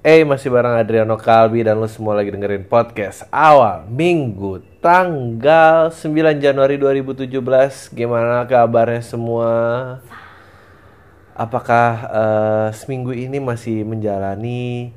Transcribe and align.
Eh 0.00 0.24
masih 0.24 0.48
bareng 0.48 0.80
Adriano 0.80 1.12
Kalbi 1.20 1.60
dan 1.60 1.76
lo 1.76 1.84
semua 1.84 2.16
lagi 2.16 2.32
dengerin 2.32 2.64
podcast 2.64 3.28
awal 3.28 3.84
minggu 3.84 4.64
tanggal 4.80 5.92
9 5.92 6.40
Januari 6.40 6.80
2017 6.80 7.28
Gimana 7.92 8.48
kabarnya 8.48 9.04
semua? 9.04 9.52
Apakah 11.36 11.92
eh, 12.16 12.68
seminggu 12.80 13.12
ini 13.12 13.44
masih 13.44 13.84
menjalani 13.84 14.88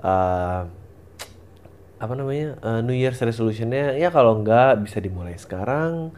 eh, 0.00 0.62
apa 2.00 2.12
namanya 2.16 2.56
eh, 2.56 2.80
New 2.80 2.96
Year's 2.96 3.20
resolutionnya? 3.20 4.00
Ya 4.00 4.08
kalau 4.08 4.40
enggak 4.40 4.80
bisa 4.80 4.96
dimulai 4.96 5.36
sekarang 5.36 6.08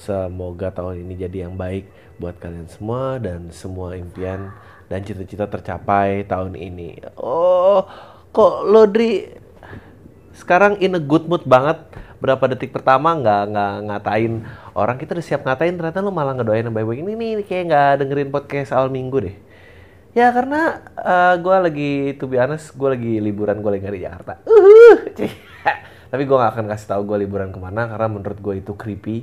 Semoga 0.00 0.72
tahun 0.72 1.04
ini 1.04 1.28
jadi 1.28 1.44
yang 1.44 1.60
baik 1.60 1.84
buat 2.16 2.40
kalian 2.40 2.72
semua 2.72 3.20
dan 3.20 3.52
semua 3.52 4.00
impian 4.00 4.48
dan 4.90 5.06
cita-cita 5.06 5.46
tercapai 5.46 6.26
tahun 6.26 6.58
ini. 6.58 7.14
Oh, 7.14 7.86
kok 8.34 8.66
Lodri 8.66 9.30
sekarang 10.34 10.82
in 10.82 10.98
a 10.98 11.02
good 11.02 11.30
mood 11.30 11.46
banget. 11.46 11.78
Berapa 12.18 12.50
detik 12.50 12.74
pertama 12.74 13.16
nggak 13.16 13.42
nggak 13.54 13.72
ngatain 13.86 14.44
orang 14.76 15.00
kita 15.00 15.16
udah 15.16 15.24
siap 15.24 15.46
ngatain 15.46 15.78
ternyata 15.78 16.04
lu 16.04 16.12
malah 16.12 16.36
ngedoain 16.36 16.66
yang 16.66 16.74
baik-baik 16.74 17.00
ini 17.00 17.14
nih 17.16 17.30
kayak 17.46 17.64
nggak 17.70 17.92
dengerin 18.04 18.30
podcast 18.34 18.74
awal 18.74 18.90
minggu 18.90 19.30
deh. 19.30 19.36
Ya 20.10 20.34
karena 20.34 20.82
uh, 20.98 21.38
gue 21.38 21.56
lagi 21.70 21.92
to 22.18 22.26
be 22.26 22.36
honest 22.36 22.74
gue 22.74 22.88
lagi 22.90 23.22
liburan 23.22 23.62
gue 23.62 23.70
lagi 23.78 23.86
di 23.88 24.02
Jakarta. 24.04 24.42
Uh, 24.42 25.06
tapi 26.10 26.22
gue 26.26 26.36
nggak 26.36 26.52
akan 26.58 26.66
kasih 26.66 26.86
tahu 26.98 27.02
gue 27.14 27.24
liburan 27.24 27.54
ke 27.54 27.58
mana 27.62 27.86
karena 27.86 28.10
menurut 28.10 28.38
gue 28.42 28.54
itu 28.58 28.74
creepy. 28.74 29.22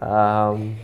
Um, 0.00 0.80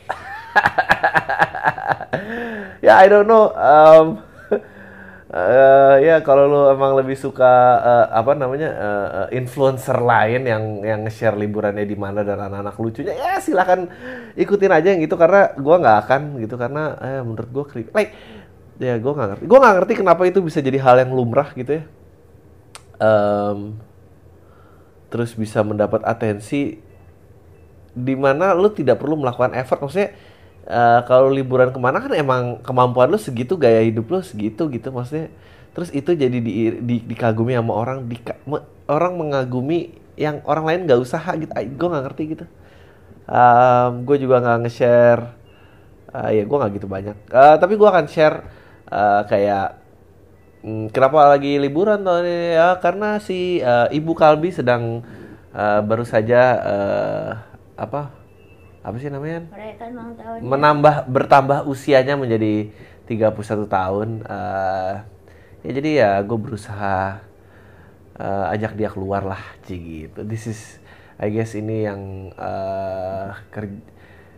ya 2.87 3.01
I 3.01 3.07
don't 3.09 3.29
know. 3.29 3.53
Um, 3.55 4.07
uh, 5.35 5.97
ya 6.03 6.21
kalau 6.25 6.45
lu 6.51 6.61
emang 6.75 6.99
lebih 6.99 7.17
suka 7.17 7.53
uh, 7.81 8.07
apa 8.11 8.33
namanya 8.35 8.71
uh, 8.75 9.27
influencer 9.35 9.99
lain 10.01 10.47
yang 10.47 10.65
yang 10.83 11.01
share 11.13 11.37
liburannya 11.37 11.87
di 11.87 11.97
mana 11.97 12.27
dan 12.27 12.41
anak-anak 12.41 12.77
lucunya 12.81 13.15
ya 13.15 13.39
silahkan 13.39 13.87
ikutin 14.35 14.73
aja 14.73 14.89
yang 14.95 15.01
gitu 15.05 15.15
karena 15.15 15.55
gua 15.59 15.77
nggak 15.81 15.99
akan 16.07 16.21
gitu 16.43 16.55
karena 16.59 16.83
eh, 16.99 17.23
menurut 17.23 17.51
gua 17.51 17.65
creepy. 17.69 17.91
Like 17.95 18.13
ya 18.81 18.97
gua 18.99 19.13
nggak 19.17 19.29
ngerti. 19.37 19.45
Gua 19.47 19.59
nggak 19.63 19.75
ngerti 19.81 19.93
kenapa 19.99 20.23
itu 20.27 20.39
bisa 20.43 20.59
jadi 20.59 20.79
hal 20.83 20.97
yang 21.07 21.13
lumrah 21.15 21.53
gitu 21.55 21.81
ya. 21.81 21.85
Um, 23.01 23.81
terus 25.11 25.35
bisa 25.35 25.65
mendapat 25.65 26.05
atensi 26.07 26.79
di 27.91 28.15
mana 28.15 28.55
lu 28.55 28.71
tidak 28.71 29.03
perlu 29.03 29.19
melakukan 29.19 29.51
effort 29.59 29.83
maksudnya 29.83 30.15
uh, 30.67 31.01
kalau 31.07 31.33
liburan 31.33 31.71
ke 31.71 31.79
mana 31.79 32.03
kan 32.03 32.13
emang 32.13 32.43
kemampuan 32.61 33.09
lu 33.09 33.17
segitu 33.17 33.57
gaya 33.57 33.81
hidup 33.85 34.11
lu 34.11 34.21
segitu 34.21 34.67
gitu 34.69 34.89
maksudnya 34.91 35.33
terus 35.71 35.95
itu 35.95 36.11
jadi 36.13 36.39
di, 36.43 36.53
di, 36.83 36.97
dikagumi 37.07 37.55
sama 37.55 37.73
orang 37.73 38.11
di, 38.11 38.19
orang 38.91 39.13
mengagumi 39.15 39.95
yang 40.19 40.43
orang 40.45 40.67
lain 40.67 40.81
nggak 40.91 41.01
usaha 41.01 41.31
gitu 41.39 41.53
gue 41.55 41.89
nggak 41.89 42.05
ngerti 42.11 42.23
gitu 42.37 42.45
um, 43.31 44.03
gue 44.05 44.17
juga 44.19 44.43
nggak 44.43 44.59
nge-share 44.67 45.23
uh, 46.13 46.31
ya 46.35 46.43
gue 46.43 46.57
nggak 46.59 46.73
gitu 46.77 46.87
banyak 46.91 47.17
uh, 47.31 47.57
tapi 47.57 47.79
gue 47.79 47.89
akan 47.89 48.07
share 48.11 48.43
uh, 48.91 49.23
kayak 49.31 49.81
Hmm, 50.61 50.93
kenapa 50.93 51.25
lagi 51.25 51.57
liburan 51.57 52.05
tuh 52.05 52.21
ya? 52.29 52.77
Karena 52.85 53.17
si 53.17 53.65
uh, 53.65 53.89
Ibu 53.89 54.13
Kalbi 54.13 54.53
sedang 54.53 55.01
uh, 55.57 55.81
baru 55.81 56.05
saja 56.05 56.41
uh, 56.61 57.31
apa? 57.81 58.13
Apa 58.81 58.97
sih 58.97 59.13
namanya? 59.13 59.45
Menambah 60.41 61.09
bertambah 61.09 61.69
usianya 61.69 62.17
menjadi 62.17 62.73
31 63.09 63.69
tahun. 63.69 64.09
Uh, 64.25 64.95
ya 65.61 65.71
jadi 65.77 65.91
ya 65.93 66.11
gue 66.25 66.39
berusaha 66.41 67.21
uh, 68.17 68.53
ajak 68.53 68.77
dia 68.77 68.89
keluar 68.89 69.23
lah, 69.27 69.43
Ci 69.69 69.77
gitu. 70.09 70.25
This 70.25 70.49
is 70.49 70.61
I 71.21 71.29
guess 71.29 71.53
ini 71.53 71.85
yang 71.85 72.33
uh, 72.37 73.37
kerja 73.53 73.77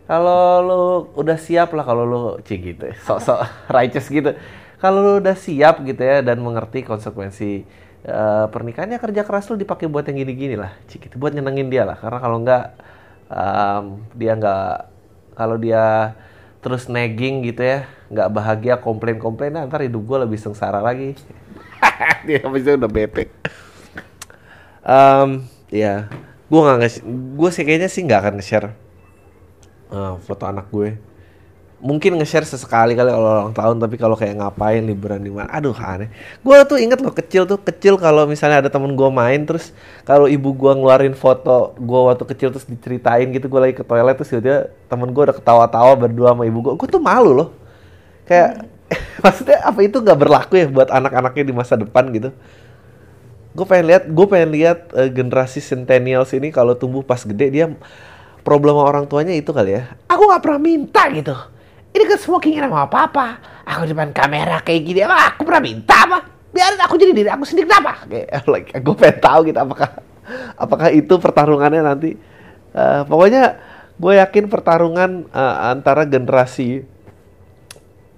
kalau 0.03 0.59
lo 0.59 0.81
udah 1.15 1.39
siap 1.39 1.71
lah 1.71 1.87
kalau 1.87 2.03
lo 2.03 2.23
Ci 2.43 2.59
gitu. 2.59 2.91
Sok-sok 3.07 3.71
righteous 3.71 4.11
gitu 4.11 4.35
kalau 4.83 4.99
lu 4.99 5.13
udah 5.23 5.39
siap 5.39 5.79
gitu 5.87 6.03
ya 6.03 6.19
dan 6.19 6.43
mengerti 6.43 6.83
konsekuensi 6.83 7.63
uh, 8.03 8.51
pernikahannya 8.51 8.99
kerja 8.99 9.23
keras 9.23 9.47
lu 9.47 9.55
dipakai 9.55 9.87
buat 9.87 10.03
yang 10.11 10.27
gini-gini 10.27 10.59
lah 10.59 10.75
cik 10.91 11.07
itu 11.07 11.15
buat 11.15 11.31
nyenengin 11.31 11.71
dia 11.71 11.87
lah 11.87 11.95
karena 11.95 12.19
kalau 12.19 12.43
enggak 12.43 12.75
um, 13.29 14.01
dia 14.15 14.33
nggak 14.35 14.89
kalau 15.33 15.57
dia 15.59 16.15
terus 16.63 16.87
nagging 16.87 17.43
gitu 17.43 17.59
ya 17.59 17.87
nggak 18.07 18.29
bahagia 18.31 18.75
komplain-komplain 18.79 19.51
nah, 19.51 19.67
ntar 19.67 19.83
hidup 19.83 20.03
gue 20.05 20.17
lebih 20.23 20.39
sengsara 20.39 20.79
lagi. 20.79 21.17
Dia 22.27 22.39
pasti 22.39 22.71
udah 22.71 22.87
bete. 22.87 23.27
Um, 24.83 25.43
ya 25.73 26.07
gue 26.53 26.59
nggak 26.61 27.01
gue 27.33 27.49
sih 27.49 27.63
kayaknya 27.65 27.89
sih 27.89 28.05
nggak 28.05 28.19
akan 28.21 28.33
nge-share 28.37 28.69
uh, 29.89 30.21
foto 30.21 30.43
anak 30.45 30.69
gue 30.69 30.93
mungkin 31.83 32.15
nge-share 32.15 32.47
sesekali 32.47 32.95
kali 32.95 33.11
kalau 33.11 33.27
ulang 33.43 33.51
tahun 33.51 33.75
tapi 33.75 33.99
kalau 33.99 34.15
kayak 34.15 34.39
ngapain 34.39 34.79
liburan 34.87 35.19
di 35.19 35.27
mana 35.27 35.51
aduh 35.51 35.75
aneh. 35.75 36.07
Gue 36.39 36.55
tuh 36.63 36.79
inget 36.79 37.03
loh 37.03 37.11
kecil 37.11 37.43
tuh 37.43 37.59
kecil 37.59 37.99
kalau 37.99 38.23
misalnya 38.23 38.63
ada 38.63 38.71
temen 38.71 38.95
gue 38.95 39.09
main 39.11 39.43
terus 39.43 39.75
kalau 40.07 40.31
ibu 40.31 40.55
gue 40.55 40.71
ngeluarin 40.79 41.11
foto 41.11 41.75
gue 41.75 41.99
waktu 42.07 42.23
kecil 42.23 42.55
terus 42.55 42.63
diceritain 42.63 43.27
gitu 43.35 43.51
gue 43.51 43.59
lagi 43.59 43.75
ke 43.75 43.83
toilet 43.83 44.15
terus 44.15 44.31
dia 44.39 44.71
temen 44.87 45.11
gue 45.11 45.23
udah 45.27 45.35
ketawa-tawa 45.35 46.07
berdua 46.07 46.31
sama 46.31 46.47
ibu 46.47 46.63
gue 46.63 46.73
gue 46.79 46.87
tuh 46.87 47.03
malu 47.03 47.35
loh. 47.35 47.49
Kayak 48.23 48.63
maksudnya 49.23 49.59
apa 49.67 49.79
itu 49.83 49.99
nggak 49.99 50.19
berlaku 50.23 50.53
ya 50.63 50.71
buat 50.71 50.87
anak-anaknya 50.87 51.43
di 51.43 51.53
masa 51.53 51.75
depan 51.75 52.07
gitu? 52.15 52.31
Gue 53.51 53.65
pengen 53.67 53.91
lihat 53.91 54.03
gue 54.07 54.25
pengen 54.31 54.49
lihat 54.55 54.87
uh, 54.95 55.11
generasi 55.11 55.59
centennials 55.59 56.31
ini 56.31 56.47
kalau 56.47 56.79
tumbuh 56.79 57.03
pas 57.03 57.19
gede 57.27 57.51
dia 57.51 57.67
problem 58.47 58.79
orang 58.79 59.03
tuanya 59.03 59.35
itu 59.35 59.51
kali 59.51 59.83
ya. 59.83 59.99
Aku 60.07 60.31
nggak 60.31 60.39
pernah 60.39 60.63
minta 60.63 61.11
gitu 61.11 61.35
ini 61.93 62.03
kan 62.09 62.17
semua 62.17 62.41
keinginan 62.41 62.73
sama 62.73 62.89
papa. 62.89 63.37
Aku 63.63 63.87
di 63.87 63.95
depan 63.95 64.11
kamera 64.11 64.59
kayak 64.59 64.81
gini, 64.83 64.99
apa 65.05 65.37
aku 65.37 65.47
pernah 65.47 65.63
minta 65.63 65.97
apa? 66.03 66.19
Biarin 66.51 66.81
aku 66.81 66.95
jadi 66.99 67.13
diri 67.15 67.29
aku 67.29 67.45
sendiri 67.47 67.69
kenapa? 67.69 68.03
Kayak, 68.09 68.29
like, 68.53 68.69
gue 68.73 68.95
pengen 68.97 69.17
tahu 69.21 69.39
gitu 69.47 69.59
apakah 69.61 69.89
apakah 70.57 70.89
itu 70.91 71.13
pertarungannya 71.21 71.81
nanti. 71.85 72.11
Uh, 72.73 73.05
pokoknya 73.05 73.61
gue 74.01 74.13
yakin 74.17 74.49
pertarungan 74.49 75.29
uh, 75.29 75.69
antara 75.69 76.09
generasi 76.09 76.81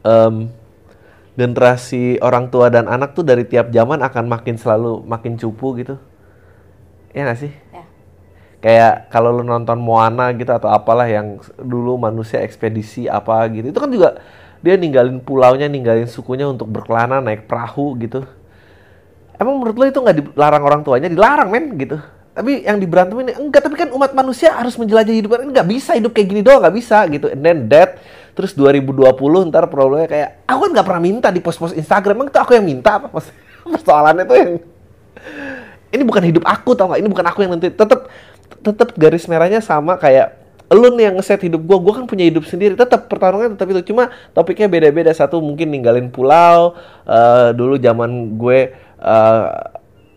um, 0.07 0.47
generasi 1.35 2.15
orang 2.23 2.47
tua 2.47 2.71
dan 2.71 2.87
anak 2.87 3.11
tuh 3.11 3.27
dari 3.27 3.43
tiap 3.43 3.67
zaman 3.75 3.99
akan 3.99 4.25
makin 4.31 4.55
selalu 4.55 5.03
makin 5.03 5.35
cupu 5.35 5.75
gitu. 5.83 5.99
Ya 7.11 7.27
gak 7.27 7.39
sih? 7.43 7.51
Kayak 8.65 9.13
kalau 9.13 9.29
lu 9.29 9.45
nonton 9.45 9.77
Moana 9.77 10.33
gitu 10.33 10.49
atau 10.49 10.73
apalah 10.73 11.05
yang 11.05 11.37
dulu 11.61 12.01
manusia 12.01 12.41
ekspedisi 12.41 13.05
apa 13.05 13.45
gitu 13.53 13.69
itu 13.69 13.77
kan 13.77 13.93
juga 13.93 14.17
dia 14.65 14.81
ninggalin 14.81 15.21
pulaunya 15.21 15.69
ninggalin 15.69 16.09
sukunya 16.09 16.49
untuk 16.49 16.65
berkelana 16.65 17.21
naik 17.21 17.45
perahu 17.45 17.93
gitu. 18.01 18.25
Emang 19.37 19.61
menurut 19.61 19.77
lo 19.77 19.85
itu 19.85 19.99
nggak 20.01 20.17
dilarang 20.33 20.63
orang 20.65 20.81
tuanya? 20.81 21.05
Dilarang 21.05 21.53
men 21.53 21.77
gitu. 21.77 22.01
Tapi 22.33 22.65
yang 22.65 22.81
diberantem 22.81 23.13
ini 23.21 23.37
enggak. 23.37 23.61
Tapi 23.61 23.77
kan 23.77 23.93
umat 23.93 24.17
manusia 24.17 24.57
harus 24.57 24.73
menjelajah 24.73 25.13
hidup. 25.13 25.37
Ini 25.37 25.53
nggak 25.53 25.69
bisa 25.69 25.93
hidup 25.93 26.17
kayak 26.17 26.27
gini 26.33 26.41
doang 26.41 26.65
nggak 26.65 26.75
bisa 26.81 27.05
gitu. 27.13 27.29
And 27.29 27.45
then 27.45 27.69
that 27.69 28.01
terus 28.33 28.57
2020 28.57 29.05
ntar 29.53 29.69
problemnya 29.69 30.09
kayak 30.09 30.29
aku 30.49 30.59
kan 30.65 30.71
nggak 30.73 30.87
pernah 30.89 31.03
minta 31.03 31.27
di 31.29 31.45
post-post 31.45 31.77
Instagram. 31.77 32.17
Emang 32.17 32.33
itu 32.33 32.39
aku 32.41 32.57
yang 32.57 32.65
minta 32.65 32.97
apa? 32.97 33.13
Persoalannya 33.77 34.25
tuh 34.25 34.37
yang 34.41 34.51
ini 35.93 36.03
bukan 36.03 36.23
hidup 36.25 36.41
aku 36.41 36.73
tau 36.73 36.89
nggak? 36.89 37.05
Ini 37.05 37.09
bukan 37.11 37.25
aku 37.29 37.39
yang 37.45 37.53
nanti 37.53 37.69
tetap 37.69 38.09
tetap 38.65 38.97
garis 38.97 39.29
merahnya 39.29 39.61
sama 39.61 40.01
kayak 40.01 40.41
lu 40.73 40.97
nih 40.97 41.11
yang 41.11 41.15
ngeset 41.21 41.45
hidup 41.45 41.61
gue, 41.61 41.77
gue 41.77 41.93
kan 41.93 42.05
punya 42.09 42.25
hidup 42.25 42.49
sendiri. 42.49 42.73
Tetap 42.73 43.05
pertarungan 43.05 43.53
tetap 43.53 43.69
itu, 43.69 43.93
cuma 43.93 44.09
topiknya 44.33 44.65
beda-beda. 44.65 45.13
Satu 45.13 45.37
mungkin 45.37 45.69
ninggalin 45.69 46.09
pulau. 46.09 46.73
Uh, 47.05 47.53
dulu 47.53 47.77
zaman 47.77 48.33
gue 48.33 48.73
uh, 48.97 49.45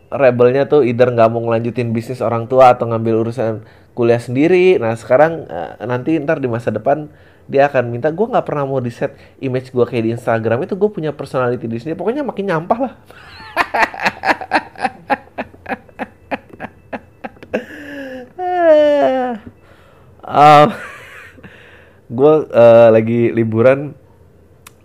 rebelnya 0.08 0.64
tuh 0.64 0.88
either 0.88 1.12
nggak 1.12 1.28
mau 1.28 1.44
ngelanjutin 1.44 1.92
bisnis 1.92 2.24
orang 2.24 2.48
tua 2.48 2.72
atau 2.72 2.88
ngambil 2.88 3.28
urusan 3.28 3.60
kuliah 3.92 4.20
sendiri. 4.20 4.80
Nah 4.80 4.96
sekarang 4.96 5.44
uh, 5.48 5.84
nanti 5.84 6.16
ntar 6.16 6.40
di 6.40 6.48
masa 6.48 6.72
depan 6.72 7.12
dia 7.48 7.68
akan 7.68 7.88
minta 7.88 8.12
gue 8.12 8.26
nggak 8.28 8.44
pernah 8.44 8.68
mau 8.68 8.80
di 8.80 8.92
set 8.92 9.16
image 9.40 9.72
gue 9.72 9.84
kayak 9.84 10.04
di 10.04 10.10
Instagram 10.16 10.64
itu 10.64 10.76
gue 10.76 10.88
punya 10.88 11.12
personality 11.12 11.68
di 11.68 11.76
sini. 11.76 11.92
Pokoknya 11.92 12.24
makin 12.24 12.44
nyampah 12.48 12.78
lah. 12.88 12.92
uh, 20.24 20.66
gue 22.08 22.34
uh, 22.52 22.88
lagi 22.92 23.32
liburan. 23.32 23.94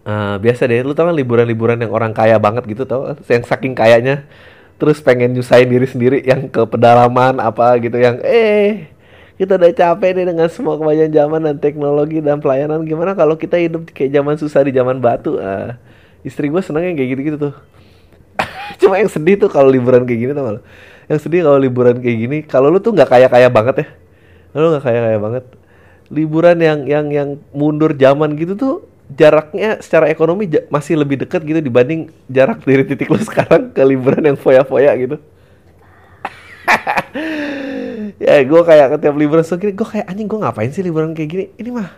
Uh, 0.04 0.36
biasa 0.36 0.68
deh 0.68 0.84
lu 0.84 0.92
tau 0.92 1.08
kan 1.08 1.16
liburan-liburan 1.16 1.80
yang 1.80 1.96
orang 1.96 2.12
kaya 2.12 2.36
banget 2.38 2.68
gitu 2.68 2.84
tau? 2.84 3.16
Yang 3.28 3.48
saking 3.48 3.74
kayanya. 3.74 4.28
Terus 4.76 5.00
pengen 5.00 5.32
nyusahin 5.32 5.70
diri 5.70 5.88
sendiri 5.88 6.20
yang 6.28 6.52
ke 6.52 6.66
pedalaman 6.68 7.40
apa 7.40 7.80
gitu 7.80 7.96
yang 7.96 8.20
eh 8.26 8.92
kita 9.40 9.58
udah 9.58 9.72
capek 9.74 10.12
nih 10.14 10.26
dengan 10.30 10.48
semua 10.52 10.78
kemajuan 10.78 11.10
zaman 11.10 11.42
dan 11.42 11.56
teknologi 11.58 12.20
dan 12.22 12.38
pelayanan. 12.38 12.86
Gimana 12.86 13.18
kalau 13.18 13.34
kita 13.40 13.58
hidup 13.58 13.90
kayak 13.96 14.12
zaman 14.14 14.36
susah 14.38 14.62
di 14.62 14.72
zaman 14.76 15.00
batu? 15.00 15.40
Uh, 15.40 15.74
istri 16.22 16.48
gue 16.48 16.62
seneng 16.64 16.88
yang 16.88 16.96
kayak 16.96 17.10
gitu-gitu 17.18 17.38
tuh. 17.50 17.54
Cuma 18.80 19.00
yang 19.00 19.12
sedih 19.12 19.36
tuh 19.40 19.50
kalau 19.50 19.68
liburan 19.72 20.06
kayak 20.06 20.20
gini 20.20 20.32
tau 20.32 20.58
gak? 20.58 20.64
Yang 21.12 21.20
sedih 21.20 21.42
kalau 21.46 21.60
liburan 21.60 22.00
kayak 22.00 22.18
gini. 22.18 22.38
Kalau 22.44 22.72
lu 22.72 22.80
tuh 22.80 22.96
nggak 22.96 23.10
kaya 23.10 23.28
kaya 23.28 23.48
banget 23.52 23.76
ya? 23.84 23.88
Lu 24.56 24.72
nggak 24.72 24.84
kaya 24.86 25.00
kaya 25.10 25.18
banget. 25.20 25.44
Liburan 26.14 26.58
yang 26.60 26.80
yang 26.86 27.06
yang 27.10 27.30
mundur 27.52 27.96
zaman 27.98 28.38
gitu 28.38 28.54
tuh 28.54 28.74
jaraknya 29.14 29.78
secara 29.84 30.10
ekonomi 30.10 30.50
masih 30.72 30.98
lebih 30.98 31.22
dekat 31.22 31.44
gitu 31.44 31.60
dibanding 31.60 32.10
jarak 32.32 32.64
dari 32.64 32.84
titik 32.88 33.12
lu 33.12 33.20
sekarang 33.30 33.70
ke 33.76 33.82
liburan 33.84 34.24
yang 34.34 34.38
foya-foya 34.40 34.92
gitu. 35.00 35.18
Ya 38.24 38.40
gue 38.40 38.62
kayak 38.64 38.98
setiap 38.98 39.16
liburan 39.20 39.44
so 39.44 39.60
gini 39.60 39.76
gue 39.76 39.84
kayak 39.84 40.08
anjing 40.08 40.30
gue 40.30 40.40
ngapain 40.40 40.70
sih 40.72 40.86
liburan 40.86 41.12
kayak 41.12 41.30
gini? 41.30 41.46
Ini 41.60 41.70
mah 41.76 41.92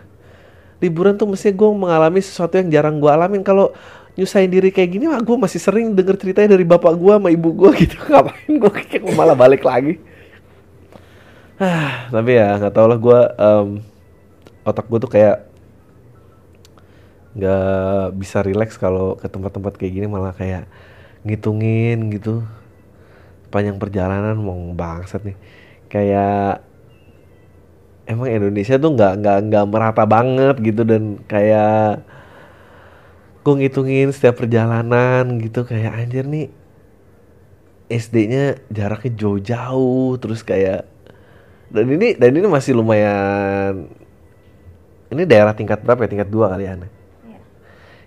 liburan 0.80 1.16
tuh 1.16 1.28
mestinya 1.28 1.54
gue 1.56 1.68
mengalami 1.72 2.20
sesuatu 2.20 2.58
yang 2.58 2.68
jarang 2.72 2.98
gue 2.98 3.10
alamin. 3.10 3.46
Kalau 3.46 3.72
nyusahin 4.16 4.48
diri 4.48 4.72
kayak 4.72 4.96
gini 4.96 5.04
mah 5.12 5.20
gue 5.20 5.36
masih 5.36 5.60
sering 5.60 5.92
denger 5.92 6.16
ceritanya 6.16 6.56
dari 6.56 6.64
bapak 6.64 6.96
gue 6.96 7.12
sama 7.20 7.28
ibu 7.28 7.52
gue 7.52 7.70
gitu. 7.84 7.96
Ngapain 8.08 8.52
gue 8.56 8.72
kayak 8.72 9.02
malah 9.12 9.36
balik 9.36 9.62
lagi? 9.62 10.00
Ah 11.60 12.08
tapi 12.14 12.36
ya 12.36 12.56
nggak 12.56 12.72
tau 12.72 12.88
lah 12.88 12.98
gue 12.98 13.20
em, 13.36 13.68
otak 14.64 14.88
gue 14.88 14.98
tuh 15.04 15.12
kayak 15.12 15.36
nggak 17.36 18.16
bisa 18.16 18.40
relax 18.40 18.80
kalau 18.80 19.20
ke 19.20 19.28
tempat-tempat 19.28 19.76
kayak 19.76 19.92
gini 19.92 20.06
malah 20.08 20.32
kayak 20.32 20.64
ngitungin 21.28 22.08
gitu. 22.16 22.40
Panjang 23.52 23.76
perjalanan 23.76 24.40
mau 24.40 24.56
bangsat 24.72 25.22
nih. 25.28 25.36
Kayak 25.92 26.64
emang 28.08 28.32
Indonesia 28.32 28.80
tuh 28.80 28.96
nggak 28.96 29.12
nggak 29.20 29.38
nggak 29.52 29.64
merata 29.68 30.04
banget 30.08 30.56
gitu 30.64 30.82
dan 30.88 31.20
kayak 31.28 32.00
gue 33.46 33.54
ngitungin 33.62 34.10
setiap 34.10 34.42
perjalanan 34.42 35.38
gitu 35.38 35.62
kayak 35.62 35.94
anjir 35.94 36.26
nih 36.26 36.50
SD-nya 37.86 38.58
jaraknya 38.66 39.14
jauh-jauh 39.14 40.18
terus 40.18 40.42
kayak 40.42 40.82
dan 41.70 41.86
ini 41.86 42.18
dan 42.18 42.34
ini 42.34 42.46
masih 42.50 42.74
lumayan 42.74 43.86
ini 45.14 45.22
daerah 45.22 45.54
tingkat 45.54 45.78
berapa 45.78 46.02
ya 46.02 46.10
tingkat 46.10 46.26
dua 46.26 46.50
kali 46.50 46.66
ya? 46.66 46.74
Iya. 46.74 46.90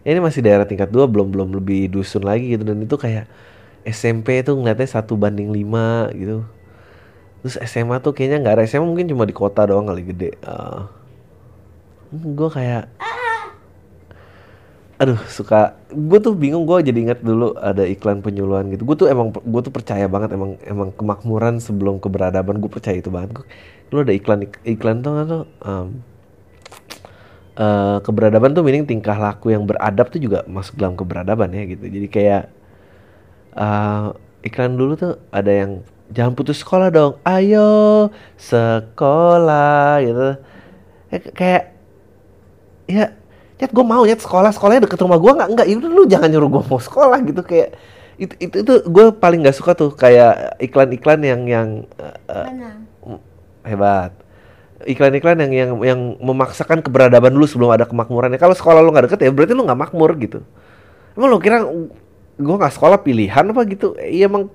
ini 0.03 0.19
masih 0.19 0.44
daerah 0.44 0.68
tingkat 0.68 0.91
dua 0.91 1.07
belum 1.07 1.31
belum 1.31 1.56
lebih 1.56 1.88
dusun 1.88 2.27
lagi 2.27 2.59
gitu 2.59 2.68
dan 2.68 2.83
itu 2.83 3.00
kayak 3.00 3.31
SMP 3.88 4.44
tuh 4.44 4.59
ngeliatnya 4.59 4.92
satu 4.92 5.15
banding 5.15 5.56
lima 5.56 6.12
gitu 6.19 6.44
terus 7.39 7.56
SMA 7.63 8.03
tuh 8.03 8.12
kayaknya 8.12 8.44
nggak 8.44 8.56
ada 8.59 8.63
SMA 8.68 8.83
mungkin 8.83 9.07
cuma 9.07 9.24
di 9.24 9.31
kota 9.31 9.63
doang 9.63 9.88
kali 9.88 10.03
gede 10.03 10.35
gue 12.12 12.50
kayak 12.51 12.92
aduh 15.00 15.19
suka. 15.31 15.80
Gue 15.90 16.19
tuh 16.19 16.36
bingung 16.36 16.68
gue 16.68 16.78
jadi 16.92 17.00
ingat 17.10 17.19
dulu 17.24 17.56
ada 17.56 17.88
iklan 17.88 18.19
penyuluhan 18.19 18.68
gitu. 18.75 18.84
Gue 18.84 18.96
tuh 19.00 19.07
emang 19.07 19.31
gue 19.31 19.62
tuh 19.63 19.72
percaya 19.72 20.06
banget 20.12 20.36
emang 20.36 20.60
emang 20.68 20.92
kemakmuran 20.92 21.63
sebelum 21.63 22.04
keberadaban. 22.04 22.60
Gue 22.60 22.68
percaya 22.68 23.00
itu 23.00 23.07
banget. 23.07 23.31
Gue 23.40 23.46
dulu 23.90 24.00
ada 24.04 24.13
iklan 24.13 24.40
iklan 24.68 24.98
tuh 25.00 25.12
nggak 25.16 25.28
tuh? 25.31 25.44
Em, 25.63 25.88
eh, 27.60 27.98
keberadaban 28.04 28.51
tuh 28.56 28.63
meaning 28.66 28.86
tingkah 28.88 29.16
laku 29.18 29.56
yang 29.56 29.63
beradab 29.68 30.07
tuh 30.12 30.19
juga 30.22 30.44
masuk 30.51 30.75
dalam 30.80 30.96
keberadaban 31.00 31.50
ya 31.56 31.63
gitu. 31.68 31.86
Jadi 31.88 32.07
kayak 32.12 32.44
eh, 33.56 34.07
iklan 34.48 34.75
dulu 34.80 34.94
tuh 35.00 35.13
ada 35.31 35.52
yang 35.52 35.72
jangan 36.10 36.34
putus 36.34 36.60
sekolah 36.62 36.90
dong 36.92 37.13
ayo 37.24 38.10
sekolah 38.36 40.04
gitu. 40.04 40.28
Eh, 41.13 41.22
kayak 41.34 41.63
ya 42.90 43.19
Nyet 43.59 43.71
gue 43.75 43.85
mau 43.85 44.07
nyet 44.07 44.23
sekolah 44.23 44.56
sekolahnya 44.56 44.88
deket 44.88 45.00
rumah 45.03 45.19
gue 45.19 45.31
nggak 45.35 45.50
nggak 45.51 45.67
itu 45.67 45.88
lu 45.91 46.07
jangan 46.07 46.31
nyuruh 46.31 46.47
gue 46.47 46.63
mau 46.63 46.79
sekolah 46.79 47.19
gitu 47.27 47.44
kayak 47.44 47.75
itu 48.15 48.33
itu, 48.39 48.56
itu 48.63 48.73
gue 48.88 49.06
paling 49.15 49.44
nggak 49.44 49.56
suka 49.56 49.75
tuh 49.75 49.91
kayak 49.91 50.59
iklan-iklan 50.63 51.19
yang 51.23 51.41
yang 51.44 51.67
Mana? 52.27 52.83
hebat. 53.67 54.15
Iklan-iklan 54.88 55.44
yang 55.44 55.51
yang 55.51 55.71
yang 55.83 56.00
memaksakan 56.23 56.79
keberadaban 56.79 57.35
dulu 57.35 57.44
sebelum 57.44 57.75
ada 57.75 57.83
kemakmurannya 57.83 58.39
kalau 58.39 58.56
sekolah 58.56 58.79
lu 58.79 58.95
nggak 58.95 59.11
deket 59.11 59.27
ya 59.27 59.31
berarti 59.35 59.51
lu 59.51 59.67
nggak 59.67 59.79
makmur 59.79 60.15
gitu. 60.19 60.39
Emang 61.19 61.27
lu 61.31 61.39
kira 61.44 61.63
gue 62.39 62.56
nggak 62.56 62.75
sekolah 62.79 63.03
pilihan 63.03 63.44
apa 63.44 63.61
gitu? 63.67 64.00
Iya 64.00 64.31
emang 64.31 64.47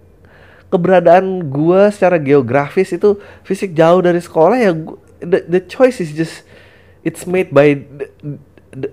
keberadaan 0.73 1.45
gue 1.53 1.81
secara 1.93 2.17
geografis 2.17 2.89
itu 2.97 3.21
fisik 3.45 3.77
jauh 3.77 4.01
dari 4.01 4.19
sekolah 4.19 4.57
ya 4.57 4.73
gua- 4.73 4.99
the, 5.21 5.45
the 5.45 5.61
choice 5.61 6.01
is 6.01 6.11
just 6.17 6.43
it's 7.05 7.29
made 7.29 7.53
by 7.53 7.77
the- 7.77 8.11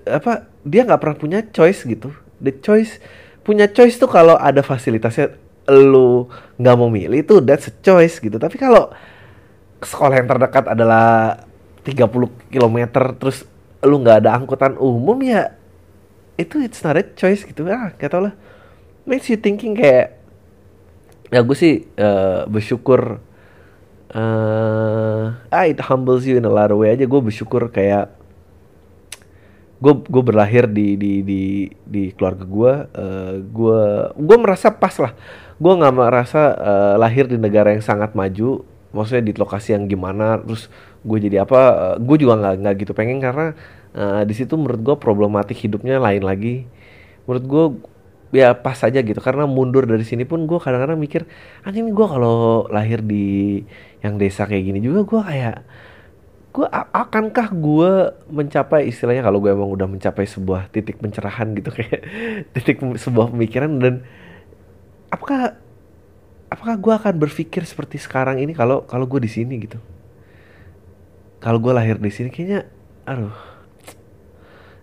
apa 0.06 0.48
dia 0.62 0.86
nggak 0.86 1.02
pernah 1.02 1.18
punya 1.18 1.40
choice 1.50 1.84
gitu. 1.86 2.14
The 2.42 2.54
choice 2.62 3.02
punya 3.42 3.66
choice 3.70 3.98
tuh 3.98 4.10
kalau 4.10 4.38
ada 4.38 4.62
fasilitasnya 4.62 5.34
lu 5.70 6.30
nggak 6.62 6.76
mau 6.78 6.90
milih 6.90 7.26
itu 7.26 7.42
that's 7.42 7.70
a 7.70 7.74
choice 7.82 8.22
gitu. 8.22 8.38
Tapi 8.38 8.58
kalau 8.58 8.94
sekolah 9.82 10.22
yang 10.22 10.30
terdekat 10.30 10.70
adalah 10.70 11.42
30 11.82 12.54
km 12.54 12.78
terus 13.18 13.46
lu 13.82 13.98
nggak 13.98 14.26
ada 14.26 14.38
angkutan 14.38 14.78
umum 14.78 15.18
ya 15.26 15.58
itu 16.38 16.62
it's 16.62 16.86
not 16.86 16.98
a 16.98 17.06
choice 17.18 17.42
gitu. 17.46 17.66
Ah 17.70 17.94
gak 17.98 18.14
tau 18.14 18.30
lah. 18.30 18.34
Makes 19.10 19.34
you 19.34 19.38
thinking 19.42 19.74
kayak 19.74 20.22
ya 21.34 21.42
gue 21.42 21.58
sih 21.58 21.90
eh, 21.98 22.42
bersyukur 22.46 23.18
eh 24.12 25.26
ah 25.32 25.64
it 25.66 25.80
humbles 25.88 26.28
you 26.28 26.38
in 26.38 26.46
a 26.46 26.54
lot 26.54 26.70
of 26.70 26.78
way 26.78 26.94
aja. 26.94 27.10
Gue 27.10 27.22
bersyukur 27.22 27.74
kayak 27.74 28.21
gue 29.82 29.94
gue 30.06 30.24
berlahir 30.24 30.70
di 30.70 30.94
di 30.94 31.26
di 31.26 31.42
di 31.84 32.04
keluarga 32.14 32.46
gue 32.46 32.74
eh, 32.94 33.34
gue 33.42 33.82
gue 34.14 34.38
merasa 34.38 34.70
pas 34.70 34.94
lah. 35.02 35.14
Gue 35.58 35.74
nggak 35.78 35.94
merasa 35.94 36.42
eh, 36.54 36.96
lahir 37.02 37.26
di 37.26 37.38
negara 37.42 37.74
yang 37.74 37.82
sangat 37.82 38.14
maju 38.14 38.62
maksudnya 38.94 39.24
di 39.26 39.34
lokasi 39.34 39.74
yang 39.74 39.88
gimana 39.88 40.36
terus 40.44 40.68
gue 41.02 41.18
jadi 41.18 41.48
apa 41.48 41.96
gue 41.98 42.18
juga 42.20 42.36
nggak 42.38 42.56
nggak 42.62 42.76
gitu 42.86 42.92
pengen 42.94 43.18
karena 43.24 43.58
eh, 43.98 44.22
di 44.30 44.34
situ 44.38 44.54
menurut 44.54 44.82
gue 44.86 44.96
problematik 45.02 45.58
hidupnya 45.58 45.98
lain 45.98 46.22
lagi. 46.22 46.70
Menurut 47.26 47.46
gue 47.50 47.66
ya 48.32 48.56
pas 48.56 48.80
aja 48.80 49.00
gitu 49.04 49.20
karena 49.20 49.44
mundur 49.44 49.84
dari 49.84 50.08
sini 50.08 50.24
pun 50.24 50.48
gue 50.48 50.56
kadang-kadang 50.56 50.96
mikir 50.96 51.28
anjing 51.68 51.92
gue 51.92 52.08
kalau 52.08 52.64
lahir 52.72 53.04
di 53.04 53.60
yang 54.00 54.16
desa 54.16 54.48
kayak 54.48 54.72
gini 54.72 54.80
juga 54.80 55.04
gue 55.04 55.22
kayak 55.28 55.58
gue 56.52 56.68
akankah 56.92 57.48
gue 57.56 57.92
mencapai 58.28 58.92
istilahnya 58.92 59.24
kalau 59.24 59.40
gue 59.40 59.56
emang 59.56 59.72
udah 59.72 59.88
mencapai 59.88 60.28
sebuah 60.28 60.68
titik 60.68 61.00
pencerahan 61.00 61.56
gitu 61.56 61.72
kayak 61.78 62.04
titik 62.52 62.84
sebuah 63.00 63.32
pemikiran 63.32 63.80
dan 63.80 64.04
apakah 65.08 65.56
apakah 66.52 66.76
gue 66.76 66.94
akan 66.94 67.16
berpikir 67.16 67.64
seperti 67.64 67.96
sekarang 67.96 68.44
ini 68.44 68.52
kalau 68.52 68.84
kalau 68.84 69.08
gue 69.08 69.24
di 69.24 69.32
sini 69.32 69.64
gitu? 69.64 69.80
Kalau 71.40 71.58
gue 71.58 71.72
lahir 71.72 71.98
di 71.98 72.12
sini 72.12 72.28
kayaknya 72.28 72.68
aduh. 73.08 73.34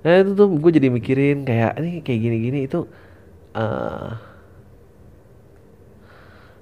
Nah 0.03 0.15
itu 0.25 0.33
tuh 0.33 0.49
gue 0.49 0.71
jadi 0.73 0.89
mikirin 0.89 1.45
kayak 1.45 1.77
ini 1.85 2.01
kayak 2.01 2.21
gini-gini 2.25 2.59
itu 2.65 2.89
eh 3.53 4.13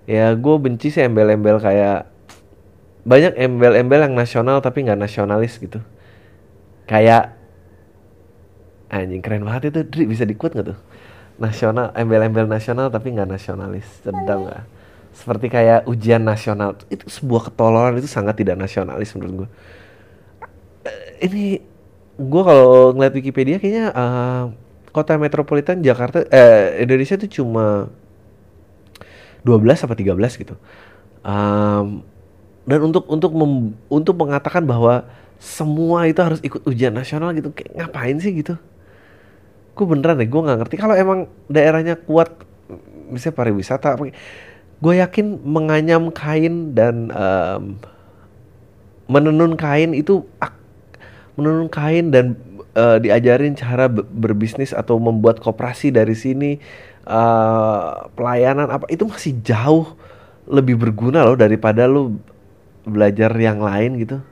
ya 0.07 0.35
gue 0.35 0.55
benci 0.59 0.91
sih 0.91 1.03
embel-embel 1.03 1.59
kayak 1.59 2.16
banyak 3.07 3.39
embel-embel 3.39 4.01
yang 4.11 4.15
nasional 4.19 4.59
tapi 4.59 4.83
nggak 4.83 4.99
nasionalis 4.99 5.57
gitu. 5.63 5.79
Kayak 6.91 7.39
anjing 8.91 9.23
keren 9.23 9.47
banget 9.47 9.71
itu. 9.71 9.81
Dri 9.87 10.05
bisa 10.11 10.27
dikut 10.27 10.51
nggak 10.53 10.67
tuh? 10.75 10.79
Nasional 11.39 11.95
embel-embel 11.95 12.51
nasional 12.51 12.91
tapi 12.91 13.15
nggak 13.15 13.31
nasionalis. 13.31 13.87
Sedang 14.03 14.51
nggak? 14.51 14.63
Seperti 15.15 15.47
kayak 15.49 15.87
ujian 15.87 16.23
nasional. 16.27 16.75
Itu 16.91 17.07
sebuah 17.07 17.49
ketololan 17.53 17.95
itu 18.03 18.11
sangat 18.11 18.37
tidak 18.43 18.59
nasionalis 18.59 19.15
menurut 19.15 19.47
gue 19.47 19.49
Eh, 20.87 21.27
ini 21.27 21.45
gue 22.17 22.43
kalau 22.47 22.95
ngeliat 22.95 23.15
Wikipedia 23.19 23.57
kayaknya 23.59 23.87
eh, 23.93 24.45
kota 24.95 25.19
metropolitan 25.21 25.83
Jakarta 25.85 26.25
eh 26.33 26.81
Indonesia 26.85 27.19
itu 27.21 27.43
cuma 27.43 27.91
12 29.45 29.85
apa 29.87 29.95
13 29.95 30.43
gitu. 30.43 30.55
Em, 31.27 32.03
dan 32.67 32.83
untuk 32.83 33.07
untuk 33.07 33.33
mem- 33.33 33.79
untuk 33.87 34.19
mengatakan 34.19 34.67
bahwa 34.67 35.07
semua 35.39 36.11
itu 36.11 36.19
harus 36.19 36.41
ikut 36.43 36.67
ujian 36.67 36.91
nasional 36.91 37.31
gitu 37.33 37.55
kayak 37.55 37.73
ngapain 37.79 38.19
sih 38.19 38.35
gitu? 38.35 38.59
Gue 39.77 39.87
beneran 39.87 40.19
deh, 40.19 40.27
gue 40.27 40.41
nggak 40.41 40.59
ngerti. 40.65 40.77
Kalau 40.81 40.97
emang 40.97 41.29
daerahnya 41.47 41.95
kuat, 42.01 42.33
misalnya 43.13 43.37
pariwisata, 43.37 44.01
gue 44.77 44.95
yakin 44.99 45.27
menganyam 45.45 46.09
kain 46.11 46.73
dan 46.73 47.13
em, 47.13 47.77
menenun 49.07 49.55
kain 49.55 49.93
itu 49.95 50.27
menenun 51.37 51.69
kain 51.69 52.09
dan 52.09 52.35
eh, 52.73 52.99
diajarin 53.05 53.53
cara 53.55 53.87
be- 53.87 54.05
berbisnis 54.09 54.73
atau 54.73 54.97
membuat 54.97 55.39
koperasi 55.45 55.93
dari 55.93 56.17
sini 56.17 56.57
eh, 57.05 57.91
pelayanan 58.17 58.73
apa 58.73 58.89
itu 58.89 59.05
masih 59.05 59.37
jauh 59.45 59.93
lebih 60.49 60.81
berguna 60.81 61.27
loh 61.27 61.37
daripada 61.37 61.85
lu 61.85 62.17
belajar 62.87 63.35
yang 63.35 63.59
lain 63.59 63.99
gitu? 63.99 64.23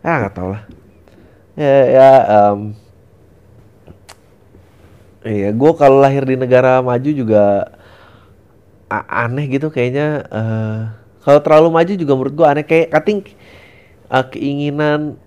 Ya 0.00 0.24
nggak 0.24 0.34
tau 0.34 0.48
lah. 0.56 0.64
Ya 1.54 1.76
ya 1.92 2.10
em, 2.24 2.58
iya 5.28 5.48
gue 5.52 5.72
kalau 5.76 6.00
lahir 6.00 6.24
di 6.24 6.40
negara 6.40 6.80
maju 6.80 7.10
juga 7.12 7.68
aneh 8.90 9.46
gitu 9.52 9.68
kayaknya 9.68 10.26
uh, 10.32 10.80
kalau 11.20 11.38
terlalu 11.44 11.68
maju 11.68 11.92
juga 11.94 12.12
menurut 12.16 12.34
gue 12.34 12.46
aneh. 12.48 12.64
Kayak 12.64 12.88
cutting 12.96 13.20
uh, 14.08 14.24
keinginan 14.32 15.20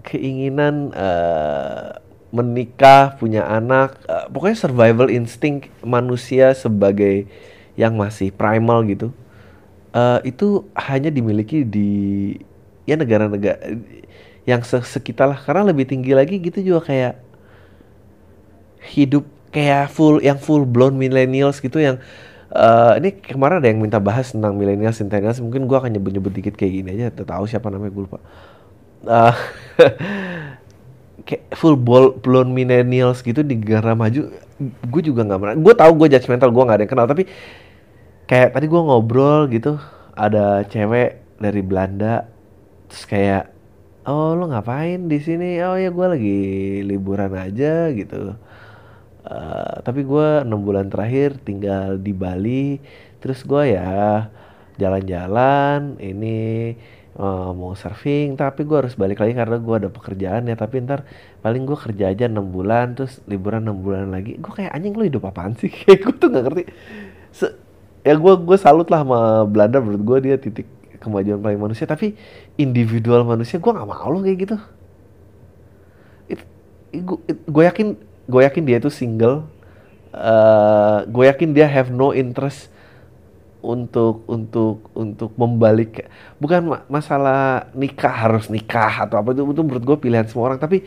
keinginan 0.00 0.90
uh, 0.96 2.00
menikah 2.34 3.14
punya 3.20 3.46
anak 3.46 4.00
uh, 4.10 4.26
pokoknya 4.32 4.58
survival 4.58 5.06
instinct 5.12 5.70
manusia 5.84 6.50
sebagai 6.56 7.30
yang 7.78 7.94
masih 7.94 8.34
primal 8.34 8.82
gitu 8.88 9.14
uh, 9.94 10.18
itu 10.26 10.66
hanya 10.74 11.08
dimiliki 11.08 11.62
di 11.62 11.90
ya 12.84 12.98
negara-negara 12.98 13.78
yang 14.44 14.60
sekitar 14.66 15.30
lah. 15.30 15.38
Karena 15.40 15.70
lebih 15.70 15.88
tinggi 15.88 16.12
lagi 16.12 16.42
gitu 16.42 16.60
juga 16.60 16.90
kayak 16.90 17.14
hidup 18.84 19.24
kayak 19.54 19.88
full 19.88 20.20
yang 20.20 20.36
full 20.36 20.66
blown 20.66 20.98
millennials 20.98 21.62
gitu 21.62 21.80
yang 21.80 21.96
uh, 22.52 22.98
ini 22.98 23.14
kemarin 23.16 23.62
ada 23.62 23.68
yang 23.70 23.80
minta 23.80 24.02
bahas 24.02 24.34
tentang 24.34 24.58
millennials 24.58 24.98
centennials. 25.00 25.40
Mungkin 25.40 25.64
gua 25.64 25.80
akan 25.80 25.96
nyebut-nyebut 25.96 26.32
dikit 26.34 26.54
kayak 26.58 26.72
gini 26.82 26.88
aja 26.98 27.14
tahu 27.14 27.46
siapa 27.48 27.70
namanya 27.70 27.94
gue 27.94 28.04
lupa. 28.04 28.18
Uh, 29.04 29.34
kayak 31.28 31.44
full 31.56 31.78
blown 32.20 32.52
millennials 32.52 33.24
gitu 33.24 33.40
di 33.40 33.56
negara 33.56 33.96
maju 33.96 34.28
gue 34.64 35.02
juga 35.02 35.24
nggak 35.24 35.40
pernah 35.40 35.56
gue 35.56 35.74
tahu 35.74 35.92
gue 35.98 36.08
judgmental 36.14 36.52
gue 36.52 36.62
nggak 36.62 36.76
ada 36.76 36.84
yang 36.84 36.92
kenal. 36.92 37.06
Tapi 37.08 37.24
kayak 38.24 38.56
tadi 38.56 38.66
gue 38.66 38.80
ngobrol 38.80 39.48
gitu 39.52 39.76
ada 40.16 40.64
cewek 40.64 41.36
dari 41.36 41.60
Belanda 41.60 42.24
terus 42.88 43.04
kayak 43.04 43.54
oh 44.08 44.36
lo 44.36 44.44
ngapain 44.52 45.08
di 45.08 45.18
sini? 45.20 45.60
Oh 45.64 45.76
ya 45.76 45.88
gue 45.90 46.06
lagi 46.06 46.40
liburan 46.84 47.32
aja 47.34 47.88
gitu. 47.92 48.36
Uh, 49.24 49.74
tapi 49.80 50.04
gue 50.04 50.44
enam 50.44 50.60
bulan 50.60 50.92
terakhir 50.92 51.40
tinggal 51.40 51.96
di 51.96 52.12
Bali 52.12 52.76
terus 53.24 53.40
gue 53.40 53.72
ya 53.72 54.28
jalan-jalan 54.76 55.96
ini 55.96 56.36
uh, 57.16 57.56
mau 57.56 57.72
surfing 57.72 58.36
tapi 58.36 58.68
gue 58.68 58.84
harus 58.84 58.92
balik 59.00 59.24
lagi 59.24 59.32
karena 59.32 59.56
gue 59.56 59.74
ada 59.80 59.90
pekerjaan 59.92 60.44
ya. 60.48 60.56
Tapi 60.56 60.84
ntar 60.84 61.08
paling 61.40 61.64
gue 61.64 61.78
kerja 61.78 62.12
aja 62.12 62.24
enam 62.28 62.52
bulan 62.52 62.96
terus 62.96 63.24
liburan 63.24 63.64
enam 63.64 63.80
bulan 63.80 64.12
lagi. 64.12 64.36
Gue 64.36 64.52
kayak 64.52 64.72
anjing 64.76 64.94
lo 64.96 65.04
hidup 65.08 65.24
apaan 65.24 65.56
sih? 65.56 65.72
Kayak 65.80 65.98
gue 66.04 66.14
tuh 66.20 66.28
nggak 66.28 66.44
ngerti. 66.44 66.64
Se 67.32 67.63
ya 68.04 68.12
gue 68.14 68.34
gue 68.44 68.58
salut 68.60 68.86
lah 68.92 69.02
sama 69.02 69.48
Belanda. 69.48 69.80
Menurut 69.80 70.02
gue 70.04 70.18
dia 70.30 70.36
titik 70.36 70.68
kemajuan 71.00 71.40
paling 71.40 71.58
manusia. 71.58 71.88
Tapi 71.88 72.12
individual 72.60 73.24
manusia 73.24 73.56
gue 73.56 73.72
nggak 73.72 73.88
mau 73.88 74.08
lo 74.12 74.20
kayak 74.20 74.38
gitu. 74.44 74.56
Gue 77.48 77.64
yakin 77.64 77.96
gue 78.28 78.40
yakin 78.44 78.62
dia 78.62 78.76
itu 78.78 78.92
single. 78.92 79.48
Uh, 80.14 80.20
eh, 80.20 80.98
gue 81.10 81.24
yakin 81.26 81.50
dia 81.50 81.66
have 81.66 81.90
no 81.90 82.14
interest 82.14 82.70
untuk 83.64 84.22
untuk 84.28 84.92
untuk 84.94 85.32
membalik. 85.34 86.06
Bukan 86.38 86.60
ma 86.70 86.78
masalah 86.86 87.72
nikah 87.74 88.12
harus 88.12 88.52
nikah 88.52 89.08
atau 89.08 89.18
apa. 89.18 89.32
Itu 89.32 89.48
itu 89.48 89.62
menurut 89.64 89.82
gue 89.82 89.96
pilihan 89.98 90.28
semua 90.28 90.52
orang. 90.52 90.60
Tapi 90.60 90.84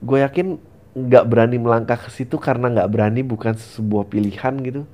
gue 0.00 0.18
yakin 0.22 0.56
nggak 0.94 1.24
berani 1.26 1.58
melangkah 1.58 1.98
ke 1.98 2.06
situ 2.14 2.38
karena 2.38 2.70
nggak 2.70 2.86
berani 2.86 3.26
bukan 3.26 3.58
sebuah 3.58 4.06
pilihan 4.06 4.54
gitu 4.62 4.86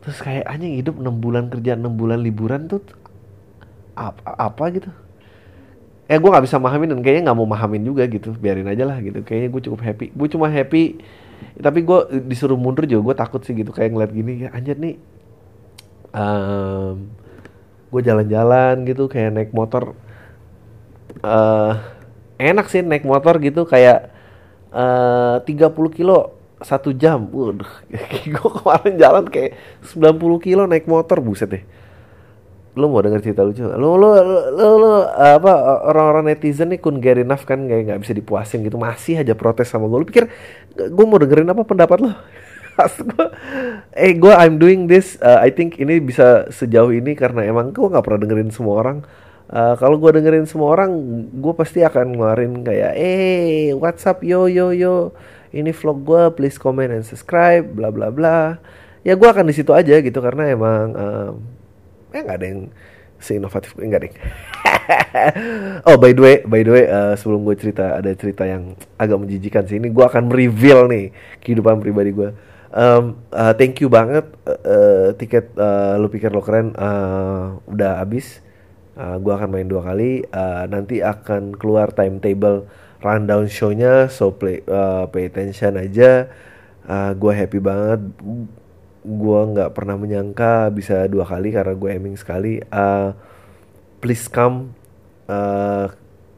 terus 0.00 0.18
kayak 0.20 0.48
anjing 0.48 0.80
hidup 0.80 0.96
enam 0.96 1.20
bulan 1.20 1.52
kerja 1.52 1.76
enam 1.76 1.92
bulan 1.92 2.20
liburan 2.20 2.66
tuh 2.68 2.80
apa, 3.92 4.20
apa 4.36 4.64
gitu? 4.72 4.90
Eh 6.10 6.18
gue 6.18 6.30
nggak 6.30 6.44
bisa 6.48 6.58
mahamin 6.58 6.96
dan 6.96 7.00
kayaknya 7.04 7.30
nggak 7.30 7.38
mau 7.38 7.48
mahamin 7.48 7.82
juga 7.84 8.08
gitu. 8.08 8.34
Biarin 8.34 8.66
aja 8.66 8.82
lah 8.88 8.98
gitu. 8.98 9.22
Kayaknya 9.22 9.48
gue 9.52 9.62
cukup 9.70 9.80
happy. 9.84 10.06
Gue 10.10 10.28
cuma 10.32 10.48
happy 10.48 10.98
tapi 11.60 11.84
gue 11.84 11.98
disuruh 12.26 12.56
mundur 12.56 12.88
juga. 12.88 13.12
Gue 13.12 13.16
takut 13.16 13.40
sih 13.44 13.52
gitu 13.54 13.70
kayak 13.70 13.92
ngeliat 13.92 14.12
gini 14.12 14.48
anjir 14.50 14.80
nih 14.80 14.96
um, 16.14 17.10
gue 17.90 18.00
jalan-jalan 18.02 18.86
gitu 18.88 19.06
kayak 19.06 19.30
naik 19.36 19.52
motor. 19.52 19.94
Uh, 21.20 21.76
enak 22.40 22.72
sih 22.72 22.80
naik 22.80 23.04
motor 23.04 23.36
gitu 23.42 23.68
kayak 23.68 24.08
uh, 24.72 25.42
30 25.44 25.76
kilo 25.92 26.39
satu 26.60 26.92
jam, 26.92 27.28
waduh, 27.32 27.68
gue 28.36 28.50
kemarin 28.60 28.94
jalan 29.00 29.24
kayak 29.28 29.56
90 29.84 30.46
kilo 30.46 30.68
naik 30.68 30.84
motor, 30.84 31.18
buset 31.24 31.48
deh. 31.48 31.64
Lu 32.78 32.86
mau 32.86 33.02
denger 33.02 33.18
cerita 33.18 33.42
lucu 33.42 33.66
lu 33.66 33.98
lu 33.98 34.14
lu, 34.54 34.68
lu 34.78 34.92
apa 35.10 35.82
orang-orang 35.90 36.30
netizen 36.30 36.70
nih 36.70 36.78
kun 36.78 37.02
get 37.02 37.18
enough 37.18 37.42
kan 37.42 37.66
kayak 37.66 37.90
nggak 37.90 38.00
bisa 38.06 38.14
dipuasin 38.14 38.62
gitu. 38.62 38.78
Masih 38.78 39.18
aja 39.18 39.34
protes 39.34 39.66
sama 39.66 39.90
gue 39.90 39.98
lu 39.98 40.06
pikir 40.06 40.30
gue 40.78 41.04
mau 41.04 41.18
dengerin 41.18 41.50
apa 41.50 41.66
pendapat 41.66 41.98
lo 41.98 42.14
gue 43.10 43.26
eh 43.92 44.14
gue 44.14 44.32
I'm 44.32 44.62
doing 44.62 44.86
this 44.86 45.18
uh, 45.18 45.42
I 45.42 45.50
think 45.50 45.82
ini 45.82 45.98
bisa 45.98 46.46
sejauh 46.48 46.94
ini 46.94 47.18
karena 47.18 47.42
emang 47.42 47.74
gue 47.74 47.84
nggak 47.84 48.04
pernah 48.06 48.20
dengerin 48.22 48.54
semua 48.54 48.74
orang. 48.80 48.98
Uh, 49.50 49.74
kalau 49.74 49.98
gue 49.98 50.14
dengerin 50.14 50.46
semua 50.46 50.78
orang 50.78 50.94
gue 51.26 51.54
pasti 51.58 51.82
akan 51.82 52.14
ngeluarin 52.14 52.62
kayak 52.62 52.94
eh 52.94 53.74
WhatsApp 53.74 54.22
yo 54.22 54.46
yo 54.46 54.70
yo 54.70 55.10
ini 55.50 55.74
vlog 55.74 56.06
gue 56.06 56.22
please 56.38 56.56
comment 56.58 56.90
and 56.90 57.02
subscribe 57.02 57.66
bla 57.66 57.90
bla 57.90 58.10
bla. 58.10 58.58
Ya 59.00 59.16
gue 59.16 59.28
akan 59.28 59.48
di 59.48 59.54
situ 59.56 59.72
aja 59.72 59.96
gitu 59.98 60.20
karena 60.20 60.52
emang 60.52 60.86
um, 60.92 61.32
eh 62.12 62.20
nggak 62.20 62.36
ada 62.36 62.46
yang 62.46 62.62
seinovatif. 63.18 63.74
Enggak 63.80 64.08
deh 64.08 64.12
oh 65.86 65.96
by 65.96 66.10
the 66.10 66.22
way 66.22 66.36
by 66.42 66.60
the 66.66 66.72
way 66.72 66.84
uh, 66.90 67.14
sebelum 67.14 67.46
gue 67.46 67.54
cerita 67.56 67.98
ada 68.02 68.10
cerita 68.14 68.44
yang 68.46 68.74
agak 69.00 69.18
menjijikan 69.18 69.64
sih. 69.66 69.80
Ini 69.80 69.88
gue 69.90 70.04
akan 70.04 70.28
reveal 70.28 70.90
nih 70.90 71.14
kehidupan 71.40 71.78
pribadi 71.80 72.10
gue 72.12 72.30
um, 72.74 73.18
uh, 73.34 73.52
thank 73.54 73.78
you 73.82 73.90
banget 73.90 74.26
uh, 74.46 74.60
uh, 74.62 75.08
tiket 75.18 75.54
uh, 75.58 75.98
lu 75.98 76.06
pikir 76.10 76.30
lo 76.30 76.42
keren 76.42 76.74
uh, 76.78 77.58
udah 77.66 78.02
habis. 78.02 78.42
Uh, 79.00 79.16
gue 79.16 79.32
akan 79.32 79.48
main 79.48 79.64
dua 79.64 79.80
kali. 79.80 80.28
Uh, 80.28 80.68
nanti 80.68 81.00
akan 81.00 81.56
keluar 81.56 81.88
timetable 81.94 82.68
rundown 83.00 83.48
shownya 83.48 84.08
so 84.12 84.32
play 84.32 84.60
uh, 84.68 85.08
pay 85.08 85.28
attention 85.28 85.76
aja. 85.80 86.28
Uh, 86.84 87.12
gue 87.16 87.32
happy 87.32 87.60
banget. 87.60 88.00
Gue 89.00 89.40
nggak 89.56 89.72
pernah 89.72 89.96
menyangka 89.96 90.68
bisa 90.72 91.08
dua 91.08 91.24
kali 91.24 91.52
karena 91.52 91.72
gue 91.72 91.88
aiming 91.88 92.16
sekali. 92.20 92.60
Uh, 92.68 93.16
please 94.04 94.28
come. 94.28 94.76
Uh, 95.30 95.88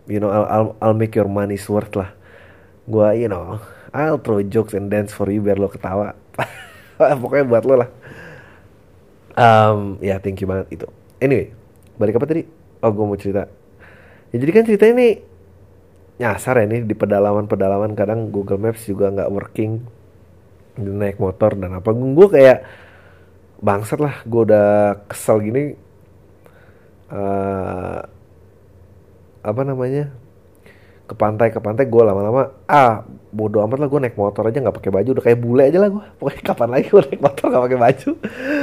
you 0.07 0.19
know 0.23 0.31
I'll, 0.31 0.49
I'll 0.49 0.71
I'll 0.79 0.99
make 0.99 1.15
your 1.19 1.31
money 1.31 1.59
worth 1.59 1.95
lah. 1.99 2.15
Gue 2.87 3.27
you 3.27 3.31
know 3.31 3.59
I'll 3.91 4.23
throw 4.23 4.43
jokes 4.43 4.75
and 4.75 4.89
dance 4.89 5.11
for 5.11 5.27
you 5.31 5.43
biar 5.43 5.59
lo 5.59 5.71
ketawa. 5.71 6.15
Pokoknya 7.23 7.47
buat 7.47 7.65
lo 7.67 7.75
lah. 7.83 7.91
Um, 9.33 9.97
ya 10.05 10.15
yeah, 10.15 10.19
thank 10.21 10.39
you 10.45 10.47
banget 10.47 10.81
itu. 10.81 10.87
Anyway 11.19 11.55
balik 11.97 12.19
apa 12.19 12.27
tadi? 12.29 12.43
Oh 12.83 12.91
gue 12.91 13.05
mau 13.07 13.19
cerita. 13.19 13.47
Ya 14.35 14.37
jadi 14.41 14.51
kan 14.53 14.65
cerita 14.67 14.85
ini 14.91 15.32
nyasar 16.21 16.61
ya 16.61 16.67
nih 16.69 16.83
di 16.85 16.95
pedalaman-pedalaman. 16.97 17.97
Kadang 17.97 18.29
Google 18.29 18.61
Maps 18.61 18.85
juga 18.85 19.09
nggak 19.13 19.31
working. 19.33 19.73
Naik 20.81 21.21
motor 21.21 21.57
dan 21.57 21.77
apa. 21.77 21.93
Gue 21.93 22.29
kayak 22.29 22.59
bangsat 23.61 24.01
lah. 24.01 24.21
Gue 24.25 24.49
udah 24.49 25.01
kesel 25.09 25.41
gini. 25.45 25.63
Uh, 27.13 28.01
apa 29.45 29.63
namanya? 29.65 30.13
Ke 31.05 31.15
pantai 31.19 31.53
ke 31.53 31.61
pantai 31.61 31.85
gue 31.85 32.03
lama-lama 32.03 32.57
ah 32.65 33.05
bodo 33.33 33.61
amat 33.65 33.81
lah 33.81 33.89
gue 33.91 34.01
naik 34.01 34.17
motor 34.17 34.49
aja 34.49 34.59
nggak 34.65 34.77
pakai 34.81 34.93
baju. 34.93 35.09
Udah 35.19 35.25
kayak 35.25 35.41
bule 35.41 35.63
aja 35.69 35.79
lah 35.81 35.91
gue 35.93 36.05
pokoknya 36.17 36.43
kapan 36.53 36.69
lagi 36.73 36.87
gue 36.89 37.03
naik 37.05 37.21
motor 37.21 37.45
nggak 37.53 37.65
pakai 37.69 37.81
baju? 37.81 38.11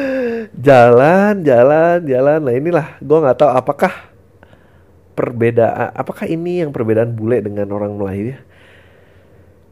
Jalan 0.65 1.33
jalan 1.45 1.97
jalan. 2.09 2.39
Nah 2.41 2.53
inilah. 2.57 2.87
Gue 3.01 3.17
nggak 3.21 3.37
tahu 3.37 3.51
apakah 3.53 4.08
perbedaan 5.19 5.91
apakah 5.91 6.23
ini 6.31 6.63
yang 6.63 6.71
perbedaan 6.71 7.11
bule 7.11 7.43
dengan 7.43 7.67
orang 7.75 7.99
Melayu 7.99 8.31
ya? 8.31 8.39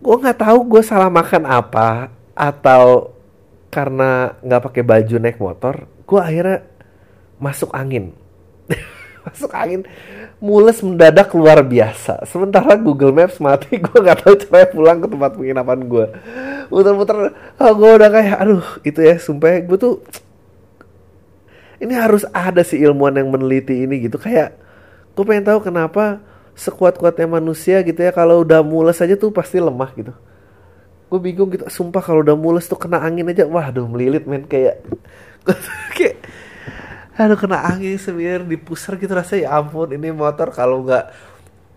Gue 0.03 0.15
nggak 0.19 0.43
tahu 0.43 0.59
gue 0.67 0.83
salah 0.83 1.07
makan 1.07 1.47
apa 1.47 2.11
atau 2.35 3.15
karena 3.71 4.35
nggak 4.43 4.63
pakai 4.67 4.83
baju 4.83 5.15
naik 5.23 5.39
motor 5.39 5.87
gue 6.03 6.19
akhirnya 6.19 6.67
masuk 7.39 7.71
angin. 7.71 8.11
Masuk 9.27 9.51
angin 9.51 9.83
mules 10.39 10.79
mendadak 10.79 11.35
luar 11.35 11.59
biasa. 11.59 12.23
Sementara 12.23 12.79
Google 12.79 13.11
Maps 13.11 13.43
mati 13.43 13.75
gue 13.85 13.97
nggak 13.99 14.23
tahu 14.23 14.39
cara 14.39 14.71
pulang 14.71 15.03
ke 15.03 15.07
tempat 15.11 15.31
penginapan 15.35 15.79
gue 15.83 16.05
muter-muter 16.67 17.31
oh, 17.59 17.71
gue 17.75 17.91
udah 17.95 18.09
kayak 18.11 18.35
aduh 18.43 18.65
itu 18.83 18.99
ya 18.99 19.15
sumpah 19.19 19.63
gue 19.63 19.77
tuh 19.79 20.03
ini 21.83 21.95
harus 21.95 22.27
ada 22.35 22.59
sih 22.63 22.79
ilmuwan 22.79 23.19
yang 23.19 23.29
meneliti 23.31 23.83
ini 23.83 24.07
gitu. 24.07 24.15
Kayak 24.15 24.66
gue 25.17 25.25
pengen 25.25 25.49
tahu 25.49 25.59
kenapa 25.65 26.21
sekuat-kuatnya 26.53 27.25
manusia 27.25 27.81
gitu 27.81 27.97
ya 27.97 28.13
kalau 28.13 28.45
udah 28.45 28.61
mules 28.61 29.01
aja 29.01 29.17
tuh 29.17 29.33
pasti 29.33 29.57
lemah 29.57 29.89
gitu. 29.97 30.13
Gue 31.09 31.17
bingung 31.17 31.49
gitu 31.49 31.65
sumpah 31.73 32.05
kalau 32.05 32.21
udah 32.21 32.37
mules 32.37 32.69
tuh 32.69 32.77
kena 32.77 33.01
angin 33.01 33.25
aja 33.25 33.49
wah 33.49 33.73
aduh 33.73 33.89
melilit 33.89 34.29
men 34.29 34.45
kayak 34.45 34.85
kayak 35.97 36.21
aduh 37.17 37.33
kena 37.33 37.65
angin 37.65 37.97
semir 37.97 38.45
di 38.45 38.61
pusar 38.61 39.01
gitu 39.01 39.09
rasanya. 39.17 39.41
Ya 39.41 39.49
ampun 39.57 39.89
ini 39.89 40.13
motor 40.13 40.53
kalau 40.53 40.85
nggak 40.85 41.09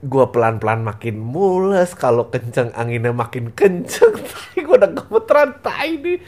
gue 0.00 0.24
pelan-pelan 0.32 0.84
makin 0.84 1.16
mules 1.16 1.96
kalau 1.96 2.28
kenceng 2.28 2.72
anginnya 2.76 3.12
makin 3.16 3.52
kenceng 3.56 4.16
tapi 4.32 4.68
gue 4.68 4.76
udah 4.76 4.92
gemeteran 4.92 5.50
tai 5.64 5.96
di 5.96 6.20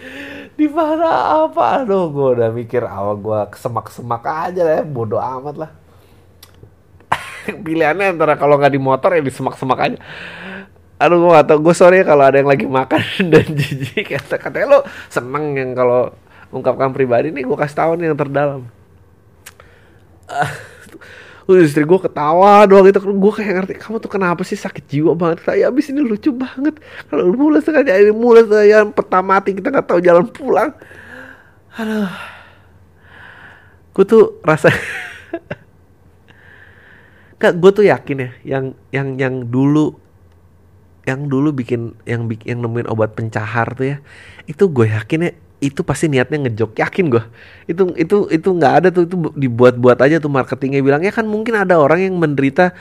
di 0.57 0.67
mana 0.69 1.45
apa? 1.45 1.85
Aduh 1.85 2.09
gue 2.09 2.29
udah 2.41 2.49
mikir 2.57 2.89
awal 2.89 3.21
gue 3.21 3.41
kesemak-semak 3.53 4.25
aja 4.25 4.65
lah 4.65 4.81
ya 4.81 4.85
bodoh 4.89 5.21
amat 5.21 5.57
lah 5.61 5.82
pilihannya 7.67 8.17
antara 8.17 8.35
kalau 8.39 8.59
nggak 8.59 8.73
di 8.73 8.81
motor 8.81 9.11
ya 9.15 9.23
di 9.23 9.33
semak-semak 9.33 9.79
aja. 9.79 9.99
Aduh 11.03 11.19
gue 11.19 11.31
gak 11.35 11.47
tau 11.51 11.59
gue 11.59 11.75
sorry 11.75 11.99
ya 11.99 12.07
kalau 12.07 12.23
ada 12.23 12.39
yang 12.39 12.47
lagi 12.47 12.67
makan 12.67 13.03
dan 13.33 13.47
jijik. 13.51 14.15
Kata 14.15 14.39
katanya 14.39 14.67
lo 14.79 14.81
seneng 15.11 15.59
yang 15.59 15.75
kalau 15.75 16.15
ungkapkan 16.55 16.95
pribadi. 16.95 17.35
Nih 17.35 17.43
gue 17.43 17.59
kasih 17.59 17.77
tahu 17.77 17.91
nih 17.99 18.15
yang 18.15 18.19
terdalam. 18.19 18.63
Uh, 20.31 21.59
istri 21.59 21.83
gue 21.83 21.99
ketawa 21.99 22.63
doang 22.71 22.87
gitu. 22.87 23.03
Gue 23.03 23.33
kayak 23.35 23.67
ngerti 23.67 23.75
kamu 23.83 23.99
tuh 23.99 24.11
kenapa 24.15 24.47
sih 24.47 24.55
sakit 24.55 24.85
jiwa 24.87 25.19
banget? 25.19 25.43
Saya 25.43 25.75
abis 25.75 25.91
ini 25.91 26.07
lucu 26.07 26.31
banget. 26.31 26.79
Kalau 27.11 27.35
mulai 27.35 27.59
sengaja 27.59 27.99
ini 27.99 28.15
mulai 28.15 28.47
saya 28.47 28.87
peta 28.87 29.19
mati 29.27 29.59
kita 29.59 29.75
nggak 29.75 29.87
tahu 29.91 29.99
jalan 29.99 30.27
pulang. 30.31 30.71
Aduh. 31.83 32.13
Gue 33.93 34.05
tuh 34.07 34.39
rasa 34.47 34.71
Kak, 37.43 37.59
gue 37.59 37.71
tuh 37.75 37.85
yakin 37.91 38.17
ya 38.23 38.31
yang 38.47 38.65
yang 38.95 39.09
yang 39.19 39.35
dulu 39.51 39.99
yang 41.03 41.27
dulu 41.27 41.51
bikin 41.51 41.99
yang 42.07 42.31
bikin 42.31 42.55
yang 42.55 42.59
nemuin 42.63 42.87
obat 42.87 43.19
pencahar 43.19 43.75
tuh 43.75 43.91
ya 43.91 43.97
itu 44.47 44.71
gue 44.71 44.87
yakin 44.87 45.27
ya 45.27 45.33
itu 45.63 45.87
pasti 45.87 46.11
niatnya 46.11 46.43
ngejok. 46.43 46.75
Yakin 46.75 47.07
gue 47.07 47.23
itu 47.71 47.83
itu 47.95 48.17
itu 48.35 48.49
nggak 48.51 48.75
ada 48.83 48.89
tuh 48.91 49.07
itu 49.07 49.15
dibuat-buat 49.39 49.99
aja 50.03 50.19
tuh 50.19 50.27
marketingnya 50.27 50.83
bilang 50.83 51.03
ya 51.07 51.15
kan 51.15 51.23
mungkin 51.23 51.55
ada 51.55 51.79
orang 51.79 52.03
yang 52.03 52.15
menderita 52.19 52.75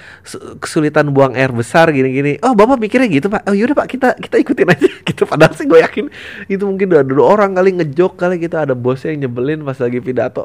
kesulitan 0.57 1.13
buang 1.13 1.37
air 1.37 1.53
besar 1.53 1.93
gini-gini. 1.93 2.41
Oh 2.41 2.57
bapak 2.57 2.81
mikirnya 2.81 3.09
gitu 3.09 3.29
pak? 3.29 3.45
Oh 3.45 3.53
yaudah 3.53 3.77
pak 3.77 3.87
kita 3.89 4.17
kita 4.17 4.41
ikutin 4.41 4.69
aja. 4.73 4.89
Gitu 5.09 5.25
padahal 5.29 5.53
sih 5.53 5.69
gue 5.69 5.77
yakin 5.81 6.05
itu 6.49 6.63
mungkin 6.65 6.89
udah 6.89 7.05
dulu 7.05 7.21
orang 7.25 7.53
kali 7.53 7.77
ngejok 7.77 8.17
kali 8.17 8.41
kita 8.41 8.65
ada 8.65 8.73
bosnya 8.73 9.13
yang 9.13 9.29
nyebelin 9.29 9.61
pas 9.61 9.77
lagi 9.77 10.01
pidato 10.01 10.41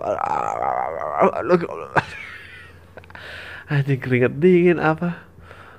anjing 3.66 4.00
keringet 4.00 4.32
dingin 4.38 4.78
apa? 4.78 5.26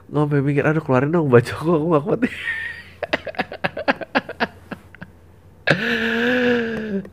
Ngombe 0.07 0.39
mikir 0.39 0.63
aduh 0.63 0.79
keluarin 0.79 1.11
dong 1.11 1.27
baju 1.27 1.51
aku 1.51 1.71
aku 1.75 1.87
gak 1.91 2.03
kuat 2.07 2.19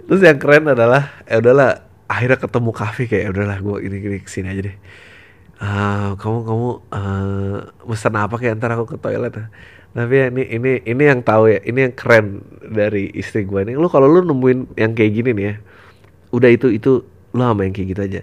terus 0.05 0.23
yang 0.23 0.39
keren 0.39 0.71
adalah 0.71 1.11
ya 1.27 1.43
udahlah 1.43 1.83
akhirnya 2.07 2.39
ketemu 2.39 2.71
kafe 2.71 3.11
kayak 3.11 3.23
ya 3.27 3.31
udahlah 3.35 3.59
gue 3.59 3.77
ini 3.83 3.97
gini 3.99 4.17
ke 4.23 4.31
sini 4.31 4.47
aja 4.55 4.63
deh. 4.71 4.77
Uh, 5.59 6.15
kamu 6.19 6.39
kamu 6.47 6.69
uh, 6.93 7.59
pesan 7.87 8.15
apa 8.15 8.35
kayak 8.39 8.59
ntar 8.59 8.75
aku 8.75 8.95
ke 8.95 8.97
toilet 8.99 9.35
tapi 9.95 10.15
ya 10.19 10.27
ini 10.27 10.43
ini 10.51 10.73
ini 10.83 11.03
yang 11.07 11.23
tahu 11.23 11.47
ya 11.47 11.63
ini 11.63 11.87
yang 11.87 11.95
keren 11.95 12.43
dari 12.59 13.15
istri 13.15 13.47
gue 13.47 13.63
nih 13.63 13.79
lu 13.79 13.87
kalau 13.87 14.11
lu 14.11 14.27
nemuin 14.27 14.75
yang 14.75 14.91
kayak 14.95 15.13
gini 15.15 15.31
nih 15.31 15.45
ya 15.47 15.55
udah 16.35 16.51
itu 16.51 16.67
itu 16.75 17.07
lu 17.35 17.43
sama 17.43 17.67
yang 17.67 17.75
kayak 17.75 17.89
gitu 17.95 18.03
aja. 18.03 18.21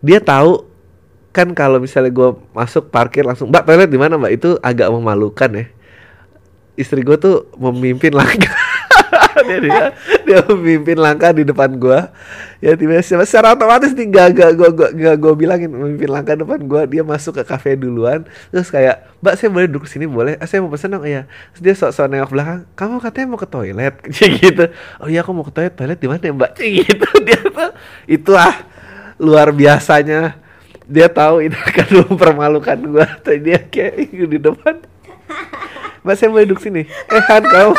Dia 0.00 0.18
tahu 0.20 0.73
kan 1.34 1.50
kalau 1.50 1.82
misalnya 1.82 2.14
gue 2.14 2.38
masuk 2.54 2.94
parkir 2.94 3.26
langsung 3.26 3.50
mbak 3.50 3.66
toilet 3.66 3.90
di 3.90 3.98
mana 3.98 4.14
mbak? 4.14 4.38
Itu 4.38 4.54
agak 4.62 4.86
memalukan 4.94 5.50
ya. 5.50 5.66
Istri 6.78 7.02
gue 7.02 7.16
tuh 7.18 7.36
memimpin 7.58 8.14
langkah. 8.14 8.54
Dia, 9.44 9.58
dia 9.60 9.86
dia 10.24 10.38
memimpin 10.46 10.96
langkah 10.96 11.34
di 11.34 11.44
depan 11.44 11.76
gua. 11.76 12.14
Ya 12.62 12.78
tiba 12.78 12.96
tiba 13.02 13.26
secara 13.26 13.52
otomatis 13.52 13.92
nih 13.92 14.08
gak 14.08 14.28
gak 14.40 14.50
gua 14.56 14.70
gua 14.72 14.88
gak 14.94 15.16
gua 15.20 15.32
bilangin 15.36 15.68
memimpin 15.68 16.08
langkah 16.08 16.34
depan 16.38 16.62
gua. 16.64 16.82
Dia 16.88 17.02
masuk 17.04 17.42
ke 17.42 17.44
kafe 17.44 17.76
duluan. 17.76 18.24
Terus 18.54 18.70
kayak 18.70 19.04
mbak 19.20 19.34
saya 19.36 19.50
boleh 19.50 19.66
duduk 19.68 19.84
sini 19.90 20.06
boleh? 20.06 20.38
Eh, 20.38 20.46
saya 20.48 20.62
mau 20.62 20.70
pesen 20.72 20.94
dong. 20.94 21.04
Iya. 21.04 21.26
Terus 21.54 21.62
dia 21.62 21.74
sok-sok 21.76 22.06
nengok 22.08 22.30
belakang 22.30 22.60
kamu 22.78 22.94
katanya 23.02 23.26
mau 23.26 23.38
ke 23.38 23.48
toilet? 23.50 23.94
Gitu. 24.40 24.64
Oh 25.02 25.08
iya 25.10 25.20
aku 25.20 25.30
mau 25.34 25.44
ke 25.44 25.52
toilet. 25.52 25.74
Toilet 25.76 25.98
di 25.98 26.08
mana 26.08 26.22
ya 26.22 26.32
mbak? 26.32 26.50
Gitu. 26.80 27.08
Dia 27.26 27.38
tuh 27.42 27.70
itulah 28.08 28.54
luar 29.18 29.50
biasanya 29.54 30.43
dia 30.84 31.08
tahu 31.08 31.48
itu 31.48 31.56
akan 31.56 31.88
mempermalukan 32.12 32.78
gua 32.88 33.06
tadi 33.20 33.52
dia 33.52 33.60
kayak 33.60 34.12
di 34.12 34.38
depan 34.38 34.80
Mbak 36.04 36.14
saya 36.20 36.28
boleh 36.28 36.44
duduk 36.44 36.60
sini 36.60 36.84
Eh 36.84 37.22
Han 37.32 37.44
kamu 37.48 37.72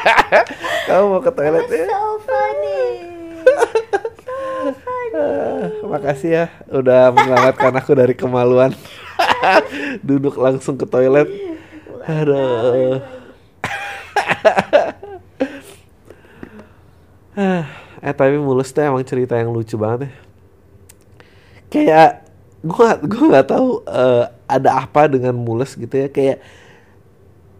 Kamu 0.90 1.04
mau 1.06 1.22
ke 1.22 1.30
toilet 1.32 1.66
ya? 1.68 1.86
So 1.86 2.18
funny. 2.24 2.82
So 4.24 4.36
funny. 4.74 5.86
Makasih 5.86 6.30
ya 6.30 6.44
udah 6.72 7.12
menyelamatkan 7.12 7.74
aku 7.76 7.92
dari 7.94 8.14
kemaluan. 8.16 8.72
Duduk 10.06 10.34
langsung 10.40 10.80
ke 10.80 10.86
toilet. 10.88 11.28
Aduh. 12.08 13.04
eh 18.00 18.12
tapi 18.16 18.36
mulus 18.40 18.72
tuh 18.72 18.84
emang 18.84 19.04
cerita 19.04 19.36
yang 19.36 19.52
lucu 19.52 19.76
banget 19.76 20.08
ya. 20.08 20.12
Kayak 21.70 22.10
gue 22.60 22.88
gue 23.08 23.24
nggak 23.32 23.48
tahu 23.48 23.80
uh, 23.88 24.28
ada 24.44 24.84
apa 24.84 25.08
dengan 25.08 25.32
mulus 25.36 25.76
gitu 25.76 25.92
ya. 25.92 26.08
Kayak 26.12 26.44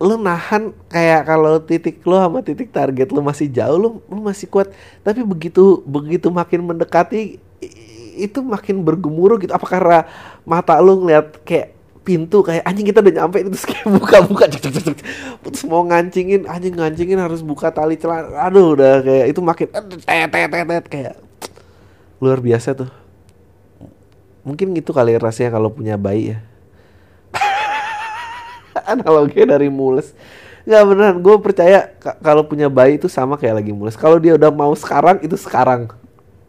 lu 0.00 0.16
nahan 0.16 0.72
kayak 0.88 1.28
kalau 1.28 1.60
titik 1.60 2.00
lu 2.08 2.16
sama 2.16 2.40
titik 2.40 2.72
target 2.72 3.12
lu 3.12 3.20
masih 3.20 3.52
jauh 3.52 3.76
lu, 3.76 3.88
lu 4.08 4.20
masih 4.20 4.48
kuat. 4.48 4.72
Tapi 5.04 5.24
begitu 5.24 5.84
begitu 5.84 6.28
makin 6.28 6.64
mendekati 6.64 7.40
itu 8.16 8.38
makin 8.44 8.80
bergemuruh 8.84 9.40
gitu. 9.40 9.52
Apa 9.52 9.66
karena 9.68 9.98
mata 10.44 10.76
lu 10.80 11.04
ngeliat 11.04 11.40
kayak 11.44 11.76
pintu 12.00 12.40
kayak 12.40 12.64
anjing 12.64 12.88
kita 12.88 13.04
udah 13.04 13.14
nyampe. 13.24 13.44
Terus 13.44 13.64
kayak 13.64 13.86
buka-buka 13.88 14.44
cek 14.48 14.62
cek 14.68 14.74
cek 14.84 14.98
terus 15.40 15.64
mau 15.64 15.80
ngancingin 15.88 16.44
anjing 16.44 16.76
ngancingin 16.76 17.16
harus 17.16 17.40
buka 17.40 17.72
tali 17.72 17.96
celana 17.96 18.44
aduh 18.44 18.76
udah 18.76 19.00
kayak 19.00 19.26
itu 19.32 19.40
makin 19.40 19.66
tet 19.72 19.84
tet 20.04 20.50
tet 20.52 20.84
kayak 20.86 21.14
luar 22.20 22.38
biasa 22.44 22.76
tuh 22.76 22.99
mungkin 24.42 24.72
gitu 24.76 24.90
kali 24.90 25.16
rasanya 25.16 25.57
kalau 25.57 25.70
punya 25.72 25.96
bayi 26.00 26.37
ya. 26.37 26.38
Analoginya 28.92 29.57
dari 29.57 29.68
mules. 29.68 30.12
Nggak 30.64 30.83
beneran. 30.87 31.16
Gue 31.24 31.37
percaya 31.40 31.88
kalau 32.20 32.44
punya 32.44 32.68
bayi 32.68 32.96
itu 33.00 33.09
sama 33.09 33.37
kayak 33.40 33.64
lagi 33.64 33.72
mules. 33.72 33.96
Kalau 33.96 34.20
dia 34.20 34.37
udah 34.37 34.50
mau 34.53 34.72
sekarang 34.76 35.20
itu 35.24 35.37
sekarang. 35.37 35.88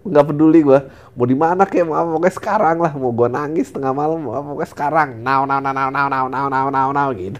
Nggak 0.01 0.33
peduli 0.33 0.65
gue 0.65 0.79
mau 1.13 1.25
di 1.29 1.37
mana 1.37 1.67
kayak 1.67 1.85
mau 1.85 1.95
apa 1.99 2.09
pokoknya 2.09 2.35
sekarang 2.35 2.77
lah. 2.81 2.91
Mau 2.95 3.11
gue 3.13 3.27
nangis 3.29 3.69
tengah 3.69 3.93
malam 3.93 4.19
mau 4.19 4.33
apa 4.35 4.47
pokoknya 4.51 4.71
sekarang. 4.71 5.09
Now 5.21 5.45
now 5.47 5.59
now 5.61 5.73
now 5.73 5.89
now 5.89 6.07
now 6.07 6.25
now 6.27 6.47
now 6.49 6.67
now 6.69 6.89
now 6.91 7.09
gitu 7.13 7.39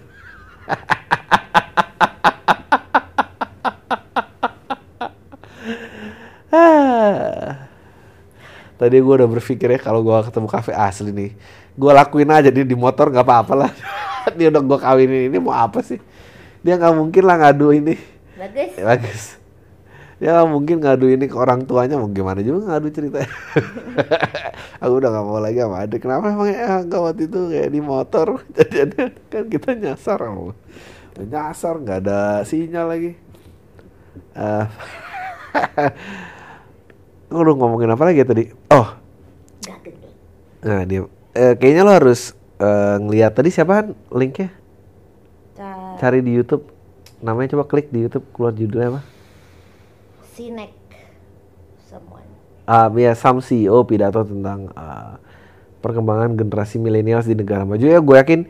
Tadi 8.82 8.98
gue 8.98 9.14
udah 9.14 9.30
berpikir 9.30 9.78
ya 9.78 9.78
kalau 9.78 10.02
gue 10.02 10.18
ketemu 10.26 10.48
kafe 10.50 10.74
asli 10.74 11.14
nih, 11.14 11.38
gue 11.78 11.92
lakuin 11.94 12.34
aja 12.34 12.50
di 12.50 12.66
di 12.66 12.74
motor 12.74 13.14
nggak 13.14 13.22
apa-apa 13.22 13.54
lah. 13.54 13.72
dia 14.38 14.50
udah 14.50 14.58
gue 14.66 14.78
kawinin 14.82 15.30
ini 15.30 15.38
mau 15.38 15.54
apa 15.54 15.86
sih? 15.86 16.02
Dia 16.66 16.82
nggak 16.82 16.98
mungkin 16.98 17.24
lah 17.30 17.38
ngadu 17.46 17.78
ini. 17.78 17.94
Bagus. 18.42 18.74
Ya, 18.74 18.84
bagus. 18.90 19.24
Dia 20.18 20.30
nggak 20.34 20.50
mungkin 20.50 20.82
ngadu 20.82 21.06
ini 21.14 21.30
ke 21.30 21.38
orang 21.38 21.62
tuanya 21.70 22.02
mau 22.02 22.10
gimana 22.10 22.42
juga 22.42 22.74
ngadu 22.74 22.90
cerita 22.90 23.22
aku 24.82 24.94
udah 24.98 25.10
nggak 25.14 25.26
mau 25.30 25.38
lagi 25.38 25.62
sama 25.62 25.78
adik. 25.86 26.00
Kenapa 26.02 26.26
emang 26.34 26.50
ya 26.50 26.82
nggak 26.82 27.02
waktu 27.06 27.24
itu 27.30 27.40
kayak 27.54 27.70
di 27.70 27.82
motor? 27.86 28.28
Jadi 28.74 28.98
kan 29.30 29.46
kita 29.46 29.78
nyasar 29.78 30.26
oh. 30.26 30.58
nyasar 31.22 31.78
nggak 31.78 31.98
ada 32.02 32.42
sinyal 32.50 32.90
lagi. 32.90 33.14
Uh, 34.34 34.66
udah 37.32 37.54
ngomongin 37.56 37.90
apa 37.96 38.04
lagi 38.04 38.22
ya 38.22 38.28
tadi 38.28 38.44
oh 38.76 38.88
nah 40.62 40.86
dia 40.86 41.10
eh, 41.34 41.56
kayaknya 41.58 41.82
lo 41.88 41.92
harus 41.96 42.36
uh, 42.62 42.96
ngeliat 43.02 43.34
tadi 43.34 43.50
siapa 43.50 43.72
kan 43.82 43.88
linknya? 44.14 44.50
Ca 45.58 45.98
Cari 45.98 46.22
di 46.22 46.32
YouTube. 46.32 46.70
Namanya 47.22 47.58
coba 47.58 47.66
klik 47.70 47.94
di 47.94 48.06
YouTube 48.06 48.26
keluar 48.34 48.54
judulnya 48.54 48.98
apa? 48.98 49.02
Sinek 50.34 50.72
someone. 51.86 52.30
Ah, 52.66 52.90
uh, 52.90 52.98
ya 52.98 53.14
Sam 53.18 53.42
CEO 53.42 53.84
pidato 53.86 54.26
tentang 54.26 54.70
uh, 54.74 55.18
perkembangan 55.82 56.38
generasi 56.38 56.78
milenial 56.78 57.26
di 57.26 57.34
negara 57.34 57.66
maju 57.66 57.82
ya 57.82 57.98
gue 57.98 58.16
yakin 58.22 58.42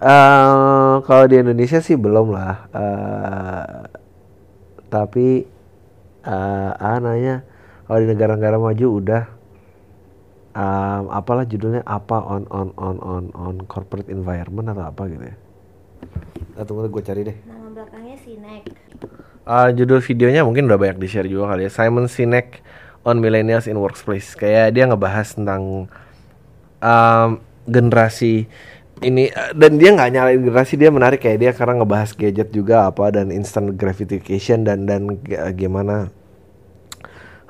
uh, 0.00 1.04
kalau 1.04 1.28
di 1.28 1.36
Indonesia 1.36 1.84
sih 1.84 2.00
belum 2.00 2.32
lah 2.32 2.64
uh, 2.72 3.92
tapi 4.88 5.44
uh, 6.24 6.72
ah 6.72 6.96
nanya 6.96 7.44
kalau 7.86 7.98
di 8.00 8.08
negara-negara 8.08 8.56
maju 8.56 8.86
udah 9.02 9.22
um, 10.56 11.04
apalah 11.12 11.44
judulnya 11.48 11.82
apa 11.84 12.18
on 12.22 12.44
on 12.52 12.68
on 12.76 12.96
on 13.02 13.24
on 13.34 13.54
corporate 13.66 14.08
environment 14.08 14.72
atau 14.72 14.84
apa 14.86 15.02
gitu 15.10 15.24
ya. 15.24 15.36
Nah, 16.52 16.64
tunggu 16.68 16.88
gue 16.88 17.02
cari 17.04 17.20
deh. 17.24 17.36
Nama 17.48 17.68
belakangnya 17.72 18.16
Sinek. 18.20 18.62
Uh, 19.42 19.68
judul 19.74 19.98
videonya 19.98 20.46
mungkin 20.46 20.68
udah 20.70 20.78
banyak 20.78 20.98
di 21.02 21.08
share 21.10 21.26
juga 21.26 21.56
kali 21.56 21.66
ya. 21.66 21.70
Simon 21.72 22.06
Sinek 22.06 22.60
on 23.02 23.18
Millennials 23.18 23.66
in 23.66 23.80
Workplace. 23.80 24.36
Kayak 24.38 24.76
dia 24.76 24.84
ngebahas 24.86 25.34
tentang 25.34 25.88
um, 26.78 27.28
generasi 27.66 28.46
ini 29.02 29.34
eh, 29.34 29.50
dan 29.54 29.78
dia 29.82 29.90
nggak 29.90 30.10
nyalain 30.14 30.40
generasi 30.42 30.78
dia 30.78 30.90
menarik 30.94 31.18
kayak 31.22 31.38
dia 31.42 31.50
karena 31.50 31.82
ngebahas 31.82 32.14
gadget 32.14 32.54
juga 32.54 32.86
apa 32.86 33.10
dan 33.10 33.34
instant 33.34 33.74
gratification 33.74 34.62
dan 34.62 34.86
dan 34.86 35.18
g- 35.26 35.38
gimana 35.58 36.10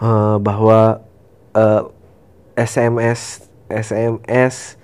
eh, 0.03 0.37
bahwa 0.43 1.01
eh, 1.55 1.83
SMS 2.59 3.49
SMS 3.73 4.77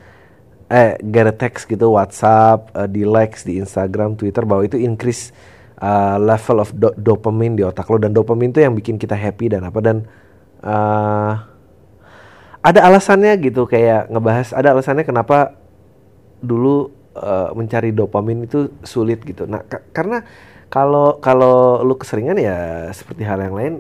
eh 0.68 1.00
get 1.00 1.24
a 1.28 1.33
text 1.33 1.64
gitu 1.68 1.92
WhatsApp 1.96 2.72
eh, 2.76 2.88
di 2.88 3.02
likes 3.04 3.44
di 3.48 3.57
Instagram 3.61 4.16
Twitter 4.20 4.44
bahwa 4.44 4.62
itu 4.64 4.76
increase 4.81 5.33
eh, 5.81 6.16
level 6.20 6.57
of 6.64 6.70
do- 6.76 6.96
dopamine 6.96 7.57
di 7.57 7.64
otak 7.64 7.88
lo 7.88 7.96
dan 8.00 8.12
dopamine 8.12 8.52
itu 8.52 8.61
yang 8.64 8.74
bikin 8.76 8.96
kita 9.00 9.16
happy 9.16 9.52
dan 9.52 9.64
apa 9.68 9.78
dan 9.81 9.96
eh, 10.64 11.33
ada 12.59 12.81
alasannya 12.85 13.33
gitu 13.40 13.64
kayak 13.64 14.11
ngebahas 14.12 14.52
ada 14.52 14.74
alasannya 14.76 15.04
kenapa 15.07 15.57
dulu 16.42 16.90
eh, 17.16 17.50
mencari 17.54 17.90
dopamin 17.94 18.46
itu 18.46 18.70
sulit 18.87 19.22
gitu. 19.26 19.46
Nah, 19.48 19.62
ka- 19.66 19.83
karena 19.94 20.22
kalau 20.68 21.16
kalau 21.22 21.81
lu 21.81 21.96
keseringan 21.96 22.37
ya 22.38 22.88
seperti 22.92 23.24
hal 23.24 23.40
yang 23.40 23.57
lain 23.57 23.74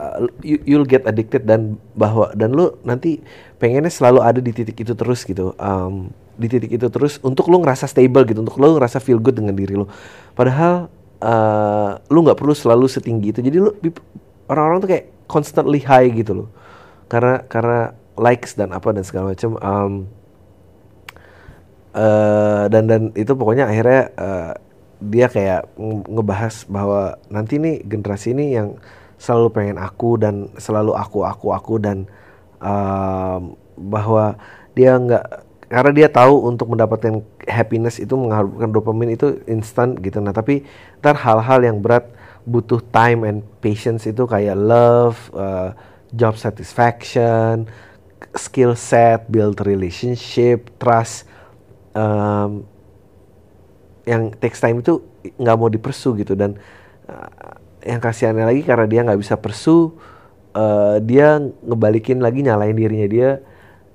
uh, 0.00 0.24
you, 0.40 0.56
you'll 0.64 0.88
get 0.88 1.04
addicted 1.04 1.44
dan 1.44 1.76
bahwa 1.92 2.32
dan 2.32 2.56
lu 2.56 2.72
nanti 2.80 3.20
pengennya 3.60 3.92
selalu 3.92 4.24
ada 4.24 4.40
di 4.40 4.50
titik 4.56 4.80
itu 4.80 4.96
terus 4.96 5.28
gitu. 5.28 5.52
Um, 5.60 6.08
di 6.40 6.48
titik 6.48 6.72
itu 6.72 6.88
terus 6.88 7.20
untuk 7.20 7.52
lu 7.52 7.60
ngerasa 7.60 7.84
stable 7.84 8.24
gitu, 8.24 8.40
untuk 8.40 8.56
lu 8.56 8.80
ngerasa 8.80 8.96
feel 8.96 9.20
good 9.20 9.36
dengan 9.36 9.52
diri 9.52 9.76
lu. 9.76 9.84
Padahal 10.32 10.88
uh, 11.20 12.00
lu 12.08 12.24
nggak 12.24 12.40
perlu 12.40 12.56
selalu 12.56 12.88
setinggi 12.88 13.36
itu. 13.36 13.40
Jadi 13.44 13.56
lu 13.60 13.70
orang-orang 14.48 14.78
tuh 14.80 14.88
kayak 14.88 15.04
constantly 15.28 15.84
high 15.84 16.08
gitu 16.08 16.32
loh. 16.44 16.48
Karena 17.12 17.44
karena 17.44 17.92
likes 18.16 18.56
dan 18.56 18.72
apa 18.72 18.88
dan 18.96 19.04
segala 19.04 19.36
macam. 19.36 19.60
Um, 19.60 19.92
eh 21.90 22.64
dan 22.70 22.86
dan 22.86 23.02
itu 23.18 23.34
pokoknya 23.34 23.66
akhirnya 23.66 24.14
eh, 24.14 24.52
dia 25.02 25.26
kayak 25.26 25.74
nge- 25.74 26.06
ngebahas 26.06 26.54
bahwa 26.70 27.18
nanti 27.32 27.58
nih 27.58 27.82
generasi 27.82 28.30
ini 28.30 28.54
yang 28.54 28.78
selalu 29.20 29.48
pengen 29.52 29.76
aku 29.76 30.16
dan 30.16 30.48
selalu 30.56 30.96
aku 30.96 31.28
aku 31.28 31.52
aku 31.52 31.74
dan 31.76 32.08
em, 32.64 33.52
bahwa 33.76 34.40
dia 34.72 34.96
nggak 34.96 35.24
karena 35.70 35.92
dia 35.94 36.08
tahu 36.10 36.50
untuk 36.50 36.72
mendapatkan 36.72 37.22
happiness 37.46 38.00
itu 38.02 38.16
mengharapkan 38.16 38.72
dopamin 38.72 39.14
itu 39.14 39.38
instan 39.46 39.94
gitu. 40.00 40.18
Nah 40.18 40.32
tapi 40.32 40.64
ntar 40.98 41.14
hal-hal 41.20 41.60
yang 41.62 41.78
berat 41.78 42.08
butuh 42.48 42.80
time 42.90 43.28
and 43.28 43.40
patience 43.60 44.08
itu 44.08 44.24
kayak 44.24 44.56
love 44.56 45.30
eh, 45.36 45.70
job 46.16 46.34
satisfaction 46.40 47.68
skill 48.34 48.72
set 48.74 49.28
build 49.28 49.60
relationship 49.62 50.72
trust 50.80 51.28
em, 51.92 52.64
yang 54.08 54.32
takes 54.42 54.58
time 54.58 54.80
itu 54.80 54.98
nggak 55.36 55.56
mau 55.60 55.68
dipersu 55.68 56.16
gitu. 56.16 56.32
Dan 56.34 56.56
uh, 57.06 57.59
yang 57.84 58.00
kasihannya 58.00 58.44
lagi 58.44 58.62
karena 58.64 58.86
dia 58.86 59.00
nggak 59.04 59.20
bisa 59.20 59.34
persu 59.40 59.96
uh, 60.54 60.96
dia 61.00 61.40
ngebalikin 61.64 62.20
lagi 62.20 62.44
nyalain 62.44 62.76
dirinya 62.76 63.08
dia 63.08 63.28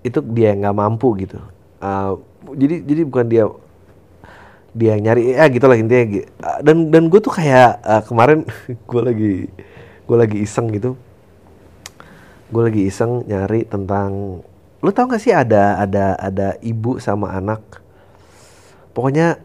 itu 0.05 0.21
dia 0.21 0.53
yang 0.53 0.65
nggak 0.65 0.77
mampu 0.77 1.09
gitu. 1.25 1.41
Uh, 1.81 2.21
jadi 2.53 2.81
jadi 2.85 3.01
bukan 3.05 3.25
dia 3.25 3.43
dia 4.75 4.89
yang 4.99 5.03
nyari 5.07 5.33
ya 5.33 5.45
gitu 5.47 5.65
lah 5.65 5.77
intinya 5.79 6.21
uh, 6.43 6.59
dan 6.61 6.91
dan 6.91 7.07
gue 7.07 7.19
tuh 7.23 7.33
kayak 7.33 7.79
uh, 7.81 8.03
kemarin 8.05 8.43
gue 8.89 9.01
lagi 9.01 9.33
gue 10.05 10.17
lagi 10.17 10.37
iseng 10.41 10.69
gitu. 10.73 10.93
Gue 12.53 12.61
lagi 12.61 12.85
iseng 12.85 13.25
nyari 13.25 13.65
tentang 13.65 14.41
lu 14.85 14.93
tau 14.93 15.09
gak 15.09 15.17
sih 15.17 15.33
ada 15.33 15.81
ada 15.81 16.13
ada 16.21 16.47
ibu 16.61 17.01
sama 17.01 17.33
anak? 17.33 17.61
Pokoknya 18.93 19.41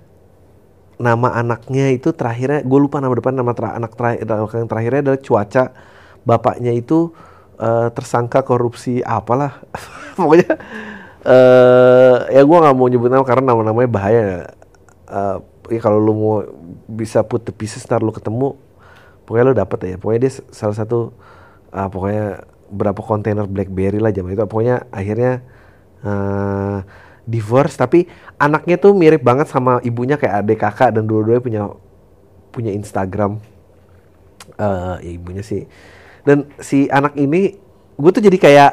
nama 1.00 1.32
anaknya 1.32 1.88
itu 1.96 2.12
terakhirnya 2.12 2.60
gue 2.60 2.78
lupa 2.78 3.00
nama 3.00 3.16
depan 3.16 3.32
nama 3.32 3.56
ter- 3.56 3.72
anak 3.72 3.96
terakhir 3.96 4.28
yang 4.28 4.68
terakhirnya 4.68 5.00
adalah 5.08 5.20
cuaca. 5.24 5.64
Bapaknya 6.20 6.72
itu 6.76 7.16
eh, 7.56 7.88
tersangka 7.96 8.44
korupsi 8.44 9.00
apalah. 9.00 9.64
Pokoknya 10.20 10.60
eh 11.20 12.16
ya 12.36 12.42
gue 12.44 12.58
nggak 12.60 12.76
mau 12.76 12.88
nyebut 12.88 13.08
nama 13.08 13.24
karena 13.24 13.44
nama 13.56 13.62
namanya 13.72 13.88
bahaya. 13.88 14.24
Eh, 15.08 15.36
ya 15.72 15.80
kalau 15.80 15.96
lu 15.96 16.12
mau 16.12 16.36
bisa 16.84 17.24
put 17.24 17.48
the 17.48 17.52
pieces 17.54 17.86
ntar 17.88 18.04
lu 18.04 18.12
ketemu 18.12 18.58
pokoknya 19.24 19.44
lu 19.48 19.54
dapet 19.56 19.78
ya. 19.88 19.96
Pokoknya 19.96 20.20
dia 20.28 20.32
salah 20.52 20.76
satu 20.76 21.16
ah, 21.72 21.88
pokoknya 21.88 22.44
berapa 22.70 23.00
kontainer 23.02 23.48
BlackBerry 23.48 23.98
lah 23.98 24.12
zaman 24.12 24.36
itu. 24.36 24.44
Pokoknya 24.44 24.84
akhirnya 24.92 25.40
eh 26.04 26.78
divorce 27.28 27.76
tapi 27.76 28.08
anaknya 28.40 28.80
tuh 28.80 28.96
mirip 28.96 29.20
banget 29.20 29.48
sama 29.48 29.78
ibunya 29.84 30.16
kayak 30.16 30.44
adik 30.44 30.58
kakak 30.60 30.96
dan 30.96 31.04
dua-duanya 31.04 31.42
punya 31.42 31.62
punya 32.50 32.72
Instagram. 32.74 33.38
Eh 34.58 34.96
ya 35.04 35.10
ibunya 35.14 35.44
sih. 35.44 35.64
Dan 36.26 36.50
si 36.60 36.90
anak 36.90 37.16
ini 37.16 37.56
gue 37.96 38.10
tuh 38.10 38.24
jadi 38.24 38.38
kayak 38.40 38.72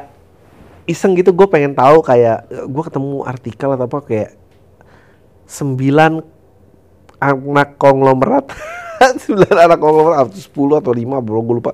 iseng 0.88 1.12
gitu 1.16 1.36
gue 1.36 1.46
pengen 1.48 1.76
tahu 1.76 2.00
kayak 2.00 2.48
gue 2.48 2.82
ketemu 2.84 3.24
artikel 3.28 3.68
atau 3.76 3.84
apa 3.84 3.98
kayak 4.04 4.30
sembilan 5.48 6.20
anak 7.20 7.68
konglomerat. 7.80 8.46
Sembilan 9.22 9.56
anak 9.70 9.78
konglomerat 9.78 10.18
atau 10.26 10.34
sepuluh 10.34 10.82
atau 10.82 10.90
lima 10.90 11.22
bro 11.22 11.38
gue 11.46 11.56
lupa. 11.62 11.72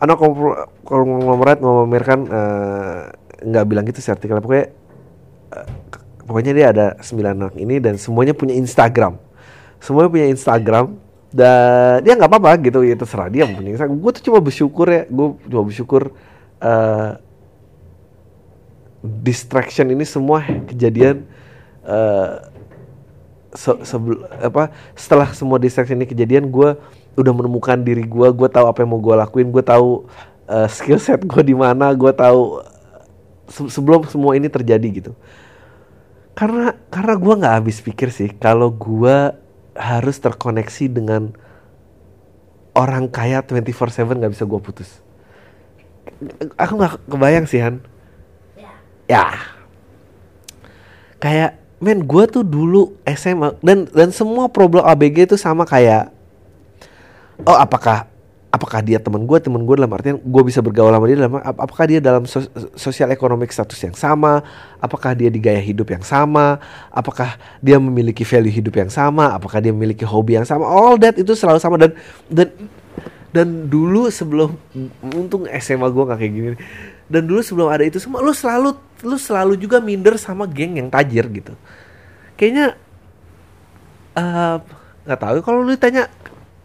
Anak 0.00 0.16
konglo- 0.16 0.80
konglomerat 0.86 1.58
memamerkan 1.60 2.20
eh, 2.24 3.00
nggak 3.44 3.64
bilang 3.68 3.84
gitu 3.84 4.00
sih 4.00 4.08
artikelnya. 4.08 4.40
Pokoknya 4.40 4.66
pokoknya 6.28 6.52
dia 6.52 6.66
ada 6.70 6.86
sembilan 7.00 7.32
anak 7.36 7.54
ini 7.56 7.80
dan 7.80 7.96
semuanya 7.96 8.36
punya 8.36 8.54
Instagram. 8.56 9.16
Semuanya 9.80 10.10
punya 10.10 10.26
Instagram 10.28 10.98
dan 11.28 12.00
dia 12.04 12.16
nggak 12.16 12.28
apa-apa 12.28 12.56
gitu 12.64 12.80
ya 12.84 12.96
terserah 12.96 13.28
dia 13.28 13.48
punya 13.48 13.76
Instagram. 13.76 13.96
Gue 14.00 14.12
tuh 14.16 14.22
cuma 14.28 14.38
bersyukur 14.40 14.86
ya 14.88 15.02
gue 15.08 15.26
cuma 15.48 15.62
bersyukur 15.64 16.02
eh, 16.60 17.10
distraction 19.02 19.86
ini 19.94 20.02
semua 20.02 20.42
kejadian 20.66 21.22
eh 21.88 22.34
se- 23.54 23.80
sebel- 23.86 24.28
apa 24.44 24.68
setelah 24.92 25.32
semua 25.32 25.56
distraction 25.56 25.96
ini 25.96 26.04
kejadian 26.04 26.52
gue 26.52 26.76
udah 27.16 27.32
menemukan 27.32 27.80
diri 27.80 28.04
gue 28.04 28.28
gue 28.30 28.48
tahu 28.52 28.66
apa 28.68 28.84
yang 28.84 28.90
mau 28.92 29.00
gue 29.00 29.14
lakuin 29.16 29.48
gue 29.48 29.64
tahu 29.64 30.04
eh, 30.50 30.68
skill 30.68 31.00
set 31.00 31.24
gue 31.24 31.42
di 31.42 31.56
mana 31.56 31.88
gue 31.96 32.12
tahu 32.12 32.60
se- 33.48 33.72
sebelum 33.72 34.04
semua 34.06 34.36
ini 34.36 34.46
terjadi 34.46 34.88
gitu. 34.88 35.12
Karena 36.38 36.76
karena 36.92 37.14
gue 37.18 37.34
nggak 37.42 37.54
habis 37.58 37.82
pikir 37.82 38.14
sih 38.14 38.30
kalau 38.30 38.70
gue 38.70 39.34
harus 39.74 40.16
terkoneksi 40.22 40.84
dengan 40.86 41.34
orang 42.78 43.10
kaya 43.10 43.42
24/7 43.42 44.22
nggak 44.22 44.32
bisa 44.32 44.44
gue 44.46 44.60
putus. 44.62 44.90
Aku 46.54 46.78
nggak 46.78 47.10
kebayang 47.10 47.46
sih 47.50 47.58
Han. 47.58 47.82
Ya. 48.54 48.70
ya. 49.10 49.24
Kayak 51.18 51.58
men 51.82 52.06
gue 52.06 52.24
tuh 52.26 52.42
dulu 52.42 52.94
SMA 53.06 53.58
dan 53.62 53.86
dan 53.90 54.10
semua 54.10 54.50
problem 54.50 54.82
ABG 54.82 55.30
itu 55.30 55.36
sama 55.38 55.62
kayak 55.62 56.10
oh 57.46 57.54
apakah 57.54 58.10
apakah 58.48 58.80
dia 58.80 58.96
teman 58.96 59.28
gue 59.28 59.38
teman 59.44 59.60
gue 59.60 59.76
dalam 59.76 59.92
artian 59.92 60.16
gue 60.16 60.42
bisa 60.44 60.64
bergaul 60.64 60.88
sama 60.88 61.04
dia 61.04 61.20
dalam 61.20 61.36
ap- 61.36 61.60
apakah 61.68 61.84
dia 61.84 62.00
dalam 62.00 62.24
sos- 62.24 62.48
sosial 62.80 63.12
ekonomi 63.12 63.44
status 63.44 63.76
yang 63.84 63.92
sama? 63.92 64.40
Apakah 64.80 65.12
dia 65.12 65.28
di 65.28 65.36
gaya 65.36 65.60
hidup 65.60 65.92
yang 65.92 66.00
sama? 66.00 66.56
Apakah 66.88 67.36
dia 67.60 67.76
memiliki 67.76 68.24
value 68.24 68.52
hidup 68.52 68.74
yang 68.80 68.88
sama? 68.88 69.36
Apakah 69.36 69.60
dia 69.60 69.72
memiliki 69.72 70.04
hobi 70.08 70.40
yang 70.40 70.48
sama? 70.48 70.64
All 70.64 70.96
that 70.96 71.20
itu 71.20 71.36
selalu 71.36 71.60
sama 71.60 71.76
dan 71.76 71.92
dan 72.32 72.48
dan 73.28 73.48
dulu 73.68 74.08
sebelum 74.08 74.56
untung 75.12 75.44
SMA 75.60 75.88
gue 75.92 76.04
nggak 76.08 76.18
kayak 76.18 76.32
gini. 76.32 76.56
Dan 77.08 77.28
dulu 77.28 77.40
sebelum 77.44 77.68
ada 77.68 77.84
itu 77.84 78.00
semua 78.00 78.24
lu 78.24 78.32
selalu 78.32 78.72
lu 79.04 79.16
selalu 79.20 79.60
juga 79.60 79.80
minder 79.84 80.16
sama 80.16 80.48
geng 80.48 80.80
yang 80.80 80.88
tajir 80.88 81.28
gitu. 81.28 81.52
Kayaknya 82.40 82.80
eh, 84.16 84.56
nggak 85.04 85.20
tahu 85.20 85.36
kalau 85.44 85.60
lu 85.60 85.76
tanya 85.76 86.08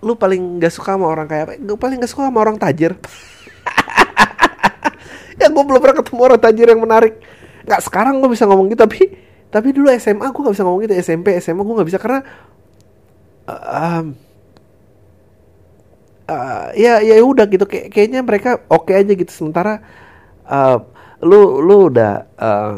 lu 0.03 0.19
paling 0.19 0.59
nggak 0.59 0.73
suka 0.75 0.99
sama 0.99 1.07
orang 1.07 1.25
kayak 1.31 1.43
apa? 1.47 1.53
Gue 1.63 1.77
paling 1.79 1.97
nggak 2.03 2.11
suka 2.11 2.27
sama 2.27 2.39
orang 2.43 2.59
tajir. 2.59 2.93
Ya 5.41 5.49
gue 5.49 5.63
belum 5.65 5.81
pernah 5.81 5.97
ketemu 5.99 6.21
orang 6.23 6.39
tajir 6.39 6.67
yang 6.69 6.81
menarik. 6.81 7.17
Nggak 7.65 7.81
sekarang 7.83 8.21
gue 8.21 8.29
bisa 8.31 8.45
ngomong 8.45 8.69
gitu 8.69 8.79
tapi 8.85 9.17
tapi 9.49 9.69
dulu 9.69 9.89
SMA 9.97 10.29
gue 10.29 10.41
nggak 10.41 10.55
bisa 10.55 10.65
ngomong 10.65 10.81
gitu. 10.85 10.93
SMP 10.97 11.27
SMA 11.41 11.61
gue 11.61 11.75
nggak 11.75 11.89
bisa 11.89 11.99
karena 11.99 12.19
um, 13.49 14.05
eh, 16.29 16.67
ya 16.79 16.93
ya 17.01 17.15
udah 17.19 17.45
gitu. 17.49 17.65
Kayak 17.65 17.87
kayaknya 17.91 18.19
mereka 18.21 18.61
oke 18.69 18.93
aja 18.93 19.11
gitu. 19.11 19.31
Sementara 19.33 19.81
eh, 20.47 20.77
lu 21.25 21.59
lu 21.59 21.89
udah 21.91 22.13
eh, 22.29 22.75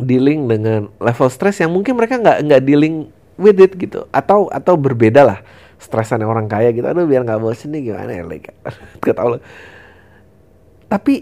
dealing 0.00 0.48
dengan 0.48 0.90
level 0.96 1.28
stres 1.30 1.60
yang 1.60 1.70
mungkin 1.70 1.98
mereka 1.98 2.18
nggak 2.18 2.38
nggak 2.46 2.62
dealing 2.62 3.10
with 3.36 3.58
it 3.58 3.74
gitu. 3.74 4.06
Atau 4.14 4.48
atau 4.48 4.78
berbeda 4.78 5.22
lah 5.26 5.38
stresan 5.84 6.24
orang 6.24 6.48
kaya 6.48 6.72
gitu 6.72 6.88
aduh 6.88 7.04
biar 7.04 7.22
nggak 7.28 7.40
bosen 7.44 7.76
nih 7.76 7.92
gimana 7.92 8.10
ya? 8.16 8.24
Like 8.24 8.48
lah. 9.20 9.40
Tapi 10.88 11.14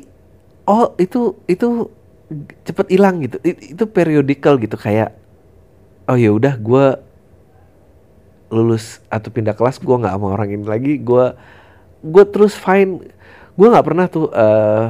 oh 0.70 0.94
itu 0.96 1.34
itu 1.50 1.90
cepet 2.62 2.86
hilang 2.94 3.20
gitu. 3.26 3.36
I- 3.42 3.74
itu 3.74 3.84
periodical 3.90 4.56
gitu 4.62 4.78
kayak 4.78 5.12
oh 6.06 6.16
ya 6.18 6.30
udah 6.30 6.54
gue 6.58 6.86
lulus 8.52 9.00
atau 9.08 9.32
pindah 9.32 9.56
kelas 9.56 9.80
gue 9.80 9.96
nggak 9.96 10.12
sama 10.12 10.28
orang 10.28 10.48
ini 10.52 10.64
lagi 10.68 10.92
gue 11.02 11.24
gue 12.02 12.24
terus 12.30 12.54
fine. 12.54 13.02
Gue 13.58 13.66
nggak 13.68 13.86
pernah 13.86 14.06
tuh 14.08 14.30
eh 14.32 14.86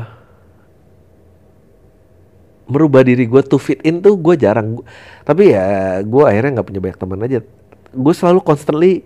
merubah 2.73 3.03
diri 3.05 3.29
gue 3.29 3.43
to 3.45 3.59
fit 3.61 3.81
in 3.85 4.01
tuh 4.01 4.17
gue 4.17 4.35
jarang. 4.39 4.81
Tapi 5.27 5.53
ya 5.53 5.99
gue 6.03 6.25
akhirnya 6.25 6.61
nggak 6.61 6.69
punya 6.69 6.81
banyak 6.83 6.99
teman 6.99 7.21
aja. 7.27 7.39
Gue 7.93 8.15
selalu 8.17 8.41
constantly 8.41 9.05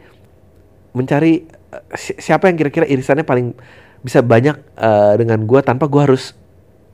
mencari 0.97 1.45
eh, 1.47 1.85
si- 2.01 2.17
siapa 2.17 2.49
yang 2.49 2.57
kira-kira 2.57 2.89
irisannya 2.89 3.29
paling 3.29 3.53
bisa 4.01 4.25
banyak 4.25 4.57
eh, 4.81 5.15
dengan 5.21 5.45
gue 5.45 5.61
tanpa 5.61 5.85
gue 5.93 6.01
harus 6.01 6.33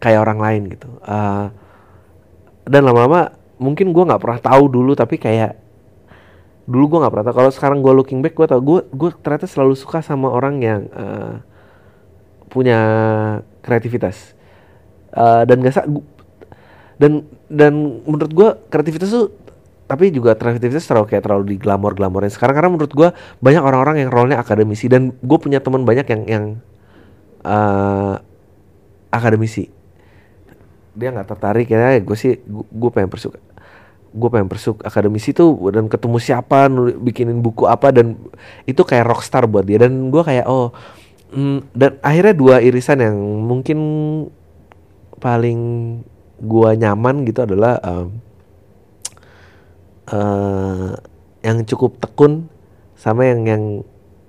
kayak 0.02 0.26
orang 0.26 0.38
lain 0.42 0.62
gitu. 0.74 0.90
Eh, 1.06 1.46
dan 2.66 2.82
lama-lama 2.82 3.30
mungkin 3.62 3.94
gue 3.94 4.04
nggak 4.10 4.22
pernah 4.22 4.40
tahu 4.42 4.64
dulu 4.66 4.92
tapi 4.98 5.22
kayak 5.22 5.54
dulu 6.66 6.96
gue 6.96 6.98
nggak 7.06 7.12
pernah 7.14 7.26
tahu. 7.30 7.36
Kalau 7.38 7.50
sekarang 7.54 7.78
gue 7.78 7.92
looking 7.94 8.18
back 8.18 8.34
gue 8.34 8.46
tau 8.50 8.58
gue 8.58 8.82
gue 8.90 9.10
ternyata 9.22 9.46
selalu 9.46 9.78
suka 9.78 10.02
sama 10.02 10.26
orang 10.34 10.58
yang 10.58 10.82
eh, 10.90 11.34
punya 12.50 12.78
kreativitas. 13.62 14.34
Eh, 15.14 15.42
dan 15.46 15.56
gak 15.62 15.86
dan 17.00 17.26
dan 17.50 17.72
menurut 18.06 18.32
gue 18.32 18.48
kreativitas 18.70 19.10
tuh 19.10 19.34
tapi 19.92 20.09
juga 20.09 20.33
kreativitas 20.33 20.88
terlalu 20.88 21.12
kayak 21.12 21.28
terlalu 21.28 21.44
di 21.52 21.57
glamor 21.61 21.92
glamorin 21.92 22.33
sekarang 22.33 22.57
karena 22.57 22.72
menurut 22.72 22.92
gue 22.96 23.12
banyak 23.44 23.61
orang-orang 23.61 24.00
yang 24.00 24.09
role-nya 24.09 24.40
akademisi. 24.40 24.88
Dan 24.88 25.12
gue 25.20 25.37
punya 25.37 25.61
teman 25.61 25.85
banyak 25.85 26.09
yang 26.09 26.22
yang 26.24 26.44
eh, 27.44 28.16
akademisi. 29.12 29.68
Dia 30.96 31.12
nggak 31.12 31.28
tertarik 31.28 31.68
ya. 31.68 32.00
Gue 32.00 32.16
sih 32.16 32.40
gue 32.48 32.88
pengen 32.88 33.12
persuk 33.12 33.37
gue 34.12 34.28
pengen 34.28 34.48
persuk 34.48 34.81
akademisi 34.81 35.33
tuh 35.33 35.57
dan 35.72 35.88
ketemu 35.92 36.16
siapa 36.16 36.72
bikinin 36.96 37.44
buku 37.44 37.68
apa. 37.68 37.92
Dan 37.92 38.16
itu 38.64 38.81
kayak 38.88 39.05
rockstar 39.05 39.44
buat 39.44 39.68
dia. 39.68 39.85
Dan 39.85 40.09
gue 40.09 40.24
kayak 40.24 40.48
oh 40.48 40.72
mm, 41.37 41.76
dan 41.76 42.00
akhirnya 42.00 42.33
dua 42.33 42.57
irisan 42.64 42.96
yang 42.96 43.16
mungkin 43.44 43.78
paling 45.20 45.61
gua 46.40 46.72
nyaman 46.74 47.28
gitu 47.28 47.44
adalah 47.44 47.76
em, 47.85 48.31
eh, 50.12 50.92
yang 51.42 51.59
cukup 51.66 51.98
tekun 51.98 52.46
sama 52.94 53.27
yang 53.27 53.42
yang 53.48 53.62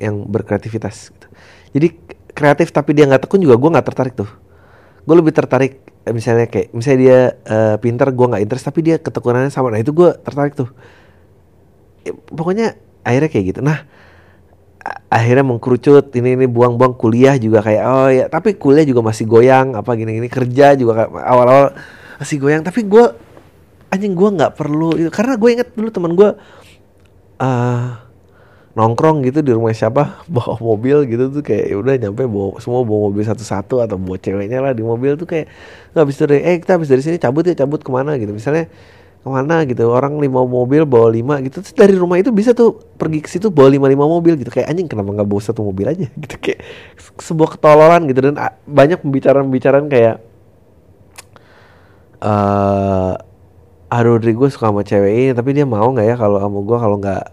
yang 0.01 0.15
berkreativitas 0.25 1.13
gitu. 1.13 1.27
Jadi 1.77 1.87
kreatif 2.33 2.73
tapi 2.73 2.97
dia 2.97 3.05
nggak 3.05 3.29
tekun 3.29 3.43
juga 3.43 3.55
gua 3.59 3.79
nggak 3.79 3.87
tertarik 3.93 4.13
tuh. 4.17 4.29
Gue 5.03 5.15
lebih 5.19 5.35
tertarik 5.35 5.83
eh, 6.07 6.13
misalnya 6.15 6.49
kayak 6.49 6.73
misalnya 6.73 6.99
dia 6.99 7.19
eh, 7.45 7.75
pinter 7.77 8.09
gua 8.15 8.35
nggak 8.35 8.43
interest 8.43 8.65
tapi 8.67 8.79
dia 8.81 8.95
ketekunannya 8.97 9.53
sama. 9.53 9.69
Nah 9.69 9.79
itu 9.79 9.93
gua 9.93 10.17
tertarik 10.17 10.57
tuh. 10.57 10.71
Ya, 12.03 12.11
pokoknya 12.33 12.75
akhirnya 13.05 13.29
kayak 13.29 13.45
gitu. 13.53 13.59
Nah 13.61 13.85
akhirnya 15.07 15.45
mengkerucut 15.47 16.11
ini 16.19 16.35
ini 16.35 16.45
buang-buang 16.49 16.99
kuliah 16.99 17.39
juga 17.39 17.63
kayak 17.63 17.83
oh 17.87 18.09
ya 18.11 18.25
tapi 18.27 18.59
kuliah 18.59 18.83
juga 18.83 18.99
masih 18.99 19.23
goyang 19.23 19.79
apa 19.79 19.95
gini-gini 19.95 20.27
kerja 20.27 20.75
juga 20.75 21.07
awal-awal 21.07 21.71
masih 22.19 22.35
goyang 22.43 22.67
tapi 22.67 22.83
gua 22.83 23.15
anjing 23.93 24.17
gua 24.17 24.29
nggak 24.33 24.53
perlu. 24.57 24.97
Itu 24.97 25.09
karena 25.13 25.37
gue 25.37 25.49
inget 25.53 25.69
dulu 25.77 25.89
teman 25.93 26.11
gua 26.17 26.29
eh 27.37 27.87
nongkrong 28.73 29.21
gitu 29.29 29.45
di 29.45 29.53
rumah 29.53 29.69
siapa 29.73 30.17
bawa 30.33 30.57
mobil 30.57 31.05
gitu 31.05 31.29
tuh 31.29 31.45
kayak 31.45 31.65
ya 31.69 31.75
udah 31.77 31.93
nyampe 32.01 32.25
bawa 32.25 32.57
semua 32.57 32.81
bawa 32.81 33.13
mobil 33.13 33.21
satu-satu 33.21 33.85
atau 33.85 33.97
bawa 34.01 34.17
ceweknya 34.17 34.65
lah 34.65 34.73
di 34.73 34.81
mobil 34.81 35.13
tuh 35.13 35.29
kayak 35.29 35.45
nggak 35.93 36.01
habis 36.01 36.17
dari 36.17 36.41
eh 36.41 36.55
kita 36.57 36.81
habis 36.81 36.89
dari 36.89 37.01
sini 37.05 37.17
cabut 37.21 37.45
ya 37.45 37.53
cabut 37.53 37.85
ke 37.85 37.89
mana? 37.93 38.17
Gitu. 38.17 38.33
Misalnya 38.33 38.65
ke 39.23 39.29
mana? 39.29 39.61
Gitu. 39.69 39.85
Orang 39.85 40.17
lima 40.17 40.41
mobil 40.41 40.89
bawa 40.89 41.13
lima. 41.13 41.37
Gitu. 41.45 41.61
Terus 41.61 41.75
dari 41.77 41.93
rumah 41.93 42.17
itu 42.17 42.33
bisa 42.33 42.57
tuh 42.57 42.81
pergi 42.97 43.21
ke 43.21 43.29
situ 43.29 43.53
bawa 43.53 43.69
lima 43.69 43.85
lima 43.85 44.09
mobil 44.09 44.35
gitu. 44.41 44.49
Kayak 44.49 44.73
anjing 44.73 44.89
kenapa 44.89 45.09
nggak 45.21 45.29
bawa 45.29 45.41
satu 45.41 45.61
mobil 45.61 45.85
aja? 45.93 46.09
Gitu. 46.21 46.35
Kayak 46.41 46.59
se- 46.97 47.29
sebuah 47.29 47.55
ketololan 47.57 48.09
gitu. 48.09 48.19
Dan 48.25 48.35
ah, 48.41 48.57
banyak 48.65 49.05
pembicaraan-pembicaraan 49.05 49.85
kayak 49.85 50.15
eh 52.23 53.13
aduh 53.93 54.17
Dri 54.17 54.33
gue 54.33 54.49
suka 54.49 54.73
sama 54.73 54.81
cewek 54.81 55.13
ini 55.13 55.31
tapi 55.37 55.53
dia 55.53 55.69
mau 55.69 55.93
nggak 55.93 56.07
ya 56.09 56.15
kalau 56.17 56.41
sama 56.41 56.59
gue 56.65 56.77
kalau 56.81 56.97
nggak 56.97 57.23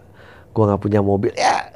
gue 0.51 0.63
nggak 0.69 0.81
punya 0.81 0.99
mobil? 1.01 1.33
Ya 1.33 1.71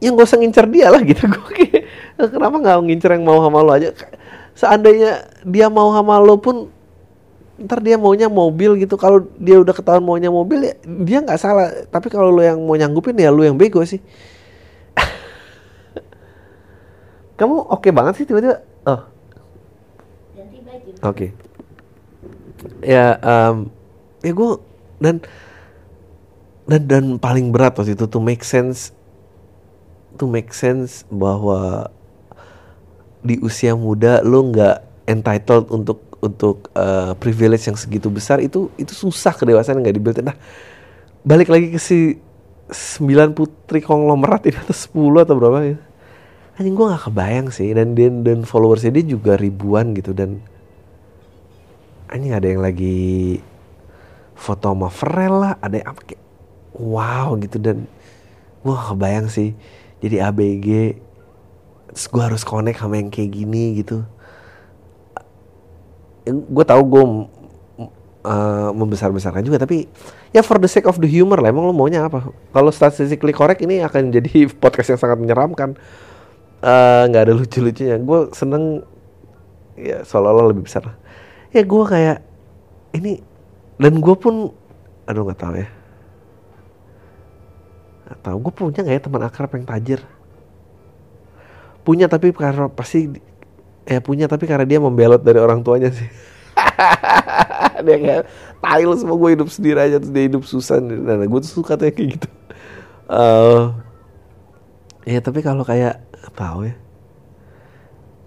yang 0.00 0.16
gak 0.16 0.28
usah 0.28 0.38
ngincer 0.40 0.66
dia 0.68 0.92
lah 0.92 1.00
gitu. 1.00 1.24
Gue 1.32 1.52
kayak 1.56 1.82
kenapa 2.28 2.56
nggak 2.60 2.76
ngincer 2.84 3.10
yang 3.16 3.24
mau 3.24 3.40
sama 3.40 3.64
lo 3.64 3.72
aja? 3.72 3.96
Seandainya 4.56 5.24
dia 5.44 5.66
mau 5.72 5.92
sama 5.92 6.20
lo 6.20 6.36
pun 6.36 6.68
ntar 7.56 7.80
dia 7.80 7.96
maunya 7.96 8.28
mobil 8.28 8.76
gitu. 8.76 9.00
Kalau 9.00 9.24
dia 9.40 9.56
udah 9.56 9.72
ketahuan 9.72 10.04
maunya 10.04 10.28
mobil 10.28 10.68
ya 10.68 10.74
dia 10.84 11.18
nggak 11.24 11.40
salah. 11.40 11.72
Tapi 11.88 12.12
kalau 12.12 12.28
lo 12.28 12.44
yang 12.44 12.60
mau 12.60 12.76
nyanggupin 12.76 13.16
ya 13.16 13.32
lo 13.32 13.40
yang 13.40 13.56
bego 13.56 13.80
sih. 13.88 14.00
Kamu 17.40 17.72
oke 17.72 17.88
banget 17.92 18.20
sih 18.20 18.26
tiba-tiba? 18.28 18.60
Oh. 18.84 19.00
Oke. 21.04 21.36
Ya, 22.80 23.20
em, 23.20 23.68
ya 24.26 24.34
gue 24.34 24.50
dan 24.98 25.22
dan 26.66 26.82
dan 26.90 27.04
paling 27.22 27.54
berat 27.54 27.78
waktu 27.78 27.94
itu 27.94 28.10
to 28.10 28.18
make 28.18 28.42
sense 28.42 28.90
to 30.18 30.26
make 30.26 30.50
sense 30.50 31.06
bahwa 31.06 31.86
di 33.22 33.38
usia 33.38 33.78
muda 33.78 34.18
lo 34.26 34.50
nggak 34.50 35.06
entitled 35.06 35.70
untuk 35.70 36.02
untuk 36.18 36.72
eh, 36.74 37.12
privilege 37.22 37.70
yang 37.70 37.78
segitu 37.78 38.10
besar 38.10 38.42
itu 38.42 38.72
itu 38.74 38.90
susah 38.90 39.36
kedewasaan 39.36 39.78
nggak 39.78 39.94
dibuild. 39.94 40.18
Nah, 40.24 40.36
balik 41.22 41.52
lagi 41.52 41.70
ke 41.70 41.78
si 41.78 42.18
9 42.66 43.36
putri 43.36 43.78
konglomerat 43.78 44.50
ini 44.50 44.58
atau 44.58 44.74
10 44.74 45.22
atau 45.22 45.34
berapa 45.38 45.58
ya. 45.62 45.78
Anjing 46.56 46.72
gue 46.72 46.86
gak 46.88 47.12
kebayang 47.12 47.52
sih 47.52 47.68
dan 47.76 47.92
dan, 47.92 48.24
dan 48.24 48.38
followersnya 48.48 48.88
dia 48.88 49.04
juga 49.04 49.36
ribuan 49.36 49.92
gitu 49.92 50.16
dan 50.16 50.40
anjing 52.08 52.32
ada 52.32 52.48
yang 52.48 52.64
lagi 52.64 53.36
foto 54.36 54.70
sama 54.70 54.88
Pharrell 54.92 55.34
lah 55.40 55.52
ada 55.58 55.80
yang 55.80 55.88
apa 55.90 56.00
kayak 56.04 56.22
wow 56.76 57.34
gitu. 57.40 57.56
Dan 57.56 57.88
gue 58.62 58.72
gak 58.72 58.94
kebayang 58.94 59.26
sih. 59.32 59.56
Jadi 60.04 60.16
ABG 60.20 60.68
terus 61.96 62.06
gue 62.12 62.22
harus 62.22 62.42
connect 62.44 62.84
sama 62.84 63.00
yang 63.00 63.08
kayak 63.08 63.32
gini 63.32 63.80
gitu. 63.80 64.04
Gue 66.26 66.64
tahu 66.66 66.82
gue 66.84 67.04
uh, 68.28 68.70
membesar-besarkan 68.76 69.40
juga 69.46 69.62
tapi 69.62 69.88
ya 70.34 70.44
for 70.44 70.60
the 70.60 70.68
sake 70.68 70.84
of 70.84 71.00
the 71.00 71.08
humor 71.08 71.40
lah 71.40 71.48
emang 71.48 71.64
lo 71.64 71.72
maunya 71.72 72.04
apa? 72.04 72.28
Kalau 72.52 72.70
statistically 72.70 73.32
correct 73.32 73.64
ini 73.64 73.80
akan 73.80 74.10
jadi 74.16 74.46
podcast 74.52 74.94
yang 74.94 75.00
sangat 75.00 75.18
menyeramkan. 75.18 75.74
Eh, 76.60 77.02
nggak 77.08 77.22
ada 77.30 77.32
lucu-lucunya. 77.36 77.96
Gue 78.00 78.28
seneng 78.36 78.84
ya 79.76 80.02
seolah-olah 80.02 80.50
lebih 80.50 80.64
besar 80.64 80.96
ya 81.52 81.62
gue 81.62 81.84
kayak 81.84 82.18
ini 82.96 83.20
dan 83.76 83.92
gue 84.00 84.16
pun 84.16 84.50
aduh 85.04 85.22
nggak 85.28 85.40
tahu 85.40 85.54
ya. 85.60 85.68
Nggak 88.06 88.20
tahu. 88.24 88.36
Gue 88.40 88.52
punya 88.52 88.80
nggak 88.82 88.96
ya 88.96 89.02
teman 89.02 89.22
akrab 89.24 89.50
yang 89.56 89.66
tajir? 89.68 90.00
Punya 91.84 92.06
tapi 92.10 92.34
karena 92.34 92.66
pasti 92.72 93.20
ya 93.86 94.02
punya 94.02 94.26
tapi 94.26 94.48
karena 94.48 94.66
dia 94.66 94.82
membelot 94.82 95.22
dari 95.22 95.38
orang 95.38 95.62
tuanya 95.62 95.92
sih. 95.94 96.08
Dia 97.86 97.96
kayak 98.00 98.24
tai 98.64 98.82
lu 98.88 98.96
semua 98.96 99.20
gue 99.20 99.36
hidup 99.36 99.52
sendiri 99.52 99.76
aja 99.76 100.00
terus 100.00 100.08
dia 100.08 100.24
hidup 100.24 100.48
susah 100.48 100.80
nah, 100.80 101.20
gue 101.20 101.40
tuh 101.44 101.52
suka 101.60 101.76
tuh 101.76 101.92
kayak 101.92 102.18
gitu. 102.18 102.28
Eh 103.12 103.62
ya 105.06 105.20
tapi 105.20 105.44
kalau 105.44 105.62
kayak 105.62 106.00
tahu 106.34 106.72
ya. 106.72 106.74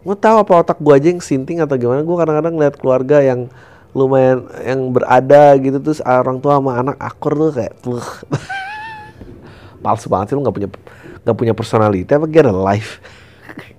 Gue 0.06 0.16
tahu 0.16 0.38
apa 0.42 0.54
otak 0.64 0.78
gue 0.80 0.94
aja 0.96 1.08
yang 1.12 1.20
sinting 1.20 1.60
atau 1.60 1.76
gimana. 1.76 2.06
Gue 2.06 2.16
kadang-kadang 2.16 2.56
lihat 2.56 2.76
keluarga 2.80 3.20
yang 3.20 3.52
lumayan 3.94 4.46
yang 4.62 4.94
berada 4.94 5.58
gitu 5.58 5.82
terus 5.82 6.00
orang 6.06 6.38
tua 6.38 6.62
sama 6.62 6.78
anak 6.78 6.98
akur 7.02 7.34
tuh 7.34 7.52
kayak 7.58 7.74
tuh 7.82 7.98
palsu 9.82 10.06
banget 10.14 10.34
sih 10.34 10.36
lu 10.38 10.46
nggak 10.46 10.56
punya 10.56 10.70
nggak 11.26 11.38
punya 11.38 11.54
personality 11.58 12.10
apa 12.10 12.28
get 12.30 12.46
a 12.48 12.54
life. 12.54 13.02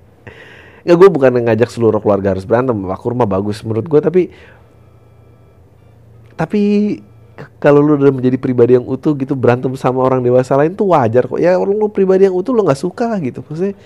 Nggak 0.85 0.96
gue 0.96 1.09
bukan 1.12 1.31
ngajak 1.44 1.68
seluruh 1.68 2.01
keluarga 2.01 2.33
harus 2.33 2.49
berantem 2.49 2.73
aku 2.88 3.12
rumah 3.12 3.29
bagus 3.29 3.61
menurut 3.61 3.85
gue 3.85 4.01
tapi 4.01 4.23
tapi 6.40 6.62
kalau 7.61 7.85
lu 7.85 7.96
udah 7.96 8.12
menjadi 8.12 8.37
pribadi 8.37 8.77
yang 8.77 8.85
utuh 8.88 9.12
gitu 9.16 9.37
berantem 9.37 9.73
sama 9.77 10.05
orang 10.05 10.25
dewasa 10.25 10.57
lain 10.57 10.73
tuh 10.73 10.92
wajar 10.92 11.29
kok. 11.29 11.40
Ya 11.40 11.57
orang 11.57 11.77
lu 11.77 11.88
pribadi 11.92 12.29
yang 12.29 12.37
utuh 12.37 12.53
lu 12.57 12.64
nggak 12.64 12.81
suka 12.81 13.12
lah 13.12 13.20
gitu 13.20 13.44
maksudnya 13.44 13.77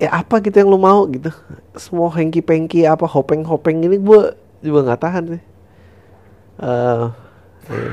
ya 0.00 0.08
apa 0.16 0.40
gitu 0.42 0.56
yang 0.62 0.70
lu 0.70 0.78
mau 0.78 1.06
gitu. 1.10 1.30
Semua 1.74 2.10
hengki 2.10 2.42
pengki 2.42 2.86
apa 2.86 3.06
hopeng 3.06 3.42
hopeng 3.42 3.82
ini 3.82 3.98
gue 3.98 4.49
juga 4.60 4.80
nggak 4.92 5.00
tahan 5.00 5.24
sih. 5.36 5.42
Eh, 6.60 7.04
iya. 7.72 7.92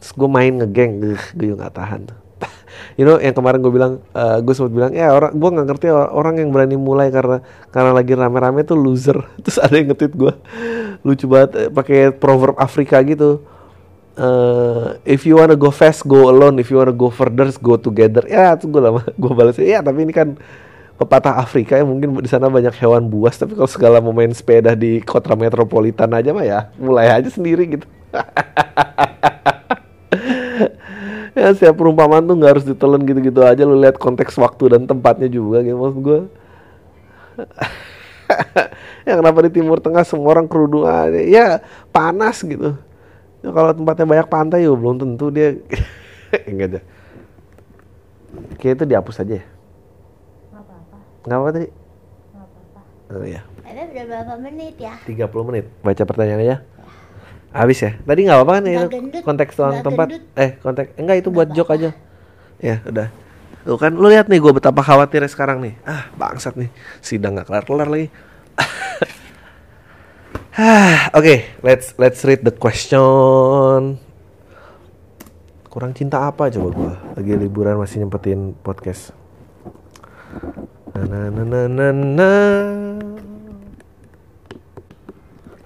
terus 0.00 0.12
gue 0.16 0.28
main 0.32 0.52
ngegeng 0.56 0.92
gue 1.00 1.16
juga 1.36 1.66
nggak 1.66 1.76
tahan. 1.76 2.02
You 2.96 3.04
know 3.04 3.20
yang 3.20 3.36
kemarin 3.36 3.60
gue 3.60 3.72
bilang 3.72 4.00
gue 4.16 4.54
sempat 4.56 4.72
bilang 4.72 4.92
ya 4.96 5.12
orang 5.12 5.36
gue 5.36 5.50
nggak 5.52 5.66
ngerti 5.68 5.86
or- 5.92 6.12
orang 6.16 6.40
yang 6.40 6.48
berani 6.48 6.80
mulai 6.80 7.12
karena 7.12 7.44
karena 7.68 7.92
lagi 7.92 8.12
rame-rame 8.16 8.64
tuh 8.64 8.80
loser. 8.80 9.20
Terus 9.44 9.60
ada 9.60 9.74
yang 9.76 9.92
nge-tweet 9.92 10.14
gue 10.16 10.32
lucu 11.04 11.24
banget 11.28 11.50
eh, 11.56 11.68
pakai 11.68 12.12
proverb 12.16 12.56
Afrika 12.56 13.00
gitu. 13.04 13.44
Eh, 14.20 14.86
if 15.04 15.24
you 15.24 15.36
wanna 15.36 15.56
go 15.56 15.68
fast 15.72 16.04
go 16.08 16.28
alone. 16.32 16.56
If 16.60 16.72
you 16.72 16.80
wanna 16.80 16.96
go 16.96 17.12
further 17.12 17.48
go 17.60 17.76
together. 17.76 18.24
Ya 18.24 18.56
itu 18.56 18.68
gue 18.68 18.80
lama 18.80 19.04
gue 19.04 19.32
balas 19.36 19.56
ya 19.60 19.84
tapi 19.84 20.08
ini 20.08 20.12
kan 20.16 20.40
pepatah 21.00 21.40
Afrika 21.40 21.80
ya 21.80 21.84
mungkin 21.88 22.20
di 22.20 22.28
sana 22.28 22.52
banyak 22.52 22.76
hewan 22.76 23.08
buas 23.08 23.40
tapi 23.40 23.56
kalau 23.56 23.70
segala 23.72 24.04
mau 24.04 24.12
main 24.12 24.28
sepeda 24.36 24.76
di 24.76 25.00
kota 25.00 25.32
metropolitan 25.32 26.12
aja 26.12 26.36
mah 26.36 26.44
ya 26.44 26.68
mulai 26.76 27.08
aja 27.08 27.32
sendiri 27.32 27.78
gitu. 27.78 27.86
Ya 31.30 31.54
setiap 31.54 31.78
perumpamaan 31.78 32.26
tuh 32.26 32.34
nggak 32.34 32.58
harus 32.58 32.66
ditelan 32.66 33.06
gitu-gitu 33.06 33.40
aja 33.46 33.62
lu 33.62 33.78
lihat 33.78 33.96
konteks 33.96 34.34
waktu 34.34 34.76
dan 34.76 34.82
tempatnya 34.84 35.30
juga 35.30 35.62
gitu 35.62 35.78
maksud 35.78 36.00
gue 36.02 36.20
ya 39.06 39.14
kenapa 39.14 39.38
di 39.46 39.50
timur 39.54 39.78
tengah 39.78 40.02
semua 40.02 40.34
orang 40.36 40.50
kerudungan 40.50 41.14
ya 41.30 41.62
panas 41.94 42.42
gitu. 42.42 42.74
Ya, 43.40 43.48
kalau 43.54 43.72
tempatnya 43.72 44.06
banyak 44.10 44.28
pantai 44.28 44.66
ya 44.66 44.74
belum 44.74 45.00
tentu 45.00 45.30
dia. 45.30 45.54
Enggak 46.50 46.66
aja 46.66 46.80
kayak 48.60 48.74
itu 48.80 48.84
dihapus 48.86 49.22
aja 49.24 49.34
ya. 49.42 49.44
Nggak 51.22 51.36
apa 51.36 51.48
tadi 51.50 51.68
Nggak 51.68 52.46
apa-apa. 52.46 52.80
oh 53.12 53.24
iya 53.24 53.42
Ada 53.60 53.80
udah 53.86 54.04
berapa 54.04 54.34
menit 54.40 54.74
ya? 54.76 54.94
30 55.04 55.48
menit 55.48 55.64
baca 55.80 56.02
pertanyaan 56.02 56.40
aja 56.40 56.56
habis 57.50 57.78
ya 57.78 57.98
tadi 57.98 58.20
nggak 58.22 58.36
apa-apa 58.36 58.52
kan 58.52 58.64
itu 58.64 58.86
gendut, 58.88 59.22
konteks 59.22 59.52
nggak 59.54 59.82
tempat 59.82 60.08
gendut. 60.08 60.22
eh 60.36 60.50
konteks 60.56 60.88
enggak 60.94 61.16
itu 61.18 61.28
buat 61.28 61.48
joke 61.50 61.68
apa-apa. 61.68 61.90
aja 61.90 61.90
ya 62.60 62.76
udah 62.84 63.08
Tuh 63.60 63.76
kan 63.76 63.92
lu 63.92 64.08
lihat 64.08 64.24
nih 64.24 64.40
gue 64.40 64.52
betapa 64.52 64.80
khawatirnya 64.80 65.28
sekarang 65.28 65.60
nih 65.60 65.76
ah 65.84 66.08
bangsat 66.14 66.56
nih 66.56 66.72
sidang 67.00 67.36
nggak 67.36 67.46
kelar 67.46 67.64
kelar 67.64 67.88
lagi 67.88 68.08
Ah, 70.52 71.08
Oke, 71.14 71.56
let's 71.60 71.94
let's 71.96 72.20
read 72.20 72.42
the 72.42 72.52
question. 72.52 73.96
Kurang 75.64 75.94
cinta 75.94 76.20
apa 76.20 76.50
coba 76.50 76.68
gua? 76.68 76.92
Lagi 77.14 77.32
liburan 77.32 77.78
masih 77.78 78.02
nyempetin 78.02 78.52
podcast. 78.58 79.14
Na 80.94 81.30
na 81.30 81.42
na 81.46 81.60
na 81.68 81.86
na. 81.94 82.30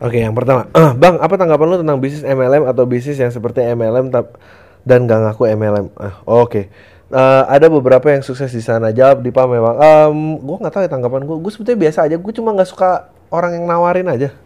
Oke, 0.05 0.21
yang 0.21 0.37
pertama, 0.37 0.69
Eh, 0.75 0.93
Bang, 1.01 1.17
apa 1.17 1.35
tanggapan 1.41 1.67
lu 1.71 1.77
tentang 1.81 1.99
bisnis 2.03 2.21
MLM 2.21 2.69
atau 2.69 2.85
bisnis 2.85 3.17
yang 3.17 3.33
seperti 3.33 3.65
MLM 3.73 4.13
tap- 4.13 4.37
dan 4.85 5.09
gak 5.09 5.17
ngaku 5.25 5.49
MLM? 5.57 5.87
Ah, 5.97 6.21
Oke, 6.29 6.69
Eh, 7.15 7.43
ada 7.47 7.71
beberapa 7.71 8.11
yang 8.11 8.27
sukses 8.27 8.51
di 8.51 8.59
sana. 8.59 8.91
Jawab 8.91 9.23
di 9.23 9.31
PAM 9.31 9.47
memang. 9.47 9.77
Um, 9.79 10.19
gue 10.41 10.57
nggak 10.59 10.73
tahu 10.75 10.83
ya 10.83 10.91
tanggapan 10.91 11.23
gue. 11.23 11.37
Gue 11.39 11.53
sebetulnya 11.55 11.79
biasa 11.87 11.99
aja. 12.11 12.17
Gue 12.19 12.33
cuma 12.35 12.51
nggak 12.51 12.67
suka 12.67 13.07
orang 13.31 13.55
yang 13.61 13.65
nawarin 13.71 14.09
aja. 14.11 14.29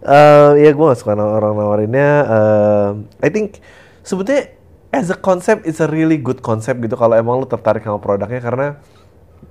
Eh, 0.00 0.50
ya 0.64 0.70
gue 0.72 0.84
gak 0.90 0.96
suka 0.96 1.12
orang 1.12 1.52
nawarinnya. 1.54 2.10
Eh, 2.24 2.88
I 3.20 3.28
think 3.28 3.60
sebetulnya 4.00 4.48
as 4.90 5.10
a 5.10 5.18
concept 5.18 5.66
it's 5.66 5.78
a 5.78 5.86
really 5.86 6.18
good 6.18 6.42
concept 6.42 6.82
gitu 6.82 6.98
kalau 6.98 7.14
emang 7.14 7.38
lu 7.38 7.46
tertarik 7.46 7.86
sama 7.86 8.02
produknya 8.02 8.42
karena 8.42 8.66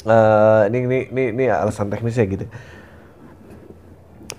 eh, 0.04 0.62
ini 0.72 0.78
ini 0.86 1.00
ini 1.12 1.24
ini 1.36 1.44
alasan 1.48 1.88
teknisnya 1.88 2.26
gitu. 2.28 2.46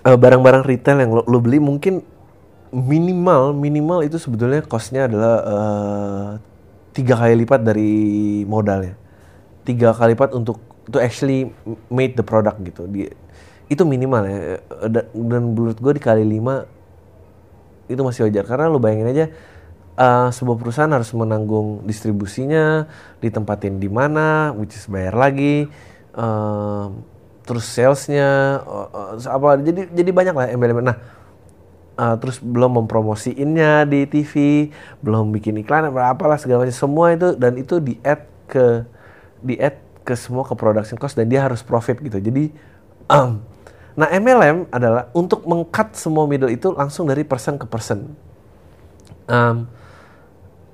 Eh, 0.00 0.16
barang-barang 0.16 0.64
retail 0.64 1.04
yang 1.04 1.12
lo, 1.12 1.22
lo 1.28 1.38
beli 1.40 1.60
mungkin 1.60 2.00
minimal 2.70 3.50
minimal 3.50 4.06
itu 4.06 4.16
sebetulnya 4.16 4.62
costnya 4.62 5.10
adalah 5.10 5.34
tiga 6.94 7.18
kali 7.18 7.34
lipat 7.44 7.60
dari 7.64 7.92
modalnya. 8.46 8.94
Tiga 9.64 9.92
kali 9.92 10.14
lipat 10.14 10.36
untuk 10.36 10.60
to 10.88 10.98
actually 10.98 11.50
made 11.88 12.16
the 12.16 12.24
product 12.24 12.60
gitu. 12.64 12.86
Di 12.88 13.10
itu 13.70 13.82
minimal 13.86 14.22
ya. 14.26 14.38
Dan, 14.90 15.04
dan 15.14 15.42
menurut 15.54 15.78
gue 15.78 15.92
dikali 15.96 16.24
lima 16.26 16.66
itu 17.86 18.00
masih 18.00 18.26
wajar. 18.26 18.44
Karena 18.46 18.70
lo 18.70 18.82
bayangin 18.82 19.10
aja 19.10 19.26
eh, 20.00 20.28
sebuah 20.32 20.56
perusahaan 20.56 20.90
harus 20.90 21.12
menanggung 21.12 21.84
distribusinya 21.84 22.88
ditempatin 23.20 23.76
di 23.76 23.92
mana 23.92 24.56
which 24.56 24.72
is 24.72 24.88
bayar 24.88 25.12
lagi 25.12 25.68
eh, 26.16 26.86
terus 27.44 27.66
salesnya 27.68 28.62
eh, 28.64 28.88
eh, 29.18 29.28
apa 29.28 29.60
jadi 29.60 29.90
jadi 29.92 30.10
banyak 30.10 30.34
lah 30.34 30.46
embel-embel. 30.54 30.86
Nah 30.86 30.98
eh, 31.98 32.14
terus 32.22 32.40
belum 32.40 32.84
mempromosiinnya 32.84 33.84
di 33.84 34.08
TV 34.08 34.34
belum 35.04 35.34
bikin 35.36 35.60
iklan 35.60 35.92
apa 35.92 36.16
apalah 36.16 36.40
segala 36.40 36.64
macam. 36.64 36.76
Semua 36.76 37.12
itu 37.12 37.36
dan 37.36 37.58
itu 37.60 37.82
di 37.82 38.00
add 38.00 38.24
ke 38.48 38.86
di 39.44 39.58
add 39.60 39.76
ke 40.06 40.16
semua 40.16 40.42
ke 40.46 40.56
production 40.56 40.96
cost 40.96 41.18
dan 41.18 41.28
dia 41.28 41.44
harus 41.44 41.60
profit 41.60 42.00
gitu. 42.00 42.22
Jadi 42.22 42.54
em, 43.10 43.30
nah 43.98 44.08
MLM 44.08 44.70
adalah 44.72 45.12
untuk 45.12 45.44
mengcut 45.44 45.92
semua 45.98 46.24
middle 46.24 46.48
itu 46.48 46.72
langsung 46.72 47.04
dari 47.10 47.26
person 47.26 47.58
ke 47.60 47.66
person. 47.68 48.14
Em, 49.30 49.66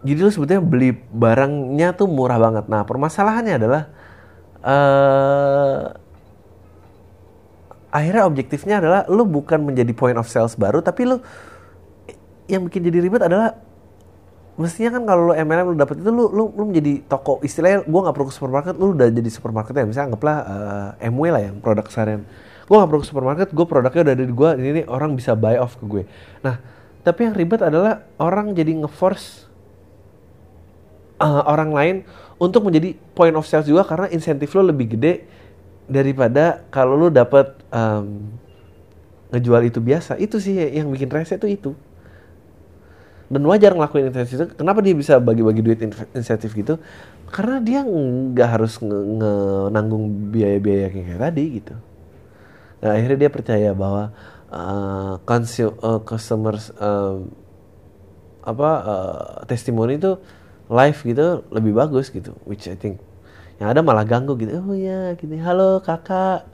jadi 0.07 0.19
lu 0.23 0.31
sebetulnya 0.31 0.63
beli 0.63 0.95
barangnya 0.95 1.99
tuh 1.99 2.07
murah 2.07 2.39
banget. 2.39 2.71
Nah 2.71 2.87
permasalahannya 2.87 3.55
adalah 3.59 3.83
eh 4.63 5.83
akhirnya 7.91 8.23
objektifnya 8.29 8.79
adalah 8.79 9.01
lu 9.11 9.25
bukan 9.27 9.63
menjadi 9.67 9.91
point 9.97 10.15
of 10.15 10.31
sales 10.31 10.55
baru, 10.55 10.85
tapi 10.85 11.09
lu 11.09 11.19
yang 12.47 12.63
bikin 12.71 12.87
jadi 12.87 12.99
ribet 13.03 13.27
adalah 13.27 13.59
mestinya 14.57 14.97
kan 14.97 15.03
kalau 15.05 15.23
lu 15.29 15.35
MLM 15.37 15.75
lu 15.75 15.77
dapet 15.77 16.01
itu 16.01 16.11
lu 16.15 16.31
lu, 16.31 16.53
lu 16.55 16.65
menjadi 16.71 17.03
toko. 17.09 17.43
Istilahnya 17.43 17.85
gua 17.89 18.09
nggak 18.09 18.15
perlu 18.15 18.27
ke 18.31 18.35
supermarket 18.35 18.75
lu 18.79 18.95
udah 18.95 19.09
jadi 19.11 19.31
supermarket 19.33 19.73
ya. 19.75 19.85
Misalnya 19.89 20.07
anggaplah 20.15 20.37
eh, 21.01 21.11
MW 21.11 21.25
lah 21.33 21.43
yang 21.43 21.57
produk 21.59 21.87
seharian. 21.89 22.23
Gua 22.67 22.83
nggak 22.83 22.91
perlu 22.91 23.01
ke 23.03 23.09
supermarket 23.09 23.49
gue 23.55 23.67
produknya 23.67 24.03
udah 24.03 24.15
ada 24.19 24.25
di 24.27 24.35
gua 24.35 24.51
ini 24.59 24.83
nih 24.83 24.85
orang 24.91 25.15
bisa 25.15 25.39
buy 25.39 25.57
off 25.57 25.79
ke 25.79 25.87
gue. 25.87 26.03
Nah 26.43 26.59
tapi 27.07 27.31
yang 27.31 27.39
ribet 27.39 27.63
adalah 27.63 28.03
orang 28.19 28.51
jadi 28.51 28.83
ngeforce 28.83 29.46
uh, 31.21 31.43
orang 31.49 31.71
lain 31.73 31.97
untuk 32.37 32.65
menjadi 32.69 32.97
point 33.17 33.33
of 33.33 33.49
sales 33.49 33.69
juga 33.69 33.85
karena 33.89 34.13
insentif 34.13 34.53
lo 34.53 34.65
lebih 34.65 34.97
gede 34.97 35.25
daripada 35.89 36.67
kalau 36.69 36.99
lo 36.99 37.09
dapet 37.09 37.57
um, 37.73 38.35
ngejual 39.33 39.63
itu 39.67 39.79
biasa. 39.81 40.21
Itu 40.21 40.39
sih 40.39 40.57
yang 40.57 40.93
bikin 40.93 41.09
rese 41.09 41.41
tuh 41.41 41.51
itu. 41.51 41.73
Dan 43.27 43.43
wajar 43.43 43.75
ngelakuin 43.75 44.15
insentif 44.15 44.39
itu. 44.39 44.47
Kenapa 44.55 44.79
dia 44.85 44.95
bisa 44.95 45.19
bagi-bagi 45.19 45.63
duit 45.65 45.81
in- 45.83 46.11
insentif 46.15 46.55
gitu? 46.55 46.79
Karena 47.27 47.59
dia 47.59 47.83
nggak 47.83 48.49
harus 48.55 48.79
nanggung 49.75 50.31
biaya-biaya 50.31 50.95
kayak 50.95 51.19
tadi 51.19 51.45
gitu. 51.59 51.75
Nah, 52.77 52.95
akhirnya 52.95 53.27
dia 53.27 53.31
percaya 53.33 53.71
bahwa 53.75 54.15
uh, 54.47 55.19
consu- 55.27 55.75
uh, 55.83 55.99
customers 56.07 56.71
um, 56.79 57.35
apa 58.47 58.71
uh, 58.87 59.43
testimoni 59.51 59.99
itu 59.99 60.23
live 60.67 60.99
gitu 61.03 61.47
lebih 61.55 61.73
bagus 61.75 62.11
gitu 62.11 62.35
which 62.45 62.67
I 62.67 62.75
think 62.75 62.99
yang 63.57 63.73
ada 63.73 63.81
malah 63.81 64.05
ganggu 64.05 64.37
gitu. 64.37 64.61
Oh 64.61 64.77
ya 64.77 65.17
gini. 65.17 65.41
Halo 65.41 65.81
kakak. 65.81 66.45